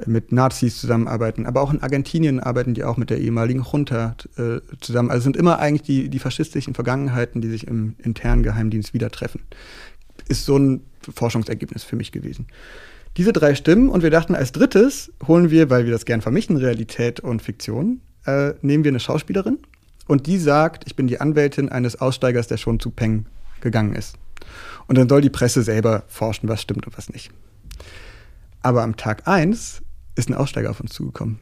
mit 0.06 0.32
Nazis 0.32 0.80
zusammenarbeiten. 0.80 1.46
Aber 1.46 1.60
auch 1.60 1.72
in 1.72 1.82
Argentinien 1.82 2.40
arbeiten 2.40 2.74
die 2.74 2.82
auch 2.82 2.96
mit 2.96 3.10
der 3.10 3.18
ehemaligen 3.18 3.62
Junta 3.62 4.16
äh, 4.36 4.60
zusammen. 4.80 5.10
Also 5.10 5.24
sind 5.24 5.36
immer 5.36 5.58
eigentlich 5.58 5.82
die, 5.82 6.08
die 6.08 6.18
faschistischen 6.18 6.74
Vergangenheiten, 6.74 7.40
die 7.40 7.48
sich 7.48 7.66
im 7.66 7.94
internen 7.98 8.42
Geheimdienst 8.42 8.94
wieder 8.94 9.10
treffen. 9.10 9.42
Ist 10.28 10.46
so 10.46 10.58
ein 10.58 10.80
Forschungsergebnis 11.14 11.84
für 11.84 11.96
mich 11.96 12.10
gewesen. 12.10 12.46
Diese 13.16 13.32
drei 13.32 13.54
Stimmen 13.54 13.88
und 13.88 14.02
wir 14.02 14.10
dachten, 14.10 14.34
als 14.34 14.52
drittes 14.52 15.10
holen 15.26 15.50
wir, 15.50 15.70
weil 15.70 15.86
wir 15.86 15.92
das 15.92 16.04
gern 16.04 16.20
vermischen, 16.20 16.56
Realität 16.56 17.20
und 17.20 17.40
Fiktion, 17.40 18.02
äh, 18.26 18.52
nehmen 18.60 18.84
wir 18.84 18.90
eine 18.90 19.00
Schauspielerin 19.00 19.58
und 20.06 20.26
die 20.26 20.38
sagt, 20.38 20.84
ich 20.86 20.96
bin 20.96 21.06
die 21.06 21.20
Anwältin 21.20 21.70
eines 21.70 22.00
Aussteigers, 22.00 22.46
der 22.46 22.58
schon 22.58 22.78
zu 22.78 22.90
Peng 22.90 23.26
gegangen 23.60 23.94
ist. 23.94 24.16
Und 24.86 24.98
dann 24.98 25.08
soll 25.08 25.22
die 25.22 25.30
Presse 25.30 25.62
selber 25.62 26.04
forschen, 26.08 26.48
was 26.48 26.60
stimmt 26.60 26.86
und 26.86 26.96
was 26.96 27.08
nicht. 27.08 27.30
Aber 28.62 28.82
am 28.82 28.96
Tag 28.96 29.26
1 29.26 29.82
ist 30.14 30.28
ein 30.28 30.34
Aussteiger 30.34 30.70
auf 30.70 30.80
uns 30.80 30.92
zugekommen. 30.92 31.40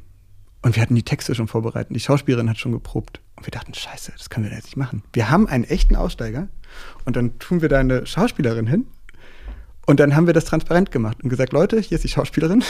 Und 0.62 0.76
wir 0.76 0.82
hatten 0.82 0.94
die 0.94 1.02
Texte 1.02 1.34
schon 1.34 1.48
vorbereitet. 1.48 1.94
Die 1.94 2.00
Schauspielerin 2.00 2.48
hat 2.48 2.58
schon 2.58 2.72
geprobt. 2.72 3.20
Und 3.36 3.46
wir 3.46 3.50
dachten, 3.50 3.74
scheiße, 3.74 4.12
das 4.16 4.30
können 4.30 4.46
wir 4.46 4.52
jetzt 4.54 4.66
nicht 4.66 4.76
machen. 4.76 5.02
Wir 5.12 5.28
haben 5.28 5.46
einen 5.46 5.64
echten 5.64 5.96
Aussteiger 5.96 6.48
und 7.04 7.16
dann 7.16 7.38
tun 7.38 7.60
wir 7.60 7.68
da 7.68 7.80
eine 7.80 8.06
Schauspielerin 8.06 8.66
hin. 8.66 8.86
Und 9.86 10.00
dann 10.00 10.16
haben 10.16 10.26
wir 10.26 10.34
das 10.34 10.44
transparent 10.44 10.90
gemacht 10.90 11.18
und 11.22 11.28
gesagt, 11.28 11.52
Leute, 11.52 11.78
hier 11.80 11.96
ist 11.96 12.04
die 12.04 12.08
Schauspielerin. 12.08 12.64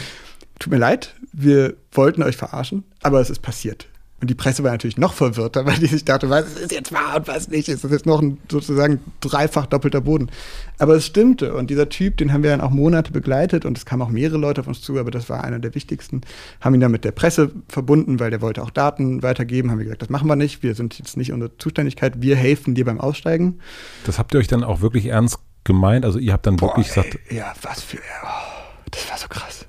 Tut 0.58 0.72
mir 0.72 0.78
leid, 0.78 1.14
wir 1.32 1.74
wollten 1.90 2.22
euch 2.22 2.36
verarschen, 2.36 2.84
aber 3.02 3.20
es 3.20 3.30
ist 3.30 3.42
passiert. 3.42 3.88
Und 4.22 4.30
die 4.30 4.36
Presse 4.36 4.62
war 4.62 4.70
natürlich 4.70 4.96
noch 4.96 5.14
verwirrter, 5.14 5.66
weil 5.66 5.78
die 5.78 5.88
sich 5.88 6.04
dachte, 6.04 6.30
was 6.30 6.54
ist 6.54 6.70
jetzt 6.70 6.92
wahr 6.92 7.16
und 7.16 7.26
was 7.26 7.48
nicht. 7.48 7.68
Ist 7.68 7.82
das 7.82 7.90
jetzt 7.90 8.06
noch 8.06 8.22
ein 8.22 8.38
sozusagen 8.48 9.00
dreifach 9.20 9.66
doppelter 9.66 10.00
Boden? 10.00 10.30
Aber 10.78 10.94
es 10.94 11.06
stimmte. 11.06 11.54
Und 11.54 11.70
dieser 11.70 11.88
Typ, 11.88 12.18
den 12.18 12.32
haben 12.32 12.44
wir 12.44 12.50
dann 12.50 12.60
auch 12.60 12.70
Monate 12.70 13.10
begleitet 13.10 13.64
und 13.64 13.76
es 13.76 13.84
kamen 13.84 14.00
auch 14.02 14.08
mehrere 14.08 14.38
Leute 14.38 14.60
auf 14.60 14.68
uns 14.68 14.80
zu, 14.80 14.96
aber 14.96 15.10
das 15.10 15.28
war 15.28 15.42
einer 15.42 15.58
der 15.58 15.74
wichtigsten. 15.74 16.20
Haben 16.60 16.76
ihn 16.76 16.80
dann 16.80 16.92
mit 16.92 17.04
der 17.04 17.10
Presse 17.10 17.50
verbunden, 17.68 18.20
weil 18.20 18.30
der 18.30 18.40
wollte 18.40 18.62
auch 18.62 18.70
Daten 18.70 19.24
weitergeben. 19.24 19.72
Haben 19.72 19.78
wir 19.78 19.86
gesagt, 19.86 20.02
das 20.02 20.10
machen 20.10 20.28
wir 20.28 20.36
nicht. 20.36 20.62
Wir 20.62 20.76
sind 20.76 20.96
jetzt 21.00 21.16
nicht 21.16 21.32
unsere 21.32 21.58
Zuständigkeit. 21.58 22.22
Wir 22.22 22.36
helfen 22.36 22.76
dir 22.76 22.84
beim 22.84 23.00
Aussteigen. 23.00 23.58
Das 24.06 24.20
habt 24.20 24.34
ihr 24.34 24.38
euch 24.38 24.46
dann 24.46 24.62
auch 24.62 24.80
wirklich 24.80 25.06
ernst 25.06 25.40
gemeint? 25.64 26.04
Also 26.04 26.18
ihr 26.18 26.32
habt 26.32 26.46
dann 26.46 26.56
Boah, 26.56 26.68
wirklich 26.68 26.88
gesagt. 26.88 27.18
Ja, 27.30 27.52
was 27.62 27.82
für. 27.82 27.98
Oh, 27.98 28.88
das 28.90 29.10
war 29.10 29.18
so 29.18 29.28
krass. 29.28 29.66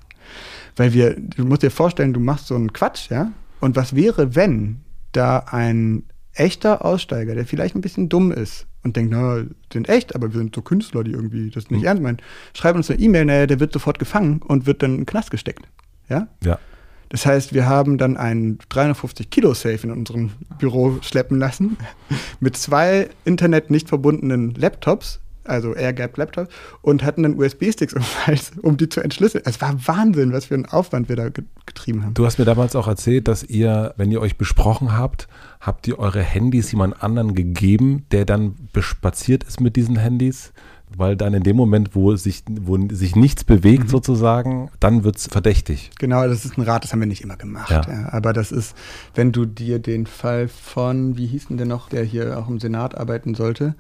Weil 0.76 0.94
wir, 0.94 1.16
du 1.16 1.46
musst 1.46 1.64
dir 1.64 1.72
vorstellen, 1.72 2.14
du 2.14 2.20
machst 2.20 2.48
so 2.48 2.56
einen 2.56 2.74
Quatsch, 2.74 3.10
ja, 3.10 3.32
und 3.60 3.76
was 3.76 3.96
wäre, 3.96 4.36
wenn 4.36 4.82
da 5.12 5.46
ein 5.48 6.04
echter 6.34 6.84
Aussteiger, 6.84 7.36
der 7.36 7.46
vielleicht 7.46 7.76
ein 7.76 7.82
bisschen 7.82 8.10
dumm 8.10 8.32
ist 8.32 8.66
und 8.84 8.98
denkt, 8.98 9.12
na, 9.12 9.44
sind 9.72 9.88
echt, 9.88 10.16
aber 10.16 10.34
wir 10.34 10.40
sind 10.40 10.56
so 10.56 10.62
Künstler, 10.62 11.04
die 11.04 11.12
irgendwie 11.12 11.50
das 11.50 11.70
nicht 11.70 11.82
mhm. 11.82 11.88
ernst 11.88 12.04
meinen, 12.04 12.18
schreiben 12.54 12.78
uns 12.78 12.90
eine 12.90 13.00
E-Mail, 13.00 13.26
naja, 13.26 13.48
der 13.48 13.60
wird 13.60 13.72
sofort 13.72 14.00
gefangen 14.00 14.42
und 14.42 14.66
wird 14.66 14.82
dann 14.84 14.92
in 14.92 14.98
den 15.02 15.06
Knast 15.06 15.32
gesteckt. 15.32 15.68
Ja? 16.10 16.28
Ja. 16.44 16.60
Das 17.10 17.28
heißt, 17.28 17.54
wir 17.54 17.68
haben 17.68 18.00
dann 18.00 18.18
einen 18.18 18.58
350 18.70 19.30
Kilo 19.30 19.54
Safe 19.54 19.80
in 19.84 19.92
unserem 19.92 20.32
Büro 20.58 20.98
schleppen 21.02 21.38
lassen 21.38 21.78
mit 22.40 22.58
zwei 22.58 23.10
Internet 23.24 23.70
nicht 23.70 23.88
verbundenen 23.88 24.56
Laptops, 24.56 25.20
also 25.46 25.76
Air-Gap 25.76 26.18
Laptop, 26.18 26.50
und 26.82 27.04
hatten 27.04 27.24
dann 27.24 27.36
USB-Sticks 27.36 27.94
im 27.94 28.04
Hals, 28.28 28.52
um 28.62 28.78
die 28.78 28.90
zu 28.90 29.02
entschlüsseln. 29.02 29.44
Es 29.46 29.62
war 29.62 29.76
Wahnsinn, 29.88 30.34
was 30.34 30.46
für 30.46 30.56
einen 30.56 30.66
Aufwand 30.66 31.10
wir 31.10 31.16
da 31.16 31.30
getrieben 31.66 32.04
haben. 32.04 32.14
Du 32.14 32.26
hast 32.26 32.40
mir 32.40 32.46
damals 32.46 32.76
auch 32.76 32.88
erzählt, 32.88 33.28
dass 33.28 33.44
ihr, 33.44 33.94
wenn 33.98 34.12
ihr 34.12 34.22
euch 34.22 34.38
besprochen 34.38 34.98
habt, 34.98 35.28
habt 35.60 35.88
ihr 35.88 36.00
eure 36.00 36.22
Handys 36.22 36.72
jemand 36.72 37.02
anderen 37.02 37.36
gegeben, 37.36 38.06
der 38.12 38.26
dann 38.26 38.56
bespaziert 38.74 39.44
ist 39.44 39.62
mit 39.62 39.76
diesen 39.76 39.98
Handys? 39.98 40.54
weil 40.98 41.16
dann 41.16 41.34
in 41.34 41.44
dem 41.44 41.56
Moment, 41.56 41.96
wo 41.96 42.16
sich, 42.16 42.44
wo 42.50 42.78
sich 42.90 43.16
nichts 43.16 43.44
bewegt 43.44 43.86
mhm. 43.86 43.90
sozusagen, 43.90 44.70
dann 44.80 45.04
wird 45.04 45.18
es 45.18 45.28
verdächtig. 45.28 45.92
Genau, 46.00 46.28
das 46.28 46.46
ist 46.46 46.58
ein 46.58 46.62
Rat, 46.62 46.84
das 46.84 46.92
haben 46.92 47.00
wir 47.00 47.08
nicht 47.08 47.24
immer 47.24 47.38
gemacht. 47.38 47.72
Ja. 47.72 47.82
Ja, 47.88 48.14
aber 48.14 48.34
das 48.34 48.52
ist, 48.52 48.76
wenn 49.16 49.32
du 49.32 49.46
dir 49.46 49.80
den 49.80 50.06
Fall 50.06 50.48
von, 50.48 51.18
wie 51.18 51.28
hieß 51.28 51.48
denn 51.48 51.58
der 51.58 51.66
noch, 51.66 51.90
der 51.90 52.04
hier 52.04 52.38
auch 52.38 52.50
im 52.50 52.60
Senat 52.60 52.98
arbeiten 52.98 53.36
sollte, 53.36 53.76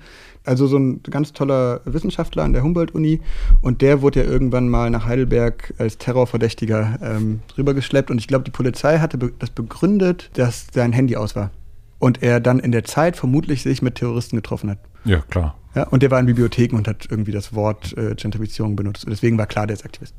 also 0.45 0.67
so 0.67 0.77
ein 0.77 1.01
ganz 1.03 1.33
toller 1.33 1.81
Wissenschaftler 1.85 2.43
an 2.43 2.53
der 2.53 2.63
Humboldt-Uni 2.63 3.21
und 3.61 3.81
der 3.81 4.01
wurde 4.01 4.23
ja 4.23 4.29
irgendwann 4.29 4.69
mal 4.69 4.89
nach 4.89 5.05
Heidelberg 5.05 5.73
als 5.77 5.97
Terrorverdächtiger 5.97 6.99
ähm, 7.01 7.39
rübergeschleppt 7.57 8.11
und 8.11 8.17
ich 8.19 8.27
glaube, 8.27 8.43
die 8.43 8.51
Polizei 8.51 8.99
hatte 8.99 9.17
be 9.17 9.31
das 9.39 9.49
begründet, 9.49 10.29
dass 10.33 10.67
sein 10.73 10.93
Handy 10.93 11.15
aus 11.15 11.35
war 11.35 11.51
und 11.99 12.21
er 12.21 12.39
dann 12.39 12.59
in 12.59 12.71
der 12.71 12.83
Zeit 12.83 13.15
vermutlich 13.15 13.63
sich 13.63 13.81
mit 13.81 13.95
Terroristen 13.95 14.35
getroffen 14.35 14.69
hat. 14.69 14.79
Ja, 15.05 15.19
klar. 15.29 15.55
Ja, 15.75 15.87
und 15.87 16.03
der 16.03 16.11
war 16.11 16.19
in 16.19 16.27
Bibliotheken 16.27 16.75
und 16.75 16.87
hat 16.87 17.07
irgendwie 17.09 17.31
das 17.31 17.55
Wort 17.55 17.97
äh, 17.97 18.13
Gentrifizierung 18.13 18.75
benutzt. 18.75 19.05
deswegen 19.09 19.37
war 19.39 19.47
klar, 19.47 19.65
der 19.65 19.75
ist 19.75 19.85
Aktivist. 19.85 20.13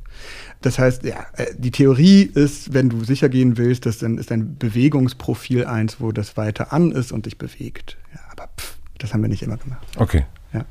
Das 0.61 0.77
heißt, 0.77 1.03
ja, 1.03 1.25
äh, 1.37 1.45
die 1.57 1.71
Theorie 1.71 2.23
ist, 2.23 2.73
wenn 2.73 2.89
du 2.89 3.03
sicher 3.05 3.29
gehen 3.29 3.57
willst, 3.57 3.85
dass 3.85 3.99
dann 3.99 4.17
ist 4.17 4.31
dein 4.31 4.57
Bewegungsprofil 4.57 5.65
eins, 5.65 6.01
wo 6.01 6.11
das 6.11 6.35
weiter 6.35 6.73
an 6.73 6.91
ist 6.91 7.13
und 7.13 7.25
dich 7.25 7.37
bewegt. 7.37 7.97
Ja, 8.13 8.19
aber 8.31 8.49
pff, 8.57 8.77
das 9.05 9.13
haben 9.13 9.21
wir 9.21 9.29
nicht 9.29 9.43
immer 9.43 9.57
gemacht. 9.57 9.85
Okay. 9.97 10.25
Ja. 10.53 10.65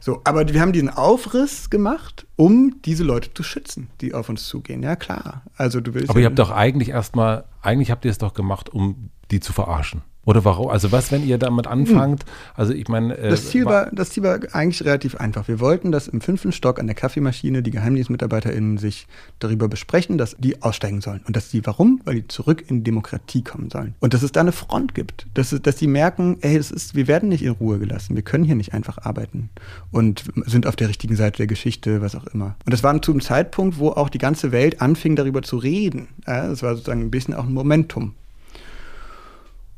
So, 0.00 0.20
aber 0.24 0.46
wir 0.46 0.60
haben 0.60 0.72
diesen 0.72 0.90
Aufriss 0.90 1.70
gemacht, 1.70 2.26
um 2.36 2.76
diese 2.84 3.04
Leute 3.04 3.32
zu 3.32 3.42
schützen, 3.42 3.88
die 4.02 4.12
auf 4.12 4.28
uns 4.28 4.46
zugehen. 4.46 4.82
Ja, 4.82 4.96
klar. 4.96 5.42
Also 5.56 5.80
du 5.80 5.94
willst. 5.94 6.10
Aber 6.10 6.18
ja 6.18 6.24
ihr 6.24 6.26
habt 6.26 6.38
doch 6.38 6.50
eigentlich 6.50 6.90
erstmal, 6.90 7.44
eigentlich 7.62 7.90
habt 7.90 8.04
ihr 8.04 8.10
es 8.10 8.18
doch 8.18 8.34
gemacht, 8.34 8.68
um 8.68 9.08
die 9.30 9.40
zu 9.40 9.54
verarschen. 9.54 10.02
Oder 10.24 10.44
warum? 10.44 10.68
Also 10.68 10.92
was, 10.92 11.12
wenn 11.12 11.26
ihr 11.26 11.38
damit 11.38 11.66
anfangt? 11.66 12.24
Hm. 12.24 12.30
Also 12.54 12.72
ich 12.72 12.88
meine. 12.88 13.16
Äh, 13.16 13.30
das, 13.30 13.48
Ziel 13.50 13.66
war, 13.66 13.90
das 13.92 14.10
Ziel 14.10 14.22
war 14.22 14.38
eigentlich 14.52 14.84
relativ 14.84 15.16
einfach. 15.16 15.48
Wir 15.48 15.60
wollten, 15.60 15.92
dass 15.92 16.08
im 16.08 16.20
fünften 16.20 16.52
Stock 16.52 16.78
an 16.78 16.86
der 16.86 16.96
Kaffeemaschine 16.96 17.62
die 17.62 17.70
GeheimdienstmitarbeiterInnen 17.70 18.78
sich 18.78 19.06
darüber 19.38 19.68
besprechen, 19.68 20.18
dass 20.18 20.36
die 20.38 20.62
aussteigen 20.62 21.00
sollen. 21.00 21.20
Und 21.26 21.36
dass 21.36 21.50
die, 21.50 21.64
warum? 21.66 22.00
Weil 22.04 22.16
die 22.16 22.28
zurück 22.28 22.64
in 22.68 22.84
Demokratie 22.84 23.42
kommen 23.42 23.70
sollen. 23.70 23.94
Und 24.00 24.14
dass 24.14 24.22
es 24.22 24.32
da 24.32 24.40
eine 24.40 24.52
Front 24.52 24.94
gibt. 24.94 25.26
Dass, 25.34 25.50
dass 25.50 25.76
die 25.76 25.86
merken, 25.86 26.38
ey, 26.40 26.56
das 26.56 26.70
ist, 26.70 26.94
wir 26.94 27.06
werden 27.06 27.28
nicht 27.28 27.42
in 27.42 27.52
Ruhe 27.52 27.78
gelassen. 27.78 28.14
Wir 28.14 28.22
können 28.22 28.44
hier 28.44 28.56
nicht 28.56 28.72
einfach 28.72 28.98
arbeiten. 28.98 29.50
Und 29.90 30.24
sind 30.46 30.66
auf 30.66 30.76
der 30.76 30.88
richtigen 30.88 31.16
Seite 31.16 31.38
der 31.38 31.46
Geschichte, 31.46 32.00
was 32.00 32.14
auch 32.14 32.26
immer. 32.28 32.56
Und 32.64 32.72
das 32.72 32.82
war 32.82 32.94
zu 33.02 33.12
einem 33.12 33.20
Zeitpunkt, 33.20 33.78
wo 33.78 33.90
auch 33.90 34.08
die 34.08 34.18
ganze 34.18 34.52
Welt 34.52 34.80
anfing, 34.80 35.16
darüber 35.16 35.42
zu 35.42 35.56
reden. 35.56 36.08
Es 36.24 36.62
war 36.62 36.74
sozusagen 36.74 37.00
ein 37.00 37.10
bisschen 37.10 37.34
auch 37.34 37.44
ein 37.44 37.52
Momentum. 37.52 38.14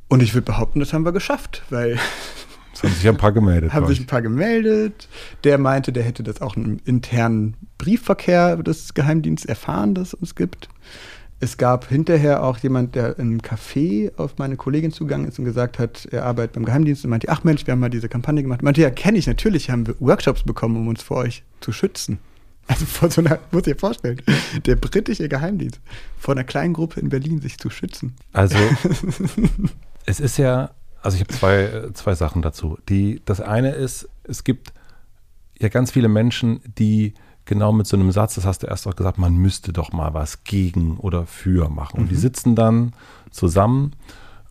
Und 0.09 0.23
ich 0.23 0.35
würde 0.35 0.45
behaupten, 0.45 0.81
das 0.81 0.93
haben 0.93 1.05
wir 1.05 1.13
geschafft, 1.13 1.63
weil. 1.71 1.99
Es 2.73 2.83
haben 2.83 2.93
sich 2.93 3.09
ein 3.09 3.17
paar 3.17 3.33
gemeldet. 3.33 3.73
haben 3.73 3.87
sich 3.87 4.01
ein 4.01 4.07
paar 4.07 4.21
gemeldet. 4.21 5.09
Der 5.45 5.57
meinte, 5.57 5.95
der 5.95 6.03
hätte 6.03 6.23
das 6.23 6.43
auch 6.43 6.57
im 6.57 6.79
internen 6.85 7.57
Briefverkehr 7.79 8.59
des 8.59 8.93
Geheimdienstes 8.93 9.49
erfahren, 9.49 9.95
dass 9.95 10.09
es 10.09 10.15
uns 10.15 10.35
gibt. 10.35 10.69
Es 11.41 11.57
gab 11.57 11.89
hinterher 11.89 12.43
auch 12.43 12.59
jemand, 12.59 12.95
der 12.95 13.19
im 13.19 13.41
Café 13.41 14.15
auf 14.19 14.37
meine 14.37 14.57
Kollegin 14.57 14.93
zugegangen 14.93 15.27
ist 15.27 15.39
und 15.39 15.47
gesagt 15.47 15.79
hat, 15.79 16.07
er 16.11 16.27
arbeitet 16.27 16.53
beim 16.53 16.67
Geheimdienst 16.67 17.03
und 17.05 17.11
meinte, 17.11 17.31
ach 17.31 17.45
Mensch, 17.45 17.67
wir 17.67 17.73
haben 17.73 17.81
mal 17.81 17.89
diese 17.89 18.11
Kampagne 18.11 18.43
gemacht. 18.43 18.63
Meinte, 18.63 18.83
ja, 18.83 18.91
kenne 18.91 19.17
ich 19.17 19.27
natürlich, 19.27 19.71
haben 19.71 19.87
wir 19.87 19.95
Workshops 19.99 20.43
bekommen, 20.43 20.77
um 20.77 20.89
uns 20.89 21.03
vor 21.03 21.17
euch 21.17 21.45
zu 21.63 21.73
schützen. 21.73 22.19
Also 22.69 22.85
vor 22.85 23.11
so 23.11 23.21
einer, 23.21 23.39
muss 23.53 23.67
ich 23.67 23.75
dir 23.75 23.79
vorstellen, 23.79 24.21
der 24.67 24.77
britische 24.77 25.29
Geheimdienst, 25.29 25.81
vor 26.19 26.35
einer 26.35 26.45
kleinen 26.45 26.75
Gruppe 26.75 27.01
in 27.01 27.09
Berlin 27.09 27.41
sich 27.41 27.59
zu 27.59 27.71
schützen. 27.71 28.15
Also 28.33 28.59
es 30.07 30.21
ist 30.21 30.39
ja, 30.39 30.71
also 31.03 31.17
ich 31.17 31.23
habe 31.23 31.35
zwei, 31.35 31.91
zwei 31.93 32.15
Sachen 32.15 32.43
dazu. 32.43 32.79
Die, 32.89 33.21
das 33.25 33.41
eine 33.41 33.73
ist, 33.73 34.09
es 34.25 34.45
gibt 34.45 34.73
ja 35.59 35.69
ganz 35.69 35.91
viele 35.91 36.09
Menschen, 36.09 36.61
die 36.79 37.15
genau 37.45 37.73
mit 37.73 37.87
so 37.87 37.97
einem 37.97 38.11
Satz, 38.13 38.35
das 38.35 38.45
hast 38.45 38.63
du 38.63 38.67
erst 38.67 38.87
auch 38.87 38.97
gesagt, 38.97 39.19
man 39.19 39.37
müsste 39.37 39.73
doch 39.73 39.93
mal 39.93 40.15
was 40.15 40.45
gegen 40.45 40.97
oder 40.99 41.27
für 41.27 41.69
machen. 41.69 41.99
Und 41.99 42.05
mhm. 42.07 42.09
die 42.09 42.17
sitzen 42.17 42.55
dann 42.57 42.93
zusammen 43.31 43.93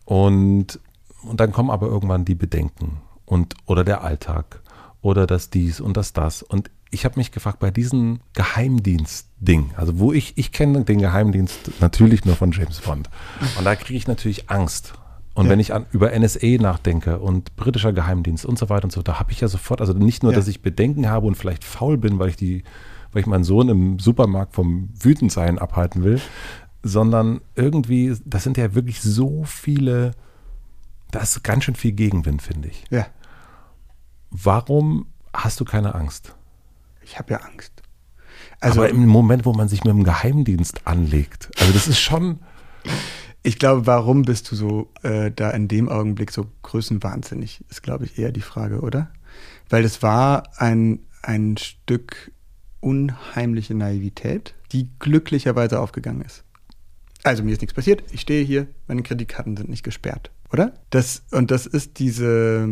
und, 0.04 0.80
und 1.22 1.40
dann 1.40 1.52
kommen 1.52 1.70
aber 1.70 1.86
irgendwann 1.86 2.24
die 2.24 2.34
Bedenken 2.34 2.98
und 3.24 3.54
oder 3.66 3.84
der 3.84 4.02
Alltag 4.02 4.62
oder 5.02 5.26
das 5.26 5.50
dies 5.50 5.80
und 5.80 5.96
das 5.96 6.12
das. 6.12 6.42
Und 6.42 6.70
ich 6.90 7.04
habe 7.04 7.18
mich 7.18 7.32
gefragt, 7.32 7.58
bei 7.58 7.70
diesem 7.70 8.20
Geheimdienst-Ding, 8.34 9.72
also 9.76 9.98
wo 9.98 10.12
ich, 10.12 10.38
ich 10.38 10.52
kenne 10.52 10.84
den 10.84 11.00
Geheimdienst 11.00 11.80
natürlich 11.80 12.24
nur 12.24 12.36
von 12.36 12.52
James 12.52 12.80
Bond. 12.80 13.10
Und 13.58 13.64
da 13.64 13.74
kriege 13.74 13.96
ich 13.98 14.06
natürlich 14.06 14.48
Angst. 14.48 14.94
Und 15.36 15.44
ja. 15.46 15.50
wenn 15.52 15.60
ich 15.60 15.74
an, 15.74 15.84
über 15.92 16.18
NSA 16.18 16.56
nachdenke 16.58 17.18
und 17.18 17.56
britischer 17.56 17.92
Geheimdienst 17.92 18.46
und 18.46 18.58
so 18.58 18.70
weiter 18.70 18.84
und 18.84 18.90
so, 18.90 19.02
da 19.02 19.20
habe 19.20 19.32
ich 19.32 19.40
ja 19.42 19.48
sofort, 19.48 19.82
also 19.82 19.92
nicht 19.92 20.22
nur, 20.22 20.32
ja. 20.32 20.38
dass 20.38 20.48
ich 20.48 20.62
Bedenken 20.62 21.10
habe 21.10 21.26
und 21.26 21.34
vielleicht 21.34 21.62
faul 21.62 21.98
bin, 21.98 22.18
weil 22.18 22.30
ich 22.30 22.36
die, 22.36 22.64
weil 23.12 23.20
ich 23.20 23.26
meinen 23.26 23.44
Sohn 23.44 23.68
im 23.68 23.98
Supermarkt 23.98 24.54
vom 24.54 24.88
Wütendsein 24.98 25.58
abhalten 25.58 26.02
will, 26.04 26.22
sondern 26.82 27.42
irgendwie, 27.54 28.16
das 28.24 28.44
sind 28.44 28.56
ja 28.56 28.74
wirklich 28.74 29.02
so 29.02 29.44
viele, 29.44 30.12
da 31.10 31.20
ist 31.20 31.44
ganz 31.44 31.64
schön 31.64 31.74
viel 31.74 31.92
Gegenwind, 31.92 32.40
finde 32.40 32.68
ich. 32.68 32.84
Ja. 32.88 33.06
Warum 34.30 35.06
hast 35.34 35.60
du 35.60 35.66
keine 35.66 35.94
Angst? 35.94 36.34
Ich 37.02 37.18
habe 37.18 37.34
ja 37.34 37.40
Angst. 37.40 37.82
Also, 38.60 38.80
Aber 38.80 38.88
im 38.88 39.04
Moment, 39.04 39.44
wo 39.44 39.52
man 39.52 39.68
sich 39.68 39.84
mit 39.84 39.92
dem 39.92 40.02
Geheimdienst 40.02 40.86
anlegt, 40.86 41.50
also 41.58 41.74
das 41.74 41.88
ist 41.88 42.00
schon. 42.00 42.38
Ich 43.46 43.60
glaube, 43.60 43.86
warum 43.86 44.22
bist 44.22 44.50
du 44.50 44.56
so 44.56 44.88
äh, 45.04 45.30
da 45.30 45.50
in 45.50 45.68
dem 45.68 45.88
Augenblick 45.88 46.32
so 46.32 46.48
größenwahnsinnig, 46.62 47.64
ist, 47.70 47.80
glaube 47.80 48.04
ich, 48.04 48.18
eher 48.18 48.32
die 48.32 48.40
Frage, 48.40 48.80
oder? 48.80 49.08
Weil 49.68 49.84
es 49.84 50.02
war 50.02 50.50
ein, 50.56 50.98
ein 51.22 51.56
Stück 51.56 52.32
unheimliche 52.80 53.76
Naivität, 53.76 54.54
die 54.72 54.90
glücklicherweise 54.98 55.78
aufgegangen 55.78 56.22
ist. 56.22 56.42
Also 57.22 57.44
mir 57.44 57.52
ist 57.52 57.60
nichts 57.60 57.72
passiert, 57.72 58.02
ich 58.10 58.22
stehe 58.22 58.44
hier, 58.44 58.66
meine 58.88 59.04
Kreditkarten 59.04 59.56
sind 59.56 59.68
nicht 59.68 59.84
gesperrt, 59.84 60.32
oder? 60.52 60.74
Das, 60.90 61.22
und 61.30 61.52
das 61.52 61.66
ist 61.66 62.00
diese, 62.00 62.68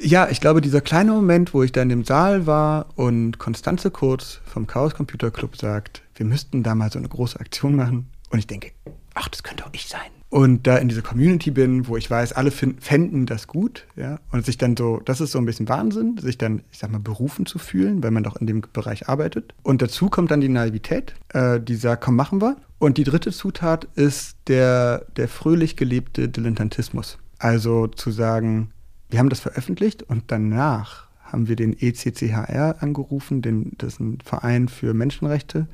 ja, 0.00 0.28
ich 0.28 0.40
glaube, 0.40 0.60
dieser 0.60 0.82
kleine 0.82 1.10
Moment, 1.10 1.52
wo 1.52 1.64
ich 1.64 1.72
da 1.72 1.82
in 1.82 1.88
dem 1.88 2.04
Saal 2.04 2.46
war 2.46 2.96
und 2.96 3.40
Konstanze 3.40 3.90
Kurz 3.90 4.40
vom 4.44 4.68
Chaos 4.68 4.94
Computer 4.94 5.32
Club 5.32 5.56
sagt, 5.56 6.02
wir 6.14 6.26
müssten 6.26 6.62
da 6.62 6.76
mal 6.76 6.92
so 6.92 7.00
eine 7.00 7.08
große 7.08 7.40
Aktion 7.40 7.74
machen. 7.74 8.06
Und 8.30 8.38
ich 8.38 8.46
denke, 8.46 8.70
ach, 9.14 9.28
das 9.28 9.42
könnte 9.42 9.64
auch 9.64 9.70
ich 9.72 9.86
sein. 9.86 10.10
Und 10.28 10.66
da 10.66 10.78
in 10.78 10.88
dieser 10.88 11.02
Community 11.02 11.50
bin, 11.50 11.86
wo 11.88 11.98
ich 11.98 12.10
weiß, 12.10 12.32
alle 12.32 12.50
fänden 12.50 13.26
das 13.26 13.46
gut, 13.46 13.86
ja, 13.96 14.18
und 14.30 14.46
sich 14.46 14.56
dann 14.56 14.76
so, 14.76 15.00
das 15.04 15.20
ist 15.20 15.32
so 15.32 15.38
ein 15.38 15.44
bisschen 15.44 15.68
Wahnsinn, 15.68 16.16
sich 16.16 16.38
dann, 16.38 16.62
ich 16.72 16.78
sag 16.78 16.90
mal, 16.90 17.00
berufen 17.00 17.44
zu 17.44 17.58
fühlen, 17.58 18.02
weil 18.02 18.12
man 18.12 18.22
doch 18.22 18.36
in 18.36 18.46
dem 18.46 18.62
Bereich 18.72 19.08
arbeitet. 19.10 19.52
Und 19.62 19.82
dazu 19.82 20.08
kommt 20.08 20.30
dann 20.30 20.40
die 20.40 20.48
Naivität, 20.48 21.14
äh, 21.34 21.60
die 21.60 21.74
sagt, 21.74 22.04
komm, 22.04 22.16
machen 22.16 22.40
wir. 22.40 22.56
Und 22.78 22.96
die 22.96 23.04
dritte 23.04 23.30
Zutat 23.30 23.86
ist 23.94 24.36
der, 24.48 25.04
der 25.16 25.28
fröhlich 25.28 25.76
gelebte 25.76 26.28
Dilettantismus. 26.28 27.18
Also 27.38 27.86
zu 27.86 28.10
sagen, 28.10 28.72
wir 29.10 29.18
haben 29.18 29.28
das 29.28 29.40
veröffentlicht 29.40 30.02
und 30.02 30.24
danach 30.28 31.08
haben 31.22 31.48
wir 31.48 31.56
den 31.56 31.76
ECCHR 31.78 32.76
angerufen, 32.80 33.42
den, 33.42 33.72
das 33.78 33.94
ist 33.94 34.00
ein 34.00 34.18
Verein 34.24 34.68
für 34.68 34.94
Menschenrechte, 34.94 35.66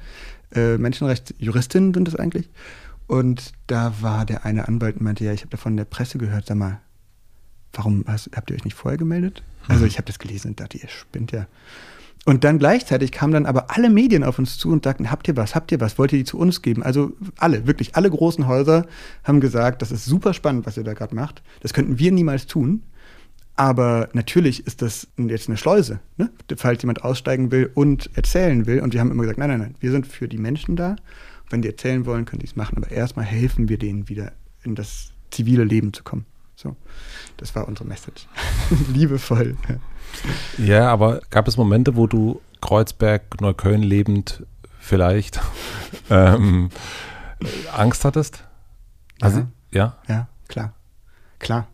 äh, 0.54 0.78
Menschenrechtsjuristinnen 0.78 1.94
sind 1.94 2.08
das 2.08 2.16
eigentlich. 2.16 2.48
Und 3.08 3.52
da 3.66 3.94
war 4.00 4.26
der 4.26 4.44
eine 4.44 4.68
Anwalt 4.68 4.96
und 4.96 5.02
meinte, 5.02 5.24
ja, 5.24 5.32
ich 5.32 5.40
habe 5.40 5.50
davon 5.50 5.72
in 5.72 5.78
der 5.78 5.86
Presse 5.86 6.18
gehört, 6.18 6.46
sag 6.46 6.58
mal, 6.58 6.80
warum 7.72 8.04
hast, 8.06 8.30
habt 8.36 8.50
ihr 8.50 8.56
euch 8.56 8.64
nicht 8.64 8.76
vorher 8.76 8.98
gemeldet? 8.98 9.42
Mhm. 9.66 9.72
Also 9.72 9.86
ich 9.86 9.96
habe 9.96 10.06
das 10.06 10.18
gelesen 10.18 10.48
und 10.48 10.60
dachte, 10.60 10.78
ihr 10.78 10.88
spinnt 10.88 11.32
ja. 11.32 11.46
Und 12.26 12.44
dann 12.44 12.58
gleichzeitig 12.58 13.10
kamen 13.10 13.32
dann 13.32 13.46
aber 13.46 13.74
alle 13.74 13.88
Medien 13.88 14.22
auf 14.24 14.38
uns 14.38 14.58
zu 14.58 14.70
und 14.70 14.84
sagten, 14.84 15.10
habt 15.10 15.26
ihr 15.26 15.36
was, 15.36 15.54
habt 15.54 15.72
ihr 15.72 15.80
was, 15.80 15.96
wollt 15.96 16.12
ihr 16.12 16.18
die 16.18 16.24
zu 16.24 16.38
uns 16.38 16.60
geben? 16.60 16.82
Also 16.82 17.12
alle, 17.38 17.66
wirklich 17.66 17.96
alle 17.96 18.10
großen 18.10 18.46
Häuser 18.46 18.86
haben 19.24 19.40
gesagt, 19.40 19.80
das 19.80 19.90
ist 19.90 20.04
super 20.04 20.34
spannend, 20.34 20.66
was 20.66 20.76
ihr 20.76 20.84
da 20.84 20.92
gerade 20.92 21.14
macht. 21.14 21.42
Das 21.60 21.72
könnten 21.72 21.98
wir 21.98 22.12
niemals 22.12 22.46
tun. 22.46 22.82
Aber 23.56 24.10
natürlich 24.12 24.66
ist 24.66 24.82
das 24.82 25.08
jetzt 25.16 25.48
eine 25.48 25.56
Schleuse, 25.56 26.00
ne? 26.18 26.30
falls 26.56 26.82
jemand 26.82 27.02
aussteigen 27.02 27.50
will 27.50 27.70
und 27.74 28.10
erzählen 28.14 28.66
will. 28.66 28.80
Und 28.80 28.92
wir 28.92 29.00
haben 29.00 29.10
immer 29.10 29.22
gesagt, 29.22 29.38
nein, 29.38 29.48
nein, 29.48 29.60
nein, 29.60 29.74
wir 29.80 29.90
sind 29.90 30.06
für 30.06 30.28
die 30.28 30.38
Menschen 30.38 30.76
da 30.76 30.96
wenn 31.50 31.62
die 31.62 31.68
erzählen 31.68 32.06
wollen, 32.06 32.24
können 32.24 32.40
die 32.40 32.46
es 32.46 32.56
machen. 32.56 32.76
Aber 32.76 32.90
erstmal 32.90 33.24
helfen 33.24 33.68
wir 33.68 33.78
denen 33.78 34.08
wieder 34.08 34.32
in 34.62 34.74
das 34.74 35.12
zivile 35.30 35.64
Leben 35.64 35.92
zu 35.92 36.02
kommen. 36.02 36.26
So, 36.56 36.76
das 37.36 37.54
war 37.54 37.68
unsere 37.68 37.88
Message. 37.88 38.26
Liebevoll. 38.92 39.56
Ja. 40.58 40.90
aber 40.90 41.20
gab 41.30 41.46
es 41.46 41.56
Momente, 41.56 41.94
wo 41.94 42.06
du 42.06 42.40
Kreuzberg, 42.60 43.40
Neukölln 43.40 43.82
lebend 43.82 44.44
vielleicht 44.80 45.40
ähm, 46.10 46.70
Angst 47.72 48.04
hattest? 48.04 48.44
Also, 49.20 49.46
ja? 49.70 49.98
Ja, 50.08 50.14
ja 50.14 50.28
klar. 50.48 50.74
Klar. 51.38 51.68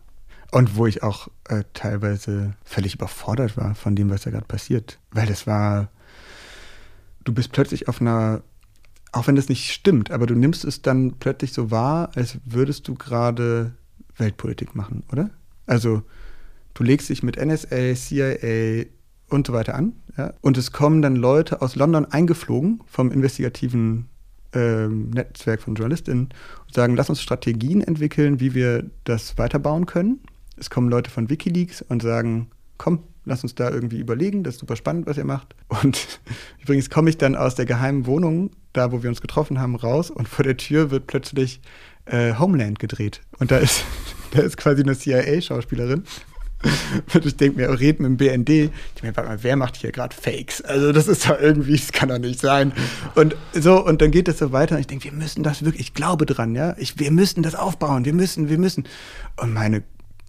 Und 0.51 0.75
wo 0.75 0.85
ich 0.85 1.01
auch 1.01 1.29
äh, 1.49 1.63
teilweise 1.73 2.53
völlig 2.63 2.95
überfordert 2.95 3.57
war 3.57 3.75
von 3.75 3.95
dem, 3.95 4.09
was 4.09 4.21
da 4.21 4.29
gerade 4.29 4.45
passiert. 4.45 4.99
Weil 5.11 5.25
das 5.25 5.47
war, 5.47 5.89
du 7.23 7.33
bist 7.33 7.51
plötzlich 7.51 7.87
auf 7.87 8.01
einer 8.01 8.41
auch 9.15 9.27
wenn 9.27 9.37
das 9.37 9.47
nicht 9.47 9.71
stimmt, 9.71 10.11
aber 10.11 10.25
du 10.25 10.35
nimmst 10.35 10.65
es 10.65 10.81
dann 10.81 11.13
plötzlich 11.13 11.53
so 11.53 11.71
wahr, 11.71 12.11
als 12.15 12.37
würdest 12.43 12.85
du 12.89 12.95
gerade 12.95 13.71
Weltpolitik 14.17 14.75
machen, 14.75 15.03
oder? 15.09 15.29
Also 15.65 16.03
du 16.73 16.83
legst 16.83 17.07
dich 17.07 17.23
mit 17.23 17.37
NSA, 17.37 17.95
CIA 17.95 18.87
und 19.29 19.47
so 19.47 19.53
weiter 19.53 19.75
an, 19.75 19.93
ja? 20.17 20.33
und 20.41 20.57
es 20.57 20.73
kommen 20.73 21.01
dann 21.01 21.15
Leute 21.15 21.61
aus 21.61 21.77
London 21.77 22.03
eingeflogen 22.03 22.81
vom 22.87 23.09
investigativen 23.09 24.09
äh, 24.53 24.87
Netzwerk 24.87 25.61
von 25.61 25.75
JournalistInnen 25.75 26.25
und 26.65 26.73
sagen, 26.73 26.97
lass 26.97 27.09
uns 27.09 27.21
Strategien 27.21 27.79
entwickeln, 27.79 28.41
wie 28.41 28.53
wir 28.53 28.83
das 29.05 29.37
weiterbauen 29.37 29.85
können. 29.85 30.19
Es 30.57 30.69
kommen 30.69 30.89
Leute 30.89 31.09
von 31.09 31.29
Wikileaks 31.29 31.81
und 31.81 32.01
sagen, 32.01 32.49
komm, 32.77 32.99
lass 33.25 33.43
uns 33.43 33.55
da 33.55 33.69
irgendwie 33.69 33.99
überlegen, 33.99 34.43
das 34.43 34.55
ist 34.55 34.59
super 34.61 34.75
spannend, 34.75 35.07
was 35.07 35.17
ihr 35.17 35.25
macht. 35.25 35.55
Und 35.67 36.19
übrigens 36.61 36.89
komme 36.89 37.09
ich 37.09 37.17
dann 37.17 37.35
aus 37.35 37.55
der 37.55 37.65
geheimen 37.65 38.05
Wohnung, 38.05 38.51
da 38.73 38.91
wo 38.91 39.03
wir 39.03 39.09
uns 39.09 39.21
getroffen 39.21 39.59
haben, 39.59 39.75
raus 39.75 40.11
und 40.11 40.27
vor 40.27 40.43
der 40.43 40.57
Tür 40.57 40.91
wird 40.91 41.07
plötzlich 41.07 41.61
äh, 42.05 42.35
Homeland 42.35 42.79
gedreht. 42.79 43.21
Und 43.39 43.51
da 43.51 43.57
ist, 43.57 43.83
da 44.31 44.41
ist 44.41 44.57
quasi 44.57 44.83
eine 44.83 44.97
CIA-Schauspielerin. 44.97 46.03
Und 47.13 47.25
ich 47.25 47.37
denke 47.37 47.59
mir, 47.59 47.79
reden 47.79 48.05
im 48.05 48.17
BND. 48.17 48.49
Ich 48.49 49.03
mir, 49.03 49.15
warte 49.15 49.29
mal, 49.29 49.43
wer 49.43 49.55
macht 49.55 49.75
hier 49.75 49.91
gerade 49.91 50.15
Fakes? 50.15 50.61
Also 50.61 50.91
das 50.91 51.07
ist 51.07 51.29
doch 51.29 51.39
irgendwie, 51.39 51.77
das 51.77 51.91
kann 51.91 52.09
doch 52.09 52.17
nicht 52.17 52.39
sein. 52.39 52.73
Und 53.13 53.35
so, 53.53 53.85
und 53.85 54.01
dann 54.01 54.09
geht 54.09 54.27
es 54.27 54.39
so 54.39 54.51
weiter 54.51 54.75
und 54.75 54.81
ich 54.81 54.87
denke, 54.87 55.05
wir 55.05 55.11
müssen 55.11 55.43
das 55.43 55.63
wirklich, 55.63 55.89
ich 55.89 55.93
glaube 55.93 56.25
dran, 56.25 56.55
ja. 56.55 56.75
Ich, 56.77 56.97
wir 56.99 57.11
müssen 57.11 57.43
das 57.43 57.55
aufbauen, 57.55 58.05
wir 58.05 58.13
müssen, 58.13 58.49
wir 58.49 58.57
müssen. 58.57 58.85
Und 59.37 59.53
meine 59.53 59.83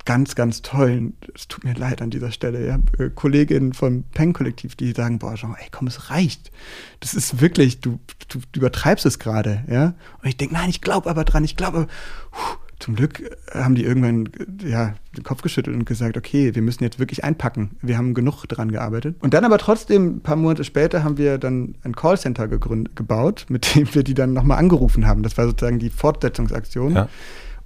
ganz, 0.07 0.35
ganz 0.35 0.63
tollen, 0.63 1.15
es 1.35 1.49
tut 1.49 1.65
mir 1.65 1.75
leid 1.75 2.01
an 2.01 2.11
dieser 2.11 2.31
Stelle, 2.31 2.67
ja, 2.67 2.79
äh, 2.99 3.11
Kolleginnen 3.11 3.75
vom 3.75 4.05
Peng-Kollektiv, 4.05 4.75
die 4.77 4.93
sagen, 4.93 5.19
boah, 5.19 5.35
Jean, 5.35 5.55
ey, 5.59 5.67
komm, 5.71 5.89
es 5.89 6.11
reicht. 6.11 6.51
Das 7.01 7.13
ist 7.13 7.41
wirklich, 7.41 7.81
du, 7.81 7.99
du, 8.29 8.39
du 8.53 8.61
übertreibst 8.61 9.05
es 9.05 9.19
gerade, 9.19 9.65
ja. 9.69 9.95
Und 10.23 10.29
ich 10.29 10.37
denke, 10.37 10.55
nein, 10.55 10.71
ich 10.71 10.81
glaube 10.81 11.11
aber 11.11 11.25
dran, 11.25 11.45
ich 11.45 11.57
glaube, 11.57 11.89
zum 12.79 12.95
Glück 12.95 13.37
haben 13.53 13.75
die 13.75 13.85
irgendwann 13.85 14.29
ja, 14.63 14.95
den 15.17 15.25
Kopf 15.25 15.43
geschüttelt 15.43 15.75
und 15.77 15.87
gesagt, 15.87 16.17
okay, 16.17 16.55
wir 16.55 16.63
müssen 16.63 16.85
jetzt 16.85 16.99
wirklich 16.99 17.25
einpacken. 17.25 17.71
Wir 17.81 17.97
haben 17.97 18.13
genug 18.13 18.45
dran 18.47 18.71
gearbeitet. 18.71 19.17
Und 19.21 19.33
dann 19.33 19.45
aber 19.45 19.59
trotzdem, 19.59 20.17
ein 20.17 20.21
paar 20.21 20.37
Monate 20.37 20.63
später, 20.63 21.03
haben 21.03 21.17
wir 21.17 21.39
dann 21.39 21.77
ein 21.85 21.97
Callcenter 21.97 22.49
gebaut, 22.49 23.47
mit 23.49 23.75
dem 23.75 23.93
wir 23.95 24.03
die 24.03 24.15
dann 24.15 24.35
nochmal 24.35 24.59
angerufen 24.59 25.07
haben. 25.07 25.23
Das 25.23 25.39
war 25.39 25.47
sozusagen 25.47 25.79
die 25.79 25.91
Fortsetzungsaktion. 25.91 26.95
Ja. 26.95 27.09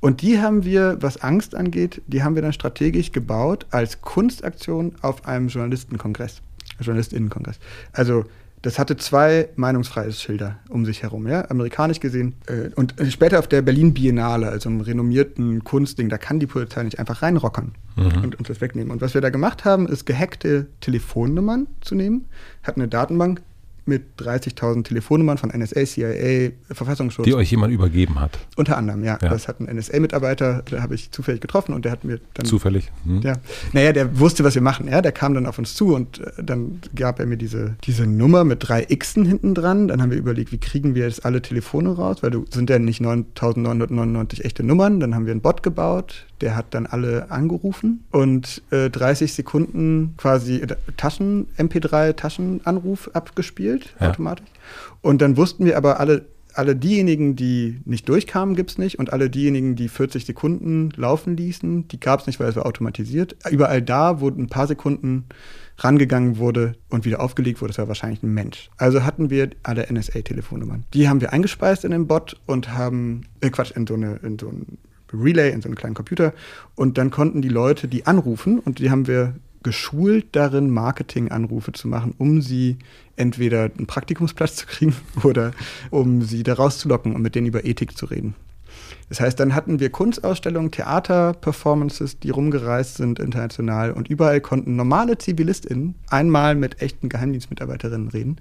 Und 0.01 0.23
die 0.23 0.41
haben 0.41 0.65
wir, 0.65 0.97
was 1.01 1.23
Angst 1.23 1.55
angeht, 1.55 2.03
die 2.07 2.23
haben 2.23 2.35
wir 2.35 2.43
dann 2.43 2.55
strategisch 2.55 3.13
gebaut 3.13 3.67
als 3.71 4.01
Kunstaktion 4.01 4.95
auf 5.03 5.27
einem 5.27 5.49
Journalistenkongress, 5.49 6.41
Journalistinnenkongress. 6.81 7.59
Also 7.93 8.25
das 8.63 8.79
hatte 8.79 8.97
zwei 8.97 9.49
Meinungsfreiheitsschilder 9.57 10.59
um 10.69 10.85
sich 10.85 11.03
herum, 11.03 11.27
ja, 11.27 11.51
amerikanisch 11.51 12.01
gesehen. 12.01 12.35
Äh, 12.47 12.71
und 12.77 12.95
später 13.09 13.39
auf 13.39 13.49
der 13.49 13.63
Berlin 13.63 13.95
Biennale, 13.95 14.49
also 14.49 14.69
einem 14.69 14.83
renommierten 14.83 15.65
Kunstding, 15.65 16.11
da 16.11 16.19
kann 16.19 16.41
die 16.41 16.47
Polizei 16.47 16.83
nicht 16.83 16.99
einfach 16.99 17.23
reinrockern 17.23 17.73
mhm. 17.97 18.23
und 18.23 18.39
uns 18.39 18.49
das 18.49 18.61
wegnehmen. 18.61 18.91
Und 18.91 19.01
was 19.01 19.15
wir 19.15 19.23
da 19.23 19.31
gemacht 19.31 19.65
haben, 19.65 19.87
ist 19.87 20.05
gehackte 20.05 20.67
Telefonnummern 20.81 21.69
zu 21.81 21.95
nehmen, 21.95 22.27
hat 22.63 22.77
eine 22.77 22.89
Datenbank, 22.89 23.41
mit 23.87 24.03
30.000 24.19 24.85
Telefonnummern 24.85 25.39
von 25.39 25.51
NSA, 25.51 25.85
CIA, 25.85 26.51
Verfassungsschutz. 26.71 27.25
Die 27.25 27.35
euch 27.35 27.51
jemand 27.51 27.73
übergeben 27.73 28.21
hat. 28.21 28.39
Unter 28.57 28.77
anderem, 28.77 29.05
ja. 29.05 29.19
ja. 29.21 29.29
Das 29.29 29.49
hat 29.49 29.61
ein 29.61 29.75
NSA-Mitarbeiter, 29.77 30.63
da 30.71 30.83
habe 30.83 30.95
ich 30.95 31.11
zufällig 31.11 31.41
getroffen 31.41 31.75
und 31.75 31.85
der 31.85 31.93
hat 31.93 32.05
mir 32.05 32.21
dann. 32.35 32.47
Zufällig? 32.47 32.91
Hm. 33.05 33.23
Ja. 33.23 33.35
Naja, 33.73 33.93
der 33.93 34.19
wusste, 34.19 34.45
was 34.45 34.55
wir 34.55 34.63
machen. 34.63 34.89
Ja, 34.89 35.03
der 35.03 35.13
kam 35.13 35.35
dann 35.35 35.47
auf 35.47 35.59
uns 35.59 35.75
zu 35.75 35.95
und 35.95 36.21
äh, 36.21 36.43
dann 36.43 36.81
gab 36.95 37.21
er 37.21 37.27
mir 37.27 37.37
diese, 37.37 37.77
diese 37.85 38.07
Nummer 38.07 38.45
mit 38.45 38.69
drei 38.69 38.85
Xen 38.85 39.25
hinten 39.25 39.55
dran. 39.55 39.89
Dann 39.89 40.03
haben 40.03 40.11
wir 40.11 40.19
überlegt, 40.19 40.53
wie 40.53 40.59
kriegen 40.59 40.95
wir 40.95 41.05
jetzt 41.05 41.25
alle 41.25 41.43
Telefone 41.43 41.91
raus, 41.91 42.23
weil 42.23 42.31
du 42.31 42.45
sind 42.51 42.71
ja 42.71 42.79
nicht 42.79 43.01
9.999 43.03 44.43
echte 44.43 44.63
Nummern. 44.63 45.01
Dann 45.01 45.15
haben 45.15 45.27
wir 45.27 45.33
einen 45.33 45.41
Bot 45.41 45.63
gebaut, 45.63 46.27
der 46.41 46.57
hat 46.57 46.67
dann 46.71 46.87
alle 46.87 47.31
angerufen 47.31 48.05
und 48.11 48.63
äh, 48.71 48.91
30 48.91 49.33
Sekunden 49.33 50.15
quasi 50.17 50.57
äh, 50.57 50.67
Taschen, 50.97 51.47
MP3-Taschenanruf 51.59 53.11
abgespielt, 53.15 53.70
ja. 54.01 54.11
automatisch. 54.11 54.47
Und 55.01 55.23
dann 55.23 55.37
wussten 55.37 55.65
wir 55.65 55.77
aber 55.77 56.01
alle, 56.01 56.27
alle 56.55 56.77
diejenigen, 56.77 57.37
die 57.37 57.81
nicht 57.85 58.09
durchkamen, 58.09 58.57
gibt 58.57 58.71
es 58.71 58.79
nicht. 58.79 58.99
Und 58.99 59.13
alle 59.13 59.31
diejenigen, 59.31 59.77
die 59.77 59.89
40 59.89 60.25
Sekunden 60.25 60.91
laufen 60.97 61.37
ließen, 61.37 61.89
die 61.89 62.01
gab 62.01 62.21
es 62.21 62.27
nicht, 62.27 62.41
weil 62.41 62.49
es 62.49 62.57
war 62.57 62.67
automatisiert. 62.67 63.37
Überall 63.51 63.83
da, 63.83 64.21
wo 64.21 64.29
ein 64.29 64.49
paar 64.49 64.67
Sekunden 64.67 65.27
rangegangen 65.79 66.37
wurde 66.39 66.75
und 66.91 67.05
wieder 67.05 67.21
aufgelegt 67.21 67.61
wurde, 67.61 67.71
das 67.71 67.79
war 67.79 67.89
wahrscheinlich 67.89 68.23
ein 68.23 68.35
Mensch. 68.35 68.71
Also 68.77 69.05
hatten 69.05 69.31
wir 69.31 69.51
alle 69.63 69.87
NSA-Telefonnummern. 69.91 70.85
Die 70.93 71.09
haben 71.09 71.21
wir 71.21 71.33
eingespeist 71.33 71.85
in 71.85 71.91
den 71.91 72.07
Bot 72.07 72.39
und 72.47 72.77
haben, 72.77 73.23
äh 73.41 73.51
Quatsch, 73.51 73.71
in 73.71 73.87
so, 73.87 73.95
eine, 73.95 74.17
in 74.23 74.39
so 74.39 74.49
ein 74.49 74.79
Relay 75.13 75.51
in 75.51 75.61
so 75.61 75.69
einem 75.69 75.77
kleinen 75.77 75.95
Computer. 75.95 76.33
Und 76.75 76.99
dann 76.99 77.11
konnten 77.11 77.43
die 77.43 77.49
Leute 77.49 77.89
die 77.89 78.07
anrufen 78.07 78.59
und 78.59 78.79
die 78.79 78.91
haben 78.91 79.07
wir 79.07 79.35
geschult 79.63 80.27
darin, 80.33 80.71
Marketinganrufe 80.71 81.73
zu 81.73 81.89
machen, 81.89 82.15
um 82.19 82.41
sie 82.41 82.79
entweder 83.17 83.65
einen 83.65 83.87
Praktikumsplatz 83.87 84.57
zu 84.57 84.67
kriegen 84.67 84.95
oder 85.23 85.53
um 85.91 86.23
sie 86.23 86.43
da 86.43 86.55
rauszulocken 86.55 87.15
und 87.15 87.23
mit 87.23 87.35
denen 87.35 87.47
über 87.47 87.65
Ethik 87.65 87.97
zu 87.97 88.07
reden. 88.07 88.35
Das 89.09 89.21
heißt, 89.21 89.39
dann 89.41 89.55
hatten 89.55 89.81
wir 89.81 89.91
Kunstausstellungen, 89.91 90.71
Theaterperformances, 90.71 92.21
die 92.21 92.31
rumgereist 92.31 92.97
sind 92.97 93.19
international 93.19 93.93
und 93.93 94.09
überall 94.09 94.41
konnten 94.41 94.77
normale 94.77 95.19
ZivilistInnen 95.19 95.97
einmal 96.09 96.55
mit 96.55 96.81
echten 96.81 97.09
Geheimdienstmitarbeiterinnen 97.09 98.09
reden 98.09 98.37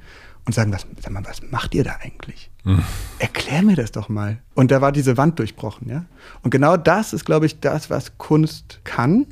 und 0.46 0.54
sagen, 0.54 0.72
was, 0.72 0.86
sag 1.02 1.12
mal, 1.12 1.26
was 1.26 1.42
macht 1.52 1.74
ihr 1.74 1.84
da 1.84 1.98
eigentlich? 2.02 2.52
Mhm. 2.64 2.84
Erklär 3.18 3.64
mir 3.64 3.76
das 3.76 3.92
doch 3.92 4.10
mal. 4.10 4.38
Und 4.54 4.72
da 4.72 4.80
war 4.82 4.92
diese 4.92 5.18
Wand 5.18 5.40
durchbrochen, 5.40 5.90
ja. 5.90 6.06
Und 6.44 6.52
genau 6.52 6.78
das 6.78 7.14
ist, 7.14 7.26
glaube 7.26 7.46
ich, 7.46 7.60
das, 7.60 7.90
was 7.90 8.18
Kunst 8.18 8.82
kann, 8.84 9.26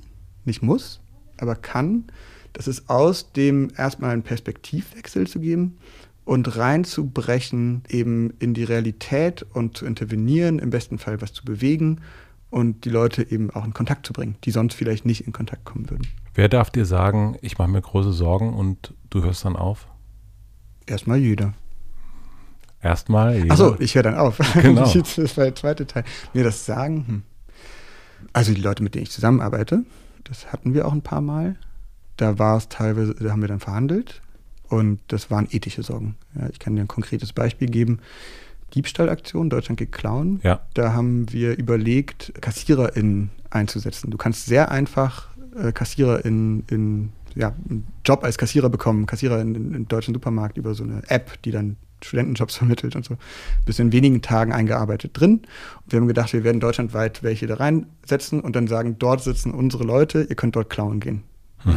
nicht 0.46 0.64
muss, 0.64 1.02
aber 1.38 1.56
kann. 1.56 2.06
Das 2.54 2.68
ist 2.68 2.90
aus 2.90 3.32
dem 3.34 3.72
erstmal 3.78 4.12
einen 4.12 4.24
Perspektivwechsel 4.24 5.28
zu 5.28 5.40
geben 5.40 5.78
und 6.26 6.58
reinzubrechen 6.58 7.84
eben 7.88 8.34
in 8.40 8.54
die 8.54 8.64
Realität 8.64 9.46
und 9.54 9.78
zu 9.78 9.86
intervenieren, 9.86 10.60
im 10.60 10.70
besten 10.70 10.98
Fall 10.98 11.22
was 11.22 11.34
zu 11.34 11.46
bewegen 11.46 12.02
und 12.50 12.86
die 12.86 12.90
Leute 12.90 13.30
eben 13.30 13.50
auch 13.52 13.66
in 13.66 13.74
Kontakt 13.74 14.06
zu 14.06 14.14
bringen, 14.14 14.36
die 14.44 14.52
sonst 14.52 14.74
vielleicht 14.74 15.06
nicht 15.06 15.26
in 15.26 15.34
Kontakt 15.34 15.66
kommen 15.66 15.90
würden. 15.90 16.08
Wer 16.34 16.50
darf 16.50 16.70
dir 16.70 16.86
sagen, 16.86 17.38
ich 17.42 17.58
mache 17.58 17.70
mir 17.70 17.82
große 17.82 18.14
Sorgen 18.14 18.54
und 18.54 18.94
du 19.10 19.24
hörst 19.24 19.46
dann 19.46 19.56
auf? 19.56 19.88
Erstmal 20.86 21.18
jeder. 21.18 21.54
Erstmal 22.82 23.38
jeder. 23.38 23.52
Achso, 23.52 23.76
ich 23.80 23.96
höre 23.96 24.04
dann 24.04 24.16
auf. 24.16 24.40
Genau. 24.62 24.82
das 24.82 25.38
war 25.38 25.46
der 25.46 25.56
zweite 25.56 25.88
Teil. 25.88 26.04
Mir 26.34 26.44
das 26.44 26.66
sagen, 26.66 27.06
hm. 27.08 27.24
also 28.34 28.54
die 28.54 28.62
Leute, 28.62 28.84
mit 28.84 28.96
denen 28.96 29.04
ich 29.04 29.12
zusammenarbeite, 29.12 29.84
das 30.28 30.52
hatten 30.52 30.74
wir 30.74 30.88
auch 30.88 30.94
ein 30.94 31.02
paar 31.02 31.22
Mal. 31.22 31.56
Da 32.18 32.40
war 32.40 32.58
es 32.58 32.70
teilweise, 32.70 33.14
da 33.16 33.32
haben 33.32 33.42
wir 33.42 33.48
dann 33.48 33.60
verhandelt 33.60 34.22
und 34.70 35.00
das 35.08 35.30
waren 35.30 35.48
ethische 35.50 35.84
Sorgen. 35.84 36.16
Ja, 36.36 36.50
ich 36.50 36.60
kann 36.60 36.76
dir 36.76 36.82
ein 36.82 36.88
konkretes 36.88 37.34
Beispiel 37.34 37.70
geben. 37.70 38.00
Diebstahlaktion, 38.74 39.50
Deutschland 39.50 39.80
geht 39.80 39.92
klauen. 39.92 40.40
Ja. 40.44 40.62
Da 40.74 40.94
haben 40.94 41.32
wir 41.32 41.58
überlegt, 41.58 42.34
KassiererInnen 42.42 43.30
einzusetzen. 43.50 44.12
Du 44.12 44.18
kannst 44.18 44.46
sehr 44.46 44.72
einfach 44.72 45.30
äh, 45.56 45.72
KassiererInnen 45.72 46.64
in 46.70 47.10
ja, 47.36 47.54
einen 47.70 47.88
Job 48.04 48.24
als 48.24 48.38
Kassierer 48.38 48.70
bekommen, 48.70 49.06
Kassierer 49.06 49.40
in, 49.40 49.56
in, 49.56 49.74
in 49.74 49.88
deutschen 49.88 50.14
Supermarkt 50.14 50.58
über 50.58 50.74
so 50.74 50.84
eine 50.84 51.02
App, 51.08 51.42
die 51.44 51.52
dann 51.52 51.78
Studentenjobs 52.04 52.56
vermittelt 52.58 52.96
und 52.96 53.06
so. 53.06 53.18
Bis 53.66 53.80
in 53.80 53.92
wenigen 53.92 54.22
Tagen 54.22 54.52
eingearbeitet 54.52 55.12
drin. 55.14 55.42
Und 55.84 55.92
wir 55.92 56.00
haben 56.00 56.08
gedacht, 56.08 56.34
wir 56.34 56.44
werden 56.44 56.60
deutschlandweit 56.60 57.24
welche 57.24 57.48
da 57.48 57.56
reinsetzen 57.56 58.42
und 58.42 58.56
dann 58.56 58.68
sagen, 58.68 58.98
dort 59.00 59.24
sitzen 59.24 59.52
unsere 59.52 59.84
Leute, 59.84 60.24
ihr 60.30 60.36
könnt 60.36 60.56
dort 60.56 60.70
klauen 60.70 61.00
gehen. 61.00 61.24
Hm. 61.60 61.76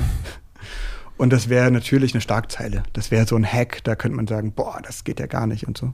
Und 1.16 1.32
das 1.32 1.48
wäre 1.48 1.70
natürlich 1.70 2.14
eine 2.14 2.20
Starkzeile. 2.20 2.82
Das 2.92 3.10
wäre 3.10 3.26
so 3.26 3.36
ein 3.36 3.44
Hack, 3.44 3.84
da 3.84 3.94
könnte 3.94 4.16
man 4.16 4.26
sagen, 4.26 4.52
boah, 4.52 4.80
das 4.82 5.04
geht 5.04 5.20
ja 5.20 5.26
gar 5.26 5.46
nicht 5.46 5.66
und 5.66 5.76
so. 5.76 5.92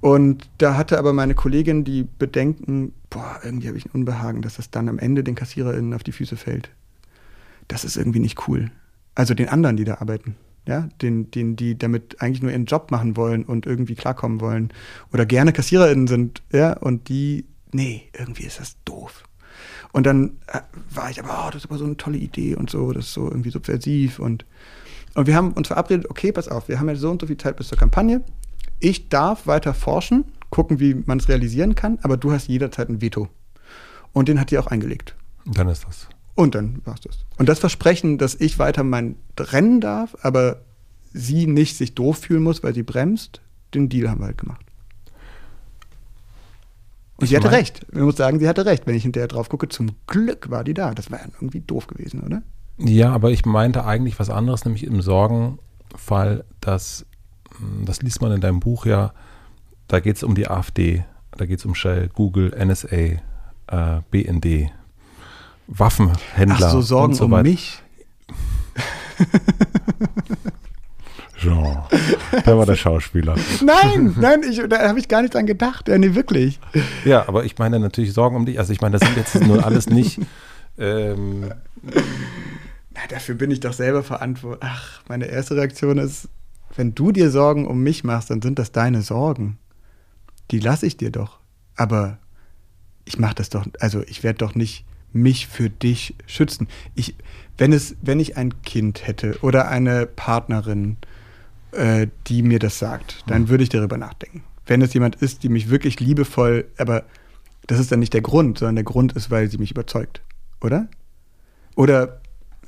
Und 0.00 0.48
da 0.58 0.76
hatte 0.76 0.98
aber 0.98 1.12
meine 1.12 1.34
Kollegin 1.34 1.82
die 1.82 2.04
Bedenken, 2.04 2.92
boah, 3.10 3.40
irgendwie 3.42 3.68
habe 3.68 3.78
ich 3.78 3.86
ein 3.86 3.90
Unbehagen, 3.90 4.42
dass 4.42 4.56
das 4.56 4.70
dann 4.70 4.88
am 4.88 4.98
Ende 4.98 5.24
den 5.24 5.34
KassiererInnen 5.34 5.94
auf 5.94 6.02
die 6.02 6.12
Füße 6.12 6.36
fällt 6.36 6.70
das 7.68 7.84
ist 7.84 7.96
irgendwie 7.96 8.20
nicht 8.20 8.48
cool. 8.48 8.70
Also 9.14 9.34
den 9.34 9.48
anderen, 9.48 9.76
die 9.76 9.84
da 9.84 9.96
arbeiten. 9.96 10.36
Ja, 10.66 10.88
den, 11.02 11.30
den, 11.30 11.56
die 11.56 11.76
damit 11.76 12.22
eigentlich 12.22 12.40
nur 12.40 12.50
ihren 12.50 12.64
Job 12.64 12.90
machen 12.90 13.16
wollen 13.16 13.44
und 13.44 13.66
irgendwie 13.66 13.94
klarkommen 13.94 14.40
wollen. 14.40 14.72
Oder 15.12 15.26
gerne 15.26 15.52
KassiererInnen 15.52 16.06
sind, 16.06 16.42
ja, 16.52 16.72
und 16.78 17.08
die, 17.08 17.44
nee, 17.72 18.08
irgendwie 18.16 18.44
ist 18.44 18.60
das 18.60 18.76
doof. 18.84 19.24
Und 19.92 20.06
dann 20.06 20.38
äh, 20.46 20.60
war 20.90 21.10
ich 21.10 21.22
aber, 21.22 21.44
oh, 21.46 21.50
das 21.50 21.64
ist 21.64 21.70
aber 21.70 21.78
so 21.78 21.84
eine 21.84 21.96
tolle 21.96 22.16
Idee 22.16 22.54
und 22.54 22.70
so, 22.70 22.92
das 22.92 23.06
ist 23.06 23.12
so 23.12 23.26
irgendwie 23.26 23.50
subversiv 23.50 24.18
und, 24.18 24.46
und 25.14 25.26
wir 25.26 25.36
haben 25.36 25.52
uns 25.52 25.68
verabredet, 25.68 26.10
okay, 26.10 26.32
pass 26.32 26.48
auf, 26.48 26.68
wir 26.68 26.80
haben 26.80 26.88
ja 26.88 26.96
so 26.96 27.10
und 27.10 27.20
so 27.20 27.26
viel 27.26 27.36
Zeit 27.36 27.56
bis 27.56 27.68
zur 27.68 27.78
Kampagne. 27.78 28.22
Ich 28.80 29.08
darf 29.08 29.46
weiter 29.46 29.74
forschen, 29.74 30.24
gucken, 30.50 30.80
wie 30.80 30.94
man 30.94 31.18
es 31.18 31.28
realisieren 31.28 31.74
kann, 31.74 31.98
aber 32.02 32.16
du 32.16 32.32
hast 32.32 32.48
jederzeit 32.48 32.88
ein 32.88 33.00
Veto. 33.00 33.28
Und 34.12 34.28
den 34.28 34.40
hat 34.40 34.50
die 34.50 34.58
auch 34.58 34.66
eingelegt. 34.66 35.14
Dann 35.44 35.68
ist 35.68 35.84
das. 35.84 36.08
Und 36.34 36.54
dann 36.54 36.80
war 36.84 36.94
es 36.94 37.00
das. 37.00 37.18
Und 37.38 37.48
das 37.48 37.58
Versprechen, 37.58 38.18
dass 38.18 38.34
ich 38.34 38.58
weiter 38.58 38.82
mein 38.82 39.16
rennen 39.38 39.80
darf, 39.80 40.16
aber 40.22 40.62
sie 41.12 41.46
nicht 41.46 41.76
sich 41.76 41.94
doof 41.94 42.18
fühlen 42.18 42.42
muss, 42.42 42.62
weil 42.62 42.74
sie 42.74 42.82
bremst, 42.82 43.40
den 43.72 43.88
Deal 43.88 44.10
haben 44.10 44.20
wir 44.20 44.26
halt 44.26 44.38
gemacht. 44.38 44.64
Und 47.16 47.24
ich 47.24 47.30
sie 47.30 47.36
hatte 47.36 47.46
mein, 47.46 47.56
recht. 47.56 47.86
Ich 47.92 47.98
muss 47.98 48.16
sagen, 48.16 48.40
sie 48.40 48.48
hatte 48.48 48.66
recht. 48.66 48.86
Wenn 48.86 48.96
ich 48.96 49.04
hinterher 49.04 49.28
drauf 49.28 49.48
gucke, 49.48 49.68
zum 49.68 49.92
Glück 50.08 50.50
war 50.50 50.64
die 50.64 50.74
da. 50.74 50.92
Das 50.92 51.10
wäre 51.10 51.22
irgendwie 51.36 51.60
doof 51.60 51.86
gewesen, 51.86 52.22
oder? 52.22 52.42
Ja, 52.78 53.12
aber 53.12 53.30
ich 53.30 53.46
meinte 53.46 53.84
eigentlich 53.84 54.18
was 54.18 54.30
anderes, 54.30 54.64
nämlich 54.64 54.84
im 54.84 55.00
Sorgenfall, 55.00 56.44
dass, 56.60 57.06
hm, 57.56 57.84
das 57.84 58.02
liest 58.02 58.20
man 58.20 58.32
in 58.32 58.40
deinem 58.40 58.58
Buch 58.58 58.84
ja, 58.86 59.12
da 59.86 60.00
geht 60.00 60.16
es 60.16 60.24
um 60.24 60.34
die 60.34 60.48
AfD, 60.48 61.04
da 61.36 61.46
geht 61.46 61.60
es 61.60 61.64
um 61.64 61.76
Shell, 61.76 62.08
Google, 62.08 62.50
NSA, 62.50 62.96
äh, 62.96 63.20
BND, 64.10 64.72
Waffenhändler. 65.66 66.66
Ach 66.66 66.72
so, 66.72 66.80
Sorgen 66.82 67.14
so 67.14 67.24
um 67.24 67.42
mich? 67.42 67.82
Jean, 71.36 71.78
der 72.46 72.56
war 72.56 72.66
der 72.66 72.76
Schauspieler. 72.76 73.36
Nein, 73.62 74.14
nein, 74.18 74.42
ich, 74.48 74.62
da 74.68 74.88
habe 74.88 74.98
ich 74.98 75.08
gar 75.08 75.22
nicht 75.22 75.34
dran 75.34 75.46
gedacht. 75.46 75.88
Ja, 75.88 75.98
nee, 75.98 76.14
wirklich. 76.14 76.58
Ja, 77.04 77.28
aber 77.28 77.44
ich 77.44 77.58
meine 77.58 77.78
natürlich 77.80 78.12
Sorgen 78.12 78.36
um 78.36 78.46
dich. 78.46 78.58
Also 78.58 78.72
ich 78.72 78.80
meine, 78.80 78.98
das 78.98 79.06
sind 79.06 79.16
jetzt 79.16 79.40
nur 79.46 79.64
alles 79.64 79.88
nicht. 79.88 80.20
Ähm, 80.78 81.52
Na, 82.94 83.00
dafür 83.08 83.34
bin 83.34 83.50
ich 83.50 83.60
doch 83.60 83.72
selber 83.72 84.02
verantwortlich. 84.02 84.68
Ach, 84.68 85.02
meine 85.08 85.26
erste 85.26 85.56
Reaktion 85.56 85.98
ist, 85.98 86.28
wenn 86.76 86.94
du 86.94 87.12
dir 87.12 87.30
Sorgen 87.30 87.66
um 87.66 87.82
mich 87.82 88.04
machst, 88.04 88.30
dann 88.30 88.42
sind 88.42 88.58
das 88.58 88.72
deine 88.72 89.02
Sorgen. 89.02 89.58
Die 90.50 90.58
lasse 90.58 90.86
ich 90.86 90.96
dir 90.96 91.10
doch. 91.10 91.38
Aber 91.76 92.18
ich 93.04 93.18
mache 93.18 93.34
das 93.34 93.50
doch, 93.50 93.66
also 93.80 94.02
ich 94.02 94.22
werde 94.22 94.38
doch 94.38 94.54
nicht 94.54 94.84
mich 95.14 95.46
für 95.46 95.70
dich 95.70 96.14
schützen. 96.26 96.68
Ich, 96.94 97.14
wenn, 97.56 97.72
es, 97.72 97.96
wenn 98.02 98.20
ich 98.20 98.36
ein 98.36 98.60
Kind 98.62 99.06
hätte 99.06 99.38
oder 99.40 99.68
eine 99.68 100.06
Partnerin, 100.06 100.98
äh, 101.72 102.08
die 102.26 102.42
mir 102.42 102.58
das 102.58 102.78
sagt, 102.78 103.24
dann 103.26 103.42
mhm. 103.42 103.48
würde 103.48 103.64
ich 103.64 103.70
darüber 103.70 103.96
nachdenken. 103.96 104.42
Wenn 104.66 104.82
es 104.82 104.92
jemand 104.94 105.16
ist, 105.16 105.42
die 105.42 105.48
mich 105.48 105.70
wirklich 105.70 106.00
liebevoll, 106.00 106.66
aber 106.76 107.04
Das 107.66 107.78
ist 107.78 107.90
dann 107.90 108.00
nicht 108.00 108.12
der 108.12 108.20
Grund, 108.20 108.58
sondern 108.58 108.76
der 108.76 108.84
Grund 108.84 109.14
ist, 109.14 109.30
weil 109.30 109.48
sie 109.50 109.58
mich 109.58 109.70
überzeugt, 109.70 110.20
oder? 110.60 110.88
Oder 111.76 112.20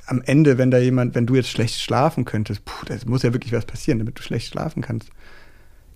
am 0.07 0.21
Ende, 0.21 0.57
wenn 0.57 0.71
da 0.71 0.79
jemand, 0.79 1.13
wenn 1.15 1.27
du 1.27 1.35
jetzt 1.35 1.49
schlecht 1.49 1.79
schlafen 1.79 2.25
könntest, 2.25 2.65
puh, 2.65 2.85
da 2.85 2.95
muss 3.05 3.23
ja 3.23 3.33
wirklich 3.33 3.53
was 3.53 3.65
passieren, 3.65 3.99
damit 3.99 4.17
du 4.17 4.23
schlecht 4.23 4.47
schlafen 4.47 4.81
kannst. 4.81 5.09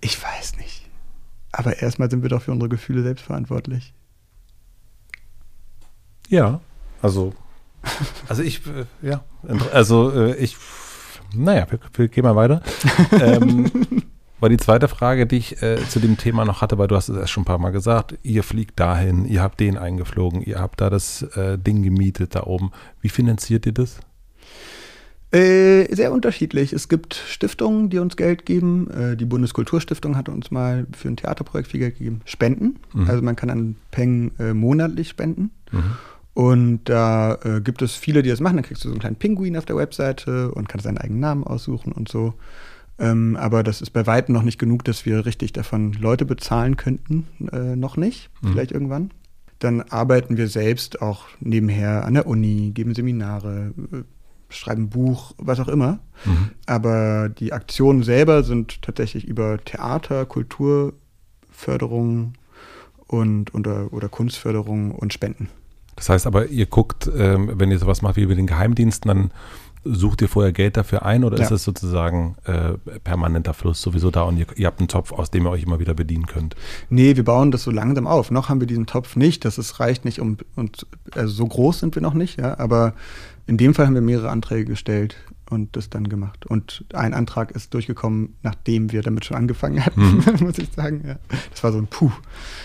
Ich 0.02 0.22
weiß 0.22 0.58
nicht. 0.58 0.88
Aber 1.52 1.82
erstmal 1.82 2.10
sind 2.10 2.22
wir 2.22 2.30
doch 2.30 2.44
für 2.44 2.52
unsere 2.52 2.70
Gefühle 2.70 3.04
selbst 3.04 3.26
verantwortlich. 3.26 3.94
Ja, 6.32 6.62
also, 7.02 7.34
also 8.30 8.42
ich, 8.42 8.62
äh, 8.66 8.86
ja, 9.08 9.24
also 9.74 10.12
äh, 10.12 10.36
ich, 10.38 10.56
naja, 11.36 11.68
wir, 11.70 11.80
wir 11.94 12.08
gehen 12.08 12.24
mal 12.24 12.38
weiter. 12.38 12.62
ähm, 13.22 13.70
war 14.40 14.48
die 14.48 14.58
zweite 14.58 14.88
Frage, 14.88 15.28
die 15.28 15.38
ich 15.38 15.62
äh, 15.62 15.78
zu 15.90 16.00
dem 16.00 16.18
Thema 16.18 16.46
noch 16.46 16.62
hatte, 16.62 16.78
weil 16.78 16.88
du 16.88 16.96
hast 16.96 17.10
es 17.10 17.18
erst 17.18 17.32
schon 17.32 17.42
ein 17.42 17.46
paar 17.46 17.58
Mal 17.58 17.72
gesagt, 17.72 18.18
ihr 18.24 18.44
fliegt 18.44 18.80
dahin, 18.80 19.26
ihr 19.26 19.42
habt 19.42 19.60
den 19.60 19.78
eingeflogen, 19.78 20.42
ihr 20.42 20.60
habt 20.60 20.80
da 20.80 20.90
das 20.90 21.22
äh, 21.36 21.58
Ding 21.58 21.84
gemietet 21.84 22.34
da 22.34 22.44
oben. 22.44 22.72
Wie 23.02 23.10
finanziert 23.10 23.66
ihr 23.66 23.74
das? 23.74 24.00
Äh, 25.32 25.94
sehr 25.94 26.14
unterschiedlich. 26.14 26.72
Es 26.72 26.88
gibt 26.88 27.14
Stiftungen, 27.14 27.90
die 27.90 28.00
uns 28.00 28.16
Geld 28.16 28.46
geben. 28.46 28.90
Äh, 28.90 29.18
die 29.18 29.26
Bundeskulturstiftung 29.26 30.16
hat 30.16 30.30
uns 30.30 30.50
mal 30.50 30.88
für 30.94 31.10
ein 31.10 31.18
Theaterprojekt 31.18 31.70
viel 31.70 31.82
Geld 31.82 31.98
gegeben. 31.98 32.22
Spenden. 32.24 32.80
Mhm. 32.94 33.10
Also 33.10 33.22
man 33.22 33.36
kann 33.36 33.50
an 33.50 33.76
Peng 33.92 34.32
äh, 34.40 34.54
monatlich 34.54 35.10
spenden. 35.10 35.52
Mhm. 35.72 35.98
Und 36.34 36.86
da 36.86 37.38
äh, 37.44 37.62
gibt 37.62 37.82
es 37.82 37.96
viele, 37.96 38.24
die 38.24 38.30
das 38.30 38.40
machen. 38.40 38.56
Dann 38.56 38.66
kriegst 38.66 38.84
du 38.84 38.88
so 38.88 38.94
einen 38.94 39.02
kleinen 39.02 39.18
Pinguin 39.18 39.58
auf 39.58 39.66
der 39.66 39.76
Webseite 39.76 40.52
und 40.52 40.70
kannst 40.70 40.86
deinen 40.86 40.98
eigenen 40.98 41.20
Namen 41.20 41.44
aussuchen 41.44 41.92
und 41.92 42.08
so. 42.08 42.34
Ähm, 43.00 43.36
aber 43.36 43.64
das 43.64 43.82
ist 43.82 43.92
bei 43.92 44.06
weitem 44.06 44.34
noch 44.34 44.44
nicht 44.44 44.60
genug, 44.60 44.86
dass 44.86 45.06
wir 45.06 45.26
richtig 45.26 45.54
davon 45.54 45.94
Leute 45.94 46.26
bezahlen 46.26 46.78
könnten. 46.78 47.28
Äh, 47.52 47.76
noch 47.76 47.98
nicht, 47.98 48.30
mhm. 48.42 48.50
vielleicht 48.50 48.72
irgendwann. 48.72 49.12
Dann 49.60 49.82
arbeiten 49.82 50.38
wir 50.38 50.48
selbst 50.48 51.02
auch 51.02 51.26
nebenher 51.40 52.06
an 52.06 52.14
der 52.14 52.28
Uni, 52.28 52.72
geben 52.74 52.96
Seminare, 52.96 53.74
äh, 53.92 54.04
schreiben 54.50 54.90
Buch, 54.90 55.34
was 55.38 55.60
auch 55.60 55.68
immer. 55.68 56.00
Mhm. 56.26 56.52
Aber 56.66 57.30
die 57.30 57.54
Aktionen 57.54 58.04
selber 58.04 58.44
sind 58.44 58.82
tatsächlich 58.82 59.26
über 59.26 59.60
Theater, 59.64 60.26
Kulturförderung 60.26 62.34
und, 63.08 63.54
oder, 63.54 63.92
oder 63.92 64.10
Kunstförderung 64.10 64.92
und 64.92 65.14
Spenden. 65.14 65.50
Das 66.02 66.10
heißt 66.10 66.26
aber, 66.26 66.48
ihr 66.48 66.66
guckt, 66.66 67.08
ähm, 67.16 67.52
wenn 67.54 67.70
ihr 67.70 67.78
sowas 67.78 68.02
macht 68.02 68.16
wie 68.16 68.24
über 68.24 68.34
den 68.34 68.48
Geheimdiensten, 68.48 69.08
dann 69.08 69.32
Sucht 69.84 70.22
ihr 70.22 70.30
vorher 70.30 70.52
Geld 70.52 70.78
dafür 70.78 71.04
ein 71.08 71.24
oder 71.24 71.38
ja. 71.40 71.44
ist 71.44 71.50
es 71.50 71.64
sozusagen 71.64 72.36
äh, 72.46 72.74
permanenter 73.00 73.56
Fluss 73.56 73.82
sowieso 73.82 74.12
da 74.12 74.22
und 74.22 74.38
ihr, 74.38 74.46
ihr, 74.56 74.68
habt 74.68 74.80
einen 74.80 74.88
Topf, 74.88 75.12
aus 75.12 75.32
dem 75.32 75.44
ihr 75.44 75.50
euch 75.50 75.64
immer 75.64 75.80
wieder 75.80 75.96
bedienen 75.96 76.28
könnt? 76.28 76.56
Nee, 76.92 77.16
wir 77.16 77.26
bauen 77.26 77.50
das 77.50 77.64
so 77.64 77.72
langsam 77.72 78.06
auf. 78.06 78.30
Noch 78.30 78.48
haben 78.48 78.60
wir 78.60 78.68
diesen 78.68 78.86
Topf 78.86 79.16
nicht. 79.16 79.44
Das 79.44 79.58
ist, 79.58 79.80
reicht 79.80 80.06
nicht 80.06 80.20
um 80.20 80.38
und 80.56 80.86
also 81.16 81.34
so 81.34 81.48
groß 81.48 81.80
sind 81.80 81.96
wir 81.96 82.04
noch 82.04 82.14
nicht, 82.14 82.40
ja. 82.40 82.60
Aber 82.60 82.94
in 83.48 83.58
dem 83.58 83.74
Fall 83.74 83.88
haben 83.88 83.96
wir 83.96 84.02
mehrere 84.02 84.30
Anträge 84.30 84.66
gestellt 84.66 85.16
und 85.50 85.76
das 85.76 85.90
dann 85.90 86.10
gemacht. 86.10 86.46
Und 86.46 86.86
ein 86.94 87.16
Antrag 87.16 87.50
ist 87.50 87.74
durchgekommen, 87.74 88.36
nachdem 88.44 88.92
wir 88.92 89.02
damit 89.02 89.26
schon 89.26 89.38
angefangen 89.38 89.84
hatten, 89.84 90.18
mhm. 90.18 90.24
muss 90.46 90.60
ich 90.60 90.72
sagen. 90.74 91.04
Ja. 91.08 91.16
Das 91.50 91.64
war 91.64 91.72
so 91.72 91.80
ein 91.80 91.88
Puh. 91.88 92.12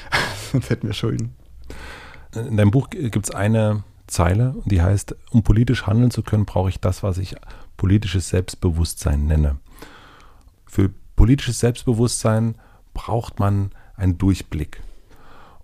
Sonst 0.53 0.69
hätten 0.69 0.87
wir 0.87 0.95
Schulden. 0.95 1.35
In 2.37 2.57
deinem 2.57 2.71
Buch 2.71 2.91
gibt 2.91 3.27
es 3.27 3.35
eine 3.35 3.83
Zeile, 4.07 4.55
die 4.65 4.83
heißt, 4.83 5.17
um 5.31 5.43
politisch 5.43 5.87
handeln 5.87 6.11
zu 6.11 6.23
können, 6.23 6.45
brauche 6.45 6.69
ich 6.69 6.81
das, 6.81 7.03
was 7.03 7.19
ich 7.19 7.37
politisches 7.77 8.29
Selbstbewusstsein 8.29 9.27
nenne. 9.27 9.57
Für 10.67 10.91
politisches 11.17 11.61
Selbstbewusstsein 11.61 12.57
braucht 12.95 13.41
man 13.41 13.71
einen 13.97 14.19
Durchblick. 14.19 14.81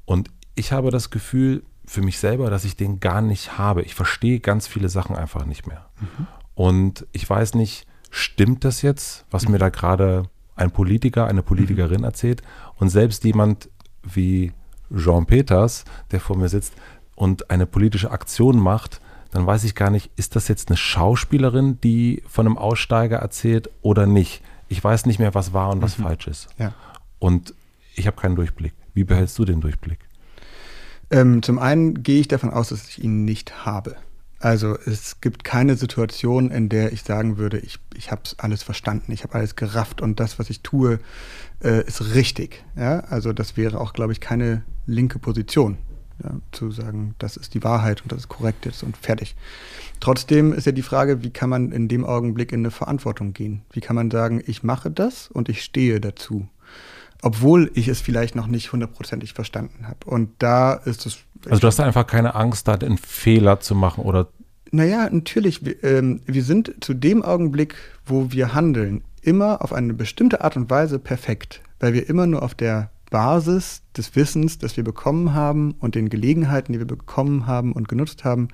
Und 0.04 0.30
ich 0.54 0.72
habe 0.72 0.90
das 0.90 1.10
Gefühl 1.10 1.62
für 1.84 2.02
mich 2.02 2.18
selber, 2.18 2.50
dass 2.50 2.64
ich 2.64 2.76
den 2.76 3.00
gar 3.00 3.20
nicht 3.20 3.58
habe. 3.58 3.82
Ich 3.82 3.94
verstehe 3.94 4.40
ganz 4.40 4.66
viele 4.66 4.88
Sachen 4.88 5.16
einfach 5.16 5.44
nicht 5.44 5.66
mehr. 5.66 5.86
Mhm. 6.00 6.26
Und 6.54 7.06
ich 7.12 7.28
weiß 7.28 7.54
nicht, 7.54 7.86
stimmt 8.10 8.64
das 8.64 8.82
jetzt, 8.82 9.24
was 9.30 9.46
mhm. 9.46 9.52
mir 9.52 9.58
da 9.58 9.68
gerade 9.68 10.24
ein 10.54 10.70
Politiker, 10.70 11.26
eine 11.26 11.42
Politikerin 11.42 11.98
mhm. 11.98 12.04
erzählt? 12.04 12.42
Und 12.76 12.88
selbst 12.90 13.24
jemand 13.24 13.68
wie 14.02 14.52
Jean 14.96 15.26
Peters, 15.26 15.84
der 16.10 16.20
vor 16.20 16.36
mir 16.36 16.48
sitzt, 16.48 16.74
und 17.14 17.50
eine 17.50 17.66
politische 17.66 18.10
Aktion 18.10 18.58
macht, 18.58 19.00
dann 19.30 19.46
weiß 19.46 19.64
ich 19.64 19.74
gar 19.74 19.90
nicht, 19.90 20.10
ist 20.16 20.36
das 20.36 20.48
jetzt 20.48 20.68
eine 20.68 20.76
Schauspielerin, 20.76 21.80
die 21.80 22.22
von 22.28 22.46
einem 22.46 22.58
Aussteiger 22.58 23.18
erzählt 23.18 23.70
oder 23.80 24.06
nicht. 24.06 24.42
Ich 24.68 24.82
weiß 24.82 25.06
nicht 25.06 25.18
mehr, 25.18 25.34
was 25.34 25.52
wahr 25.52 25.70
und 25.70 25.82
was 25.82 25.98
mhm. 25.98 26.04
falsch 26.04 26.26
ist. 26.26 26.48
Ja. 26.58 26.74
Und 27.18 27.54
ich 27.94 28.06
habe 28.06 28.20
keinen 28.20 28.36
Durchblick. 28.36 28.74
Wie 28.94 29.04
behältst 29.04 29.38
du 29.38 29.44
den 29.44 29.60
Durchblick? 29.60 29.98
Ähm, 31.10 31.42
zum 31.42 31.58
einen 31.58 32.02
gehe 32.02 32.20
ich 32.20 32.28
davon 32.28 32.50
aus, 32.50 32.70
dass 32.70 32.88
ich 32.88 33.02
ihn 33.02 33.24
nicht 33.24 33.64
habe. 33.64 33.96
Also 34.42 34.76
es 34.86 35.20
gibt 35.20 35.44
keine 35.44 35.76
Situation, 35.76 36.50
in 36.50 36.68
der 36.68 36.92
ich 36.92 37.04
sagen 37.04 37.38
würde, 37.38 37.60
ich, 37.60 37.78
ich 37.94 38.10
habe 38.10 38.22
alles 38.38 38.64
verstanden, 38.64 39.12
ich 39.12 39.22
habe 39.22 39.36
alles 39.36 39.54
gerafft 39.54 40.00
und 40.00 40.18
das, 40.18 40.40
was 40.40 40.50
ich 40.50 40.62
tue, 40.62 40.98
äh, 41.62 41.86
ist 41.86 42.14
richtig. 42.16 42.64
Ja? 42.76 43.00
Also 43.04 43.32
das 43.32 43.56
wäre 43.56 43.80
auch, 43.80 43.92
glaube 43.92 44.12
ich, 44.12 44.20
keine 44.20 44.64
linke 44.84 45.20
Position 45.20 45.78
ja, 46.24 46.32
zu 46.50 46.72
sagen, 46.72 47.14
das 47.20 47.36
ist 47.36 47.54
die 47.54 47.62
Wahrheit 47.62 48.02
und 48.02 48.10
das 48.10 48.22
ist 48.22 48.28
korrekt 48.28 48.66
jetzt 48.66 48.82
und 48.82 48.96
fertig. 48.96 49.36
Trotzdem 50.00 50.52
ist 50.52 50.66
ja 50.66 50.72
die 50.72 50.82
Frage, 50.82 51.22
wie 51.22 51.30
kann 51.30 51.48
man 51.48 51.70
in 51.70 51.86
dem 51.86 52.04
Augenblick 52.04 52.50
in 52.50 52.62
eine 52.62 52.72
Verantwortung 52.72 53.34
gehen? 53.34 53.62
Wie 53.70 53.80
kann 53.80 53.94
man 53.94 54.10
sagen, 54.10 54.42
ich 54.44 54.64
mache 54.64 54.90
das 54.90 55.28
und 55.28 55.50
ich 55.50 55.62
stehe 55.62 56.00
dazu? 56.00 56.48
Obwohl 57.22 57.70
ich 57.74 57.86
es 57.86 58.00
vielleicht 58.00 58.34
noch 58.34 58.48
nicht 58.48 58.72
hundertprozentig 58.72 59.34
verstanden 59.34 59.86
habe. 59.86 60.04
Und 60.06 60.30
da 60.40 60.72
ist 60.72 61.06
es. 61.06 61.18
Also 61.46 61.60
du 61.60 61.66
hast 61.66 61.80
einfach 61.80 62.06
keine 62.06 62.34
Angst, 62.34 62.68
da 62.68 62.74
einen 62.74 62.98
Fehler 62.98 63.60
zu 63.60 63.74
machen 63.74 64.04
oder. 64.04 64.28
Naja, 64.70 65.08
natürlich. 65.10 65.64
Wir, 65.64 65.82
ähm, 65.84 66.20
wir 66.26 66.42
sind 66.42 66.74
zu 66.80 66.94
dem 66.94 67.22
Augenblick, 67.22 67.74
wo 68.06 68.32
wir 68.32 68.54
handeln, 68.54 69.02
immer 69.22 69.62
auf 69.62 69.72
eine 69.72 69.94
bestimmte 69.94 70.42
Art 70.42 70.56
und 70.56 70.70
Weise 70.70 70.98
perfekt, 70.98 71.60
weil 71.80 71.92
wir 71.92 72.08
immer 72.08 72.26
nur 72.26 72.42
auf 72.42 72.54
der 72.54 72.90
Basis 73.10 73.82
des 73.96 74.16
Wissens, 74.16 74.58
das 74.58 74.76
wir 74.76 74.84
bekommen 74.84 75.34
haben 75.34 75.74
und 75.78 75.94
den 75.94 76.08
Gelegenheiten, 76.08 76.72
die 76.72 76.78
wir 76.78 76.86
bekommen 76.86 77.46
haben 77.46 77.72
und 77.72 77.88
genutzt 77.88 78.24
haben, 78.24 78.48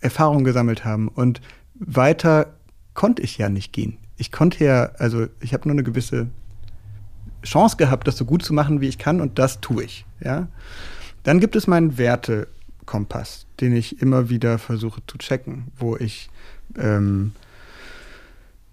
Erfahrung 0.00 0.44
gesammelt 0.44 0.84
haben. 0.84 1.08
Und 1.08 1.40
weiter 1.74 2.54
konnte 2.94 3.22
ich 3.22 3.38
ja 3.38 3.48
nicht 3.48 3.72
gehen. 3.72 3.98
Ich 4.16 4.30
konnte 4.30 4.64
ja, 4.64 4.90
also 4.98 5.26
ich 5.40 5.54
habe 5.54 5.66
nur 5.66 5.74
eine 5.74 5.82
gewisse 5.82 6.28
Chance 7.42 7.76
gehabt, 7.76 8.06
das 8.06 8.16
so 8.16 8.24
gut 8.24 8.42
zu 8.42 8.52
machen, 8.52 8.80
wie 8.80 8.88
ich 8.88 8.98
kann, 8.98 9.20
und 9.20 9.38
das 9.38 9.60
tue 9.60 9.84
ich. 9.84 10.04
Ja? 10.20 10.48
Dann 11.26 11.40
gibt 11.40 11.56
es 11.56 11.66
meinen 11.66 11.98
Wertekompass, 11.98 13.46
den 13.60 13.74
ich 13.74 14.00
immer 14.00 14.28
wieder 14.28 14.60
versuche 14.60 15.02
zu 15.08 15.18
checken, 15.18 15.72
wo 15.76 15.96
ich 15.96 16.30
ähm, 16.78 17.32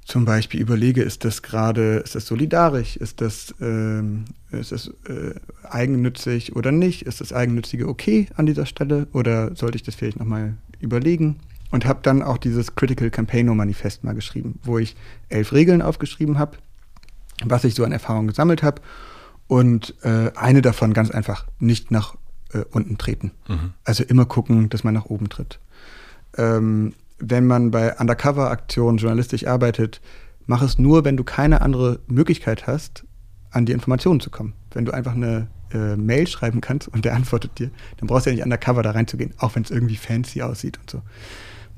zum 0.05 0.25
Beispiel 0.25 0.61
überlege, 0.61 1.01
ist 1.01 1.25
das 1.25 1.41
gerade, 1.41 1.95
ist 1.97 2.13
das 2.13 2.27
solidarisch, 2.27 2.95
ist 2.95 3.21
das, 3.21 3.55
ähm, 3.59 4.25
ist 4.51 4.71
das 4.71 4.89
äh, 5.09 5.33
eigennützig 5.67 6.55
oder 6.55 6.71
nicht, 6.71 7.07
ist 7.07 7.21
das 7.21 7.33
Eigennützige 7.33 7.87
okay 7.87 8.27
an 8.35 8.45
dieser 8.45 8.67
Stelle 8.67 9.07
oder 9.13 9.55
sollte 9.55 9.77
ich 9.77 9.83
das 9.83 9.95
vielleicht 9.95 10.19
nochmal 10.19 10.53
überlegen? 10.79 11.39
Und 11.71 11.87
habe 11.87 12.01
dann 12.03 12.21
auch 12.21 12.37
dieses 12.37 12.75
Critical 12.75 13.09
Campaigner 13.09 13.55
Manifest 13.55 14.03
mal 14.03 14.13
geschrieben, 14.13 14.59
wo 14.61 14.77
ich 14.77 14.95
elf 15.29 15.53
Regeln 15.53 15.81
aufgeschrieben 15.81 16.37
habe, 16.37 16.59
was 17.43 17.63
ich 17.63 17.73
so 17.73 17.83
an 17.83 17.91
Erfahrungen 17.91 18.27
gesammelt 18.27 18.61
habe 18.61 18.79
und 19.47 19.95
äh, 20.03 20.29
eine 20.35 20.61
davon 20.61 20.93
ganz 20.93 21.09
einfach 21.09 21.47
nicht 21.57 21.89
nach 21.89 22.15
äh, 22.53 22.63
unten 22.71 22.97
treten. 22.97 23.31
Mhm. 23.47 23.73
Also 23.83 24.03
immer 24.03 24.25
gucken, 24.25 24.69
dass 24.69 24.83
man 24.83 24.93
nach 24.93 25.05
oben 25.05 25.29
tritt. 25.29 25.59
Ähm, 26.37 26.93
wenn 27.19 27.45
man 27.45 27.71
bei 27.71 27.97
Undercover-Aktionen 27.97 28.97
journalistisch 28.97 29.47
arbeitet, 29.47 30.01
mach 30.45 30.61
es 30.61 30.77
nur, 30.77 31.05
wenn 31.05 31.17
du 31.17 31.23
keine 31.23 31.61
andere 31.61 31.99
Möglichkeit 32.07 32.67
hast, 32.67 33.05
an 33.51 33.65
die 33.65 33.71
Informationen 33.71 34.19
zu 34.19 34.29
kommen. 34.29 34.53
Wenn 34.71 34.85
du 34.85 34.91
einfach 34.91 35.13
eine 35.13 35.47
äh, 35.73 35.95
Mail 35.95 36.27
schreiben 36.27 36.61
kannst 36.61 36.87
und 36.87 37.05
der 37.05 37.15
antwortet 37.15 37.59
dir, 37.59 37.69
dann 37.97 38.07
brauchst 38.07 38.25
du 38.25 38.31
ja 38.31 38.35
nicht 38.35 38.43
undercover 38.43 38.83
da 38.83 38.91
reinzugehen, 38.91 39.33
auch 39.37 39.55
wenn 39.55 39.63
es 39.63 39.71
irgendwie 39.71 39.95
fancy 39.95 40.41
aussieht 40.41 40.79
und 40.79 40.89
so. 40.89 41.01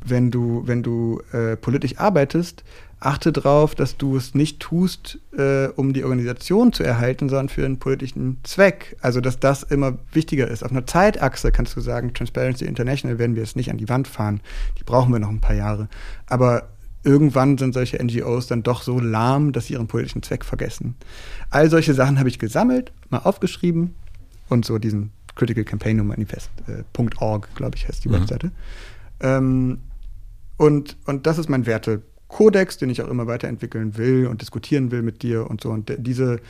Wenn 0.07 0.31
du, 0.31 0.64
wenn 0.65 0.84
du 0.84 1.22
äh, 1.31 1.57
politisch 1.57 1.97
arbeitest, 1.97 2.64
achte 2.99 3.31
darauf, 3.31 3.76
dass 3.76 3.97
du 3.97 4.15
es 4.15 4.34
nicht 4.34 4.59
tust, 4.59 5.19
äh, 5.38 5.67
um 5.67 5.93
die 5.93 6.03
Organisation 6.03 6.73
zu 6.73 6.84
erhalten, 6.84 7.30
sondern 7.30 7.49
für 7.49 7.65
einen 7.65 7.77
politischen 7.77 8.39
Zweck. 8.43 8.97
Also, 9.01 9.22
dass 9.22 9.39
das 9.39 9.63
immer 9.63 9.97
wichtiger 10.11 10.47
ist. 10.47 10.63
Auf 10.63 10.72
einer 10.72 10.88
Zeitachse 10.88 11.51
kannst 11.51 11.76
du 11.76 11.81
sagen, 11.81 12.13
Transparency 12.13 12.65
International 12.65 13.19
werden 13.19 13.35
wir 13.35 13.43
es 13.43 13.55
nicht 13.55 13.69
an 13.69 13.77
die 13.77 13.89
Wand 13.89 14.07
fahren. 14.07 14.41
Die 14.80 14.84
brauchen 14.84 15.11
wir 15.11 15.19
noch 15.19 15.30
ein 15.30 15.41
paar 15.41 15.55
Jahre. 15.55 15.88
Aber 16.26 16.69
irgendwann 17.03 17.57
sind 17.57 17.73
solche 17.73 18.03
NGOs 18.03 18.47
dann 18.47 18.63
doch 18.63 18.81
so 18.81 18.99
lahm, 18.99 19.51
dass 19.51 19.67
sie 19.67 19.73
ihren 19.73 19.88
politischen 19.88 20.23
Zweck 20.23 20.43
vergessen. 20.43 20.95
All 21.51 21.69
solche 21.69 21.93
Sachen 21.93 22.17
habe 22.17 22.30
ich 22.30 22.39
gesammelt, 22.39 22.91
mal 23.09 23.19
aufgeschrieben 23.19 23.93
und 24.49 24.65
so 24.65 24.80
diesen 24.80 25.11
Critical 25.35 25.63
Campaign 25.63 26.05
Manifest, 26.07 26.49
äh, 26.67 26.84
glaube 26.93 27.76
ich, 27.76 27.88
heißt 27.88 28.03
die 28.03 28.09
mhm. 28.09 28.13
Webseite. 28.13 28.51
Ähm, 29.19 29.80
und, 30.57 30.97
und 31.05 31.27
das 31.27 31.38
ist 31.38 31.49
mein 31.49 31.65
Werte. 31.65 32.01
Kodex, 32.36 32.78
den 32.78 32.90
ich 32.90 33.02
auch 33.02 33.07
immer 33.07 33.28
weiterentwickeln 33.28 33.95
will 33.95 34.28
und 34.28 34.41
diskutieren 34.41 34.91
will 34.91 35.03
mit 35.03 35.24
dir 35.24 35.49
und 35.49 35.62
so. 35.62 35.70
Und 35.70 35.90
diese, 35.99 36.41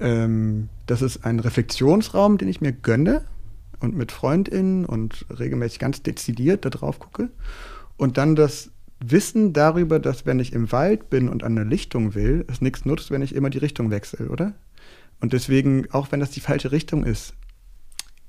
ähm, 0.00 0.68
das 0.86 1.02
ist 1.02 1.24
ein 1.24 1.38
Reflexionsraum, 1.38 2.36
den 2.36 2.48
ich 2.48 2.60
mir 2.60 2.72
gönne 2.72 3.24
und 3.78 3.96
mit 3.96 4.10
FreundInnen 4.10 4.84
und 4.84 5.24
regelmäßig 5.38 5.78
ganz 5.78 6.02
dezidiert 6.02 6.64
da 6.64 6.70
drauf 6.70 6.98
gucke. 6.98 7.30
Und 7.96 8.18
dann 8.18 8.34
das 8.34 8.72
Wissen 8.98 9.52
darüber, 9.52 10.00
dass 10.00 10.26
wenn 10.26 10.40
ich 10.40 10.52
im 10.52 10.72
Wald 10.72 11.10
bin 11.10 11.28
und 11.28 11.44
an 11.44 11.54
der 11.54 11.64
Lichtung 11.64 12.16
will, 12.16 12.44
es 12.48 12.60
nichts 12.60 12.84
nutzt, 12.84 13.12
wenn 13.12 13.22
ich 13.22 13.36
immer 13.36 13.50
die 13.50 13.58
Richtung 13.58 13.92
wechsle, 13.92 14.30
oder? 14.30 14.54
Und 15.20 15.32
deswegen, 15.32 15.88
auch 15.92 16.10
wenn 16.10 16.18
das 16.18 16.32
die 16.32 16.40
falsche 16.40 16.72
Richtung 16.72 17.04
ist, 17.04 17.34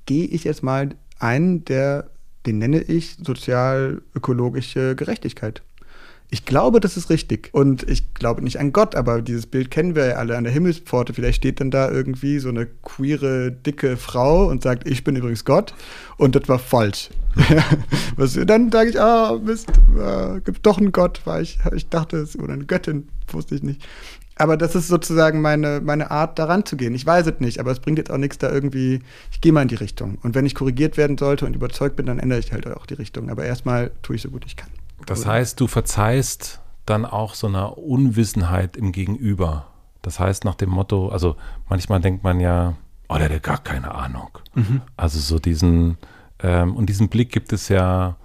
gehe 0.06 0.28
ich 0.28 0.44
jetzt 0.44 0.62
mal 0.62 0.90
einen, 1.18 1.64
der, 1.64 2.10
den 2.46 2.58
nenne 2.58 2.80
ich 2.80 3.16
sozial-ökologische 3.16 4.94
Gerechtigkeit. 4.94 5.64
Ich 6.28 6.44
glaube, 6.44 6.80
das 6.80 6.96
ist 6.96 7.08
richtig. 7.08 7.50
Und 7.52 7.88
ich 7.88 8.12
glaube 8.14 8.42
nicht 8.42 8.58
an 8.58 8.72
Gott, 8.72 8.96
aber 8.96 9.22
dieses 9.22 9.46
Bild 9.46 9.70
kennen 9.70 9.94
wir 9.94 10.06
ja 10.06 10.16
alle 10.16 10.36
an 10.36 10.44
der 10.44 10.52
Himmelspforte. 10.52 11.14
Vielleicht 11.14 11.38
steht 11.38 11.60
dann 11.60 11.70
da 11.70 11.90
irgendwie 11.90 12.40
so 12.40 12.48
eine 12.48 12.66
queere, 12.66 13.52
dicke 13.52 13.96
Frau 13.96 14.48
und 14.48 14.62
sagt, 14.62 14.88
ich 14.88 15.04
bin 15.04 15.14
übrigens 15.14 15.44
Gott. 15.44 15.72
Und 16.16 16.34
das 16.34 16.48
war 16.48 16.58
falsch. 16.58 17.10
Was, 18.16 18.34
dann 18.44 18.72
sage 18.72 18.90
ich, 18.90 19.00
ah, 19.00 19.38
Mist, 19.42 19.70
äh, 19.96 20.40
gibt 20.40 20.66
doch 20.66 20.78
einen 20.78 20.90
Gott, 20.90 21.20
weil 21.26 21.42
ich, 21.42 21.58
ich 21.74 21.88
dachte 21.88 22.16
es, 22.16 22.36
oder 22.36 22.54
eine 22.54 22.64
Göttin, 22.64 23.08
wusste 23.30 23.54
ich 23.54 23.62
nicht. 23.62 23.86
Aber 24.38 24.56
das 24.56 24.74
ist 24.74 24.88
sozusagen 24.88 25.40
meine, 25.40 25.80
meine 25.82 26.10
Art, 26.10 26.38
daran 26.38 26.66
zu 26.66 26.76
gehen. 26.76 26.94
Ich 26.94 27.06
weiß 27.06 27.26
es 27.26 27.40
nicht, 27.40 27.58
aber 27.58 27.70
es 27.70 27.80
bringt 27.80 27.98
jetzt 27.98 28.10
auch 28.10 28.18
nichts 28.18 28.36
da 28.36 28.52
irgendwie, 28.52 29.00
ich 29.30 29.40
gehe 29.40 29.52
mal 29.52 29.62
in 29.62 29.68
die 29.68 29.76
Richtung. 29.76 30.18
Und 30.22 30.34
wenn 30.34 30.44
ich 30.44 30.54
korrigiert 30.54 30.96
werden 30.96 31.16
sollte 31.16 31.46
und 31.46 31.56
überzeugt 31.56 31.96
bin, 31.96 32.06
dann 32.06 32.18
ändere 32.18 32.40
ich 32.40 32.52
halt 32.52 32.66
auch 32.66 32.84
die 32.84 32.94
Richtung. 32.94 33.30
Aber 33.30 33.44
erstmal 33.44 33.92
tue 34.02 34.16
ich 34.16 34.22
so 34.22 34.28
gut 34.28 34.44
ich 34.44 34.56
kann. 34.56 34.68
Das 35.04 35.26
heißt, 35.26 35.60
du 35.60 35.66
verzeihst 35.66 36.60
dann 36.86 37.04
auch 37.04 37.34
so 37.34 37.48
einer 37.48 37.76
Unwissenheit 37.76 38.76
im 38.76 38.92
Gegenüber. 38.92 39.66
Das 40.02 40.20
heißt, 40.20 40.44
nach 40.44 40.54
dem 40.54 40.70
Motto, 40.70 41.08
also 41.08 41.36
manchmal 41.68 42.00
denkt 42.00 42.22
man 42.22 42.40
ja, 42.40 42.74
oh, 43.08 43.16
der 43.16 43.28
hat 43.28 43.42
gar 43.42 43.58
keine 43.58 43.92
Ahnung. 43.94 44.38
Mhm. 44.54 44.80
Also 44.96 45.18
so 45.18 45.38
diesen, 45.38 45.98
ähm, 46.42 46.76
und 46.76 46.86
diesen 46.86 47.08
Blick 47.08 47.32
gibt 47.32 47.52
es 47.52 47.68
ja, 47.68 48.16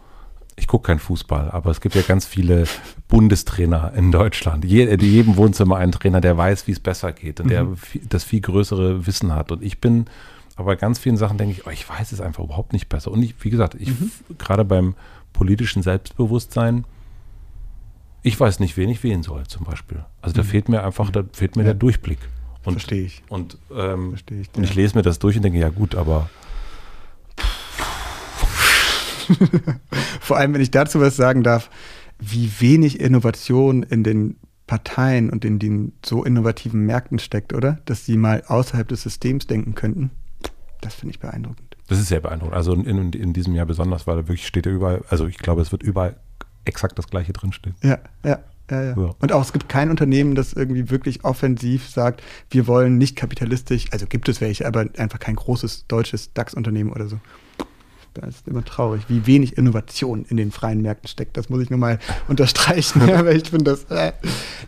ich 0.56 0.68
gucke 0.68 0.88
keinen 0.88 1.00
Fußball, 1.00 1.50
aber 1.50 1.72
es 1.72 1.82
gibt 1.82 1.96
ja 1.96 2.04
ganz 2.04 2.26
viele 2.26 2.66
Bundestrainer 3.08 3.94
in 3.96 4.12
Deutschland. 4.12 4.64
Je, 4.64 4.84
in 4.84 5.00
jedem 5.00 5.38
Wohnzimmer 5.38 5.78
ein 5.78 5.92
Trainer, 5.92 6.22
der 6.22 6.38
weiß, 6.38 6.68
wie 6.68 6.72
es 6.72 6.80
besser 6.80 7.12
geht 7.12 7.40
und 7.40 7.48
mhm. 7.48 7.50
der 7.50 7.68
das 8.10 8.24
viel 8.24 8.42
größere 8.42 9.08
Wissen 9.08 9.34
hat. 9.34 9.52
Und 9.52 9.64
ich 9.64 9.82
bin, 9.82 10.06
aber 10.56 10.68
bei 10.68 10.76
ganz 10.76 11.00
vielen 11.00 11.18
Sachen 11.18 11.38
denke 11.40 11.54
ich, 11.54 11.66
oh, 11.66 11.72
ich 11.72 11.90
weiß 11.90 12.12
es 12.12 12.22
einfach 12.22 12.44
überhaupt 12.44 12.74
nicht 12.74 12.90
besser. 12.90 13.12
Und 13.12 13.24
ich, 13.24 13.36
wie 13.44 13.50
gesagt, 13.50 13.76
ich 13.80 13.90
mhm. 13.90 14.12
gerade 14.38 14.66
beim 14.66 14.96
politischen 15.34 15.84
Selbstbewusstsein, 15.84 16.86
ich 18.24 18.40
weiß 18.40 18.60
nicht, 18.60 18.78
wen 18.78 18.90
ich 18.90 19.04
wählen 19.04 19.24
soll, 19.24 19.48
zum 19.48 19.66
Beispiel. 19.66 20.06
Also 20.22 20.36
da 20.36 20.44
mhm. 20.44 20.48
fehlt 20.48 20.70
mir 20.70 20.84
einfach, 20.84 21.10
da 21.10 21.24
fehlt 21.34 21.56
mir 21.56 21.64
ja. 21.64 21.68
der 21.68 21.76
Durchblick. 21.76 22.20
Und, 22.64 22.74
Verstehe 22.74 23.04
ich. 23.04 23.24
Und, 23.28 23.58
ähm, 23.76 24.10
Verstehe 24.10 24.42
ich, 24.42 24.50
und 24.56 24.64
ich 24.64 24.76
lese 24.76 24.96
mir 24.96 25.02
das 25.02 25.18
durch 25.18 25.36
und 25.36 25.42
denke, 25.42 25.58
ja 25.58 25.70
gut, 25.70 25.96
aber 25.96 26.30
Vor 30.20 30.38
allem, 30.38 30.54
wenn 30.54 30.62
ich 30.62 30.72
dazu 30.72 31.00
was 31.00 31.16
sagen 31.16 31.44
darf, 31.44 31.70
wie 32.20 32.52
wenig 32.60 33.00
Innovation 33.00 33.84
in 33.84 34.04
den 34.04 34.38
Parteien 34.68 35.30
und 35.30 35.44
in 35.44 35.60
den 35.60 35.94
so 36.06 36.24
innovativen 36.24 36.86
Märkten 36.86 37.20
steckt, 37.20 37.54
oder? 37.54 37.80
Dass 37.86 38.06
sie 38.06 38.18
mal 38.18 38.44
außerhalb 38.48 38.88
des 38.88 39.02
Systems 39.02 39.48
denken 39.48 39.76
könnten. 39.76 40.12
Das 40.82 40.96
finde 40.96 41.14
ich 41.14 41.20
beeindruckend. 41.20 41.71
Das 41.92 42.00
ist 42.00 42.08
sehr 42.08 42.22
beeindruckend. 42.22 42.56
Also 42.56 42.74
in, 42.74 43.12
in 43.12 43.34
diesem 43.34 43.54
Jahr 43.54 43.66
besonders, 43.66 44.08
weil 44.08 44.16
da 44.16 44.22
wirklich 44.30 44.48
steht 44.48 44.66
ja 44.66 44.72
überall, 44.72 45.02
also 45.10 45.28
ich 45.28 45.38
glaube, 45.38 45.62
es 45.62 45.74
wird 45.74 45.84
überall 45.84 46.16
exakt 46.64 46.98
das 46.98 47.08
Gleiche 47.08 47.34
drinstehen. 47.34 47.76
Ja, 47.84 48.00
ja. 48.24 48.40
Ja, 48.70 48.82
ja. 48.82 48.96
ja. 48.96 49.16
Und 49.20 49.34
auch 49.34 49.42
es 49.42 49.52
gibt 49.52 49.68
kein 49.68 49.90
Unternehmen, 49.90 50.34
das 50.34 50.54
irgendwie 50.54 50.90
wirklich 50.90 51.26
offensiv 51.26 51.90
sagt, 51.90 52.24
wir 52.50 52.66
wollen 52.68 52.98
nicht 52.98 53.18
kapitalistisch, 53.18 53.88
also 53.92 54.06
gibt 54.06 54.30
es 54.30 54.40
welche, 54.40 54.66
aber 54.66 54.86
einfach 54.96 55.20
kein 55.20 55.36
großes 55.36 55.88
deutsches 55.88 56.32
DAX-Unternehmen 56.32 56.94
oder 56.94 57.10
so. 57.10 57.20
Das 58.14 58.36
ist 58.36 58.48
immer 58.48 58.64
traurig, 58.64 59.04
wie 59.10 59.28
wenig 59.28 59.58
Innovation 59.58 60.24
in 60.30 60.38
den 60.38 60.52
freien 60.52 60.82
Märkten 60.82 61.10
steckt. 61.10 61.36
Das 61.36 61.50
muss 61.50 61.62
ich 61.62 61.70
nur 61.70 61.80
mal 61.80 62.00
unterstreichen, 62.30 63.06
ja, 63.06 63.26
weil 63.26 63.36
ich 63.36 63.50
finde 63.50 63.72
das. 63.72 63.84
Äh, 63.86 64.14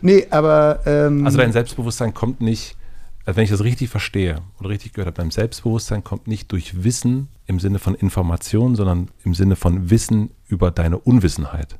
nee, 0.02 0.26
aber. 0.28 0.80
Ähm, 0.84 1.24
also 1.24 1.38
dein 1.38 1.52
Selbstbewusstsein 1.52 2.12
kommt 2.12 2.42
nicht 2.42 2.76
also 3.24 3.36
wenn 3.36 3.44
ich 3.44 3.50
das 3.50 3.64
richtig 3.64 3.88
verstehe 3.88 4.42
und 4.58 4.66
richtig 4.66 4.92
gehört 4.92 5.06
habe, 5.06 5.22
beim 5.22 5.30
Selbstbewusstsein 5.30 6.04
kommt 6.04 6.26
nicht 6.26 6.52
durch 6.52 6.84
Wissen 6.84 7.28
im 7.46 7.58
Sinne 7.58 7.78
von 7.78 7.94
Information, 7.94 8.76
sondern 8.76 9.08
im 9.24 9.34
Sinne 9.34 9.56
von 9.56 9.90
Wissen 9.90 10.30
über 10.46 10.70
deine 10.70 10.98
Unwissenheit. 10.98 11.78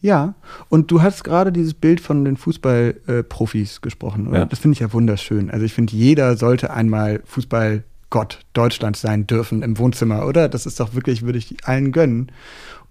Ja, 0.00 0.34
und 0.68 0.90
du 0.90 1.02
hast 1.02 1.22
gerade 1.22 1.52
dieses 1.52 1.74
Bild 1.74 2.00
von 2.00 2.24
den 2.24 2.36
Fußballprofis 2.36 3.76
äh, 3.76 3.80
gesprochen. 3.80 4.26
Oder? 4.26 4.40
Ja. 4.40 4.44
Das 4.46 4.58
finde 4.58 4.74
ich 4.74 4.80
ja 4.80 4.92
wunderschön. 4.92 5.50
Also 5.50 5.64
ich 5.64 5.72
finde, 5.72 5.94
jeder 5.94 6.36
sollte 6.36 6.72
einmal 6.72 7.20
Fußballgott 7.24 8.40
Deutschlands 8.52 9.00
sein 9.00 9.26
dürfen 9.28 9.62
im 9.62 9.78
Wohnzimmer, 9.78 10.26
oder? 10.26 10.48
Das 10.48 10.66
ist 10.66 10.80
doch 10.80 10.94
wirklich, 10.94 11.22
würde 11.22 11.38
ich 11.38 11.64
allen 11.64 11.92
gönnen. 11.92 12.32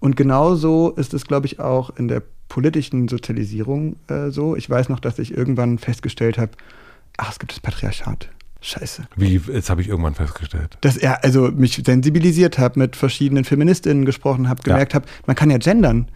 Und 0.00 0.16
genauso 0.16 0.90
ist 0.90 1.12
es, 1.12 1.26
glaube 1.26 1.46
ich, 1.46 1.60
auch 1.60 1.94
in 1.96 2.08
der 2.08 2.22
politischen 2.48 3.08
Sozialisierung 3.08 3.96
äh, 4.08 4.30
so. 4.30 4.56
Ich 4.56 4.68
weiß 4.68 4.88
noch, 4.88 5.00
dass 5.00 5.18
ich 5.18 5.36
irgendwann 5.36 5.78
festgestellt 5.78 6.38
habe, 6.38 6.52
ach, 7.16 7.32
es 7.32 7.38
gibt 7.38 7.52
das 7.52 7.60
Patriarchat. 7.60 8.28
Scheiße. 8.60 9.08
Wie, 9.16 9.40
jetzt 9.52 9.70
habe 9.70 9.80
ich 9.80 9.88
irgendwann 9.88 10.14
festgestellt. 10.14 10.78
Dass 10.82 10.96
er 10.96 11.24
also 11.24 11.50
mich 11.50 11.82
sensibilisiert 11.84 12.58
habe, 12.58 12.78
mit 12.78 12.94
verschiedenen 12.94 13.44
Feministinnen 13.44 14.04
gesprochen 14.04 14.48
habe, 14.48 14.62
gemerkt 14.62 14.92
ja. 14.92 15.00
habe, 15.00 15.06
man 15.26 15.34
kann 15.34 15.50
ja 15.50 15.58
gendern. 15.58 16.08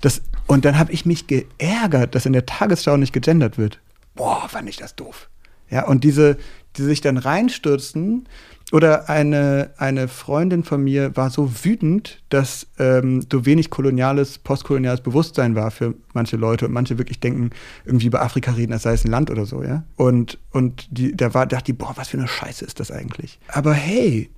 Das, 0.00 0.22
und 0.46 0.64
dann 0.64 0.78
habe 0.78 0.92
ich 0.92 1.04
mich 1.04 1.26
geärgert, 1.26 2.14
dass 2.14 2.24
in 2.24 2.32
der 2.32 2.46
Tagesschau 2.46 2.96
nicht 2.96 3.12
gegendert 3.12 3.58
wird. 3.58 3.80
Boah, 4.14 4.48
fand 4.48 4.68
ich 4.68 4.78
das 4.78 4.96
doof. 4.96 5.28
Ja, 5.68 5.86
und 5.86 6.02
diese, 6.02 6.38
die 6.76 6.82
sich 6.82 7.02
dann 7.02 7.18
reinstürzen 7.18 8.26
oder 8.72 9.08
eine, 9.08 9.70
eine 9.78 10.06
Freundin 10.06 10.62
von 10.62 10.82
mir 10.84 11.16
war 11.16 11.30
so 11.30 11.64
wütend, 11.64 12.22
dass 12.28 12.68
ähm, 12.78 13.24
so 13.30 13.44
wenig 13.44 13.70
koloniales, 13.70 14.38
postkoloniales 14.38 15.00
Bewusstsein 15.00 15.56
war 15.56 15.70
für 15.70 15.94
manche 16.12 16.36
Leute 16.36 16.66
und 16.66 16.72
manche 16.72 16.96
wirklich 16.96 17.18
denken, 17.18 17.50
irgendwie 17.84 18.06
über 18.06 18.22
Afrika 18.22 18.52
reden, 18.52 18.72
als 18.72 18.84
sei 18.84 18.92
es 18.92 19.04
ein 19.04 19.10
Land 19.10 19.30
oder 19.30 19.44
so, 19.44 19.62
ja. 19.64 19.82
Und, 19.96 20.38
und 20.52 20.86
die, 20.90 21.16
da 21.16 21.34
war, 21.34 21.46
dachte 21.46 21.64
die, 21.64 21.72
boah, 21.72 21.92
was 21.96 22.08
für 22.08 22.18
eine 22.18 22.28
Scheiße 22.28 22.64
ist 22.64 22.78
das 22.78 22.92
eigentlich? 22.92 23.40
Aber 23.48 23.72
hey, 23.72 24.30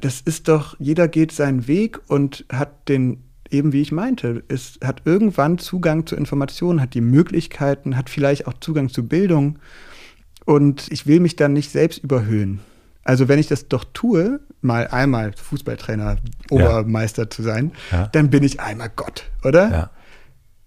das 0.00 0.22
ist 0.22 0.48
doch, 0.48 0.76
jeder 0.78 1.08
geht 1.08 1.32
seinen 1.32 1.68
Weg 1.68 2.00
und 2.08 2.46
hat 2.50 2.88
den, 2.88 3.24
eben 3.50 3.72
wie 3.72 3.82
ich 3.82 3.92
meinte, 3.92 4.42
ist, 4.48 4.84
hat 4.84 5.02
irgendwann 5.04 5.58
Zugang 5.58 6.06
zu 6.06 6.16
Informationen, 6.16 6.80
hat 6.80 6.94
die 6.94 7.02
Möglichkeiten, 7.02 7.96
hat 7.96 8.08
vielleicht 8.08 8.46
auch 8.46 8.54
Zugang 8.54 8.88
zu 8.88 9.06
Bildung. 9.06 9.58
Und 10.46 10.90
ich 10.90 11.06
will 11.06 11.20
mich 11.20 11.36
dann 11.36 11.52
nicht 11.52 11.70
selbst 11.70 12.02
überhöhen. 12.02 12.60
Also 13.06 13.28
wenn 13.28 13.38
ich 13.38 13.46
das 13.46 13.68
doch 13.68 13.84
tue, 13.92 14.40
mal 14.62 14.88
einmal 14.88 15.32
Fußballtrainer, 15.32 16.16
Obermeister 16.50 17.22
ja. 17.22 17.30
zu 17.30 17.42
sein, 17.42 17.70
ja. 17.92 18.08
dann 18.08 18.30
bin 18.30 18.42
ich 18.42 18.58
einmal 18.58 18.90
Gott, 18.94 19.30
oder? 19.44 19.90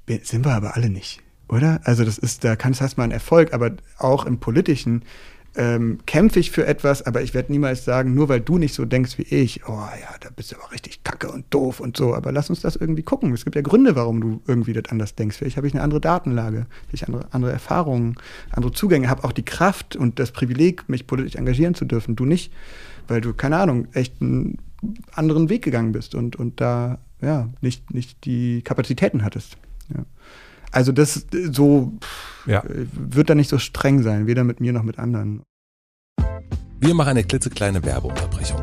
Ja. 0.07 0.20
Sind 0.24 0.45
wir 0.45 0.53
aber 0.53 0.76
alle 0.76 0.90
nicht, 0.90 1.22
oder? 1.49 1.82
Also 1.84 2.06
das 2.06 2.18
ist, 2.18 2.45
da 2.45 2.56
kannst 2.56 2.80
hast 2.80 2.98
mal 2.98 3.03
einen 3.03 3.11
Erfolg, 3.11 3.53
aber 3.53 3.72
auch 3.98 4.26
im 4.26 4.40
Politischen 4.40 5.03
ähm, 5.56 6.00
kämpfe 6.06 6.40
ich 6.40 6.52
für 6.52 6.66
etwas, 6.66 7.06
aber 7.06 7.22
ich 7.22 7.34
werde 7.34 7.52
niemals 7.52 7.84
sagen, 7.84 8.14
nur 8.14 8.30
weil 8.30 8.40
du 8.40 8.58
nicht 8.58 8.74
so 8.74 8.86
denkst 8.86 9.18
wie 9.18 9.24
ich, 9.24 9.68
oh 9.68 9.72
ja, 9.72 10.16
da 10.20 10.30
bist 10.36 10.52
du 10.52 10.56
aber 10.56 10.72
richtig 10.72 11.04
kacke 11.04 11.32
und 11.32 11.46
doof 11.50 11.80
und 11.80 11.98
so. 11.98 12.14
Aber 12.14 12.32
lass 12.32 12.50
uns 12.50 12.62
das 12.62 12.76
irgendwie 12.76 13.04
gucken. 13.04 13.34
Es 13.34 13.44
gibt 13.44 13.56
ja 13.56 13.62
Gründe, 13.62 13.96
warum 13.96 14.22
du 14.22 14.42
irgendwie 14.48 14.74
das 14.74 14.86
anders 14.90 15.16
denkst. 15.16 15.38
Vielleicht 15.38 15.58
habe 15.58 15.68
ich 15.68 15.74
eine 15.74 15.84
andere 15.84 16.02
Datenlage, 16.02 16.68
vielleicht 16.88 17.08
andere, 17.08 17.28
andere 17.32 17.52
Erfahrungen, 17.52 18.16
andere 18.52 18.72
Zugänge, 18.72 19.10
habe 19.10 19.24
auch 19.24 19.32
die 19.32 19.46
Kraft 19.46 19.96
und 19.96 20.20
das 20.20 20.32
Privileg, 20.32 20.88
mich 20.88 21.08
politisch 21.08 21.36
engagieren 21.36 21.76
zu 21.76 21.86
dürfen. 21.86 22.16
Du 22.16 22.26
nicht, 22.26 22.54
weil 23.08 23.22
du, 23.22 23.34
keine 23.34 23.58
Ahnung, 23.58 23.88
echt 23.94 24.22
einen 24.22 24.58
anderen 25.14 25.50
Weg 25.50 25.64
gegangen 25.64 25.92
bist 25.92 26.16
und, 26.16 26.36
und 26.36 26.62
da 26.62 27.00
ja 27.22 27.50
nicht, 27.62 27.94
nicht 27.94 28.26
die 28.26 28.62
Kapazitäten 28.62 29.24
hattest. 29.24 29.58
Ja. 29.94 30.06
Also 30.72 30.91
das 30.91 31.26
so 31.52 31.94
ja. 32.46 32.64
wird 32.66 33.30
da 33.30 33.36
nicht 33.36 33.50
so 33.50 33.58
streng 33.58 34.04
sein, 34.04 34.28
weder 34.28 34.44
mit 34.44 34.60
mir 34.60 34.74
noch 34.74 34.84
mit 34.84 35.00
anderen. 35.00 35.41
Wir 36.80 36.94
machen 36.94 37.10
eine 37.10 37.24
klitzekleine 37.24 37.84
Werbeunterbrechung. 37.84 38.62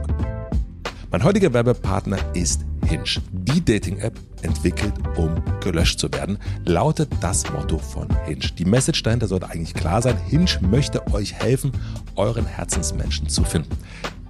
Mein 1.10 1.22
heutiger 1.22 1.52
Werbepartner 1.52 2.18
ist 2.34 2.64
Hinge. 2.84 3.04
Die 3.32 3.64
Dating-App 3.64 4.18
entwickelt, 4.42 4.92
um 5.16 5.42
gelöscht 5.60 5.98
zu 5.98 6.12
werden, 6.12 6.38
lautet 6.64 7.10
das 7.20 7.50
Motto 7.52 7.78
von 7.78 8.08
Hinge. 8.24 8.50
Die 8.58 8.64
Message 8.64 9.02
dahinter 9.02 9.26
sollte 9.26 9.48
eigentlich 9.48 9.74
klar 9.74 10.02
sein. 10.02 10.16
Hinge 10.26 10.50
möchte 10.62 11.06
euch 11.12 11.34
helfen, 11.34 11.72
euren 12.16 12.46
Herzensmenschen 12.46 13.28
zu 13.28 13.44
finden. 13.44 13.76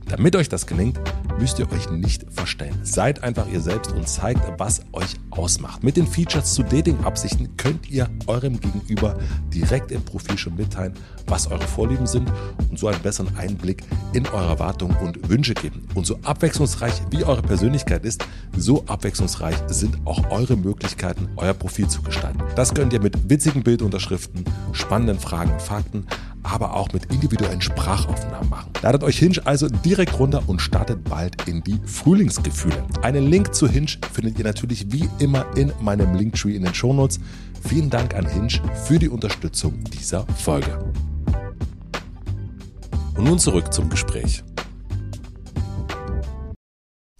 Damit 0.09 0.37
euch 0.37 0.49
das 0.49 0.66
gelingt, 0.66 1.01
müsst 1.41 1.59
ihr 1.59 1.70
euch 1.73 1.91
nicht 1.91 2.24
verstellen. 2.31 2.78
Seid 2.85 3.24
einfach 3.24 3.49
ihr 3.49 3.61
selbst 3.61 3.93
und 3.93 4.09
zeigt, 4.09 4.41
was 4.57 4.83
euch 4.93 5.16
ausmacht. 5.31 5.83
Mit 5.83 5.97
den 5.97 6.07
Features 6.07 6.55
zu 6.55 6.62
Dating-Absichten 6.62 7.57
könnt 7.57 7.91
ihr 7.91 8.09
eurem 8.28 8.61
Gegenüber 8.61 9.19
direkt 9.53 9.91
im 9.91 10.05
Profil 10.05 10.39
schon 10.39 10.55
mitteilen, 10.55 10.95
was 11.28 11.51
eure 11.51 11.66
Vorlieben 11.66 12.07
sind 12.07 12.31
und 12.70 12.78
so 12.78 12.89
einen 12.89 13.01
besseren 13.01 13.36
Einblick 13.36 13.82
in 14.12 14.27
eure 14.28 14.48
Erwartungen 14.48 14.97
und 14.97 15.28
Wünsche 15.28 15.55
geben. 15.55 15.86
Und 15.94 16.07
so 16.07 16.19
abwechslungsreich 16.23 17.03
wie 17.11 17.24
eure 17.24 17.43
Persönlichkeit 17.43 18.05
ist, 18.05 18.24
so 18.57 18.85
abwechslungsreich 18.86 19.57
sind 19.69 19.98
auch 20.05 20.31
eure 20.31 20.57
Möglichkeiten, 20.57 21.28
euer 21.36 21.55
Profil 21.55 21.89
zu 21.89 22.03
gestalten. 22.03 22.43
Das 22.55 22.74
könnt 22.74 22.93
ihr 22.93 23.01
mit 23.01 23.28
witzigen 23.28 23.62
Bildunterschriften, 23.62 24.44
spannenden 24.73 25.19
Fragen 25.19 25.53
und 25.53 25.62
Fakten, 25.62 26.07
aber 26.43 26.74
auch 26.74 26.93
mit 26.93 27.12
individuellen 27.12 27.61
Sprachaufnahmen 27.61 28.48
machen. 28.48 28.70
Ladet 28.82 29.03
euch 29.03 29.19
Hinge 29.19 29.40
also 29.44 29.69
direkt 29.69 30.19
runter 30.19 30.43
und 30.47 30.61
startet 30.61 31.05
bald 31.05 31.48
in 31.48 31.62
die 31.62 31.81
Frühlingsgefühle. 31.85 32.85
Einen 33.03 33.27
Link 33.27 33.55
zu 33.55 33.69
Hinge 33.69 33.93
findet 34.12 34.39
ihr 34.39 34.44
natürlich 34.44 34.93
wie 34.93 35.09
immer 35.19 35.44
in 35.57 35.73
meinem 35.81 36.15
Linktree 36.15 36.55
in 36.55 36.62
den 36.62 36.74
Shownotes. 36.74 37.19
Vielen 37.69 37.90
Dank 37.90 38.15
an 38.15 38.27
Hinge 38.27 38.61
für 38.85 38.98
die 38.98 39.09
Unterstützung 39.09 39.82
dieser 39.93 40.24
Folge. 40.36 40.78
Und 43.16 43.24
nun 43.24 43.38
zurück 43.38 43.72
zum 43.72 43.88
Gespräch. 43.88 44.44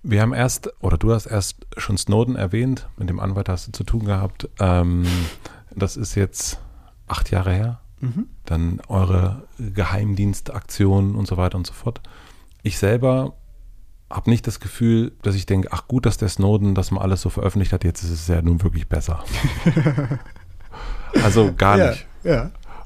Wir 0.03 0.21
haben 0.21 0.35
erst, 0.35 0.71
oder 0.83 0.99
du 0.99 1.13
hast 1.13 1.27
erst 1.27 1.67
schon 1.79 1.97
Snowden 1.97 2.37
erwähnt, 2.37 2.89
mit 2.99 3.09
dem 3.09 3.19
Anwalt 3.19 3.49
hast 3.49 3.69
du 3.69 3.73
zu 3.73 3.83
tun 3.83 4.05
gehabt. 4.05 4.49
Ähm, 4.61 5.07
das 5.75 5.97
ist 5.97 6.15
jetzt 6.15 6.61
acht 7.07 7.31
Jahre 7.31 7.53
her. 7.53 7.81
Mhm. 8.01 8.27
Dann 8.45 8.81
eure 8.89 9.45
Geheimdienstaktionen 9.59 11.17
und 11.17 11.27
so 11.27 11.39
weiter 11.39 11.57
und 11.57 11.67
so 11.67 11.73
fort. 11.73 12.03
Ich 12.63 12.79
selber 12.79 13.35
habe 14.11 14.31
nicht 14.31 14.47
das 14.47 14.61
Gefühl, 14.61 15.13
dass 15.23 15.35
ich 15.35 15.47
denke, 15.47 15.69
ach 15.73 15.89
gut, 15.89 16.05
dass 16.05 16.19
der 16.19 16.29
Snowden 16.29 16.75
das 16.75 16.91
mal 16.91 17.01
alles 17.01 17.23
so 17.23 17.31
veröffentlicht 17.31 17.73
hat, 17.73 17.85
jetzt 17.85 18.05
ist 18.05 18.11
es 18.11 18.29
ja 18.29 18.43
nun 18.43 18.63
wirklich 18.63 18.87
besser. 18.87 19.25
also 21.25 21.55
gar 21.57 21.79
ja, 21.79 21.91
nicht. 21.91 22.07
Ja. 22.23 22.43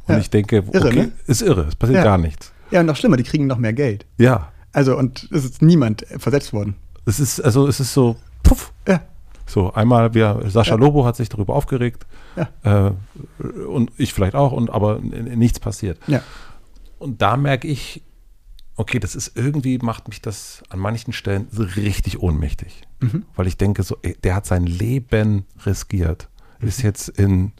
Und 0.07 0.15
ja. 0.15 0.19
ich 0.19 0.31
denke, 0.31 0.65
okay, 0.67 0.77
irre, 0.77 0.95
ne? 0.95 1.13
ist 1.27 1.43
irre, 1.43 1.63
es 1.63 1.75
passiert 1.75 2.05
gar 2.05 2.17
nichts. 2.17 2.53
Ja, 2.71 2.81
und 2.81 2.87
noch 2.87 2.97
schlimmer, 2.97 3.17
die 3.17 3.25
kriegen 3.25 3.47
noch 3.47 3.59
mehr 3.59 3.73
Geld. 3.73 4.07
Ja. 4.19 4.53
Also, 4.73 4.97
und 4.97 5.29
es 5.33 5.45
ist 5.45 5.63
niemand 5.63 6.07
versetzt 6.19 6.53
worden. 6.53 6.77
Es 7.05 7.19
ist, 7.19 7.41
also 7.41 7.67
es 7.67 7.81
ist 7.81 7.93
so, 7.93 8.17
puff. 8.43 8.73
Ja. 8.87 9.01
So, 9.47 9.73
einmal, 9.73 10.15
wir, 10.15 10.43
Sascha 10.47 10.75
ja. 10.75 10.81
Lobo 10.81 11.05
hat 11.05 11.17
sich 11.17 11.29
darüber 11.29 11.55
aufgeregt. 11.55 12.07
Ja. 12.37 12.87
Äh, 12.87 13.45
und 13.67 13.91
ich 13.97 14.15
vielleicht 14.15 14.37
auch, 14.37 14.53
und 14.53 14.71
aber 14.71 15.01
nichts 15.01 15.59
passiert. 15.59 15.99
Ja. 16.07 16.23
Und 16.99 17.21
da 17.21 17.37
merke 17.37 17.67
ich, 17.67 18.03
okay, 18.77 19.01
das 19.01 19.17
ist 19.17 19.37
irgendwie, 19.37 19.79
macht 19.79 20.09
mich 20.09 20.23
das 20.23 20.63
an 20.69 20.79
manchen 20.79 21.13
Stellen 21.13 21.49
so 21.51 21.65
richtig 21.65 22.21
ohnmächtig. 22.21 22.83
Mhm. 23.01 23.25
Weil 23.35 23.49
ich 23.49 23.57
denke, 23.57 23.83
so, 23.83 23.97
ey, 24.03 24.17
der 24.23 24.37
hat 24.37 24.47
sein 24.47 24.67
Leben 24.67 25.47
riskiert. 25.67 26.29
Mhm. 26.61 26.69
Ist 26.69 26.83
jetzt 26.83 27.09
in 27.09 27.53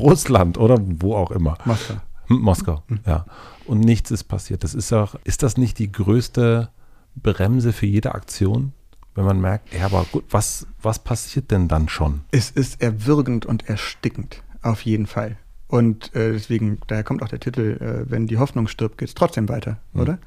Russland 0.00 0.58
oder 0.58 0.78
wo 0.80 1.14
auch 1.14 1.30
immer. 1.30 1.58
Moskau. 1.64 1.94
Moskau, 2.40 2.82
mhm. 2.88 3.00
ja. 3.06 3.26
Und 3.66 3.80
nichts 3.80 4.10
ist 4.10 4.24
passiert. 4.24 4.64
Das 4.64 4.74
ist 4.74 4.92
auch, 4.92 5.14
ist 5.24 5.42
das 5.42 5.56
nicht 5.56 5.78
die 5.78 5.90
größte 5.90 6.70
Bremse 7.14 7.72
für 7.72 7.86
jede 7.86 8.14
Aktion, 8.14 8.72
wenn 9.14 9.24
man 9.24 9.40
merkt, 9.40 9.72
ja, 9.74 9.86
aber 9.86 10.06
gut, 10.10 10.24
was, 10.30 10.66
was 10.80 10.98
passiert 10.98 11.50
denn 11.50 11.68
dann 11.68 11.88
schon? 11.88 12.22
Es 12.30 12.50
ist 12.50 12.80
erwürgend 12.80 13.44
und 13.46 13.68
erstickend, 13.68 14.42
auf 14.62 14.82
jeden 14.82 15.06
Fall. 15.06 15.36
Und 15.68 16.14
äh, 16.14 16.32
deswegen, 16.32 16.78
daher 16.86 17.04
kommt 17.04 17.22
auch 17.22 17.28
der 17.28 17.40
Titel, 17.40 17.78
äh, 17.80 18.10
wenn 18.10 18.26
die 18.26 18.38
Hoffnung 18.38 18.68
stirbt, 18.68 18.98
geht 18.98 19.08
es 19.08 19.14
trotzdem 19.14 19.48
weiter, 19.48 19.78
mhm. 19.92 20.00
oder? 20.00 20.18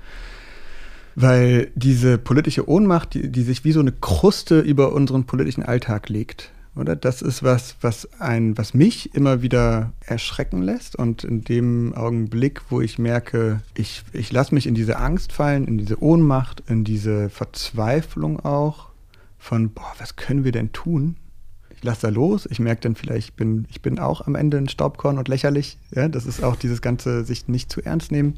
Weil 1.15 1.71
diese 1.75 2.17
politische 2.17 2.67
Ohnmacht, 2.67 3.13
die, 3.13 3.31
die 3.31 3.43
sich 3.43 3.63
wie 3.63 3.71
so 3.71 3.79
eine 3.79 3.91
Kruste 3.91 4.59
über 4.59 4.91
unseren 4.91 5.25
politischen 5.25 5.63
Alltag 5.63 6.09
legt, 6.09 6.51
oder? 6.75 6.95
Das 6.95 7.21
ist 7.21 7.43
was, 7.43 7.75
was 7.81 8.09
ein, 8.19 8.57
was 8.57 8.73
mich 8.73 9.13
immer 9.15 9.41
wieder 9.41 9.93
erschrecken 10.05 10.61
lässt. 10.61 10.95
Und 10.95 11.23
in 11.23 11.43
dem 11.43 11.93
Augenblick, 11.93 12.61
wo 12.69 12.81
ich 12.81 12.99
merke, 12.99 13.61
ich, 13.75 14.03
ich 14.13 14.31
lasse 14.31 14.53
mich 14.53 14.67
in 14.67 14.75
diese 14.75 14.97
Angst 14.97 15.31
fallen, 15.31 15.67
in 15.67 15.77
diese 15.77 16.01
Ohnmacht, 16.01 16.63
in 16.67 16.83
diese 16.83 17.29
Verzweiflung 17.29 18.39
auch 18.39 18.89
von, 19.37 19.69
boah, 19.69 19.93
was 19.99 20.15
können 20.15 20.43
wir 20.43 20.51
denn 20.51 20.71
tun? 20.71 21.17
Ich 21.75 21.83
lasse 21.83 22.01
da 22.01 22.09
los. 22.09 22.47
Ich 22.49 22.59
merke 22.59 22.81
dann 22.81 22.95
vielleicht, 22.95 23.29
ich 23.29 23.33
bin, 23.35 23.67
ich 23.69 23.81
bin 23.81 23.99
auch 23.99 24.25
am 24.25 24.35
Ende 24.35 24.57
ein 24.57 24.69
Staubkorn 24.69 25.17
und 25.17 25.27
lächerlich. 25.27 25.77
Ja, 25.91 26.07
das 26.07 26.25
ist 26.25 26.43
auch 26.43 26.55
dieses 26.55 26.81
ganze 26.81 27.23
sich 27.23 27.47
nicht 27.47 27.71
zu 27.71 27.81
ernst 27.81 28.11
nehmen. 28.11 28.35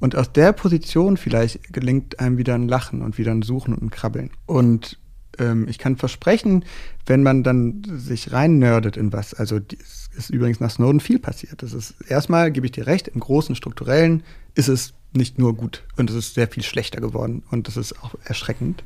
Und 0.00 0.14
aus 0.14 0.32
der 0.32 0.52
Position 0.52 1.16
vielleicht 1.16 1.72
gelingt 1.72 2.20
einem 2.20 2.38
wieder 2.38 2.54
ein 2.54 2.68
Lachen 2.68 3.02
und 3.02 3.18
wieder 3.18 3.32
ein 3.32 3.42
Suchen 3.42 3.74
und 3.74 3.82
ein 3.82 3.90
Krabbeln. 3.90 4.30
Und 4.46 4.98
ähm, 5.38 5.66
ich 5.68 5.78
kann 5.78 5.96
versprechen, 5.96 6.64
wenn 7.06 7.22
man 7.22 7.42
dann 7.42 7.82
sich 7.96 8.32
rein 8.32 8.58
nerdet 8.58 8.96
in 8.96 9.12
was, 9.12 9.34
also 9.34 9.58
es 9.70 10.08
ist 10.16 10.30
übrigens 10.30 10.60
nach 10.60 10.70
Snowden 10.70 11.00
viel 11.00 11.18
passiert. 11.18 11.62
Das 11.62 11.72
ist 11.72 11.94
erstmal, 12.08 12.50
gebe 12.50 12.66
ich 12.66 12.72
dir 12.72 12.86
recht, 12.86 13.08
im 13.08 13.20
großen 13.20 13.54
strukturellen 13.54 14.22
ist 14.54 14.68
es 14.68 14.94
nicht 15.12 15.38
nur 15.38 15.54
gut 15.54 15.84
und 15.96 16.10
es 16.10 16.16
ist 16.16 16.34
sehr 16.34 16.48
viel 16.48 16.62
schlechter 16.62 17.00
geworden 17.00 17.42
und 17.50 17.68
das 17.68 17.76
ist 17.76 18.02
auch 18.02 18.14
erschreckend. 18.24 18.84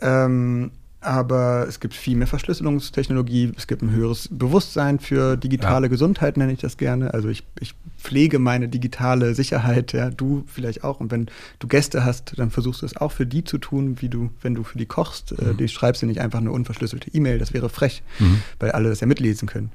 Ähm, 0.00 0.72
aber 1.06 1.66
es 1.68 1.78
gibt 1.78 1.94
viel 1.94 2.16
mehr 2.16 2.26
Verschlüsselungstechnologie, 2.26 3.52
es 3.56 3.66
gibt 3.66 3.82
ein 3.82 3.90
höheres 3.90 4.28
Bewusstsein 4.30 4.98
für 4.98 5.36
digitale 5.36 5.86
ja. 5.86 5.88
Gesundheit, 5.88 6.36
nenne 6.36 6.52
ich 6.52 6.58
das 6.58 6.76
gerne. 6.76 7.14
Also 7.14 7.28
ich, 7.28 7.44
ich 7.60 7.74
pflege 7.96 8.38
meine 8.40 8.68
digitale 8.68 9.34
Sicherheit, 9.34 9.92
ja, 9.92 10.10
du 10.10 10.44
vielleicht 10.46 10.82
auch. 10.82 10.98
Und 10.98 11.12
wenn 11.12 11.28
du 11.60 11.68
Gäste 11.68 12.04
hast, 12.04 12.38
dann 12.38 12.50
versuchst 12.50 12.82
du 12.82 12.86
es 12.86 12.96
auch 12.96 13.12
für 13.12 13.24
die 13.24 13.44
zu 13.44 13.58
tun, 13.58 14.00
wie 14.00 14.08
du, 14.08 14.30
wenn 14.42 14.54
du 14.54 14.64
für 14.64 14.78
die 14.78 14.86
kochst. 14.86 15.32
Äh, 15.32 15.44
mhm. 15.44 15.50
Äh, 15.50 15.54
die 15.54 15.68
schreibst 15.68 16.02
du 16.02 16.06
nicht 16.06 16.20
einfach 16.20 16.40
eine 16.40 16.50
unverschlüsselte 16.50 17.10
E-Mail, 17.14 17.38
das 17.38 17.52
wäre 17.54 17.68
frech, 17.68 18.02
mhm. 18.18 18.42
weil 18.58 18.72
alle 18.72 18.88
das 18.88 19.00
ja 19.00 19.06
mitlesen 19.06 19.46
können. 19.46 19.70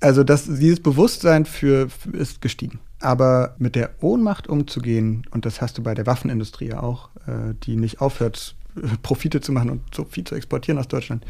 Also 0.00 0.24
das, 0.24 0.44
dieses 0.44 0.80
Bewusstsein 0.80 1.46
für, 1.46 1.88
für 1.88 2.14
ist 2.14 2.42
gestiegen. 2.42 2.80
Aber 3.00 3.54
mit 3.58 3.76
der 3.76 3.90
Ohnmacht 4.02 4.46
umzugehen, 4.46 5.26
und 5.30 5.46
das 5.46 5.62
hast 5.62 5.78
du 5.78 5.82
bei 5.82 5.94
der 5.94 6.04
Waffenindustrie 6.06 6.68
ja 6.68 6.82
auch, 6.82 7.08
äh, 7.26 7.54
die 7.62 7.76
nicht 7.76 8.02
aufhört, 8.02 8.54
Profite 9.02 9.40
zu 9.40 9.52
machen 9.52 9.70
und 9.70 9.82
so 9.94 10.04
viel 10.04 10.24
zu 10.24 10.34
exportieren 10.34 10.78
aus 10.78 10.88
Deutschland. 10.88 11.24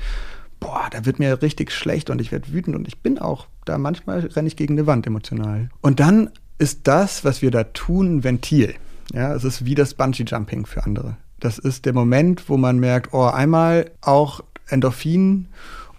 Boah, 0.61 0.89
da 0.91 1.05
wird 1.05 1.19
mir 1.19 1.43
richtig 1.43 1.71
schlecht 1.71 2.09
und 2.11 2.21
ich 2.21 2.33
werde 2.33 2.53
wütend 2.53 2.77
und 2.77 2.89
ich 2.89 2.99
bin 2.99 3.19
auch 3.19 3.47
da 3.67 3.79
manchmal 3.79 4.21
renne 4.21 4.49
ich 4.49 4.57
gegen 4.57 4.75
eine 4.75 4.87
Wand 4.87 5.07
emotional. 5.07 5.69
Und 5.83 6.01
dann 6.01 6.31
ist 6.59 6.81
das, 6.85 7.25
was 7.25 7.43
wir 7.43 7.51
da 7.51 7.65
tun, 7.65 8.25
Ventil. 8.25 8.75
Ja, 9.13 9.35
es 9.35 9.45
ist 9.45 9.67
wie 9.67 9.75
das 9.75 9.95
Bungee-Jumping 9.95 10.67
für 10.67 10.85
andere. 10.85 11.17
Das 11.39 11.59
ist 11.59 11.85
der 11.85 11.93
Moment, 11.93 12.49
wo 12.49 12.57
man 12.57 12.79
merkt, 12.79 13.13
oh, 13.13 13.27
einmal 13.27 13.91
auch 14.01 14.43
Endorphin 14.69 15.49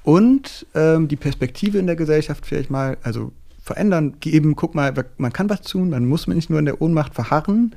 und 0.04 0.66
ähm, 0.74 1.08
die 1.08 1.16
Perspektive 1.16 1.78
in 1.78 1.86
der 1.86 1.96
Gesellschaft 1.96 2.46
vielleicht 2.46 2.70
mal, 2.70 2.98
also 3.04 3.32
verändern, 3.62 4.16
geben, 4.20 4.56
guck 4.56 4.74
mal, 4.74 4.94
man 5.18 5.34
kann 5.34 5.50
was 5.50 5.62
tun, 5.62 5.90
man 5.90 6.06
muss 6.06 6.26
nicht 6.28 6.50
nur 6.50 6.60
in 6.60 6.66
der 6.66 6.82
Ohnmacht 6.82 7.14
verharren. 7.14 7.76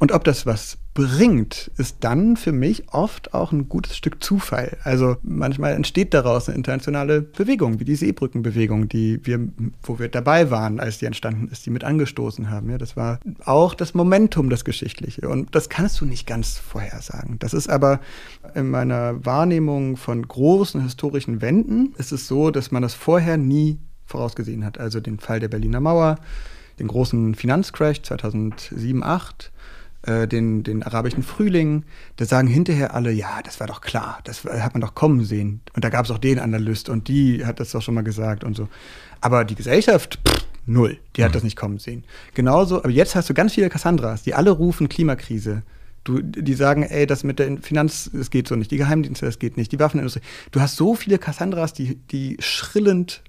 Und 0.00 0.12
ob 0.12 0.24
das 0.24 0.46
was 0.46 0.78
bringt, 0.94 1.70
ist 1.76 1.98
dann 2.00 2.38
für 2.38 2.52
mich 2.52 2.88
oft 2.90 3.34
auch 3.34 3.52
ein 3.52 3.68
gutes 3.68 3.98
Stück 3.98 4.24
Zufall. 4.24 4.78
Also 4.82 5.18
manchmal 5.22 5.74
entsteht 5.74 6.14
daraus 6.14 6.48
eine 6.48 6.56
internationale 6.56 7.20
Bewegung, 7.20 7.80
wie 7.80 7.84
die 7.84 7.96
Seebrückenbewegung, 7.96 8.88
die 8.88 9.20
wir, 9.24 9.46
wo 9.82 9.98
wir 9.98 10.08
dabei 10.08 10.50
waren, 10.50 10.80
als 10.80 10.98
die 10.98 11.04
entstanden 11.04 11.48
ist, 11.48 11.66
die 11.66 11.70
mit 11.70 11.84
angestoßen 11.84 12.48
haben. 12.48 12.70
Ja, 12.70 12.78
das 12.78 12.96
war 12.96 13.20
auch 13.44 13.74
das 13.74 13.92
Momentum, 13.92 14.48
das 14.48 14.64
Geschichtliche. 14.64 15.28
Und 15.28 15.54
das 15.54 15.68
kannst 15.68 16.00
du 16.00 16.06
nicht 16.06 16.26
ganz 16.26 16.56
vorhersagen. 16.56 17.38
Das 17.38 17.52
ist 17.52 17.68
aber 17.68 18.00
in 18.54 18.70
meiner 18.70 19.22
Wahrnehmung 19.26 19.98
von 19.98 20.26
großen 20.26 20.82
historischen 20.82 21.42
Wänden 21.42 21.94
ist 21.98 22.10
es 22.10 22.26
so, 22.26 22.50
dass 22.50 22.70
man 22.70 22.80
das 22.80 22.94
vorher 22.94 23.36
nie 23.36 23.78
vorausgesehen 24.06 24.64
hat. 24.64 24.80
Also 24.80 24.98
den 25.00 25.18
Fall 25.18 25.40
der 25.40 25.48
Berliner 25.48 25.80
Mauer, 25.80 26.16
den 26.78 26.88
großen 26.88 27.34
Finanzcrash 27.34 28.00
2007, 28.00 29.02
2008 29.02 29.52
äh, 30.02 30.26
den, 30.26 30.62
den 30.62 30.82
arabischen 30.82 31.22
Frühling, 31.22 31.84
da 32.16 32.24
sagen 32.24 32.48
hinterher 32.48 32.94
alle, 32.94 33.12
ja, 33.12 33.40
das 33.44 33.60
war 33.60 33.66
doch 33.66 33.80
klar, 33.80 34.20
das 34.24 34.44
hat 34.44 34.74
man 34.74 34.80
doch 34.80 34.94
kommen 34.94 35.24
sehen. 35.24 35.60
Und 35.74 35.84
da 35.84 35.90
gab 35.90 36.04
es 36.04 36.10
auch 36.10 36.18
den 36.18 36.38
Analyst 36.38 36.88
und 36.88 37.08
die 37.08 37.44
hat 37.44 37.60
das 37.60 37.72
doch 37.72 37.82
schon 37.82 37.94
mal 37.94 38.04
gesagt 38.04 38.44
und 38.44 38.56
so. 38.56 38.68
Aber 39.20 39.44
die 39.44 39.54
Gesellschaft, 39.54 40.18
pff, 40.26 40.46
null, 40.66 40.98
die 41.16 41.24
hat 41.24 41.30
mhm. 41.30 41.34
das 41.34 41.42
nicht 41.42 41.56
kommen 41.56 41.78
sehen. 41.78 42.04
Genauso, 42.34 42.78
aber 42.78 42.90
jetzt 42.90 43.14
hast 43.14 43.28
du 43.28 43.34
ganz 43.34 43.54
viele 43.54 43.68
Cassandras, 43.68 44.22
die 44.22 44.34
alle 44.34 44.50
rufen 44.50 44.88
Klimakrise. 44.88 45.62
Du, 46.02 46.22
die 46.22 46.54
sagen, 46.54 46.82
ey, 46.82 47.06
das 47.06 47.24
mit 47.24 47.38
der 47.38 47.58
Finanz, 47.58 48.10
das 48.10 48.30
geht 48.30 48.48
so 48.48 48.56
nicht, 48.56 48.70
die 48.70 48.78
Geheimdienste, 48.78 49.26
das 49.26 49.38
geht 49.38 49.58
nicht, 49.58 49.70
die 49.70 49.78
Waffenindustrie. 49.78 50.22
Du 50.50 50.60
hast 50.62 50.76
so 50.76 50.94
viele 50.94 51.18
Cassandras, 51.18 51.74
die, 51.74 51.96
die 51.96 52.38
schrillend 52.40 53.22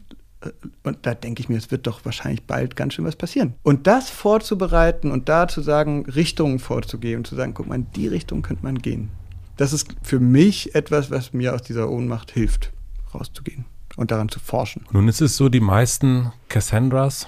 und 0.84 0.97
da 1.03 1.13
denke 1.13 1.41
ich 1.41 1.49
mir, 1.49 1.57
es 1.57 1.72
wird 1.72 1.88
doch 1.88 2.03
wahrscheinlich 2.03 2.43
bald 2.43 2.76
ganz 2.76 2.93
schön 2.93 3.05
was 3.05 3.15
passieren. 3.15 3.53
Und 3.63 3.88
das 3.88 4.09
vorzubereiten 4.09 5.11
und 5.11 5.30
da 5.30 5.47
zu 5.47 5.61
sagen, 5.61 6.05
Richtungen 6.07 6.59
vorzugeben, 6.59 7.23
zu 7.26 7.35
sagen, 7.35 7.53
guck 7.53 7.68
mal, 7.68 7.76
in 7.76 7.91
die 7.95 8.07
Richtung 8.07 8.41
könnte 8.41 8.63
man 8.63 8.80
gehen. 8.80 9.09
Das 9.57 9.73
ist 9.73 9.95
für 10.01 10.19
mich 10.19 10.73
etwas, 10.73 11.11
was 11.11 11.34
mir 11.34 11.53
aus 11.53 11.61
dieser 11.61 11.89
Ohnmacht 11.89 12.31
hilft, 12.31 12.72
rauszugehen 13.13 13.65
und 13.95 14.11
daran 14.11 14.30
zu 14.30 14.39
forschen. 14.39 14.85
Nun 14.91 15.07
ist 15.07 15.22
es 15.22 15.38
so, 15.38 15.49
die 15.49 15.59
meisten 15.59 16.31
Cassandras 16.49 17.27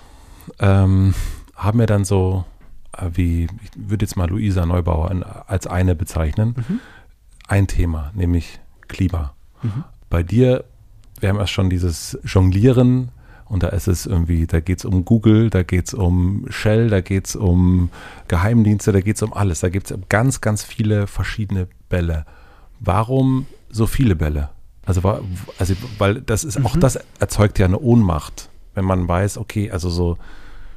ähm, 0.59 1.13
haben 1.55 1.79
ja 1.79 1.85
dann 1.85 2.05
so, 2.05 2.45
äh, 2.97 3.09
wie, 3.13 3.43
ich 3.43 3.71
würde 3.75 4.05
jetzt 4.05 4.15
mal 4.15 4.29
Luisa 4.29 4.65
Neubauer 4.65 5.45
als 5.47 5.67
eine 5.67 5.95
bezeichnen, 5.95 6.55
mhm. 6.57 6.79
ein 7.47 7.67
Thema, 7.67 8.11
nämlich 8.15 8.59
Klima. 8.87 9.35
Mhm. 9.61 9.83
Bei 10.09 10.23
dir 10.23 10.65
wir 11.23 11.29
haben 11.29 11.39
erst 11.39 11.53
schon 11.53 11.69
dieses 11.69 12.19
Jonglieren 12.23 13.09
und 13.45 13.63
da 13.63 13.69
ist 13.69 13.87
es 13.87 14.05
irgendwie, 14.05 14.45
da 14.45 14.59
geht 14.59 14.79
es 14.79 14.85
um 14.85 15.05
Google, 15.05 15.49
da 15.49 15.63
geht 15.63 15.87
es 15.87 15.93
um 15.93 16.45
Shell, 16.49 16.89
da 16.89 17.01
geht 17.01 17.27
es 17.27 17.35
um 17.35 17.89
Geheimdienste, 18.27 18.91
da 18.91 18.99
geht 18.99 19.15
es 19.15 19.21
um 19.23 19.33
alles. 19.33 19.61
Da 19.61 19.69
gibt 19.69 19.89
es 19.89 19.97
ganz, 20.09 20.41
ganz 20.41 20.63
viele 20.63 21.07
verschiedene 21.07 21.67
Bälle. 21.89 22.25
Warum 22.79 23.47
so 23.69 23.87
viele 23.87 24.15
Bälle? 24.15 24.49
Also, 24.85 25.01
also 25.57 25.73
weil 25.97 26.21
das 26.21 26.43
ist, 26.43 26.59
mhm. 26.59 26.65
auch 26.65 26.75
das 26.75 26.99
erzeugt 27.19 27.57
ja 27.57 27.65
eine 27.65 27.79
Ohnmacht, 27.79 28.49
wenn 28.75 28.85
man 28.85 29.07
weiß, 29.07 29.37
okay, 29.37 29.71
also 29.71 29.89
so, 29.89 30.17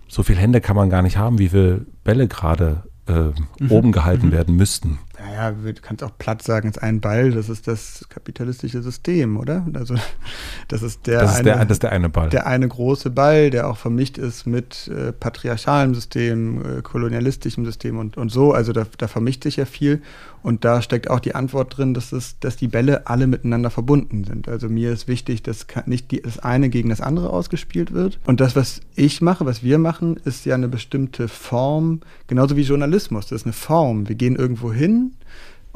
so 0.07 0.23
viele 0.23 0.39
Hände 0.39 0.61
kann 0.61 0.77
man 0.77 0.91
gar 0.91 1.03
nicht 1.03 1.17
haben, 1.17 1.39
wie 1.39 1.49
viele 1.49 1.87
Bälle 2.05 2.29
gerade 2.29 2.85
äh, 3.09 3.31
mhm. 3.59 3.71
oben 3.71 3.93
gehalten 3.93 4.29
mhm. 4.29 4.33
werden 4.33 4.55
müssten. 4.55 4.99
Naja, 5.37 5.53
du 5.53 5.75
kannst 5.83 6.03
auch 6.03 6.17
platt 6.17 6.43
sagen, 6.43 6.69
ist 6.69 6.83
ein 6.83 7.01
Ball, 7.01 7.31
das 7.31 7.49
ist 7.49 7.69
das 7.69 8.07
kapitalistische 8.09 8.83
System, 8.83 9.37
oder? 9.37 9.67
Also 9.75 9.95
das 10.69 10.83
ist 10.83 11.07
der, 11.07 11.21
das 11.21 11.33
ist 11.33 11.37
eine, 11.37 11.45
der, 11.45 11.65
das 11.65 11.73
ist 11.73 11.83
der 11.83 11.93
eine 11.93 12.09
Ball. 12.09 12.31
Der 12.31 12.47
eine 12.47 12.67
große 12.67 13.11
Ball, 13.11 13.51
der 13.51 13.69
auch 13.69 13.77
vermischt 13.77 14.19
ist 14.19 14.47
mit 14.47 14.89
äh, 14.89 15.13
patriarchalem 15.13 15.95
System, 15.95 16.79
äh, 16.79 16.83
kolonialistischem 16.83 17.65
System 17.67 17.99
und, 17.99 18.17
und 18.17 18.31
so. 18.31 18.53
Also 18.53 18.73
da, 18.73 18.87
da 18.97 19.09
vermischt 19.09 19.43
sich 19.43 19.57
ja 19.57 19.67
viel. 19.67 20.01
Und 20.43 20.65
da 20.65 20.81
steckt 20.81 21.11
auch 21.11 21.19
die 21.19 21.35
Antwort 21.35 21.77
drin, 21.77 21.93
dass, 21.93 22.13
es, 22.13 22.39
dass 22.39 22.57
die 22.57 22.69
Bälle 22.69 23.09
alle 23.09 23.27
miteinander 23.27 23.69
verbunden 23.69 24.23
sind. 24.23 24.49
Also 24.49 24.69
mir 24.69 24.93
ist 24.93 25.09
wichtig, 25.09 25.43
dass 25.43 25.67
nicht 25.87 26.13
die, 26.13 26.23
das 26.23 26.39
eine 26.39 26.69
gegen 26.69 26.89
das 26.89 27.01
andere 27.01 27.31
ausgespielt 27.31 27.93
wird. 27.93 28.21
Und 28.27 28.41
das, 28.41 28.55
was 28.55 28.81
ich 28.95 29.21
mache, 29.21 29.45
was 29.45 29.65
wir 29.65 29.79
machen, 29.79 30.17
ist 30.25 30.47
ja 30.47 30.55
eine 30.55 30.69
bestimmte 30.69 31.27
Form, 31.27 32.01
genauso 32.29 32.57
wie 32.57 32.63
Journalismus. 32.63 33.27
Das 33.27 33.43
ist 33.43 33.47
eine 33.47 33.55
Form. 33.55 34.09
Wir 34.09 34.15
gehen 34.15 34.37
irgendwo 34.37 34.73
hin 34.73 35.13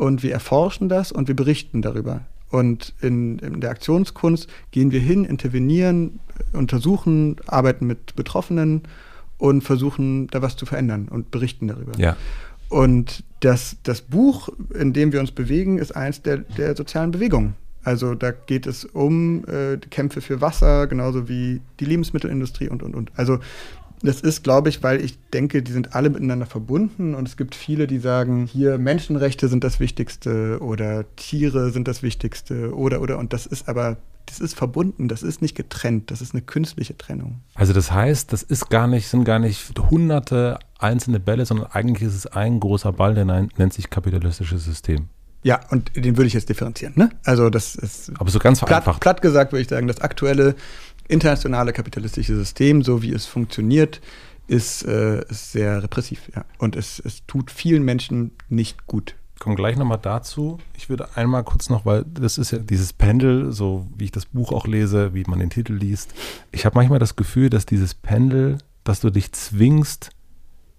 und 0.00 0.22
wir 0.22 0.32
erforschen 0.32 0.88
das 0.88 1.12
und 1.12 1.28
wir 1.28 1.36
berichten 1.36 1.82
darüber. 1.82 2.22
Und 2.48 2.94
in, 3.02 3.38
in 3.40 3.60
der 3.60 3.68
Aktionskunst 3.68 4.48
gehen 4.70 4.92
wir 4.92 5.00
hin, 5.00 5.26
intervenieren, 5.26 6.20
untersuchen, 6.54 7.36
arbeiten 7.46 7.86
mit 7.86 8.16
Betroffenen 8.16 8.84
und 9.36 9.60
versuchen 9.60 10.26
da 10.28 10.40
was 10.40 10.56
zu 10.56 10.64
verändern 10.64 11.08
und 11.08 11.30
berichten 11.30 11.68
darüber. 11.68 11.92
Ja. 11.98 12.16
Und 12.70 13.24
das, 13.40 13.76
das 13.82 14.00
Buch, 14.00 14.48
in 14.72 14.94
dem 14.94 15.12
wir 15.12 15.20
uns 15.20 15.32
bewegen, 15.32 15.76
ist 15.76 15.94
eins 15.94 16.22
der, 16.22 16.38
der 16.38 16.74
sozialen 16.74 17.10
Bewegungen. 17.10 17.54
Also 17.84 18.14
da 18.14 18.30
geht 18.30 18.66
es 18.66 18.86
um 18.86 19.44
äh, 19.48 19.76
Kämpfe 19.90 20.22
für 20.22 20.40
Wasser, 20.40 20.86
genauso 20.86 21.28
wie 21.28 21.60
die 21.78 21.84
Lebensmittelindustrie 21.84 22.70
und, 22.70 22.82
und, 22.82 22.94
und. 22.94 23.12
Also 23.16 23.38
das 24.02 24.20
ist, 24.20 24.42
glaube 24.42 24.68
ich, 24.68 24.82
weil 24.82 25.04
ich 25.04 25.18
denke, 25.30 25.62
die 25.62 25.72
sind 25.72 25.94
alle 25.94 26.10
miteinander 26.10 26.46
verbunden 26.46 27.14
und 27.14 27.28
es 27.28 27.36
gibt 27.36 27.54
viele, 27.54 27.86
die 27.86 27.98
sagen, 27.98 28.46
hier 28.46 28.78
Menschenrechte 28.78 29.48
sind 29.48 29.62
das 29.62 29.80
Wichtigste 29.80 30.58
oder 30.60 31.04
Tiere 31.16 31.70
sind 31.70 31.86
das 31.86 32.02
Wichtigste 32.02 32.74
oder, 32.74 33.02
oder. 33.02 33.18
Und 33.18 33.32
das 33.32 33.46
ist 33.46 33.68
aber 33.68 33.98
das 34.26 34.38
ist 34.38 34.54
verbunden, 34.54 35.08
das 35.08 35.22
ist 35.22 35.42
nicht 35.42 35.56
getrennt, 35.56 36.10
das 36.10 36.20
ist 36.20 36.34
eine 36.34 36.42
künstliche 36.42 36.96
Trennung. 36.96 37.40
Also 37.54 37.72
das 37.72 37.90
heißt, 37.90 38.32
das 38.32 38.42
ist 38.42 38.70
gar 38.70 38.86
nicht, 38.86 39.08
sind 39.08 39.24
gar 39.24 39.40
nicht 39.40 39.72
hunderte 39.90 40.58
einzelne 40.78 41.18
Bälle, 41.18 41.44
sondern 41.44 41.66
eigentlich 41.72 42.08
ist 42.08 42.14
es 42.14 42.26
ein 42.26 42.60
großer 42.60 42.92
Ball, 42.92 43.14
der 43.14 43.24
nennt 43.24 43.72
sich 43.72 43.90
kapitalistisches 43.90 44.64
System. 44.64 45.08
Ja, 45.42 45.60
und 45.70 45.96
den 45.96 46.18
würde 46.18 46.26
ich 46.26 46.34
jetzt 46.34 46.50
differenzieren. 46.50 46.92
Ne? 46.96 47.10
Also 47.24 47.48
das 47.48 47.74
ist. 47.74 48.12
Aber 48.18 48.30
so 48.30 48.38
ganz 48.38 48.58
vereinfacht. 48.58 49.00
Platt, 49.00 49.16
platt 49.16 49.22
gesagt 49.22 49.52
würde 49.52 49.62
ich 49.62 49.68
sagen, 49.68 49.86
das 49.88 50.00
aktuelle 50.02 50.54
internationale 51.10 51.72
kapitalistische 51.72 52.36
System, 52.36 52.82
so 52.82 53.02
wie 53.02 53.12
es 53.12 53.26
funktioniert, 53.26 54.00
ist, 54.46 54.84
äh, 54.84 55.22
ist 55.28 55.52
sehr 55.52 55.82
repressiv. 55.82 56.30
Ja. 56.34 56.44
Und 56.58 56.76
es, 56.76 57.00
es 57.00 57.26
tut 57.26 57.50
vielen 57.50 57.84
Menschen 57.84 58.32
nicht 58.48 58.86
gut 58.86 59.14
komme 59.40 59.56
gleich 59.56 59.76
nochmal 59.76 59.98
dazu. 60.00 60.58
Ich 60.76 60.88
würde 60.88 61.16
einmal 61.16 61.42
kurz 61.42 61.70
noch, 61.70 61.84
weil 61.84 62.04
das 62.04 62.38
ist 62.38 62.52
ja 62.52 62.58
dieses 62.58 62.92
Pendel, 62.92 63.52
so 63.52 63.88
wie 63.96 64.04
ich 64.04 64.12
das 64.12 64.26
Buch 64.26 64.52
auch 64.52 64.66
lese, 64.66 65.12
wie 65.14 65.24
man 65.24 65.40
den 65.40 65.50
Titel 65.50 65.72
liest. 65.72 66.14
Ich 66.52 66.64
habe 66.64 66.76
manchmal 66.78 67.00
das 67.00 67.16
Gefühl, 67.16 67.50
dass 67.50 67.66
dieses 67.66 67.94
Pendel, 67.94 68.58
dass 68.84 69.00
du 69.00 69.10
dich 69.10 69.32
zwingst, 69.32 70.10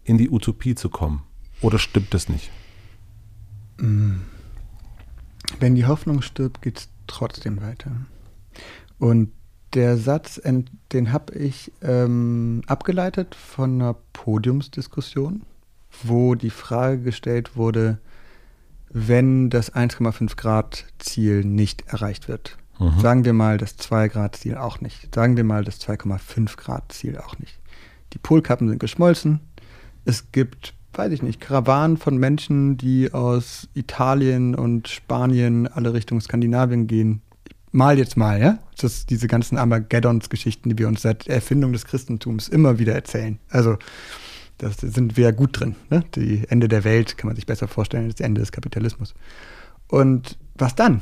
in 0.03 0.17
die 0.17 0.29
Utopie 0.29 0.75
zu 0.75 0.89
kommen. 0.89 1.23
Oder 1.61 1.79
stimmt 1.79 2.13
das 2.13 2.29
nicht? 2.29 2.49
Mm. 3.77 4.21
Wenn 5.59 5.75
die 5.75 5.85
Hoffnung 5.85 6.21
stirbt, 6.21 6.61
geht 6.61 6.77
es 6.77 6.89
trotzdem 7.07 7.61
weiter. 7.61 7.91
Und 8.99 9.31
der 9.73 9.97
Satz, 9.97 10.41
den 10.91 11.13
habe 11.13 11.33
ich 11.33 11.71
ähm, 11.81 12.61
abgeleitet 12.67 13.35
von 13.35 13.75
einer 13.75 13.95
Podiumsdiskussion, 14.13 15.43
wo 16.03 16.35
die 16.35 16.49
Frage 16.49 16.99
gestellt 16.99 17.55
wurde, 17.55 17.99
wenn 18.89 19.49
das 19.49 19.73
1,5 19.73 20.35
Grad 20.35 20.85
Ziel 20.99 21.45
nicht 21.45 21.87
erreicht 21.87 22.27
wird. 22.27 22.57
Mhm. 22.79 22.99
Sagen 22.99 23.25
wir 23.25 23.33
mal 23.33 23.57
das 23.57 23.77
2 23.77 24.09
Grad 24.09 24.35
Ziel 24.35 24.57
auch 24.57 24.81
nicht. 24.81 25.13
Sagen 25.13 25.37
wir 25.37 25.43
mal 25.43 25.63
das 25.63 25.79
2,5 25.79 26.57
Grad 26.57 26.91
Ziel 26.91 27.17
auch 27.17 27.39
nicht. 27.39 27.59
Die 28.13 28.17
Polkappen 28.17 28.67
sind 28.67 28.79
geschmolzen. 28.79 29.39
Es 30.03 30.31
gibt, 30.31 30.73
weiß 30.93 31.11
ich 31.13 31.21
nicht, 31.21 31.39
Karawanen 31.39 31.97
von 31.97 32.17
Menschen, 32.17 32.77
die 32.77 33.13
aus 33.13 33.69
Italien 33.73 34.55
und 34.55 34.87
Spanien 34.87 35.67
alle 35.67 35.93
Richtung 35.93 36.19
Skandinavien 36.19 36.87
gehen. 36.87 37.21
Mal 37.71 37.97
jetzt 37.97 38.17
mal, 38.17 38.39
ja? 38.41 38.59
Das 38.77 39.05
diese 39.05 39.27
ganzen 39.27 39.57
Armageddons-Geschichten, 39.57 40.69
die 40.69 40.77
wir 40.77 40.87
uns 40.87 41.01
seit 41.01 41.27
Erfindung 41.27 41.71
des 41.71 41.85
Christentums 41.85 42.47
immer 42.47 42.79
wieder 42.79 42.93
erzählen. 42.93 43.39
Also 43.49 43.77
da 44.57 44.69
sind 44.69 45.17
wir 45.17 45.25
ja 45.25 45.31
gut 45.31 45.59
drin. 45.59 45.75
Ne? 45.89 46.03
Die 46.15 46.43
Ende 46.49 46.67
der 46.67 46.83
Welt 46.83 47.17
kann 47.17 47.27
man 47.27 47.35
sich 47.35 47.45
besser 47.45 47.67
vorstellen 47.67 48.05
als 48.05 48.15
das 48.15 48.25
Ende 48.25 48.41
des 48.41 48.51
Kapitalismus. 48.51 49.13
Und 49.87 50.37
was 50.55 50.75
dann? 50.75 51.01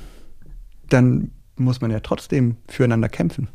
Dann 0.89 1.31
muss 1.57 1.81
man 1.81 1.91
ja 1.91 1.99
trotzdem 1.99 2.57
füreinander 2.67 3.09
kämpfen. 3.09 3.49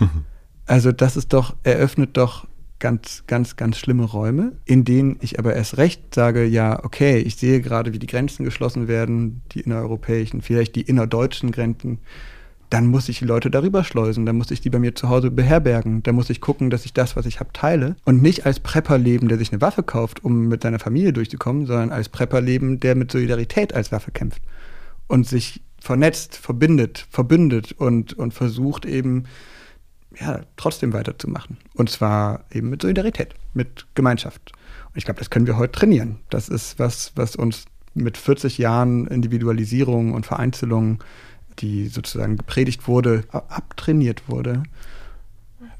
also 0.66 0.92
das 0.92 1.16
ist 1.16 1.32
doch, 1.32 1.56
eröffnet 1.62 2.16
doch 2.16 2.46
ganz, 2.78 3.24
ganz, 3.26 3.56
ganz 3.56 3.78
schlimme 3.78 4.04
Räume, 4.04 4.52
in 4.64 4.84
denen 4.84 5.16
ich 5.20 5.38
aber 5.38 5.54
erst 5.54 5.78
recht 5.78 6.14
sage, 6.14 6.44
ja, 6.44 6.84
okay, 6.84 7.18
ich 7.18 7.36
sehe 7.36 7.60
gerade, 7.60 7.94
wie 7.94 7.98
die 7.98 8.06
Grenzen 8.06 8.44
geschlossen 8.44 8.88
werden, 8.88 9.42
die 9.52 9.60
innereuropäischen, 9.60 10.42
vielleicht 10.42 10.76
die 10.76 10.82
innerdeutschen 10.82 11.50
Grenzen 11.50 12.00
dann 12.70 12.86
muss 12.86 13.08
ich 13.08 13.18
die 13.18 13.24
Leute 13.24 13.50
darüber 13.50 13.84
schleusen, 13.84 14.26
dann 14.26 14.36
muss 14.36 14.50
ich 14.50 14.60
die 14.60 14.70
bei 14.70 14.78
mir 14.78 14.94
zu 14.94 15.08
Hause 15.08 15.30
beherbergen, 15.30 16.02
dann 16.02 16.14
muss 16.14 16.30
ich 16.30 16.40
gucken, 16.40 16.70
dass 16.70 16.84
ich 16.84 16.92
das, 16.92 17.16
was 17.16 17.26
ich 17.26 17.40
habe, 17.40 17.52
teile 17.52 17.96
und 18.04 18.22
nicht 18.22 18.46
als 18.46 18.60
Prepper 18.60 18.98
leben, 18.98 19.28
der 19.28 19.38
sich 19.38 19.52
eine 19.52 19.60
Waffe 19.60 19.82
kauft, 19.82 20.24
um 20.24 20.48
mit 20.48 20.62
seiner 20.62 20.78
Familie 20.78 21.12
durchzukommen, 21.12 21.66
sondern 21.66 21.90
als 21.90 22.08
Prepper 22.08 22.40
leben, 22.40 22.80
der 22.80 22.94
mit 22.94 23.12
Solidarität 23.12 23.74
als 23.74 23.92
Waffe 23.92 24.10
kämpft 24.10 24.42
und 25.06 25.26
sich 25.26 25.62
vernetzt, 25.80 26.36
verbindet, 26.36 27.06
verbündet 27.10 27.72
und, 27.72 28.14
und 28.14 28.34
versucht 28.34 28.84
eben, 28.86 29.24
ja, 30.18 30.40
trotzdem 30.56 30.92
weiterzumachen. 30.92 31.58
Und 31.74 31.90
zwar 31.90 32.44
eben 32.50 32.70
mit 32.70 32.82
Solidarität, 32.82 33.34
mit 33.54 33.86
Gemeinschaft. 33.94 34.52
Und 34.86 34.96
ich 34.96 35.04
glaube, 35.04 35.18
das 35.18 35.30
können 35.30 35.46
wir 35.46 35.58
heute 35.58 35.72
trainieren. 35.72 36.18
Das 36.30 36.48
ist 36.48 36.78
was, 36.78 37.12
was 37.14 37.36
uns 37.36 37.66
mit 37.94 38.16
40 38.16 38.58
Jahren 38.58 39.06
Individualisierung 39.06 40.12
und 40.12 40.26
Vereinzelung 40.26 41.02
die 41.58 41.88
sozusagen 41.88 42.36
gepredigt 42.36 42.88
wurde, 42.88 43.24
abtrainiert 43.30 44.28
wurde. 44.28 44.62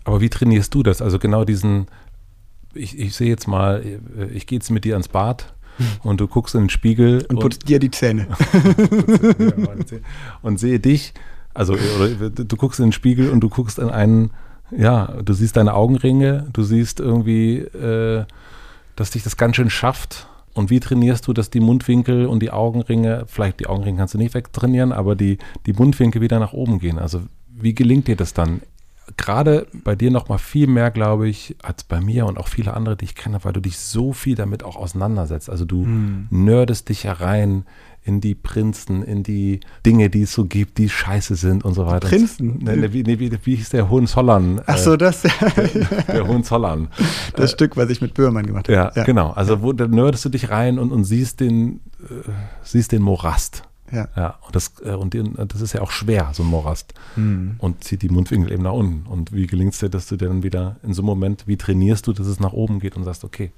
Aber 0.04 0.20
wie 0.20 0.30
trainierst 0.30 0.74
du 0.74 0.82
das? 0.82 1.02
Also 1.02 1.18
genau 1.18 1.44
diesen, 1.44 1.86
ich, 2.74 2.98
ich 2.98 3.14
sehe 3.14 3.28
jetzt 3.28 3.48
mal, 3.48 3.84
ich 4.32 4.46
gehe 4.46 4.58
jetzt 4.58 4.70
mit 4.70 4.84
dir 4.84 4.94
ans 4.94 5.08
Bad 5.08 5.54
und 6.02 6.20
du 6.20 6.28
guckst 6.28 6.54
in 6.54 6.62
den 6.62 6.70
Spiegel 6.70 7.24
und 7.28 7.40
putzt 7.40 7.62
und, 7.62 7.68
dir 7.68 7.78
die 7.78 7.90
Zähne. 7.92 8.26
und 10.42 10.58
sehe 10.58 10.80
dich, 10.80 11.12
also 11.54 11.74
oder, 11.74 12.30
du 12.30 12.56
guckst 12.56 12.80
in 12.80 12.86
den 12.86 12.92
Spiegel 12.92 13.30
und 13.30 13.40
du 13.40 13.48
guckst 13.48 13.78
in 13.78 13.88
einen, 13.88 14.30
ja, 14.70 15.06
du 15.22 15.32
siehst 15.32 15.56
deine 15.56 15.74
Augenringe, 15.74 16.48
du 16.52 16.62
siehst 16.62 17.00
irgendwie, 17.00 17.58
äh, 17.58 18.24
dass 18.94 19.10
dich 19.10 19.22
das 19.22 19.36
ganz 19.36 19.56
schön 19.56 19.70
schafft 19.70 20.28
und 20.56 20.70
wie 20.70 20.80
trainierst 20.80 21.26
du, 21.26 21.34
dass 21.34 21.50
die 21.50 21.60
Mundwinkel 21.60 22.24
und 22.24 22.40
die 22.40 22.50
Augenringe, 22.50 23.24
vielleicht 23.26 23.60
die 23.60 23.66
Augenringe 23.66 23.98
kannst 23.98 24.14
du 24.14 24.18
nicht 24.18 24.32
wegtrainieren, 24.32 24.90
aber 24.90 25.14
die, 25.14 25.36
die 25.66 25.74
Mundwinkel 25.74 26.22
wieder 26.22 26.38
nach 26.38 26.54
oben 26.54 26.78
gehen? 26.78 26.98
Also 26.98 27.20
wie 27.52 27.74
gelingt 27.74 28.08
dir 28.08 28.16
das 28.16 28.32
dann? 28.32 28.62
Gerade 29.18 29.66
bei 29.84 29.94
dir 29.94 30.10
noch 30.10 30.30
mal 30.30 30.38
viel 30.38 30.66
mehr, 30.66 30.90
glaube 30.90 31.28
ich, 31.28 31.56
als 31.62 31.84
bei 31.84 32.00
mir 32.00 32.24
und 32.24 32.38
auch 32.38 32.48
viele 32.48 32.72
andere, 32.72 32.96
die 32.96 33.04
ich 33.04 33.14
kenne, 33.14 33.44
weil 33.44 33.52
du 33.52 33.60
dich 33.60 33.78
so 33.78 34.14
viel 34.14 34.34
damit 34.34 34.64
auch 34.64 34.76
auseinandersetzt. 34.76 35.50
Also 35.50 35.66
du 35.66 35.84
hm. 35.84 36.26
nerdest 36.30 36.88
dich 36.88 37.04
herein 37.04 37.66
in 38.06 38.20
die 38.20 38.36
Prinzen, 38.36 39.02
in 39.02 39.24
die 39.24 39.58
Dinge, 39.84 40.08
die 40.08 40.22
es 40.22 40.32
so 40.32 40.44
gibt, 40.44 40.78
die 40.78 40.88
scheiße 40.88 41.34
sind 41.34 41.64
und 41.64 41.74
so 41.74 41.86
weiter. 41.86 42.08
Prinzen? 42.08 42.58
Ne, 42.62 42.76
ne, 42.76 42.92
wie, 42.92 43.02
ne, 43.02 43.18
wie, 43.18 43.32
wie 43.42 43.56
hieß 43.56 43.70
der 43.70 43.90
Hohenzollern? 43.90 44.60
Ach 44.64 44.78
so, 44.78 44.96
das. 44.96 45.22
der, 45.22 45.32
der 46.08 46.26
Hohenzollern. 46.26 46.88
Das 47.34 47.50
äh, 47.50 47.54
Stück, 47.54 47.76
was 47.76 47.90
ich 47.90 48.00
mit 48.00 48.14
Böhmermann 48.14 48.46
gemacht 48.46 48.68
habe. 48.68 48.76
Ja, 48.76 48.92
ja, 48.94 49.04
genau. 49.04 49.32
Also 49.32 49.60
wo, 49.62 49.72
da 49.72 49.86
nerdest 49.88 50.24
du 50.24 50.28
dich 50.28 50.50
rein 50.50 50.78
und, 50.78 50.92
und 50.92 51.04
siehst 51.04 51.40
den, 51.40 51.80
äh, 52.00 52.30
siehst 52.62 52.92
den 52.92 53.02
Morast. 53.02 53.64
Ja. 53.90 54.08
ja 54.16 54.38
und, 54.46 54.54
das, 54.54 54.74
äh, 54.84 54.92
und 54.92 55.12
den, 55.12 55.34
das 55.48 55.60
ist 55.60 55.72
ja 55.72 55.82
auch 55.82 55.90
schwer, 55.90 56.30
so 56.32 56.44
ein 56.44 56.48
Morast. 56.48 56.94
Mhm. 57.16 57.56
Und 57.58 57.82
zieht 57.84 58.02
die 58.02 58.08
Mundwinkel 58.08 58.52
eben 58.52 58.62
nach 58.62 58.72
unten. 58.72 59.06
Und 59.06 59.32
wie 59.32 59.46
gelingt 59.46 59.74
es 59.74 59.80
dir, 59.80 59.88
dass 59.88 60.06
du 60.06 60.16
dann 60.16 60.42
wieder 60.42 60.76
in 60.82 60.94
so 60.94 61.02
einem 61.02 61.06
Moment, 61.06 61.46
wie 61.46 61.56
trainierst 61.56 62.06
du, 62.06 62.12
dass 62.12 62.26
es 62.26 62.38
nach 62.38 62.52
oben 62.52 62.78
geht 62.78 62.96
und 62.96 63.04
sagst, 63.04 63.24
okay, 63.24 63.50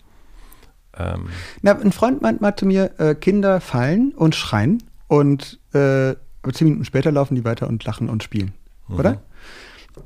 ähm. 0.99 1.29
Na, 1.63 1.79
ein 1.79 1.93
Freund 1.93 2.23
meint 2.23 2.41
mal 2.41 2.57
zu 2.57 2.67
mir, 2.67 2.93
äh, 2.99 3.15
Kinder 3.15 3.61
fallen 3.61 4.13
und 4.13 4.35
schreien 4.35 4.83
und 5.07 5.59
äh, 5.73 6.15
zehn 6.53 6.67
Minuten 6.69 6.85
später 6.85 7.13
laufen 7.13 7.35
die 7.35 7.45
weiter 7.45 7.69
und 7.69 7.85
lachen 7.85 8.09
und 8.09 8.23
spielen. 8.23 8.53
Mhm. 8.89 8.99
Oder? 8.99 9.23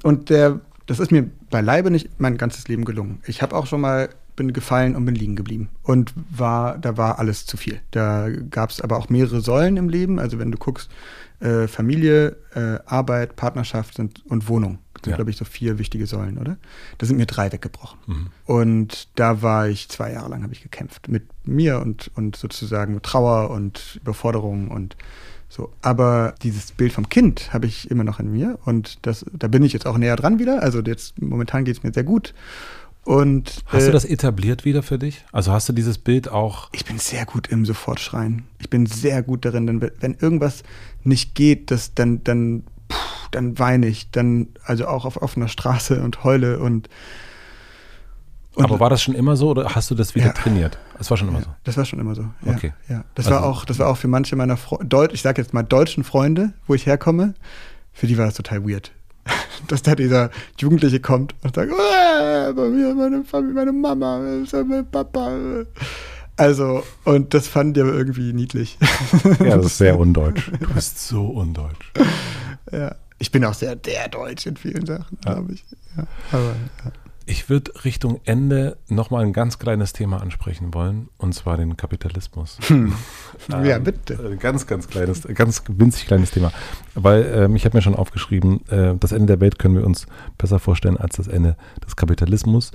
Und 0.02 0.30
der, 0.30 0.60
das 0.86 0.98
ist 0.98 1.12
mir 1.12 1.28
beileibe 1.50 1.90
nicht 1.90 2.20
mein 2.20 2.36
ganzes 2.36 2.68
Leben 2.68 2.84
gelungen. 2.84 3.20
Ich 3.26 3.42
habe 3.42 3.56
auch 3.56 3.66
schon 3.66 3.80
mal 3.80 4.08
bin 4.34 4.52
gefallen 4.52 4.96
und 4.96 5.04
bin 5.04 5.14
liegen 5.14 5.36
geblieben. 5.36 5.68
Und 5.82 6.14
war, 6.30 6.78
da 6.78 6.96
war 6.96 7.18
alles 7.18 7.46
zu 7.46 7.56
viel. 7.56 7.80
Da 7.90 8.28
gab 8.50 8.70
es 8.70 8.80
aber 8.80 8.96
auch 8.96 9.08
mehrere 9.08 9.40
Säulen 9.40 9.76
im 9.76 9.88
Leben. 9.88 10.18
Also 10.18 10.38
wenn 10.38 10.50
du 10.50 10.58
guckst, 10.58 10.90
äh, 11.40 11.66
Familie, 11.66 12.36
äh, 12.54 12.78
Arbeit, 12.86 13.36
Partnerschaft 13.36 13.94
sind, 13.94 14.24
und 14.26 14.48
Wohnung. 14.48 14.78
Sind, 15.04 15.12
Ja. 15.12 15.16
glaube 15.16 15.30
ich, 15.30 15.36
so 15.36 15.44
vier 15.44 15.78
wichtige 15.78 16.06
Säulen, 16.06 16.38
oder? 16.38 16.56
Da 16.98 17.06
sind 17.06 17.16
mir 17.16 17.26
drei 17.26 17.50
weggebrochen. 17.52 17.98
Mhm. 18.06 18.26
Und 18.46 19.08
da 19.16 19.42
war 19.42 19.68
ich 19.68 19.88
zwei 19.88 20.12
Jahre 20.12 20.30
lang, 20.30 20.42
habe 20.42 20.52
ich 20.52 20.62
gekämpft 20.62 21.08
mit 21.08 21.24
mir 21.44 21.80
und, 21.80 22.10
und 22.14 22.36
sozusagen 22.36 22.94
mit 22.94 23.02
Trauer 23.02 23.50
und 23.50 23.98
Überforderung 24.02 24.68
und 24.70 24.96
so. 25.48 25.70
Aber 25.82 26.34
dieses 26.42 26.72
Bild 26.72 26.92
vom 26.92 27.08
Kind 27.08 27.52
habe 27.52 27.66
ich 27.66 27.90
immer 27.90 28.04
noch 28.04 28.20
in 28.20 28.32
mir 28.32 28.58
und 28.64 28.98
das, 29.06 29.24
da 29.32 29.48
bin 29.48 29.62
ich 29.62 29.72
jetzt 29.72 29.86
auch 29.86 29.98
näher 29.98 30.16
dran 30.16 30.38
wieder. 30.38 30.62
Also 30.62 30.80
jetzt 30.80 31.20
momentan 31.20 31.64
geht 31.64 31.76
es 31.76 31.82
mir 31.82 31.92
sehr 31.92 32.04
gut. 32.04 32.32
Und 33.04 33.64
Hast 33.66 33.82
äh, 33.82 33.86
du 33.86 33.92
das 33.92 34.04
etabliert 34.04 34.64
wieder 34.64 34.82
für 34.84 34.96
dich? 34.98 35.24
Also 35.32 35.50
hast 35.52 35.68
du 35.68 35.72
dieses 35.72 35.98
Bild 35.98 36.28
auch. 36.28 36.68
ich 36.72 36.84
bin 36.84 36.98
sehr 36.98 37.26
gut 37.26 37.48
im 37.48 37.66
Sofortschreien. 37.66 38.44
Ich 38.60 38.70
bin 38.70 38.86
sehr 38.86 39.22
gut 39.24 39.44
darin, 39.44 39.66
denn 39.66 39.90
wenn 40.00 40.14
irgendwas 40.14 40.62
nicht 41.02 41.34
geht, 41.34 41.72
das, 41.72 41.94
dann, 41.94 42.22
dann, 42.22 42.62
puh, 42.92 43.28
dann 43.30 43.58
weine 43.58 43.86
ich. 43.86 44.10
Dann, 44.10 44.48
also 44.64 44.86
auch 44.86 45.04
auf 45.04 45.20
offener 45.20 45.48
Straße 45.48 46.02
und 46.02 46.24
heule 46.24 46.58
und, 46.58 46.88
und 48.54 48.64
aber 48.64 48.80
war 48.80 48.90
das 48.90 49.02
schon 49.02 49.14
immer 49.14 49.36
so 49.36 49.48
oder 49.50 49.74
hast 49.74 49.90
du 49.90 49.94
das 49.94 50.14
wieder 50.14 50.26
Ja. 50.26 50.32
trainiert? 50.32 50.78
Es 50.98 51.10
war 51.10 51.16
schon 51.16 51.28
immer 51.28 51.40
so. 51.40 51.46
Ja, 51.46 51.56
das 51.64 51.76
war 51.76 51.84
schon 51.84 51.98
immer 51.98 52.14
so. 52.14 52.22
Ja, 52.44 52.52
Okay. 52.52 52.72
Ja. 52.88 53.04
Das 53.14 53.26
Also- 53.26 53.38
war 53.40 53.46
auch, 53.48 53.64
das 53.64 53.78
war 53.78 53.88
auch 53.88 53.96
für 53.96 54.08
manche 54.08 54.36
meiner 54.36 54.56
Fre 54.56 54.84
Deut 54.84 55.12
ich 55.12 55.22
sag 55.22 55.38
jetzt 55.38 55.54
mal 55.54 55.62
deutschen 55.62 56.04
Freunde, 56.04 56.52
wo 56.66 56.74
ich 56.74 56.86
herkomme, 56.86 57.34
für 57.92 58.06
die 58.06 58.18
war 58.18 58.26
das 58.26 58.34
total 58.34 58.68
weird. 58.68 58.92
Dass 59.68 59.82
da 59.82 59.94
dieser 59.94 60.30
Jugendliche 60.58 61.00
kommt 61.00 61.34
und 61.42 61.54
sagt, 61.54 61.72
"Ah, 61.72 62.52
bei 62.52 62.68
mir, 62.68 62.94
meine 62.94 63.22
Familie, 63.24 63.54
meine 63.54 63.72
Mama, 63.72 64.18
mein 64.18 64.86
Papa. 64.90 65.30
Also, 66.42 66.82
und 67.04 67.34
das 67.34 67.46
fanden 67.46 67.74
die 67.74 67.80
aber 67.82 67.92
irgendwie 67.94 68.32
niedlich. 68.32 68.76
Ja, 69.38 69.56
das 69.56 69.66
ist 69.66 69.78
sehr 69.78 69.96
undeutsch. 69.98 70.50
Du 70.60 70.74
bist 70.74 71.06
so 71.06 71.26
undeutsch. 71.26 71.92
ja. 72.72 72.94
Ich 73.20 73.30
bin 73.30 73.44
auch 73.44 73.54
sehr 73.54 73.76
der 73.76 74.08
Deutsch 74.08 74.46
in 74.46 74.56
vielen 74.56 74.84
Sachen, 74.84 75.16
Ja. 75.24 75.34
glaube 75.34 75.52
ich. 75.52 75.64
Ja. 75.96 76.04
Aber, 76.32 76.56
ja. 76.84 76.92
Ich 77.26 77.48
würde 77.48 77.70
Richtung 77.84 78.20
Ende 78.24 78.76
nochmal 78.88 79.22
ein 79.24 79.32
ganz 79.32 79.60
kleines 79.60 79.92
Thema 79.92 80.20
ansprechen 80.20 80.74
wollen, 80.74 81.08
und 81.18 81.32
zwar 81.32 81.56
den 81.56 81.76
Kapitalismus. 81.76 82.58
ja, 83.48 83.76
Ähm, 83.76 83.84
bitte. 83.84 84.18
Ein 84.32 84.40
ganz, 84.40 84.66
ganz 84.66 84.88
kleines, 84.88 85.22
ganz 85.32 85.62
winzig 85.68 86.06
kleines 86.08 86.32
Thema. 86.32 86.50
Weil 86.96 87.22
ähm, 87.32 87.54
ich 87.54 87.64
habe 87.64 87.76
mir 87.78 87.82
schon 87.82 87.94
aufgeschrieben, 87.94 88.66
äh, 88.68 88.96
das 88.98 89.12
Ende 89.12 89.26
der 89.26 89.40
Welt 89.40 89.60
können 89.60 89.76
wir 89.76 89.86
uns 89.86 90.06
besser 90.38 90.58
vorstellen 90.58 90.96
als 90.96 91.14
das 91.18 91.28
Ende 91.28 91.56
des 91.86 91.94
Kapitalismus. 91.94 92.72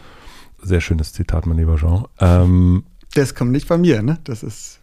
Sehr 0.64 0.80
schönes 0.80 1.11
Zitat, 1.11 1.45
mein 1.45 1.57
lieber 1.57 1.76
Jean. 1.76 2.06
Ähm, 2.22 2.85
Das 3.18 3.35
kommt 3.35 3.52
nicht 3.52 3.68
von 3.68 3.81
mir, 3.81 4.02
ne? 4.02 4.19
Das 4.23 4.44
ist 4.44 4.80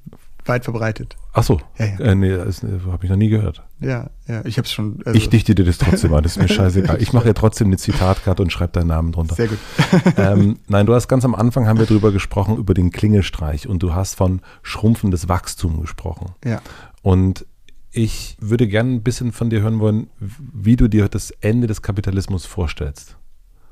weit 0.47 0.65
verbreitet. 0.65 1.17
ach 1.33 1.43
so, 1.43 1.61
Ja, 1.79 1.87
ja. 1.87 1.99
Äh, 2.01 2.15
nee, 2.15 2.37
das 2.37 2.63
äh, 2.63 2.81
habe 2.87 3.05
ich 3.05 3.11
noch 3.11 3.17
nie 3.17 3.29
gehört. 3.31 3.63
Ja, 3.81 4.11
ja. 4.27 4.45
Ich 4.45 4.59
habe 4.59 4.67
es 4.67 4.73
schon. 4.73 5.01
also- 5.05 5.17
ich 5.17 5.29
dichte 5.31 5.55
dir 5.55 5.65
das 5.65 5.79
trotzdem 5.79 6.13
an, 6.13 6.23
das 6.23 6.37
ist 6.37 6.43
mir 6.43 6.49
scheißegal. 6.49 7.01
Ich 7.01 7.13
mache 7.15 7.29
ja 7.29 7.33
trotzdem 7.33 7.69
eine 7.69 7.79
Zitatkarte 7.79 8.43
und 8.43 8.53
schreibe 8.53 8.73
deinen 8.73 8.89
Namen 8.89 9.13
drunter. 9.13 9.35
Sehr 9.37 9.49
gut. 9.49 9.59
ähm, 10.19 10.59
nein, 10.69 10.85
du 10.85 10.95
hast 10.95 11.09
ganz 11.09 11.25
am 11.25 11.35
Anfang 11.35 11.67
haben 11.67 11.79
wir 11.79 11.87
drüber 11.87 12.13
gesprochen, 12.13 12.57
über 12.59 12.75
den 12.75 12.91
Klingelstreich 12.91 13.69
und 13.69 13.83
du 13.83 13.95
hast 13.95 14.17
von 14.17 14.43
schrumpfendes 14.63 15.29
Wachstum 15.29 15.81
gesprochen. 15.81 16.35
Ja. 16.45 16.61
Und 17.03 17.47
ich 17.91 18.37
würde 18.41 18.67
gerne 18.67 18.91
ein 18.93 19.03
bisschen 19.03 19.33
von 19.33 19.49
dir 19.51 19.63
hören 19.63 19.79
wollen, 19.79 20.09
wie 20.19 20.77
du 20.77 20.89
dir 20.89 21.09
das 21.09 21.31
Ende 21.41 21.69
des 21.69 21.81
Kapitalismus 21.81 22.45
vorstellst. 22.45 23.17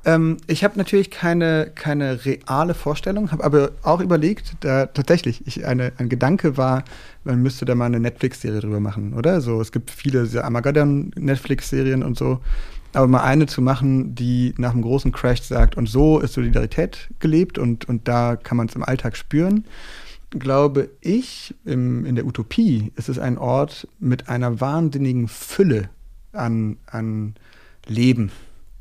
Ähm, 0.05 0.39
ich 0.47 0.65
habe 0.65 0.79
natürlich 0.79 1.11
keine, 1.11 1.71
keine 1.75 2.25
reale 2.25 2.75
Vorstellung, 2.75 3.31
habe 3.31 3.45
aber 3.45 3.71
auch 3.83 4.01
überlegt, 4.01 4.57
da 4.61 4.87
tatsächlich, 4.87 5.47
ich, 5.47 5.65
eine, 5.65 5.93
ein 5.99 6.09
Gedanke 6.09 6.57
war, 6.57 6.85
man 7.25 7.41
müsste 7.41 7.65
da 7.65 7.75
mal 7.75 7.87
eine 7.87 8.01
Netflix-Serie 8.01 8.61
drüber 8.61 8.81
machen, 8.81 9.15
oder? 9.15 9.41
So, 9.41 9.61
es 9.61 9.71
gibt 9.71 9.91
viele 9.91 10.27
Armageddon-Netflix-Serien 10.43 12.03
und 12.03 12.19
so, 12.19 12.41
aber 12.95 13.07
mal 13.07 13.23
eine 13.23 13.47
zu 13.47 13.63
machen, 13.63 14.15
die 14.15 14.55
nach 14.59 14.73
einem 14.73 14.83
großen 14.83 15.13
Crash 15.13 15.43
sagt, 15.43 15.77
und 15.77 15.89
so 15.89 16.19
ist 16.19 16.35
Solidarität 16.35 17.09
gelebt 17.21 17.59
und, 17.59 17.89
und 17.89 18.09
da 18.09 18.37
kann 18.37 18.57
man 18.57 18.67
es 18.67 18.75
im 18.75 18.83
Alltag 18.83 19.17
spüren. 19.17 19.65
Glaube 20.31 20.91
ich, 21.01 21.55
im, 21.65 22.07
in 22.07 22.17
der 22.17 22.27
Utopie 22.27 22.91
ist 22.97 23.09
es 23.09 23.19
ein 23.19 23.39
Ort 23.39 23.87
mit 24.01 24.29
einer 24.29 24.61
wahnsinnigen 24.61 25.29
Fülle 25.29 25.91
an, 26.33 26.79
an 26.87 27.35
Leben. 27.87 28.33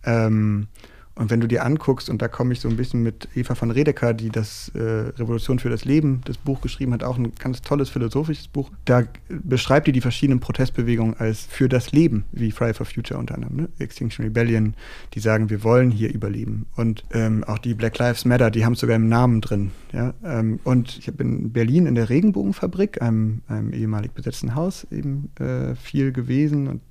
Ähm, 0.03 0.67
und 1.15 1.29
wenn 1.29 1.41
du 1.41 1.47
dir 1.47 1.65
anguckst, 1.65 2.09
und 2.09 2.21
da 2.21 2.27
komme 2.27 2.53
ich 2.53 2.61
so 2.61 2.69
ein 2.69 2.77
bisschen 2.77 3.03
mit 3.03 3.27
Eva 3.35 3.53
von 3.53 3.69
Redeker, 3.69 4.13
die 4.13 4.29
das 4.29 4.69
äh, 4.75 4.79
Revolution 4.79 5.59
für 5.59 5.69
das 5.69 5.83
Leben, 5.83 6.21
das 6.25 6.37
Buch 6.37 6.61
geschrieben 6.61 6.93
hat, 6.93 7.03
auch 7.03 7.17
ein 7.17 7.33
ganz 7.37 7.61
tolles 7.61 7.89
philosophisches 7.89 8.47
Buch, 8.47 8.71
da 8.85 9.03
beschreibt 9.27 9.87
die 9.87 9.91
die 9.91 10.01
verschiedenen 10.01 10.39
Protestbewegungen 10.39 11.15
als 11.17 11.45
für 11.45 11.67
das 11.67 11.91
Leben, 11.91 12.25
wie 12.31 12.51
Friday 12.51 12.73
for 12.73 12.85
Future 12.85 13.19
unter 13.19 13.35
anderem, 13.35 13.55
ne? 13.55 13.69
Extinction 13.79 14.25
Rebellion, 14.25 14.73
die 15.13 15.19
sagen, 15.19 15.49
wir 15.49 15.63
wollen 15.63 15.91
hier 15.91 16.13
überleben. 16.13 16.65
Und 16.75 17.03
ähm, 17.11 17.43
auch 17.43 17.57
die 17.57 17.73
Black 17.73 17.97
Lives 17.97 18.25
Matter, 18.25 18.49
die 18.49 18.63
haben 18.63 18.73
es 18.73 18.79
sogar 18.79 18.95
im 18.95 19.09
Namen 19.09 19.41
drin. 19.41 19.71
Ja? 19.91 20.13
Ähm, 20.23 20.59
und 20.63 20.97
ich 20.97 21.11
bin 21.13 21.39
in 21.39 21.51
Berlin 21.51 21.87
in 21.87 21.95
der 21.95 22.09
Regenbogenfabrik, 22.09 23.01
einem, 23.01 23.41
einem 23.47 23.73
ehemalig 23.73 24.13
besetzten 24.13 24.55
Haus, 24.55 24.87
eben 24.91 25.31
äh, 25.39 25.75
viel 25.75 26.11
gewesen 26.11 26.67
und 26.67 26.81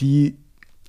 die 0.00 0.36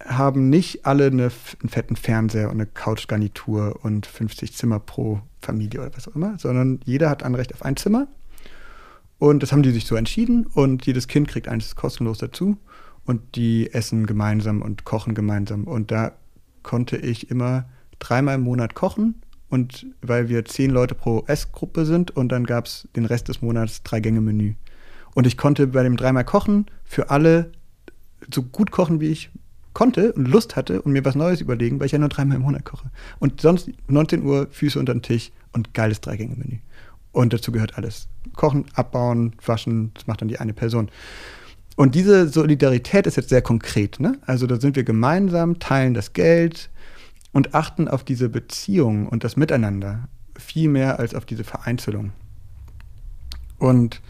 haben 0.05 0.49
nicht 0.49 0.85
alle 0.85 1.07
eine, 1.07 1.31
einen 1.61 1.69
fetten 1.69 1.95
Fernseher 1.95 2.49
und 2.49 2.55
eine 2.55 2.65
Couchgarnitur 2.65 3.79
und 3.83 4.05
50 4.05 4.53
Zimmer 4.53 4.79
pro 4.79 5.21
Familie 5.41 5.81
oder 5.81 5.91
was 5.95 6.07
auch 6.07 6.15
immer, 6.15 6.37
sondern 6.37 6.79
jeder 6.85 7.09
hat 7.09 7.23
Anrecht 7.23 7.53
auf 7.53 7.63
ein 7.63 7.75
Zimmer. 7.77 8.07
Und 9.19 9.41
das 9.41 9.51
haben 9.51 9.63
die 9.63 9.71
sich 9.71 9.85
so 9.85 9.95
entschieden 9.95 10.45
und 10.45 10.85
jedes 10.85 11.07
Kind 11.07 11.27
kriegt 11.27 11.47
eins 11.47 11.75
kostenlos 11.75 12.17
dazu 12.17 12.57
und 13.05 13.35
die 13.35 13.71
essen 13.73 14.05
gemeinsam 14.05 14.61
und 14.61 14.83
kochen 14.83 15.15
gemeinsam. 15.15 15.65
Und 15.65 15.91
da 15.91 16.13
konnte 16.61 16.97
ich 16.97 17.29
immer 17.29 17.65
dreimal 17.99 18.35
im 18.35 18.41
Monat 18.41 18.75
kochen 18.75 19.21
und 19.49 19.85
weil 20.01 20.29
wir 20.29 20.45
zehn 20.45 20.71
Leute 20.71 20.95
pro 20.95 21.23
Essgruppe 21.27 21.85
sind 21.85 22.11
und 22.11 22.29
dann 22.29 22.45
gab 22.45 22.65
es 22.65 22.87
den 22.95 23.05
Rest 23.05 23.29
des 23.29 23.41
Monats 23.41 23.83
drei 23.83 23.99
Gänge 23.99 24.21
Menü. 24.21 24.55
Und 25.13 25.27
ich 25.27 25.37
konnte 25.37 25.67
bei 25.67 25.83
dem 25.83 25.95
dreimal 25.95 26.25
kochen 26.25 26.65
für 26.83 27.09
alle 27.09 27.51
so 28.33 28.41
gut 28.41 28.71
kochen, 28.71 28.99
wie 28.99 29.09
ich 29.09 29.29
konnte 29.73 30.13
und 30.13 30.27
Lust 30.27 30.55
hatte 30.55 30.81
und 30.81 30.91
mir 30.91 31.05
was 31.05 31.15
Neues 31.15 31.41
überlegen, 31.41 31.79
weil 31.79 31.87
ich 31.87 31.91
ja 31.91 31.99
nur 31.99 32.09
dreimal 32.09 32.37
im 32.37 32.43
Monat 32.43 32.65
koche. 32.65 32.91
Und 33.19 33.41
sonst 33.41 33.69
19 33.87 34.23
Uhr 34.23 34.47
Füße 34.51 34.79
unter 34.79 34.93
den 34.93 35.01
Tisch 35.01 35.31
und 35.51 35.73
geiles 35.73 36.01
Dreigänge-Menü. 36.01 36.57
Und 37.11 37.33
dazu 37.33 37.51
gehört 37.51 37.77
alles. 37.77 38.07
Kochen, 38.35 38.65
abbauen, 38.73 39.35
waschen, 39.45 39.91
das 39.93 40.07
macht 40.07 40.21
dann 40.21 40.27
die 40.27 40.39
eine 40.39 40.53
Person. 40.53 40.89
Und 41.75 41.95
diese 41.95 42.27
Solidarität 42.27 43.07
ist 43.07 43.17
jetzt 43.17 43.29
sehr 43.29 43.41
konkret. 43.41 43.99
Ne? 43.99 44.17
Also 44.25 44.47
da 44.47 44.59
sind 44.59 44.75
wir 44.75 44.83
gemeinsam, 44.83 45.59
teilen 45.59 45.93
das 45.93 46.13
Geld 46.13 46.69
und 47.31 47.55
achten 47.55 47.87
auf 47.87 48.03
diese 48.03 48.29
Beziehung 48.29 49.07
und 49.07 49.23
das 49.23 49.37
Miteinander 49.37 50.07
viel 50.37 50.69
mehr 50.69 50.99
als 50.99 51.15
auf 51.15 51.25
diese 51.25 51.43
Vereinzelung. 51.43 52.11
Und 53.57 54.01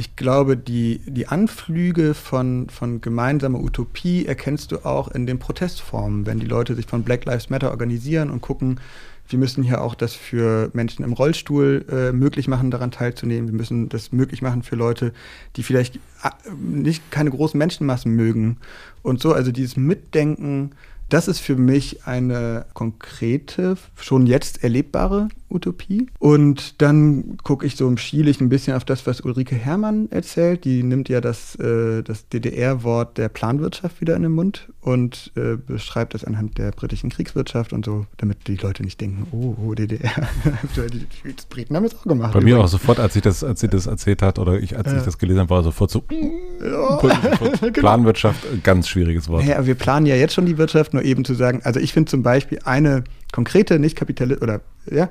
ich 0.00 0.16
glaube, 0.16 0.56
die, 0.56 1.02
die 1.04 1.28
Anflüge 1.28 2.14
von, 2.14 2.70
von 2.70 3.02
gemeinsamer 3.02 3.60
Utopie 3.60 4.24
erkennst 4.24 4.72
du 4.72 4.86
auch 4.86 5.08
in 5.08 5.26
den 5.26 5.38
Protestformen, 5.38 6.24
wenn 6.24 6.40
die 6.40 6.46
Leute 6.46 6.74
sich 6.74 6.86
von 6.86 7.02
Black 7.02 7.26
Lives 7.26 7.50
Matter 7.50 7.70
organisieren 7.70 8.30
und 8.30 8.40
gucken, 8.40 8.80
wir 9.28 9.38
müssen 9.38 9.62
hier 9.62 9.82
auch 9.82 9.94
das 9.94 10.14
für 10.14 10.70
Menschen 10.72 11.04
im 11.04 11.12
Rollstuhl 11.12 11.84
äh, 11.90 12.12
möglich 12.12 12.48
machen, 12.48 12.70
daran 12.70 12.90
teilzunehmen. 12.90 13.50
Wir 13.50 13.54
müssen 13.54 13.90
das 13.90 14.10
möglich 14.10 14.40
machen 14.40 14.62
für 14.62 14.74
Leute, 14.74 15.12
die 15.56 15.62
vielleicht 15.62 15.96
äh, 15.96 16.30
nicht 16.58 17.10
keine 17.10 17.28
großen 17.28 17.58
Menschenmassen 17.58 18.10
mögen. 18.10 18.56
Und 19.02 19.20
so, 19.20 19.34
also 19.34 19.52
dieses 19.52 19.76
Mitdenken, 19.76 20.70
das 21.10 21.28
ist 21.28 21.40
für 21.40 21.56
mich 21.56 22.06
eine 22.06 22.64
konkrete, 22.72 23.76
schon 23.96 24.26
jetzt 24.26 24.64
erlebbare 24.64 25.28
Utopie. 25.50 26.06
Und 26.18 26.80
dann 26.80 27.36
gucke 27.42 27.66
ich 27.66 27.76
so 27.76 27.94
schiele 27.96 28.30
ich 28.30 28.40
ein 28.40 28.48
bisschen 28.48 28.74
auf 28.76 28.84
das, 28.84 29.06
was 29.06 29.20
Ulrike 29.22 29.54
Herrmann 29.54 30.08
erzählt. 30.10 30.64
Die 30.64 30.82
nimmt 30.82 31.08
ja 31.08 31.20
das, 31.20 31.56
äh, 31.56 32.02
das 32.02 32.28
DDR-Wort 32.28 33.18
der 33.18 33.28
Planwirtschaft 33.28 34.00
wieder 34.00 34.16
in 34.16 34.22
den 34.22 34.32
Mund 34.32 34.68
und 34.80 35.32
äh, 35.36 35.56
beschreibt 35.56 36.14
das 36.14 36.24
anhand 36.24 36.58
der 36.58 36.70
britischen 36.70 37.10
Kriegswirtschaft 37.10 37.72
und 37.72 37.84
so, 37.84 38.06
damit 38.16 38.46
die 38.46 38.56
Leute 38.56 38.82
nicht 38.82 39.00
denken, 39.00 39.26
oh, 39.32 39.56
oh 39.62 39.74
DDR. 39.74 40.10
die 40.76 41.34
Briten 41.48 41.76
haben 41.76 41.84
es 41.84 41.94
auch 41.96 42.04
gemacht. 42.04 42.32
Bei 42.32 42.40
mir 42.40 42.58
auch 42.58 42.68
sofort, 42.68 42.98
als 43.00 43.16
ich 43.16 43.22
das, 43.22 43.44
als 43.44 43.60
sie 43.60 43.68
das 43.68 43.86
erzählt 43.86 44.22
hat 44.22 44.38
oder 44.38 44.58
ich, 44.60 44.76
als 44.76 44.90
Ja. 44.90 44.98
ich 44.98 45.04
das 45.04 45.18
gelesen 45.18 45.40
habe, 45.40 45.50
war 45.50 45.62
sofort 45.62 45.90
so 45.90 46.02
sofort 46.60 47.60
Genau. 47.60 47.72
Planwirtschaft, 47.72 48.62
ganz 48.62 48.88
schwieriges 48.88 49.28
Wort. 49.28 49.44
Naja, 49.44 49.66
wir 49.66 49.74
planen 49.74 50.06
ja 50.06 50.14
jetzt 50.16 50.34
schon 50.34 50.46
die 50.46 50.58
Wirtschaft, 50.58 50.94
nur 50.94 51.04
eben 51.04 51.24
zu 51.24 51.34
sagen, 51.34 51.60
also 51.64 51.80
ich 51.80 51.92
finde 51.92 52.10
zum 52.10 52.22
Beispiel 52.22 52.60
eine 52.64 53.04
konkrete, 53.32 53.78
nicht 53.78 53.96
kapitalistische 53.96 54.42
oder 54.42 54.60
ja, 54.90 55.08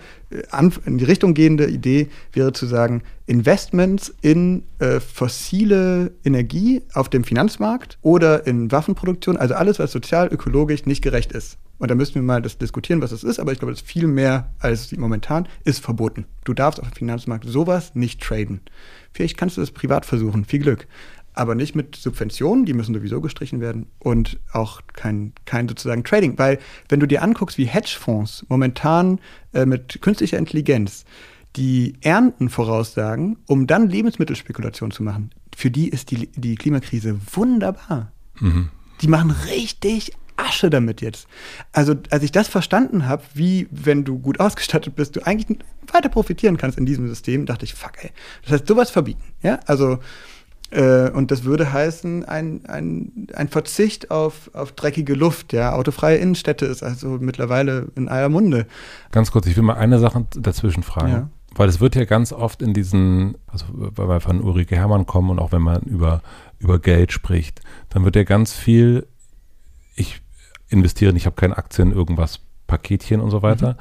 in 0.86 0.98
die 0.98 1.06
Richtung 1.06 1.34
gehende 1.34 1.68
Idee 1.68 2.08
wäre 2.34 2.54
zu 2.54 2.66
sagen, 2.66 3.04
Investments 3.28 4.14
in 4.22 4.64
äh, 4.80 5.00
fossile 5.00 6.12
Energie 6.24 6.82
auf 6.94 7.10
dem 7.10 7.24
Finanzmarkt 7.24 7.98
oder 8.02 8.48
in 8.48 8.72
Waffenproduktion, 8.72 9.38
also 9.38 9.54
alles, 9.54 9.80
was 9.80 9.92
sozial, 9.92 10.28
ökologisch 10.32 10.86
nicht 10.86 11.02
gerecht 11.02 11.32
ist. 11.32 11.58
Und 11.78 11.90
da 11.90 11.96
müssen 11.96 12.16
wir 12.16 12.22
mal 12.22 12.42
das 12.42 12.58
diskutieren, 12.58 13.02
was 13.02 13.14
es 13.14 13.24
ist, 13.24 13.40
aber 13.40 13.54
ich 13.54 13.60
glaube, 13.60 13.72
das 13.72 13.82
ist 13.82 13.88
viel 13.88 14.06
mehr 14.06 14.52
als 14.60 14.92
momentan, 14.98 15.48
ist 15.64 15.80
verboten. 15.80 16.26
Du 16.44 16.54
darfst 16.54 16.82
auf 16.82 16.90
dem 16.90 16.96
Finanzmarkt 16.96 17.46
sowas 17.48 17.96
nicht 17.96 18.22
traden. 18.22 18.60
Vielleicht 19.14 19.38
kannst 19.38 19.56
du 19.56 19.62
das 19.62 19.72
privat 19.72 20.06
versuchen, 20.06 20.44
viel 20.44 20.60
Glück. 20.60 20.88
Aber 21.34 21.56
nicht 21.56 21.76
mit 21.76 21.96
Subventionen, 21.96 22.66
die 22.66 22.74
müssen 22.74 22.94
sowieso 22.94 23.22
gestrichen 23.22 23.62
werden 23.62 23.88
und 24.00 24.40
auch 24.52 24.82
kein, 24.94 25.34
kein 25.46 25.68
sozusagen 25.68 26.04
Trading. 26.04 26.38
Weil 26.38 26.60
wenn 26.90 27.00
du 27.00 27.06
dir 27.06 27.24
anguckst, 27.24 27.58
wie 27.58 27.66
Hedgefonds 27.66 28.46
momentan 28.50 29.20
äh, 29.54 29.66
mit 29.66 30.02
künstlicher 30.02 30.38
Intelligenz 30.38 31.06
die 31.56 31.96
Ernten 32.02 32.50
voraussagen, 32.50 33.38
um 33.48 33.68
dann 33.68 33.90
Lebensmittelspekulation 33.90 34.92
zu 34.92 35.04
machen, 35.04 35.32
für 35.56 35.72
die 35.72 35.90
ist 35.90 36.12
die, 36.12 36.28
die 36.36 36.56
Klimakrise 36.56 37.20
wunderbar. 37.34 38.12
Mhm. 38.40 38.70
Die 39.02 39.08
machen 39.08 39.32
richtig 39.32 40.14
Asche 40.40 40.70
damit 40.70 41.02
jetzt. 41.02 41.28
Also 41.74 41.96
als 42.10 42.24
ich 42.24 42.32
das 42.32 42.48
verstanden 42.48 43.08
habe, 43.08 43.24
wie 43.34 43.68
wenn 43.72 44.04
du 44.04 44.20
gut 44.20 44.40
ausgestattet 44.40 44.96
bist, 44.96 45.16
du 45.16 45.26
eigentlich 45.26 45.60
weiter 45.92 46.10
profitieren 46.10 46.58
kannst 46.58 46.78
in 46.78 46.86
diesem 46.86 47.08
System, 47.08 47.46
dachte 47.46 47.66
ich, 47.66 47.74
fuck 47.74 47.94
ey. 48.02 48.12
Das 48.44 48.54
heißt, 48.54 48.68
sowas 48.68 48.90
verbieten. 48.90 49.24
Ja, 49.42 49.60
also 49.66 50.00
und 50.72 51.32
das 51.32 51.46
würde 51.46 51.74
heißen, 51.74 52.26
ein, 52.26 52.66
ein, 52.68 53.28
ein 53.34 53.48
Verzicht 53.48 54.12
auf, 54.12 54.52
auf 54.54 54.72
dreckige 54.74 55.16
Luft. 55.16 55.52
Ja, 55.52 55.74
autofreie 55.74 56.18
Innenstädte 56.18 56.66
ist 56.66 56.84
also 56.84 57.18
mittlerweile 57.20 57.88
in 57.96 58.08
aller 58.08 58.30
Munde. 58.30 58.68
Ganz 59.12 59.32
kurz, 59.32 59.48
ich 59.48 59.56
will 59.56 59.64
mal 59.64 59.78
eine 59.78 59.98
Sache 60.00 60.26
dazwischen 60.36 60.84
fragen. 60.84 61.12
Ja. 61.12 61.30
Weil 61.56 61.70
es 61.70 61.80
wird 61.80 61.96
ja 61.96 62.06
ganz 62.06 62.32
oft 62.32 62.62
in 62.62 62.76
diesen, 62.76 63.36
also 63.48 63.66
weil 63.72 64.08
wir 64.08 64.20
von 64.20 64.42
Ulrike 64.42 64.76
Hermann 64.76 65.08
kommen 65.08 65.32
und 65.32 65.40
auch 65.40 65.52
wenn 65.52 65.64
man 65.64 65.82
über, 65.82 66.22
über 66.60 66.78
Geld 66.78 67.12
spricht, 67.12 67.62
dann 67.90 68.06
wird 68.06 68.16
ja 68.16 68.24
ganz 68.24 68.54
viel, 68.54 69.08
ich 69.96 70.22
investiere, 70.70 71.16
ich 71.16 71.26
habe 71.26 71.36
keine 71.36 71.58
Aktien, 71.58 71.92
irgendwas, 71.92 72.42
Paketchen 72.68 73.22
und 73.22 73.32
so 73.32 73.42
weiter. 73.42 73.72
Mhm. 73.72 73.78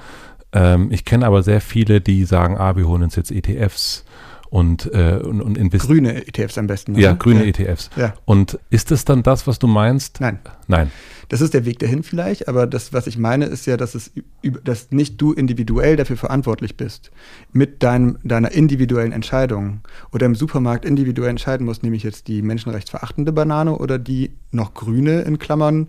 Ähm, 0.52 0.88
ich 0.90 1.04
kenne 1.04 1.26
aber 1.26 1.42
sehr 1.42 1.60
viele, 1.60 2.00
die 2.00 2.24
sagen, 2.24 2.56
ah, 2.56 2.76
wir 2.76 2.88
holen 2.88 3.02
uns 3.02 3.16
jetzt 3.16 3.30
ETFs 3.30 4.04
und, 4.50 4.92
äh, 4.92 5.20
und, 5.22 5.40
und 5.40 5.58
investieren. 5.58 6.04
Grüne 6.04 6.26
ETFs 6.26 6.58
am 6.58 6.66
besten. 6.66 6.94
Ja, 6.94 7.10
also. 7.10 7.18
grüne 7.18 7.44
ja. 7.44 7.48
ETFs. 7.48 7.90
Ja. 7.96 8.14
Und 8.24 8.58
ist 8.70 8.90
das 8.90 9.04
dann 9.04 9.22
das, 9.22 9.46
was 9.46 9.58
du 9.58 9.66
meinst? 9.66 10.20
Nein. 10.20 10.38
Nein. 10.66 10.90
Das 11.28 11.42
ist 11.42 11.52
der 11.52 11.66
Weg 11.66 11.78
dahin 11.78 12.02
vielleicht, 12.02 12.48
aber 12.48 12.66
das, 12.66 12.94
was 12.94 13.06
ich 13.06 13.18
meine, 13.18 13.44
ist 13.44 13.66
ja, 13.66 13.76
dass 13.76 13.94
es 13.94 14.12
dass 14.64 14.90
nicht 14.90 15.20
du 15.20 15.32
individuell 15.32 15.96
dafür 15.96 16.16
verantwortlich 16.16 16.76
bist 16.76 17.10
mit 17.52 17.82
deinem, 17.82 18.18
deiner 18.24 18.50
individuellen 18.52 19.12
Entscheidung 19.12 19.80
oder 20.10 20.24
im 20.24 20.34
Supermarkt 20.34 20.86
individuell 20.86 21.28
entscheiden 21.28 21.66
musst, 21.66 21.82
nämlich 21.82 22.02
jetzt 22.02 22.28
die 22.28 22.40
menschenrechtsverachtende 22.40 23.32
Banane 23.32 23.76
oder 23.76 23.98
die 23.98 24.32
noch 24.52 24.72
grüne 24.72 25.20
in 25.22 25.38
Klammern 25.38 25.88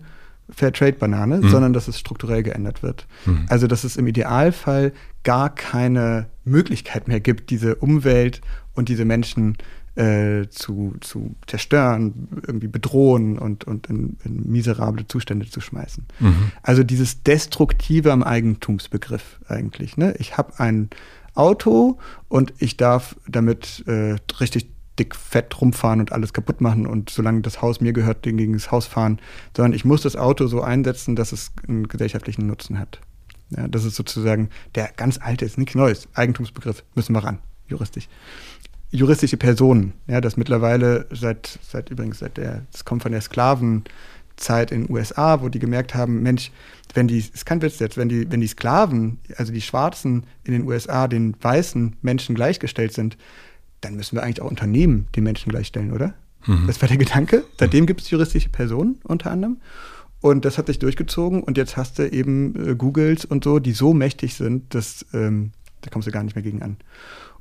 Fairtrade-Banane, 0.52 1.38
mhm. 1.38 1.48
sondern 1.48 1.72
dass 1.72 1.88
es 1.88 1.98
strukturell 1.98 2.42
geändert 2.42 2.82
wird. 2.82 3.06
Mhm. 3.24 3.46
Also 3.48 3.66
dass 3.66 3.84
es 3.84 3.96
im 3.96 4.06
Idealfall 4.06 4.92
gar 5.22 5.54
keine 5.54 6.30
Möglichkeit 6.44 7.08
mehr 7.08 7.20
gibt, 7.20 7.50
diese 7.50 7.76
Umwelt 7.76 8.40
und 8.74 8.88
diese 8.88 9.04
Menschen 9.04 9.56
äh, 9.96 10.48
zu, 10.48 10.94
zu 11.00 11.34
zerstören, 11.46 12.28
irgendwie 12.46 12.68
bedrohen 12.68 13.38
und, 13.38 13.64
und 13.64 13.88
in, 13.88 14.16
in 14.24 14.50
miserable 14.50 15.06
Zustände 15.06 15.48
zu 15.48 15.60
schmeißen. 15.60 16.06
Mhm. 16.20 16.52
Also 16.62 16.84
dieses 16.84 17.22
Destruktive 17.22 18.12
am 18.12 18.22
Eigentumsbegriff 18.22 19.40
eigentlich. 19.48 19.96
Ne? 19.96 20.14
Ich 20.18 20.36
habe 20.36 20.58
ein 20.58 20.90
Auto 21.34 21.98
und 22.28 22.54
ich 22.58 22.76
darf 22.76 23.16
damit 23.28 23.84
äh, 23.86 24.16
richtig 24.40 24.70
dick 24.98 25.16
fett 25.16 25.60
rumfahren 25.60 26.00
und 26.00 26.12
alles 26.12 26.32
kaputt 26.32 26.60
machen 26.60 26.86
und 26.86 27.10
solange 27.10 27.40
das 27.40 27.62
Haus 27.62 27.80
mir 27.80 27.92
gehört, 27.92 28.22
gegen 28.22 28.52
das 28.52 28.70
Haus 28.70 28.86
fahren, 28.86 29.18
sondern 29.56 29.72
ich 29.72 29.84
muss 29.84 30.02
das 30.02 30.16
Auto 30.16 30.46
so 30.46 30.60
einsetzen, 30.60 31.16
dass 31.16 31.32
es 31.32 31.52
einen 31.66 31.88
gesellschaftlichen 31.88 32.46
Nutzen 32.46 32.78
hat. 32.78 33.00
Ja, 33.56 33.68
das 33.68 33.84
ist 33.84 33.96
sozusagen 33.96 34.48
der 34.74 34.90
ganz 34.96 35.18
alte, 35.20 35.44
ist 35.44 35.58
nichts 35.58 35.74
Neues, 35.74 36.08
Eigentumsbegriff, 36.14 36.84
müssen 36.94 37.14
wir 37.14 37.24
ran, 37.24 37.38
juristisch. 37.68 38.08
Juristische 38.92 39.36
Personen, 39.36 39.92
ja, 40.06 40.20
das 40.20 40.36
mittlerweile 40.36 41.06
seit, 41.10 41.58
seit 41.62 41.90
übrigens 41.90 42.18
seit 42.18 42.36
der, 42.36 42.62
das 42.72 42.84
kommt 42.84 43.02
von 43.02 43.12
der 43.12 43.20
Sklavenzeit 43.20 44.72
in 44.72 44.86
den 44.86 44.90
USA, 44.90 45.42
wo 45.42 45.48
die 45.48 45.60
gemerkt 45.60 45.94
haben, 45.94 46.22
Mensch, 46.22 46.50
wenn 46.94 47.06
die, 47.06 47.18
ist 47.18 47.46
kein 47.46 47.62
Witz 47.62 47.78
jetzt, 47.78 47.96
wenn 47.96 48.08
die, 48.08 48.30
wenn 48.30 48.40
die 48.40 48.48
Sklaven, 48.48 49.18
also 49.36 49.52
die 49.52 49.60
Schwarzen 49.60 50.24
in 50.44 50.52
den 50.52 50.64
USA 50.64 51.06
den 51.06 51.36
weißen 51.40 51.96
Menschen 52.02 52.34
gleichgestellt 52.34 52.92
sind, 52.92 53.16
dann 53.80 53.94
müssen 53.94 54.16
wir 54.16 54.22
eigentlich 54.22 54.42
auch 54.42 54.50
Unternehmen 54.50 55.06
den 55.14 55.24
Menschen 55.24 55.50
gleichstellen, 55.50 55.92
oder? 55.92 56.14
Mhm. 56.46 56.66
Das 56.66 56.80
war 56.80 56.88
der 56.88 56.96
Gedanke. 56.96 57.44
Seitdem 57.58 57.86
gibt 57.86 58.00
es 58.00 58.10
juristische 58.10 58.48
Personen 58.48 58.98
unter 59.04 59.30
anderem. 59.30 59.58
Und 60.20 60.44
das 60.44 60.58
hat 60.58 60.66
sich 60.66 60.78
durchgezogen 60.78 61.42
und 61.42 61.56
jetzt 61.56 61.76
hast 61.76 61.98
du 61.98 62.10
eben 62.10 62.70
äh, 62.70 62.74
Googles 62.74 63.24
und 63.24 63.44
so, 63.44 63.58
die 63.58 63.72
so 63.72 63.94
mächtig 63.94 64.34
sind, 64.34 64.74
dass 64.74 65.06
ähm, 65.14 65.52
da 65.80 65.90
kommst 65.90 66.06
du 66.06 66.12
gar 66.12 66.22
nicht 66.22 66.34
mehr 66.34 66.42
gegen 66.42 66.62
an. 66.62 66.76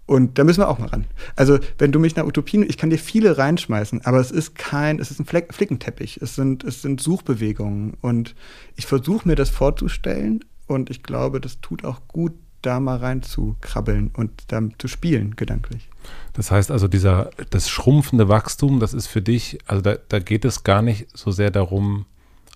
Und 0.06 0.40
da 0.40 0.44
müssen 0.44 0.62
wir 0.62 0.70
auch 0.70 0.80
mal 0.80 0.88
ran. 0.88 1.06
Also, 1.36 1.60
wenn 1.78 1.92
du 1.92 2.00
mich 2.00 2.16
nach 2.16 2.26
Utopien, 2.26 2.68
ich 2.68 2.78
kann 2.78 2.90
dir 2.90 2.98
viele 2.98 3.38
reinschmeißen, 3.38 4.06
aber 4.06 4.20
es 4.20 4.32
ist 4.32 4.56
kein, 4.56 4.98
es 4.98 5.12
ist 5.12 5.20
ein 5.20 5.26
Fleck, 5.26 5.54
Flickenteppich. 5.54 6.20
Es 6.20 6.34
sind, 6.34 6.64
es 6.64 6.82
sind 6.82 7.00
Suchbewegungen. 7.00 7.94
Und 8.02 8.34
ich 8.76 8.88
versuche 8.88 9.28
mir 9.28 9.36
das 9.36 9.52
vorzustellen 9.52 10.44
und 10.66 10.90
ich 10.90 11.04
glaube, 11.04 11.40
das 11.40 11.62
tut 11.62 11.86
auch 11.86 12.02
gut, 12.08 12.34
da 12.64 12.80
mal 12.80 12.98
rein 12.98 13.22
zu 13.22 13.56
krabbeln 13.62 14.12
und 14.14 14.32
dann 14.48 14.74
zu 14.80 14.88
spielen, 14.88 15.36
gedanklich. 15.36 15.88
Das 16.34 16.50
heißt 16.50 16.72
also, 16.72 16.88
dieser, 16.88 17.30
das 17.52 17.70
schrumpfende 17.70 18.28
Wachstum, 18.28 18.80
das 18.80 18.96
ist 18.96 19.06
für 19.06 19.22
dich, 19.22 19.60
also 19.68 19.84
da, 19.84 19.96
da 20.10 20.18
geht 20.18 20.44
es 20.44 20.64
gar 20.64 20.82
nicht 20.82 21.16
so 21.16 21.30
sehr 21.30 21.52
darum, 21.52 22.06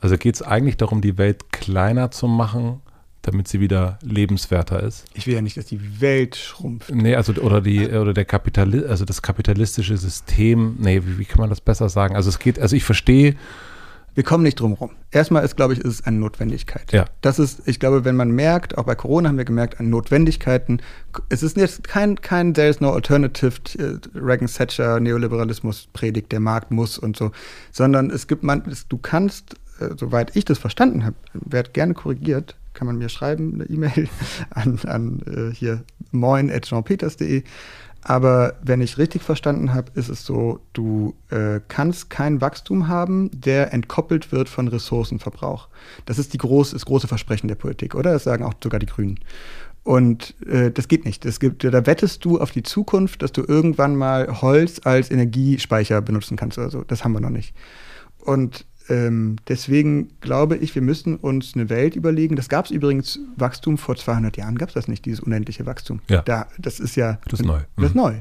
also 0.03 0.17
geht 0.17 0.35
es 0.35 0.41
eigentlich 0.41 0.75
darum, 0.75 0.99
die 0.99 1.17
Welt 1.17 1.51
kleiner 1.53 2.11
zu 2.11 2.27
machen, 2.27 2.81
damit 3.21 3.47
sie 3.47 3.61
wieder 3.61 3.99
lebenswerter 4.01 4.83
ist. 4.83 5.05
Ich 5.13 5.25
will 5.27 5.33
ja 5.33 5.41
nicht, 5.41 5.55
dass 5.55 5.67
die 5.67 6.01
Welt 6.01 6.35
schrumpft. 6.35 6.93
Nee, 6.93 7.15
also 7.15 7.33
oder 7.35 7.61
die 7.61 7.87
oder 7.87 8.13
der 8.13 8.25
Kapitali 8.25 8.85
also 8.85 9.05
das 9.05 9.21
kapitalistische 9.21 9.95
System, 9.95 10.75
nee, 10.79 11.01
wie, 11.05 11.19
wie 11.19 11.25
kann 11.25 11.39
man 11.39 11.49
das 11.49 11.61
besser 11.61 11.87
sagen? 11.87 12.17
Also 12.17 12.27
es 12.27 12.39
geht, 12.39 12.59
also 12.59 12.75
ich 12.75 12.83
verstehe, 12.83 13.35
wir 14.15 14.23
kommen 14.23 14.43
nicht 14.43 14.59
drum 14.59 14.73
rum. 14.73 14.91
Erstmal 15.09 15.43
ist, 15.43 15.55
glaube 15.55 15.73
ich, 15.73 15.79
ist 15.79 16.01
es 16.01 16.05
eine 16.05 16.17
Notwendigkeit. 16.17 16.91
Ja. 16.91 17.05
Das 17.21 17.39
ist, 17.39 17.67
ich 17.67 17.79
glaube, 17.79 18.05
wenn 18.05 18.15
man 18.15 18.29
merkt, 18.31 18.77
auch 18.77 18.83
bei 18.83 18.95
Corona 18.95 19.29
haben 19.29 19.37
wir 19.37 19.45
gemerkt, 19.45 19.79
an 19.79 19.89
Notwendigkeiten, 19.89 20.81
es 21.29 21.41
ist 21.41 21.57
jetzt 21.57 21.87
kein, 21.87 22.21
kein 22.21 22.53
There 22.53 22.69
is 22.69 22.79
no 22.79 22.91
alternative, 22.91 23.55
äh, 23.79 23.97
Reagan 24.13 24.47
Thatcher, 24.47 24.99
Neoliberalismus 24.99 25.87
predigt, 25.93 26.31
der 26.31 26.41
Markt 26.41 26.71
muss 26.71 26.99
und 26.99 27.17
so, 27.17 27.31
sondern 27.71 28.11
es 28.11 28.27
gibt 28.27 28.43
man, 28.43 28.63
du 28.89 28.97
kannst, 28.97 29.55
soweit 29.97 30.35
ich 30.35 30.45
das 30.45 30.57
verstanden 30.57 31.05
habe, 31.05 31.15
werde 31.33 31.71
gerne 31.71 31.93
korrigiert, 31.93 32.55
kann 32.73 32.87
man 32.87 32.97
mir 32.97 33.09
schreiben, 33.09 33.55
eine 33.55 33.65
E-Mail 33.65 34.09
an, 34.49 34.79
an 34.85 35.21
äh, 35.25 35.53
hier 35.53 35.83
moin 36.11 36.51
at 36.51 36.65
jeanpeters.de. 36.65 37.43
Aber 38.05 38.55
wenn 38.61 38.81
ich 38.81 38.97
richtig 38.97 39.21
verstanden 39.21 39.73
habe, 39.73 39.91
ist 39.95 40.09
es 40.09 40.25
so, 40.25 40.59
du 40.73 41.15
äh, 41.29 41.61
kannst 41.69 42.09
kein 42.09 42.41
Wachstum 42.41 42.89
haben, 42.89 43.31
der 43.33 43.73
entkoppelt 43.73 44.33
wird 44.33 44.49
von 44.49 44.67
Ressourcenverbrauch. 44.67 45.69
Das 46.05 46.19
ist 46.19 46.33
die 46.33 46.37
groß, 46.37 46.71
das 46.71 46.85
große 46.85 47.07
Versprechen 47.07 47.47
der 47.47 47.55
Politik, 47.55 47.95
oder? 47.95 48.11
Das 48.11 48.25
sagen 48.25 48.43
auch 48.43 48.55
sogar 48.61 48.79
die 48.79 48.87
Grünen. 48.87 49.19
Und 49.83 50.35
äh, 50.45 50.71
das 50.71 50.87
geht 50.89 51.05
nicht. 51.05 51.23
Das 51.23 51.39
gibt, 51.39 51.63
da 51.63 51.85
wettest 51.85 52.23
du 52.25 52.39
auf 52.39 52.51
die 52.51 52.63
Zukunft, 52.63 53.21
dass 53.21 53.31
du 53.31 53.43
irgendwann 53.45 53.95
mal 53.95 54.41
Holz 54.41 54.81
als 54.83 55.09
Energiespeicher 55.09 56.01
benutzen 56.01 56.35
kannst 56.37 56.57
oder 56.57 56.69
so. 56.69 56.83
Das 56.83 57.03
haben 57.03 57.13
wir 57.13 57.21
noch 57.21 57.29
nicht. 57.29 57.53
Und 58.19 58.65
ähm, 58.89 59.37
deswegen 59.47 60.09
glaube 60.19 60.57
ich, 60.57 60.75
wir 60.75 60.81
müssen 60.81 61.15
uns 61.15 61.55
eine 61.55 61.69
Welt 61.69 61.95
überlegen. 61.95 62.35
Das 62.35 62.49
gab 62.49 62.65
es 62.65 62.71
übrigens 62.71 63.19
Wachstum 63.37 63.77
vor 63.77 63.95
200 63.95 64.35
Jahren, 64.37 64.57
gab 64.57 64.69
es 64.69 64.75
das 64.75 64.87
nicht, 64.87 65.05
dieses 65.05 65.19
unendliche 65.21 65.65
Wachstum. 65.65 66.01
Ja. 66.09 66.21
Da, 66.21 66.47
das 66.57 66.79
ist 66.79 66.95
ja. 66.95 67.19
Das 67.29 67.39
ist 67.39 67.45
neu. 67.45 67.61
Das 67.77 67.85
ist 67.85 67.95
mhm. 67.95 68.01
neu. 68.01 68.13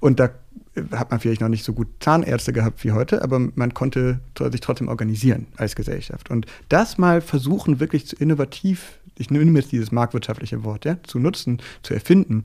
Und 0.00 0.20
da 0.20 0.30
äh, 0.74 0.82
hat 0.92 1.10
man 1.10 1.20
vielleicht 1.20 1.40
noch 1.40 1.48
nicht 1.48 1.64
so 1.64 1.72
gut 1.72 1.88
Zahnärzte 2.00 2.52
gehabt 2.52 2.84
wie 2.84 2.92
heute, 2.92 3.22
aber 3.22 3.38
man 3.38 3.72
konnte 3.72 4.20
sich 4.50 4.60
trotzdem 4.60 4.88
organisieren 4.88 5.46
als 5.56 5.76
Gesellschaft. 5.76 6.30
Und 6.30 6.46
das 6.68 6.98
mal 6.98 7.20
versuchen, 7.20 7.80
wirklich 7.80 8.06
zu 8.06 8.16
innovativ, 8.16 8.98
ich 9.16 9.30
nehme 9.30 9.58
jetzt 9.58 9.72
dieses 9.72 9.92
marktwirtschaftliche 9.92 10.64
Wort, 10.64 10.84
ja, 10.84 10.96
zu 11.04 11.18
nutzen, 11.18 11.60
zu 11.82 11.94
erfinden 11.94 12.44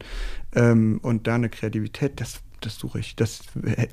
ähm, 0.56 1.00
und 1.02 1.28
da 1.28 1.36
eine 1.36 1.50
Kreativität, 1.50 2.20
das, 2.22 2.40
das 2.62 2.78
suche 2.78 3.00
ich, 3.00 3.16
das 3.16 3.42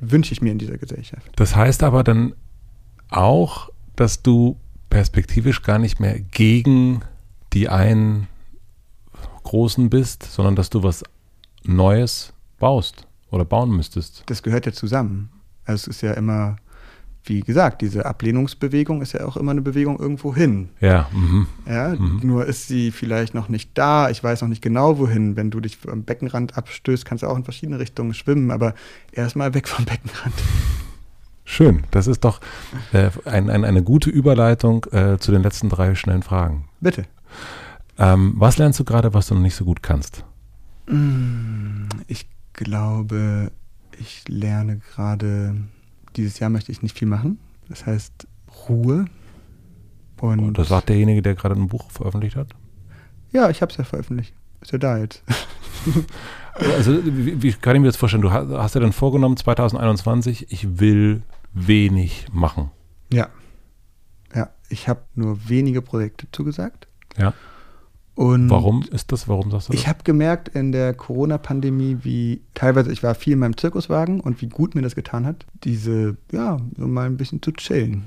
wünsche 0.01 0.32
ich 0.32 0.42
mir 0.42 0.52
in 0.52 0.59
dieser 0.59 0.78
Gesellschaft. 0.78 1.30
Das 1.36 1.56
heißt 1.56 1.82
aber 1.82 2.05
dann, 2.05 2.34
auch, 3.16 3.70
dass 3.97 4.23
du 4.23 4.57
perspektivisch 4.91 5.62
gar 5.62 5.78
nicht 5.78 6.01
mehr 6.01 6.20
gegen 6.20 7.01
die 7.53 7.69
einen 7.69 8.28
Großen 9.45 9.91
bist, 9.91 10.23
sondern 10.24 10.57
dass 10.57 10.70
du 10.70 10.82
was 10.82 11.05
Neues 11.62 12.32
baust 12.59 13.07
oder 13.31 13.45
bauen 13.45 13.70
müsstest. 13.70 14.24
Das 14.27 14.43
gehört 14.43 14.66
ja 14.66 14.73
zusammen. 14.73 15.31
Also 15.65 15.91
es 15.91 15.97
ist 15.97 16.01
ja 16.03 16.12
immer, 16.12 16.57
wie 17.24 17.41
gesagt, 17.41 17.82
diese 17.82 18.07
Ablehnungsbewegung 18.07 19.03
ist 19.03 19.12
ja 19.12 19.27
auch 19.27 19.36
immer 19.36 19.53
eine 19.53 19.62
Bewegung 19.62 19.99
irgendwo 19.99 20.35
hin. 20.35 20.70
Ja. 20.81 21.09
Mhm. 21.12 21.47
ja 21.66 21.95
mhm. 21.95 22.20
Nur 22.23 22.47
ist 22.47 22.69
sie 22.69 22.91
vielleicht 22.91 23.35
noch 23.35 23.49
nicht 23.49 23.70
da. 23.74 24.11
Ich 24.11 24.23
weiß 24.23 24.43
noch 24.43 24.49
nicht 24.49 24.62
genau 24.62 24.99
wohin. 24.99 25.36
Wenn 25.36 25.51
du 25.51 25.61
dich 25.61 25.78
am 25.89 26.05
Beckenrand 26.05 26.57
abstößt, 26.57 27.05
kannst 27.05 27.23
du 27.23 27.28
auch 27.28 27.36
in 27.36 27.45
verschiedene 27.45 27.78
Richtungen 27.78 28.15
schwimmen, 28.15 28.51
aber 28.51 28.74
erstmal 29.12 29.55
weg 29.55 29.69
vom 29.69 29.85
Beckenrand. 29.85 30.35
Schön, 31.45 31.85
das 31.91 32.07
ist 32.07 32.25
doch 32.25 32.41
äh, 32.93 33.11
ein, 33.27 33.51
ein, 33.51 33.65
eine 33.65 33.83
gute 33.83 34.11
Überleitung 34.11 34.87
äh, 34.93 35.19
zu 35.19 35.31
den 35.31 35.43
letzten 35.43 35.69
drei 35.69 35.95
schnellen 35.95 36.23
Fragen. 36.23 36.69
Bitte. 36.81 37.05
Ähm, 37.99 38.35
was 38.37 38.59
lernst 38.59 38.81
du 38.81 38.85
gerade, 38.85 39.15
was 39.15 39.29
du 39.29 39.35
noch 39.35 39.43
nicht 39.43 39.55
so 39.55 39.65
gut 39.65 39.83
kannst? 39.83 40.25
Mm, 40.87 41.87
ich 42.07 42.29
glaube, 42.55 43.53
ich 43.99 44.27
lerne 44.29 44.79
gerade 44.79 45.55
dieses 46.16 46.39
Jahr 46.39 46.51
möchte 46.51 46.73
ich 46.73 46.83
nicht 46.83 46.99
viel 46.99 47.09
machen. 47.09 47.39
Das 47.69 47.87
heißt 47.87 48.27
Ruhe. 48.69 49.07
Und, 50.21 50.39
und 50.41 50.59
das 50.59 50.69
sagt 50.69 50.89
derjenige, 50.89 51.23
der 51.23 51.35
gerade 51.35 51.55
ein 51.55 51.69
Buch 51.69 51.91
veröffentlicht 51.91 52.37
hat? 52.37 52.49
Ja, 53.33 53.51
ich 53.51 53.62
habe 53.62 53.71
es 53.71 53.79
ja 53.79 53.85
veröffentlicht. 53.85 54.33
Ist 54.61 54.73
ja 54.73 54.79
da 54.79 54.99
jetzt. 54.99 55.23
also 56.55 57.05
wie, 57.05 57.43
wie, 57.43 57.52
kann 57.52 57.76
ich 57.76 57.82
mir 57.82 57.89
das 57.89 57.97
vorstellen? 57.97 58.22
Du 58.22 58.31
hast, 58.31 58.48
hast 58.48 58.74
dir 58.74 58.81
dann 58.81 58.93
vorgenommen, 58.93 59.36
2021, 59.36 60.52
ich 60.52 60.78
will 60.81 61.22
wenig 61.52 62.26
machen. 62.32 62.70
Ja. 63.12 63.28
Ja, 64.35 64.51
ich 64.68 64.89
habe 64.89 65.02
nur 65.14 65.48
wenige 65.48 65.82
Projekte 65.82 66.26
zugesagt. 66.32 66.89
Ja. 67.16 67.32
Und 68.14 68.48
Warum 68.48 68.85
ist 68.93 69.10
das? 69.10 69.26
Warum 69.28 69.51
sagst 69.51 69.68
du 69.68 69.72
das? 69.72 69.81
Ich 69.81 69.89
habe 69.89 70.05
gemerkt 70.05 70.48
in 70.48 70.70
der 70.70 70.94
Corona-Pandemie, 70.94 71.98
wie 72.02 72.43
teilweise, 72.55 72.93
ich 72.93 73.02
war 73.02 73.14
viel 73.14 73.32
in 73.32 73.40
meinem 73.40 73.56
Zirkuswagen 73.56 74.20
und 74.20 74.40
wie 74.40 74.48
gut 74.48 74.76
mir 74.76 74.82
das 74.82 74.94
getan 74.94 75.26
hat, 75.26 75.47
diese, 75.64 76.16
ja, 76.31 76.59
so 76.76 76.86
mal 76.86 77.06
ein 77.06 77.16
bisschen 77.16 77.43
zu 77.43 77.52
chillen. 77.52 78.05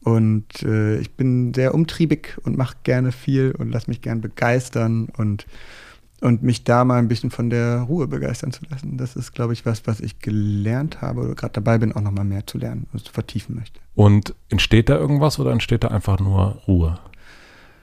Und 0.00 0.62
äh, 0.62 0.98
ich 0.98 1.16
bin 1.16 1.52
sehr 1.54 1.74
umtriebig 1.74 2.36
und 2.44 2.56
mache 2.56 2.76
gerne 2.82 3.12
viel 3.12 3.54
und 3.58 3.70
lasse 3.70 3.90
mich 3.90 4.00
gern 4.00 4.20
begeistern 4.20 5.08
und, 5.16 5.46
und 6.24 6.42
mich 6.42 6.64
da 6.64 6.86
mal 6.86 6.96
ein 6.96 7.06
bisschen 7.06 7.30
von 7.30 7.50
der 7.50 7.80
Ruhe 7.82 8.08
begeistern 8.08 8.50
zu 8.50 8.62
lassen. 8.70 8.96
Das 8.96 9.14
ist, 9.14 9.34
glaube 9.34 9.52
ich, 9.52 9.66
was, 9.66 9.86
was 9.86 10.00
ich 10.00 10.20
gelernt 10.20 11.02
habe 11.02 11.20
oder 11.20 11.34
gerade 11.34 11.52
dabei 11.52 11.76
bin, 11.76 11.92
auch 11.92 12.00
nochmal 12.00 12.24
mehr 12.24 12.46
zu 12.46 12.56
lernen 12.56 12.86
und 12.94 13.04
zu 13.04 13.12
vertiefen 13.12 13.54
möchte. 13.54 13.78
Und 13.94 14.34
entsteht 14.48 14.88
da 14.88 14.96
irgendwas 14.96 15.38
oder 15.38 15.52
entsteht 15.52 15.84
da 15.84 15.88
einfach 15.88 16.18
nur 16.20 16.62
Ruhe? 16.66 16.98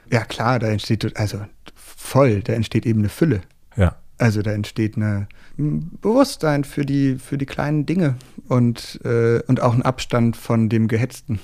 Ja, 0.09 0.26
klar, 0.26 0.57
da 0.57 0.69
entsteht, 0.69 1.15
also 1.18 1.39
voll, 1.76 2.41
da 2.41 2.53
entsteht 2.53 2.88
eben 2.88 3.01
eine 3.01 3.09
Fülle. 3.09 3.41
Ja. 3.76 3.97
Also 4.18 4.41
da 4.41 4.53
entsteht 4.53 4.97
eine, 4.97 5.27
ein 5.59 5.91
Bewusstsein 6.01 6.63
für 6.63 6.84
die, 6.84 7.18
für 7.19 7.38
die 7.38 7.45
kleinen 7.45 7.85
Dinge 7.85 8.15
und, 8.47 8.99
äh, 9.03 9.43
und 9.45 9.61
auch 9.61 9.76
ein 9.76 9.84
Abstand 9.84 10.35
von 10.35 10.68
dem 10.68 10.88
Gehetzten. 10.88 11.39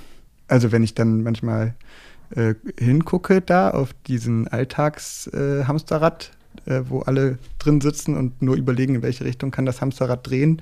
Also 0.48 0.72
wenn 0.72 0.82
ich 0.82 0.96
dann 0.96 1.22
manchmal 1.22 1.76
äh, 2.32 2.56
hingucke 2.80 3.42
da 3.42 3.70
auf 3.70 3.94
diesen 4.08 4.48
Alltagshamsterrad, 4.48 6.32
äh, 6.34 6.37
wo 6.66 7.02
alle 7.02 7.38
drin 7.60 7.82
sitzen 7.82 8.16
und 8.16 8.42
nur 8.42 8.56
überlegen, 8.56 8.96
in 8.96 9.02
welche 9.02 9.26
Richtung 9.26 9.52
kann 9.52 9.66
das 9.66 9.82
Hamsterrad 9.82 10.28
drehen, 10.28 10.62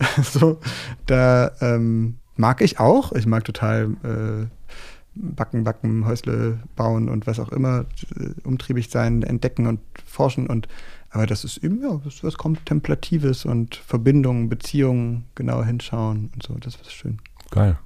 so, 0.22 0.58
da 1.06 1.52
ähm, 1.60 2.16
mag 2.36 2.60
ich 2.62 2.80
auch. 2.80 3.12
Ich 3.12 3.26
mag 3.26 3.44
total 3.44 3.90
äh, 4.02 4.46
Backen, 5.14 5.64
Backen, 5.64 6.06
Häusle 6.06 6.60
bauen 6.76 7.08
und 7.08 7.26
was 7.26 7.38
auch 7.40 7.52
immer, 7.52 7.84
äh, 8.18 8.30
umtriebig 8.44 8.90
sein, 8.90 9.22
entdecken 9.22 9.66
und 9.66 9.80
forschen 10.04 10.46
und 10.46 10.68
aber 11.12 11.26
das 11.26 11.42
ist 11.42 11.58
eben, 11.58 11.82
ja, 11.82 12.00
das 12.04 12.14
ist 12.14 12.24
was 12.24 12.38
Kontemplatives 12.38 13.44
und 13.44 13.74
Verbindungen, 13.74 14.48
Beziehungen, 14.48 15.24
genauer 15.34 15.64
hinschauen 15.64 16.30
und 16.32 16.42
so, 16.44 16.54
das 16.54 16.76
ist 16.76 16.92
schön. 16.92 17.18
Geil. 17.50 17.78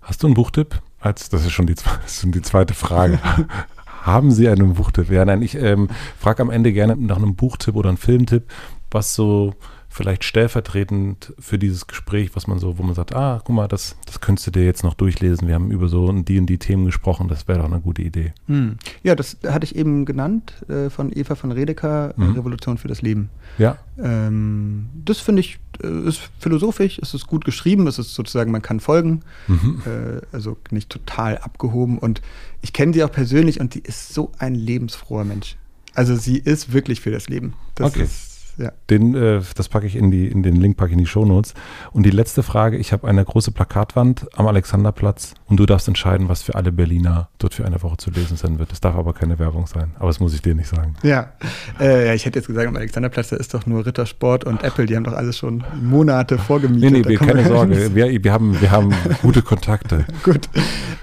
Hast 0.00 0.22
du 0.22 0.26
einen 0.26 0.34
Buchtipp? 0.34 0.82
Als, 0.98 1.28
das 1.28 1.46
ist 1.46 1.52
schon 1.52 1.66
die, 1.66 1.76
schon 2.08 2.32
die 2.32 2.42
zweite 2.42 2.74
Frage. 2.74 3.20
Haben 4.02 4.30
Sie 4.30 4.48
einen 4.48 4.74
Buchtipp? 4.74 5.10
Ja, 5.10 5.24
nein, 5.24 5.42
ich 5.42 5.56
ähm, 5.56 5.88
frage 6.18 6.42
am 6.42 6.50
Ende 6.50 6.72
gerne 6.72 6.96
nach 6.96 7.16
einem 7.16 7.36
Buchtipp 7.36 7.76
oder 7.76 7.88
einem 7.88 7.98
Filmtipp, 7.98 8.44
was 8.90 9.14
so 9.14 9.54
vielleicht 9.90 10.22
stellvertretend 10.22 11.34
für 11.40 11.58
dieses 11.58 11.88
Gespräch, 11.88 12.30
was 12.34 12.46
man 12.46 12.60
so, 12.60 12.78
wo 12.78 12.82
man 12.84 12.94
sagt, 12.94 13.14
ah, 13.14 13.42
guck 13.44 13.54
mal, 13.54 13.66
das, 13.66 13.96
das 14.06 14.20
könntest 14.20 14.46
du 14.46 14.52
dir 14.52 14.64
jetzt 14.64 14.84
noch 14.84 14.94
durchlesen. 14.94 15.48
Wir 15.48 15.56
haben 15.56 15.72
über 15.72 15.88
so 15.88 16.10
die 16.12 16.38
und 16.38 16.46
die 16.46 16.58
Themen 16.58 16.86
gesprochen, 16.86 17.26
das 17.28 17.48
wäre 17.48 17.58
doch 17.58 17.66
eine 17.66 17.80
gute 17.80 18.00
Idee. 18.00 18.32
Hm. 18.46 18.76
Ja, 19.02 19.16
das 19.16 19.38
hatte 19.44 19.64
ich 19.64 19.74
eben 19.74 20.04
genannt 20.04 20.54
äh, 20.68 20.90
von 20.90 21.10
Eva 21.14 21.34
von 21.34 21.50
Redeker, 21.50 22.14
mhm. 22.16 22.34
Revolution 22.34 22.78
für 22.78 22.86
das 22.86 23.02
Leben. 23.02 23.30
Ja. 23.58 23.78
Ähm, 23.98 24.86
das 25.04 25.18
finde 25.18 25.40
ich, 25.40 25.58
äh, 25.82 26.08
ist 26.08 26.30
philosophisch, 26.38 27.00
es 27.02 27.12
ist 27.12 27.26
gut 27.26 27.44
geschrieben, 27.44 27.88
es 27.88 27.98
ist 27.98 28.14
sozusagen, 28.14 28.52
man 28.52 28.62
kann 28.62 28.78
folgen, 28.78 29.22
mhm. 29.48 29.82
äh, 29.84 30.20
also 30.30 30.56
nicht 30.70 30.88
total 30.88 31.38
abgehoben 31.38 31.98
und 31.98 32.22
ich 32.62 32.72
kenne 32.72 32.92
sie 32.92 33.02
auch 33.02 33.12
persönlich 33.12 33.58
und 33.58 33.74
die 33.74 33.80
ist 33.80 34.14
so 34.14 34.30
ein 34.38 34.54
lebensfroher 34.54 35.24
Mensch. 35.24 35.56
Also 35.94 36.14
sie 36.14 36.38
ist 36.38 36.72
wirklich 36.72 37.00
für 37.00 37.10
das 37.10 37.28
Leben. 37.28 37.54
Das 37.74 37.88
okay. 37.88 38.04
ist 38.04 38.29
ja. 38.60 38.72
Den, 38.90 39.14
äh, 39.14 39.40
das 39.54 39.68
packe 39.68 39.86
ich 39.86 39.96
in, 39.96 40.10
die, 40.10 40.28
in 40.28 40.42
den 40.42 40.56
Link, 40.56 40.76
packe 40.76 40.90
ich 40.90 40.92
in 40.92 40.98
die 40.98 41.06
Shownotes. 41.06 41.54
Und 41.92 42.04
die 42.04 42.10
letzte 42.10 42.42
Frage, 42.42 42.76
ich 42.76 42.92
habe 42.92 43.08
eine 43.08 43.24
große 43.24 43.52
Plakatwand 43.52 44.26
am 44.36 44.46
Alexanderplatz 44.46 45.34
und 45.46 45.58
du 45.58 45.66
darfst 45.66 45.88
entscheiden, 45.88 46.28
was 46.28 46.42
für 46.42 46.54
alle 46.54 46.70
Berliner 46.70 47.30
dort 47.38 47.54
für 47.54 47.64
eine 47.64 47.82
Woche 47.82 47.96
zu 47.96 48.10
lesen 48.10 48.36
sein 48.36 48.58
wird. 48.58 48.72
Es 48.72 48.80
darf 48.80 48.94
aber 48.96 49.14
keine 49.14 49.38
Werbung 49.38 49.66
sein, 49.66 49.92
aber 49.96 50.08
das 50.08 50.20
muss 50.20 50.34
ich 50.34 50.42
dir 50.42 50.54
nicht 50.54 50.68
sagen. 50.68 50.94
Ja, 51.02 51.32
äh, 51.80 52.06
ja 52.06 52.14
ich 52.14 52.26
hätte 52.26 52.38
jetzt 52.38 52.48
gesagt, 52.48 52.68
am 52.68 52.76
Alexanderplatz, 52.76 53.30
da 53.30 53.36
ist 53.36 53.54
doch 53.54 53.64
nur 53.66 53.86
Rittersport 53.86 54.44
und 54.44 54.62
Apple, 54.62 54.84
die 54.84 54.94
haben 54.94 55.04
doch 55.04 55.14
alles 55.14 55.38
schon 55.38 55.64
Monate 55.82 56.36
vorgemietet. 56.36 56.92
Nee, 56.92 57.02
nee, 57.06 57.16
keine 57.16 57.46
Sorge, 57.46 57.94
wir, 57.94 58.22
wir, 58.22 58.32
haben, 58.32 58.60
wir 58.60 58.70
haben 58.70 58.92
gute 59.22 59.40
Kontakte. 59.42 60.04
Gut. 60.22 60.48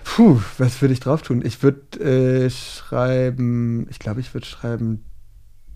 Puh, 0.03 0.39
was 0.57 0.81
würde 0.81 0.93
ich 0.93 0.99
drauf 0.99 1.21
tun? 1.21 1.43
Ich 1.43 1.61
würde 1.63 1.99
äh, 1.99 2.49
schreiben, 2.49 3.87
ich 3.89 3.99
glaube, 3.99 4.19
ich 4.19 4.33
würde 4.33 4.47
schreiben, 4.47 5.03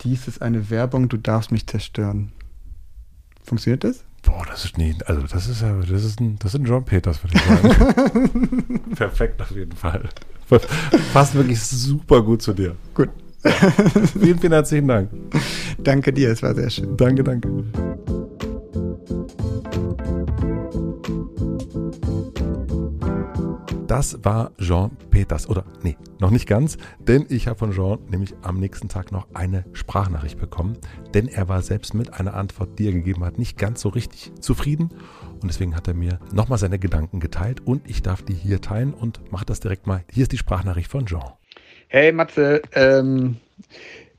dies 0.04 0.28
ist 0.28 0.42
eine 0.42 0.70
Werbung, 0.70 1.08
du 1.08 1.16
darfst 1.16 1.52
mich 1.52 1.66
zerstören. 1.66 2.32
Funktioniert 3.44 3.84
das? 3.84 4.04
Boah, 4.22 4.44
das 4.48 4.64
ist 4.64 4.78
nie, 4.78 4.94
also 5.06 5.22
das 5.22 5.48
ist 5.48 5.62
ja, 5.62 5.72
das 5.80 6.04
ist 6.04 6.20
ein, 6.20 6.38
das 6.38 6.54
ist 6.54 6.60
ein 6.60 6.64
John 6.66 6.84
Peters, 6.84 7.22
würde 7.24 7.36
ich 7.36 7.42
sagen. 7.42 8.80
Perfekt 8.96 9.40
auf 9.42 9.50
jeden 9.50 9.72
Fall. 9.72 10.08
Passt 11.12 11.34
wirklich 11.34 11.60
super 11.60 12.22
gut 12.22 12.42
zu 12.42 12.52
dir. 12.52 12.76
Gut. 12.94 13.08
Ja. 13.44 13.50
vielen, 14.20 14.38
vielen 14.38 14.52
herzlichen 14.52 14.86
Dank. 14.86 15.10
Danke 15.78 16.12
dir, 16.12 16.30
es 16.30 16.42
war 16.42 16.54
sehr 16.54 16.70
schön. 16.70 16.96
Danke, 16.96 17.24
danke. 17.24 17.64
Das 23.92 24.24
war 24.24 24.52
Jean 24.58 24.96
Peters. 25.10 25.46
Oder 25.46 25.66
nee, 25.82 25.98
noch 26.18 26.30
nicht 26.30 26.46
ganz, 26.46 26.78
denn 26.98 27.26
ich 27.28 27.46
habe 27.46 27.58
von 27.58 27.72
Jean 27.72 27.98
nämlich 28.08 28.32
am 28.40 28.58
nächsten 28.58 28.88
Tag 28.88 29.12
noch 29.12 29.26
eine 29.34 29.66
Sprachnachricht 29.74 30.40
bekommen. 30.40 30.78
Denn 31.12 31.28
er 31.28 31.50
war 31.50 31.60
selbst 31.60 31.92
mit 31.92 32.18
einer 32.18 32.32
Antwort, 32.32 32.78
die 32.78 32.86
er 32.86 32.92
gegeben 32.92 33.22
hat, 33.22 33.38
nicht 33.38 33.58
ganz 33.58 33.82
so 33.82 33.90
richtig 33.90 34.32
zufrieden. 34.40 34.88
Und 35.42 35.48
deswegen 35.48 35.76
hat 35.76 35.88
er 35.88 35.92
mir 35.92 36.18
nochmal 36.32 36.56
seine 36.56 36.78
Gedanken 36.78 37.20
geteilt 37.20 37.66
und 37.66 37.82
ich 37.86 38.00
darf 38.00 38.22
die 38.22 38.32
hier 38.32 38.62
teilen 38.62 38.94
und 38.94 39.30
mache 39.30 39.44
das 39.44 39.60
direkt 39.60 39.86
mal. 39.86 40.02
Hier 40.10 40.22
ist 40.22 40.32
die 40.32 40.38
Sprachnachricht 40.38 40.90
von 40.90 41.04
Jean. 41.04 41.34
Hey 41.88 42.12
Matze, 42.12 42.62
ähm, 42.72 43.36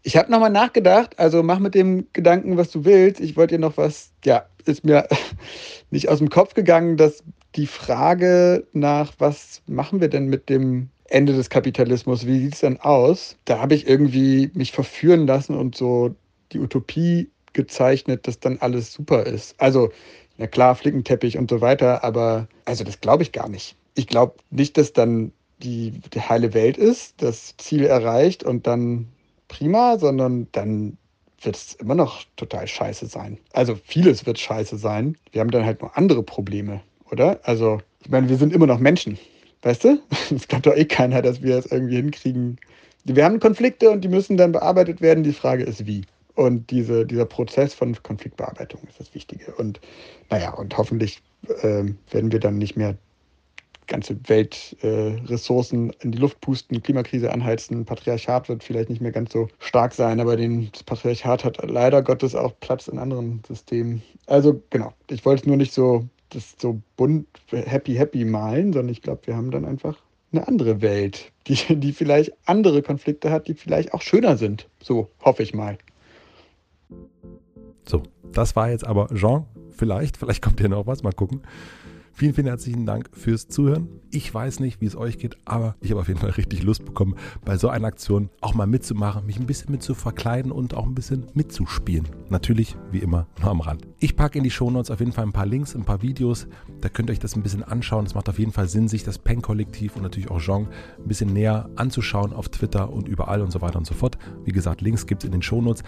ich 0.03 0.17
habe 0.17 0.31
nochmal 0.31 0.51
nachgedacht, 0.51 1.17
also 1.17 1.41
mach 1.41 1.57
mit 1.57 1.73
dem 1.73 2.05
Gedanken, 2.13 2.57
was 2.57 2.69
du 2.69 2.85
willst. 2.85 3.19
Ich 3.19 3.35
wollte 3.37 3.55
dir 3.55 3.61
noch 3.61 3.77
was, 3.77 4.11
ja, 4.23 4.45
ist 4.65 4.85
mir 4.85 5.07
nicht 5.89 6.09
aus 6.09 6.19
dem 6.19 6.29
Kopf 6.29 6.53
gegangen, 6.53 6.95
dass 6.95 7.23
die 7.55 7.67
Frage 7.67 8.67
nach, 8.73 9.13
was 9.19 9.61
machen 9.67 10.01
wir 10.01 10.09
denn 10.09 10.27
mit 10.27 10.49
dem 10.49 10.89
Ende 11.05 11.33
des 11.33 11.49
Kapitalismus, 11.49 12.25
wie 12.25 12.39
sieht 12.39 12.55
es 12.55 12.61
denn 12.61 12.79
aus? 12.79 13.37
Da 13.45 13.59
habe 13.59 13.75
ich 13.75 13.87
irgendwie 13.87 14.49
mich 14.53 14.71
verführen 14.71 15.27
lassen 15.27 15.55
und 15.55 15.75
so 15.75 16.15
die 16.51 16.59
Utopie 16.59 17.29
gezeichnet, 17.53 18.27
dass 18.27 18.39
dann 18.39 18.57
alles 18.59 18.93
super 18.93 19.25
ist. 19.25 19.53
Also, 19.59 19.91
na 20.37 20.47
klar, 20.47 20.75
Flickenteppich 20.75 21.37
und 21.37 21.49
so 21.49 21.61
weiter, 21.61 22.03
aber 22.03 22.47
also 22.65 22.83
das 22.83 22.99
glaube 22.99 23.23
ich 23.23 23.31
gar 23.31 23.47
nicht. 23.47 23.75
Ich 23.95 24.07
glaube 24.07 24.35
nicht, 24.49 24.77
dass 24.77 24.93
dann 24.93 25.31
die, 25.59 25.91
die 26.13 26.21
heile 26.21 26.53
Welt 26.53 26.77
ist, 26.77 27.21
das 27.21 27.55
Ziel 27.57 27.85
erreicht 27.85 28.43
und 28.43 28.65
dann 28.65 29.07
prima, 29.47 29.99
sondern 29.99 30.47
dann 30.51 30.97
wird 31.41 31.55
es 31.55 31.73
immer 31.75 31.95
noch 31.95 32.23
total 32.35 32.67
scheiße 32.67 33.05
sein. 33.05 33.37
Also 33.51 33.75
vieles 33.75 34.25
wird 34.25 34.39
scheiße 34.39 34.77
sein. 34.77 35.17
Wir 35.31 35.41
haben 35.41 35.51
dann 35.51 35.65
halt 35.65 35.81
nur 35.81 35.95
andere 35.95 36.23
Probleme 36.23 36.81
oder? 37.13 37.39
Also, 37.43 37.79
ich 38.01 38.09
meine, 38.09 38.27
wir 38.27 38.37
sind 38.37 38.51
immer 38.53 38.67
noch 38.67 38.79
Menschen. 38.79 39.17
Weißt 39.61 39.85
du? 39.85 39.99
Es 40.35 40.47
glaubt 40.47 40.65
doch 40.65 40.75
eh 40.75 40.85
keiner, 40.85 41.21
dass 41.21 41.41
wir 41.41 41.57
es 41.57 41.67
irgendwie 41.67 41.95
hinkriegen. 41.95 42.57
Wir 43.05 43.23
haben 43.23 43.39
Konflikte 43.39 43.89
und 43.91 44.01
die 44.01 44.09
müssen 44.09 44.35
dann 44.35 44.51
bearbeitet 44.51 44.99
werden. 45.01 45.23
Die 45.23 45.33
Frage 45.33 45.63
ist, 45.63 45.85
wie. 45.85 46.03
Und 46.35 46.71
diese, 46.71 47.05
dieser 47.05 47.25
Prozess 47.25 47.73
von 47.73 47.95
Konfliktbearbeitung 48.01 48.81
ist 48.89 48.99
das 48.99 49.13
Wichtige. 49.13 49.53
Und 49.53 49.79
naja, 50.29 50.51
und 50.51 50.75
hoffentlich 50.77 51.21
äh, 51.61 51.85
werden 52.11 52.31
wir 52.31 52.39
dann 52.39 52.57
nicht 52.57 52.75
mehr 52.75 52.97
ganze 53.87 54.17
Weltressourcen 54.27 55.89
äh, 55.91 55.93
in 55.99 56.11
die 56.11 56.17
Luft 56.17 56.39
pusten, 56.41 56.81
Klimakrise 56.81 57.31
anheizen, 57.31 57.85
Patriarchat 57.85 58.49
wird 58.49 58.63
vielleicht 58.63 58.89
nicht 58.89 59.01
mehr 59.01 59.11
ganz 59.11 59.33
so 59.33 59.47
stark 59.59 59.93
sein, 59.93 60.19
aber 60.19 60.37
den, 60.37 60.71
das 60.71 60.83
Patriarchat 60.83 61.43
hat 61.43 61.69
leider 61.69 62.01
Gottes 62.01 62.33
auch 62.33 62.53
Platz 62.61 62.87
in 62.87 62.97
anderen 62.97 63.41
Systemen. 63.47 64.01
Also 64.25 64.61
genau, 64.69 64.93
ich 65.09 65.25
wollte 65.25 65.41
es 65.41 65.47
nur 65.47 65.57
nicht 65.57 65.73
so 65.73 66.07
das 66.33 66.55
so 66.59 66.81
bunt 66.97 67.27
happy 67.51 67.95
happy 67.95 68.25
malen, 68.25 68.73
sondern 68.73 68.91
ich 68.91 69.01
glaube, 69.01 69.27
wir 69.27 69.35
haben 69.35 69.51
dann 69.51 69.65
einfach 69.65 69.97
eine 70.31 70.47
andere 70.47 70.81
Welt, 70.81 71.31
die, 71.47 71.57
die 71.75 71.93
vielleicht 71.93 72.33
andere 72.45 72.81
Konflikte 72.81 73.31
hat, 73.31 73.47
die 73.47 73.53
vielleicht 73.53 73.93
auch 73.93 74.01
schöner 74.01 74.37
sind. 74.37 74.67
So 74.81 75.09
hoffe 75.23 75.43
ich 75.43 75.53
mal. 75.53 75.77
So, 77.85 78.03
das 78.31 78.55
war 78.55 78.69
jetzt 78.69 78.85
aber 78.85 79.07
Jean. 79.13 79.45
Vielleicht, 79.75 80.17
vielleicht 80.17 80.41
kommt 80.41 80.59
hier 80.59 80.69
noch 80.69 80.85
was, 80.85 81.03
mal 81.03 81.13
gucken. 81.13 81.41
Vielen, 82.15 82.35
vielen 82.35 82.45
herzlichen 82.45 82.85
Dank 82.85 83.09
fürs 83.11 83.47
Zuhören. 83.47 83.87
Ich 84.11 84.31
weiß 84.31 84.59
nicht, 84.59 84.79
wie 84.81 84.85
es 84.85 84.95
euch 84.95 85.17
geht, 85.17 85.35
aber 85.45 85.75
ich 85.81 85.89
habe 85.89 86.01
auf 86.01 86.07
jeden 86.07 86.19
Fall 86.19 86.29
richtig 86.29 86.61
Lust 86.61 86.85
bekommen, 86.85 87.15
bei 87.43 87.57
so 87.57 87.69
einer 87.69 87.87
Aktion 87.87 88.29
auch 88.39 88.53
mal 88.53 88.67
mitzumachen, 88.67 89.25
mich 89.25 89.39
ein 89.39 89.47
bisschen 89.47 89.71
mit 89.71 89.81
zu 89.81 89.95
verkleiden 89.95 90.51
und 90.51 90.75
auch 90.75 90.85
ein 90.85 90.93
bisschen 90.93 91.25
mitzuspielen. 91.33 92.07
Natürlich, 92.29 92.77
wie 92.91 92.99
immer, 92.99 93.25
nur 93.41 93.49
am 93.49 93.61
Rand. 93.61 93.87
Ich 93.97 94.15
packe 94.15 94.37
in 94.37 94.43
die 94.43 94.51
Shownotes 94.51 94.91
auf 94.91 94.99
jeden 94.99 95.11
Fall 95.11 95.25
ein 95.25 95.33
paar 95.33 95.47
Links, 95.47 95.73
ein 95.73 95.85
paar 95.85 96.03
Videos. 96.03 96.45
Da 96.81 96.89
könnt 96.89 97.09
ihr 97.09 97.13
euch 97.13 97.19
das 97.19 97.35
ein 97.35 97.41
bisschen 97.41 97.63
anschauen. 97.63 98.05
Es 98.05 98.13
macht 98.13 98.29
auf 98.29 98.37
jeden 98.37 98.51
Fall 98.51 98.67
Sinn, 98.67 98.87
sich 98.87 99.03
das 99.03 99.17
Pen-Kollektiv 99.17 99.95
und 99.95 100.03
natürlich 100.03 100.29
auch 100.29 100.39
Jean 100.39 100.67
ein 100.99 101.07
bisschen 101.07 101.33
näher 101.33 101.67
anzuschauen 101.77 102.31
auf 102.31 102.47
Twitter 102.49 102.93
und 102.93 103.07
überall 103.07 103.41
und 103.41 103.51
so 103.51 103.59
weiter 103.61 103.79
und 103.79 103.87
so 103.87 103.95
fort. 103.95 104.19
Wie 104.45 104.51
gesagt, 104.51 104.81
Links 104.81 105.07
gibt 105.07 105.23
es 105.23 105.25
in 105.25 105.31
den 105.31 105.41
Shownotes. 105.41 105.81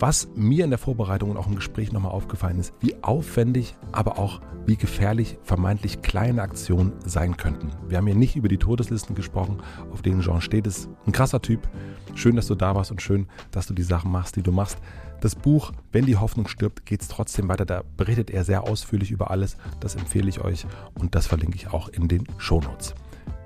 Was 0.00 0.28
mir 0.34 0.64
in 0.64 0.70
der 0.70 0.78
Vorbereitung 0.78 1.30
und 1.30 1.36
auch 1.36 1.46
im 1.46 1.54
Gespräch 1.54 1.92
nochmal 1.92 2.12
aufgefallen 2.12 2.58
ist, 2.58 2.74
wie 2.80 2.96
aufwendig, 3.02 3.76
aber 3.92 4.18
auch 4.18 4.40
wie 4.66 4.76
gefährlich 4.76 5.38
vermeintlich 5.44 5.67
kleine 6.02 6.42
Aktionen 6.42 6.92
sein 7.04 7.36
könnten. 7.36 7.70
Wir 7.88 7.98
haben 7.98 8.06
hier 8.06 8.16
nicht 8.16 8.36
über 8.36 8.48
die 8.48 8.58
Todeslisten 8.58 9.14
gesprochen, 9.14 9.58
auf 9.92 10.02
denen 10.02 10.20
Jean 10.20 10.40
steht. 10.40 10.66
Ist 10.66 10.88
ein 11.06 11.12
krasser 11.12 11.42
Typ. 11.42 11.68
Schön, 12.14 12.36
dass 12.36 12.46
du 12.46 12.54
da 12.54 12.74
warst 12.74 12.90
und 12.90 13.02
schön, 13.02 13.26
dass 13.50 13.66
du 13.66 13.74
die 13.74 13.82
Sachen 13.82 14.10
machst, 14.10 14.36
die 14.36 14.42
du 14.42 14.52
machst. 14.52 14.78
Das 15.20 15.34
Buch, 15.34 15.72
wenn 15.92 16.06
die 16.06 16.16
Hoffnung 16.16 16.48
stirbt, 16.48 16.86
geht 16.86 17.02
es 17.02 17.08
trotzdem 17.08 17.48
weiter. 17.48 17.66
Da 17.66 17.82
berichtet 17.96 18.30
er 18.30 18.44
sehr 18.44 18.64
ausführlich 18.64 19.10
über 19.10 19.30
alles. 19.30 19.56
Das 19.80 19.94
empfehle 19.96 20.28
ich 20.28 20.40
euch 20.40 20.66
und 20.94 21.14
das 21.14 21.26
verlinke 21.26 21.56
ich 21.56 21.68
auch 21.72 21.88
in 21.88 22.08
den 22.08 22.24
Shownotes. 22.38 22.94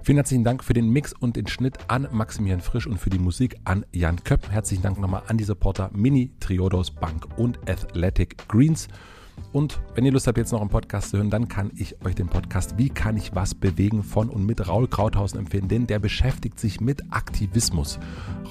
Vielen 0.04 0.16
herzlichen 0.16 0.42
Dank 0.42 0.64
für 0.64 0.72
den 0.72 0.90
Mix 0.90 1.12
und 1.12 1.36
den 1.36 1.46
Schnitt 1.46 1.78
an 1.86 2.08
Maximilian 2.10 2.60
Frisch 2.60 2.88
und 2.88 2.98
für 2.98 3.08
die 3.08 3.20
Musik 3.20 3.56
an 3.64 3.86
Jan 3.92 4.22
Köpp. 4.24 4.50
Herzlichen 4.50 4.82
Dank 4.82 4.98
nochmal 4.98 5.22
an 5.28 5.38
die 5.38 5.44
Supporter 5.44 5.90
Mini, 5.94 6.32
Triodos 6.40 6.90
Bank 6.90 7.26
und 7.36 7.58
Athletic 7.68 8.48
Greens. 8.48 8.88
Und 9.52 9.80
wenn 9.94 10.04
ihr 10.04 10.12
Lust 10.12 10.26
habt, 10.26 10.38
jetzt 10.38 10.52
noch 10.52 10.60
einen 10.60 10.70
Podcast 10.70 11.10
zu 11.10 11.18
hören, 11.18 11.30
dann 11.30 11.48
kann 11.48 11.70
ich 11.76 12.02
euch 12.04 12.14
den 12.14 12.28
Podcast 12.28 12.78
Wie 12.78 12.88
kann 12.88 13.16
ich 13.16 13.34
was 13.34 13.54
bewegen 13.54 14.02
von 14.02 14.30
und 14.30 14.46
mit 14.46 14.66
Raul 14.66 14.88
Krauthausen 14.88 15.38
empfehlen, 15.38 15.68
denn 15.68 15.86
der 15.86 15.98
beschäftigt 15.98 16.58
sich 16.58 16.80
mit 16.80 17.02
Aktivismus. 17.10 17.98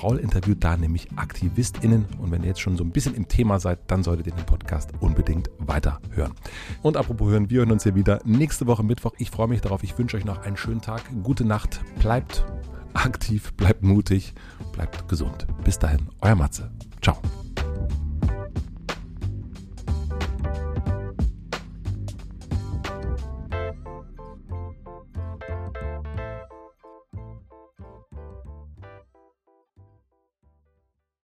Raul 0.01 0.17
interviewt 0.17 0.63
da 0.63 0.77
nämlich 0.77 1.07
AktivistInnen 1.15 2.05
und 2.19 2.31
wenn 2.31 2.43
ihr 2.43 2.49
jetzt 2.49 2.61
schon 2.61 2.77
so 2.77 2.83
ein 2.83 2.91
bisschen 2.91 3.15
im 3.15 3.27
Thema 3.27 3.59
seid, 3.59 3.79
dann 3.87 4.03
solltet 4.03 4.27
ihr 4.27 4.33
den 4.33 4.45
Podcast 4.45 4.91
unbedingt 4.99 5.49
weiterhören. 5.57 6.33
Und 6.81 6.97
apropos 6.97 7.29
hören, 7.29 7.49
wir 7.49 7.59
hören 7.59 7.71
uns 7.71 7.83
hier 7.83 7.95
wieder 7.95 8.19
nächste 8.23 8.67
Woche 8.67 8.83
Mittwoch. 8.83 9.13
Ich 9.17 9.31
freue 9.31 9.47
mich 9.47 9.61
darauf. 9.61 9.83
Ich 9.83 9.97
wünsche 9.97 10.17
euch 10.17 10.25
noch 10.25 10.43
einen 10.43 10.57
schönen 10.57 10.81
Tag, 10.81 11.01
gute 11.23 11.45
Nacht, 11.45 11.81
bleibt 11.99 12.45
aktiv, 12.93 13.53
bleibt 13.53 13.83
mutig, 13.83 14.33
bleibt 14.73 15.07
gesund. 15.07 15.47
Bis 15.63 15.79
dahin, 15.79 16.09
euer 16.21 16.35
Matze. 16.35 16.71
Ciao. 17.01 17.17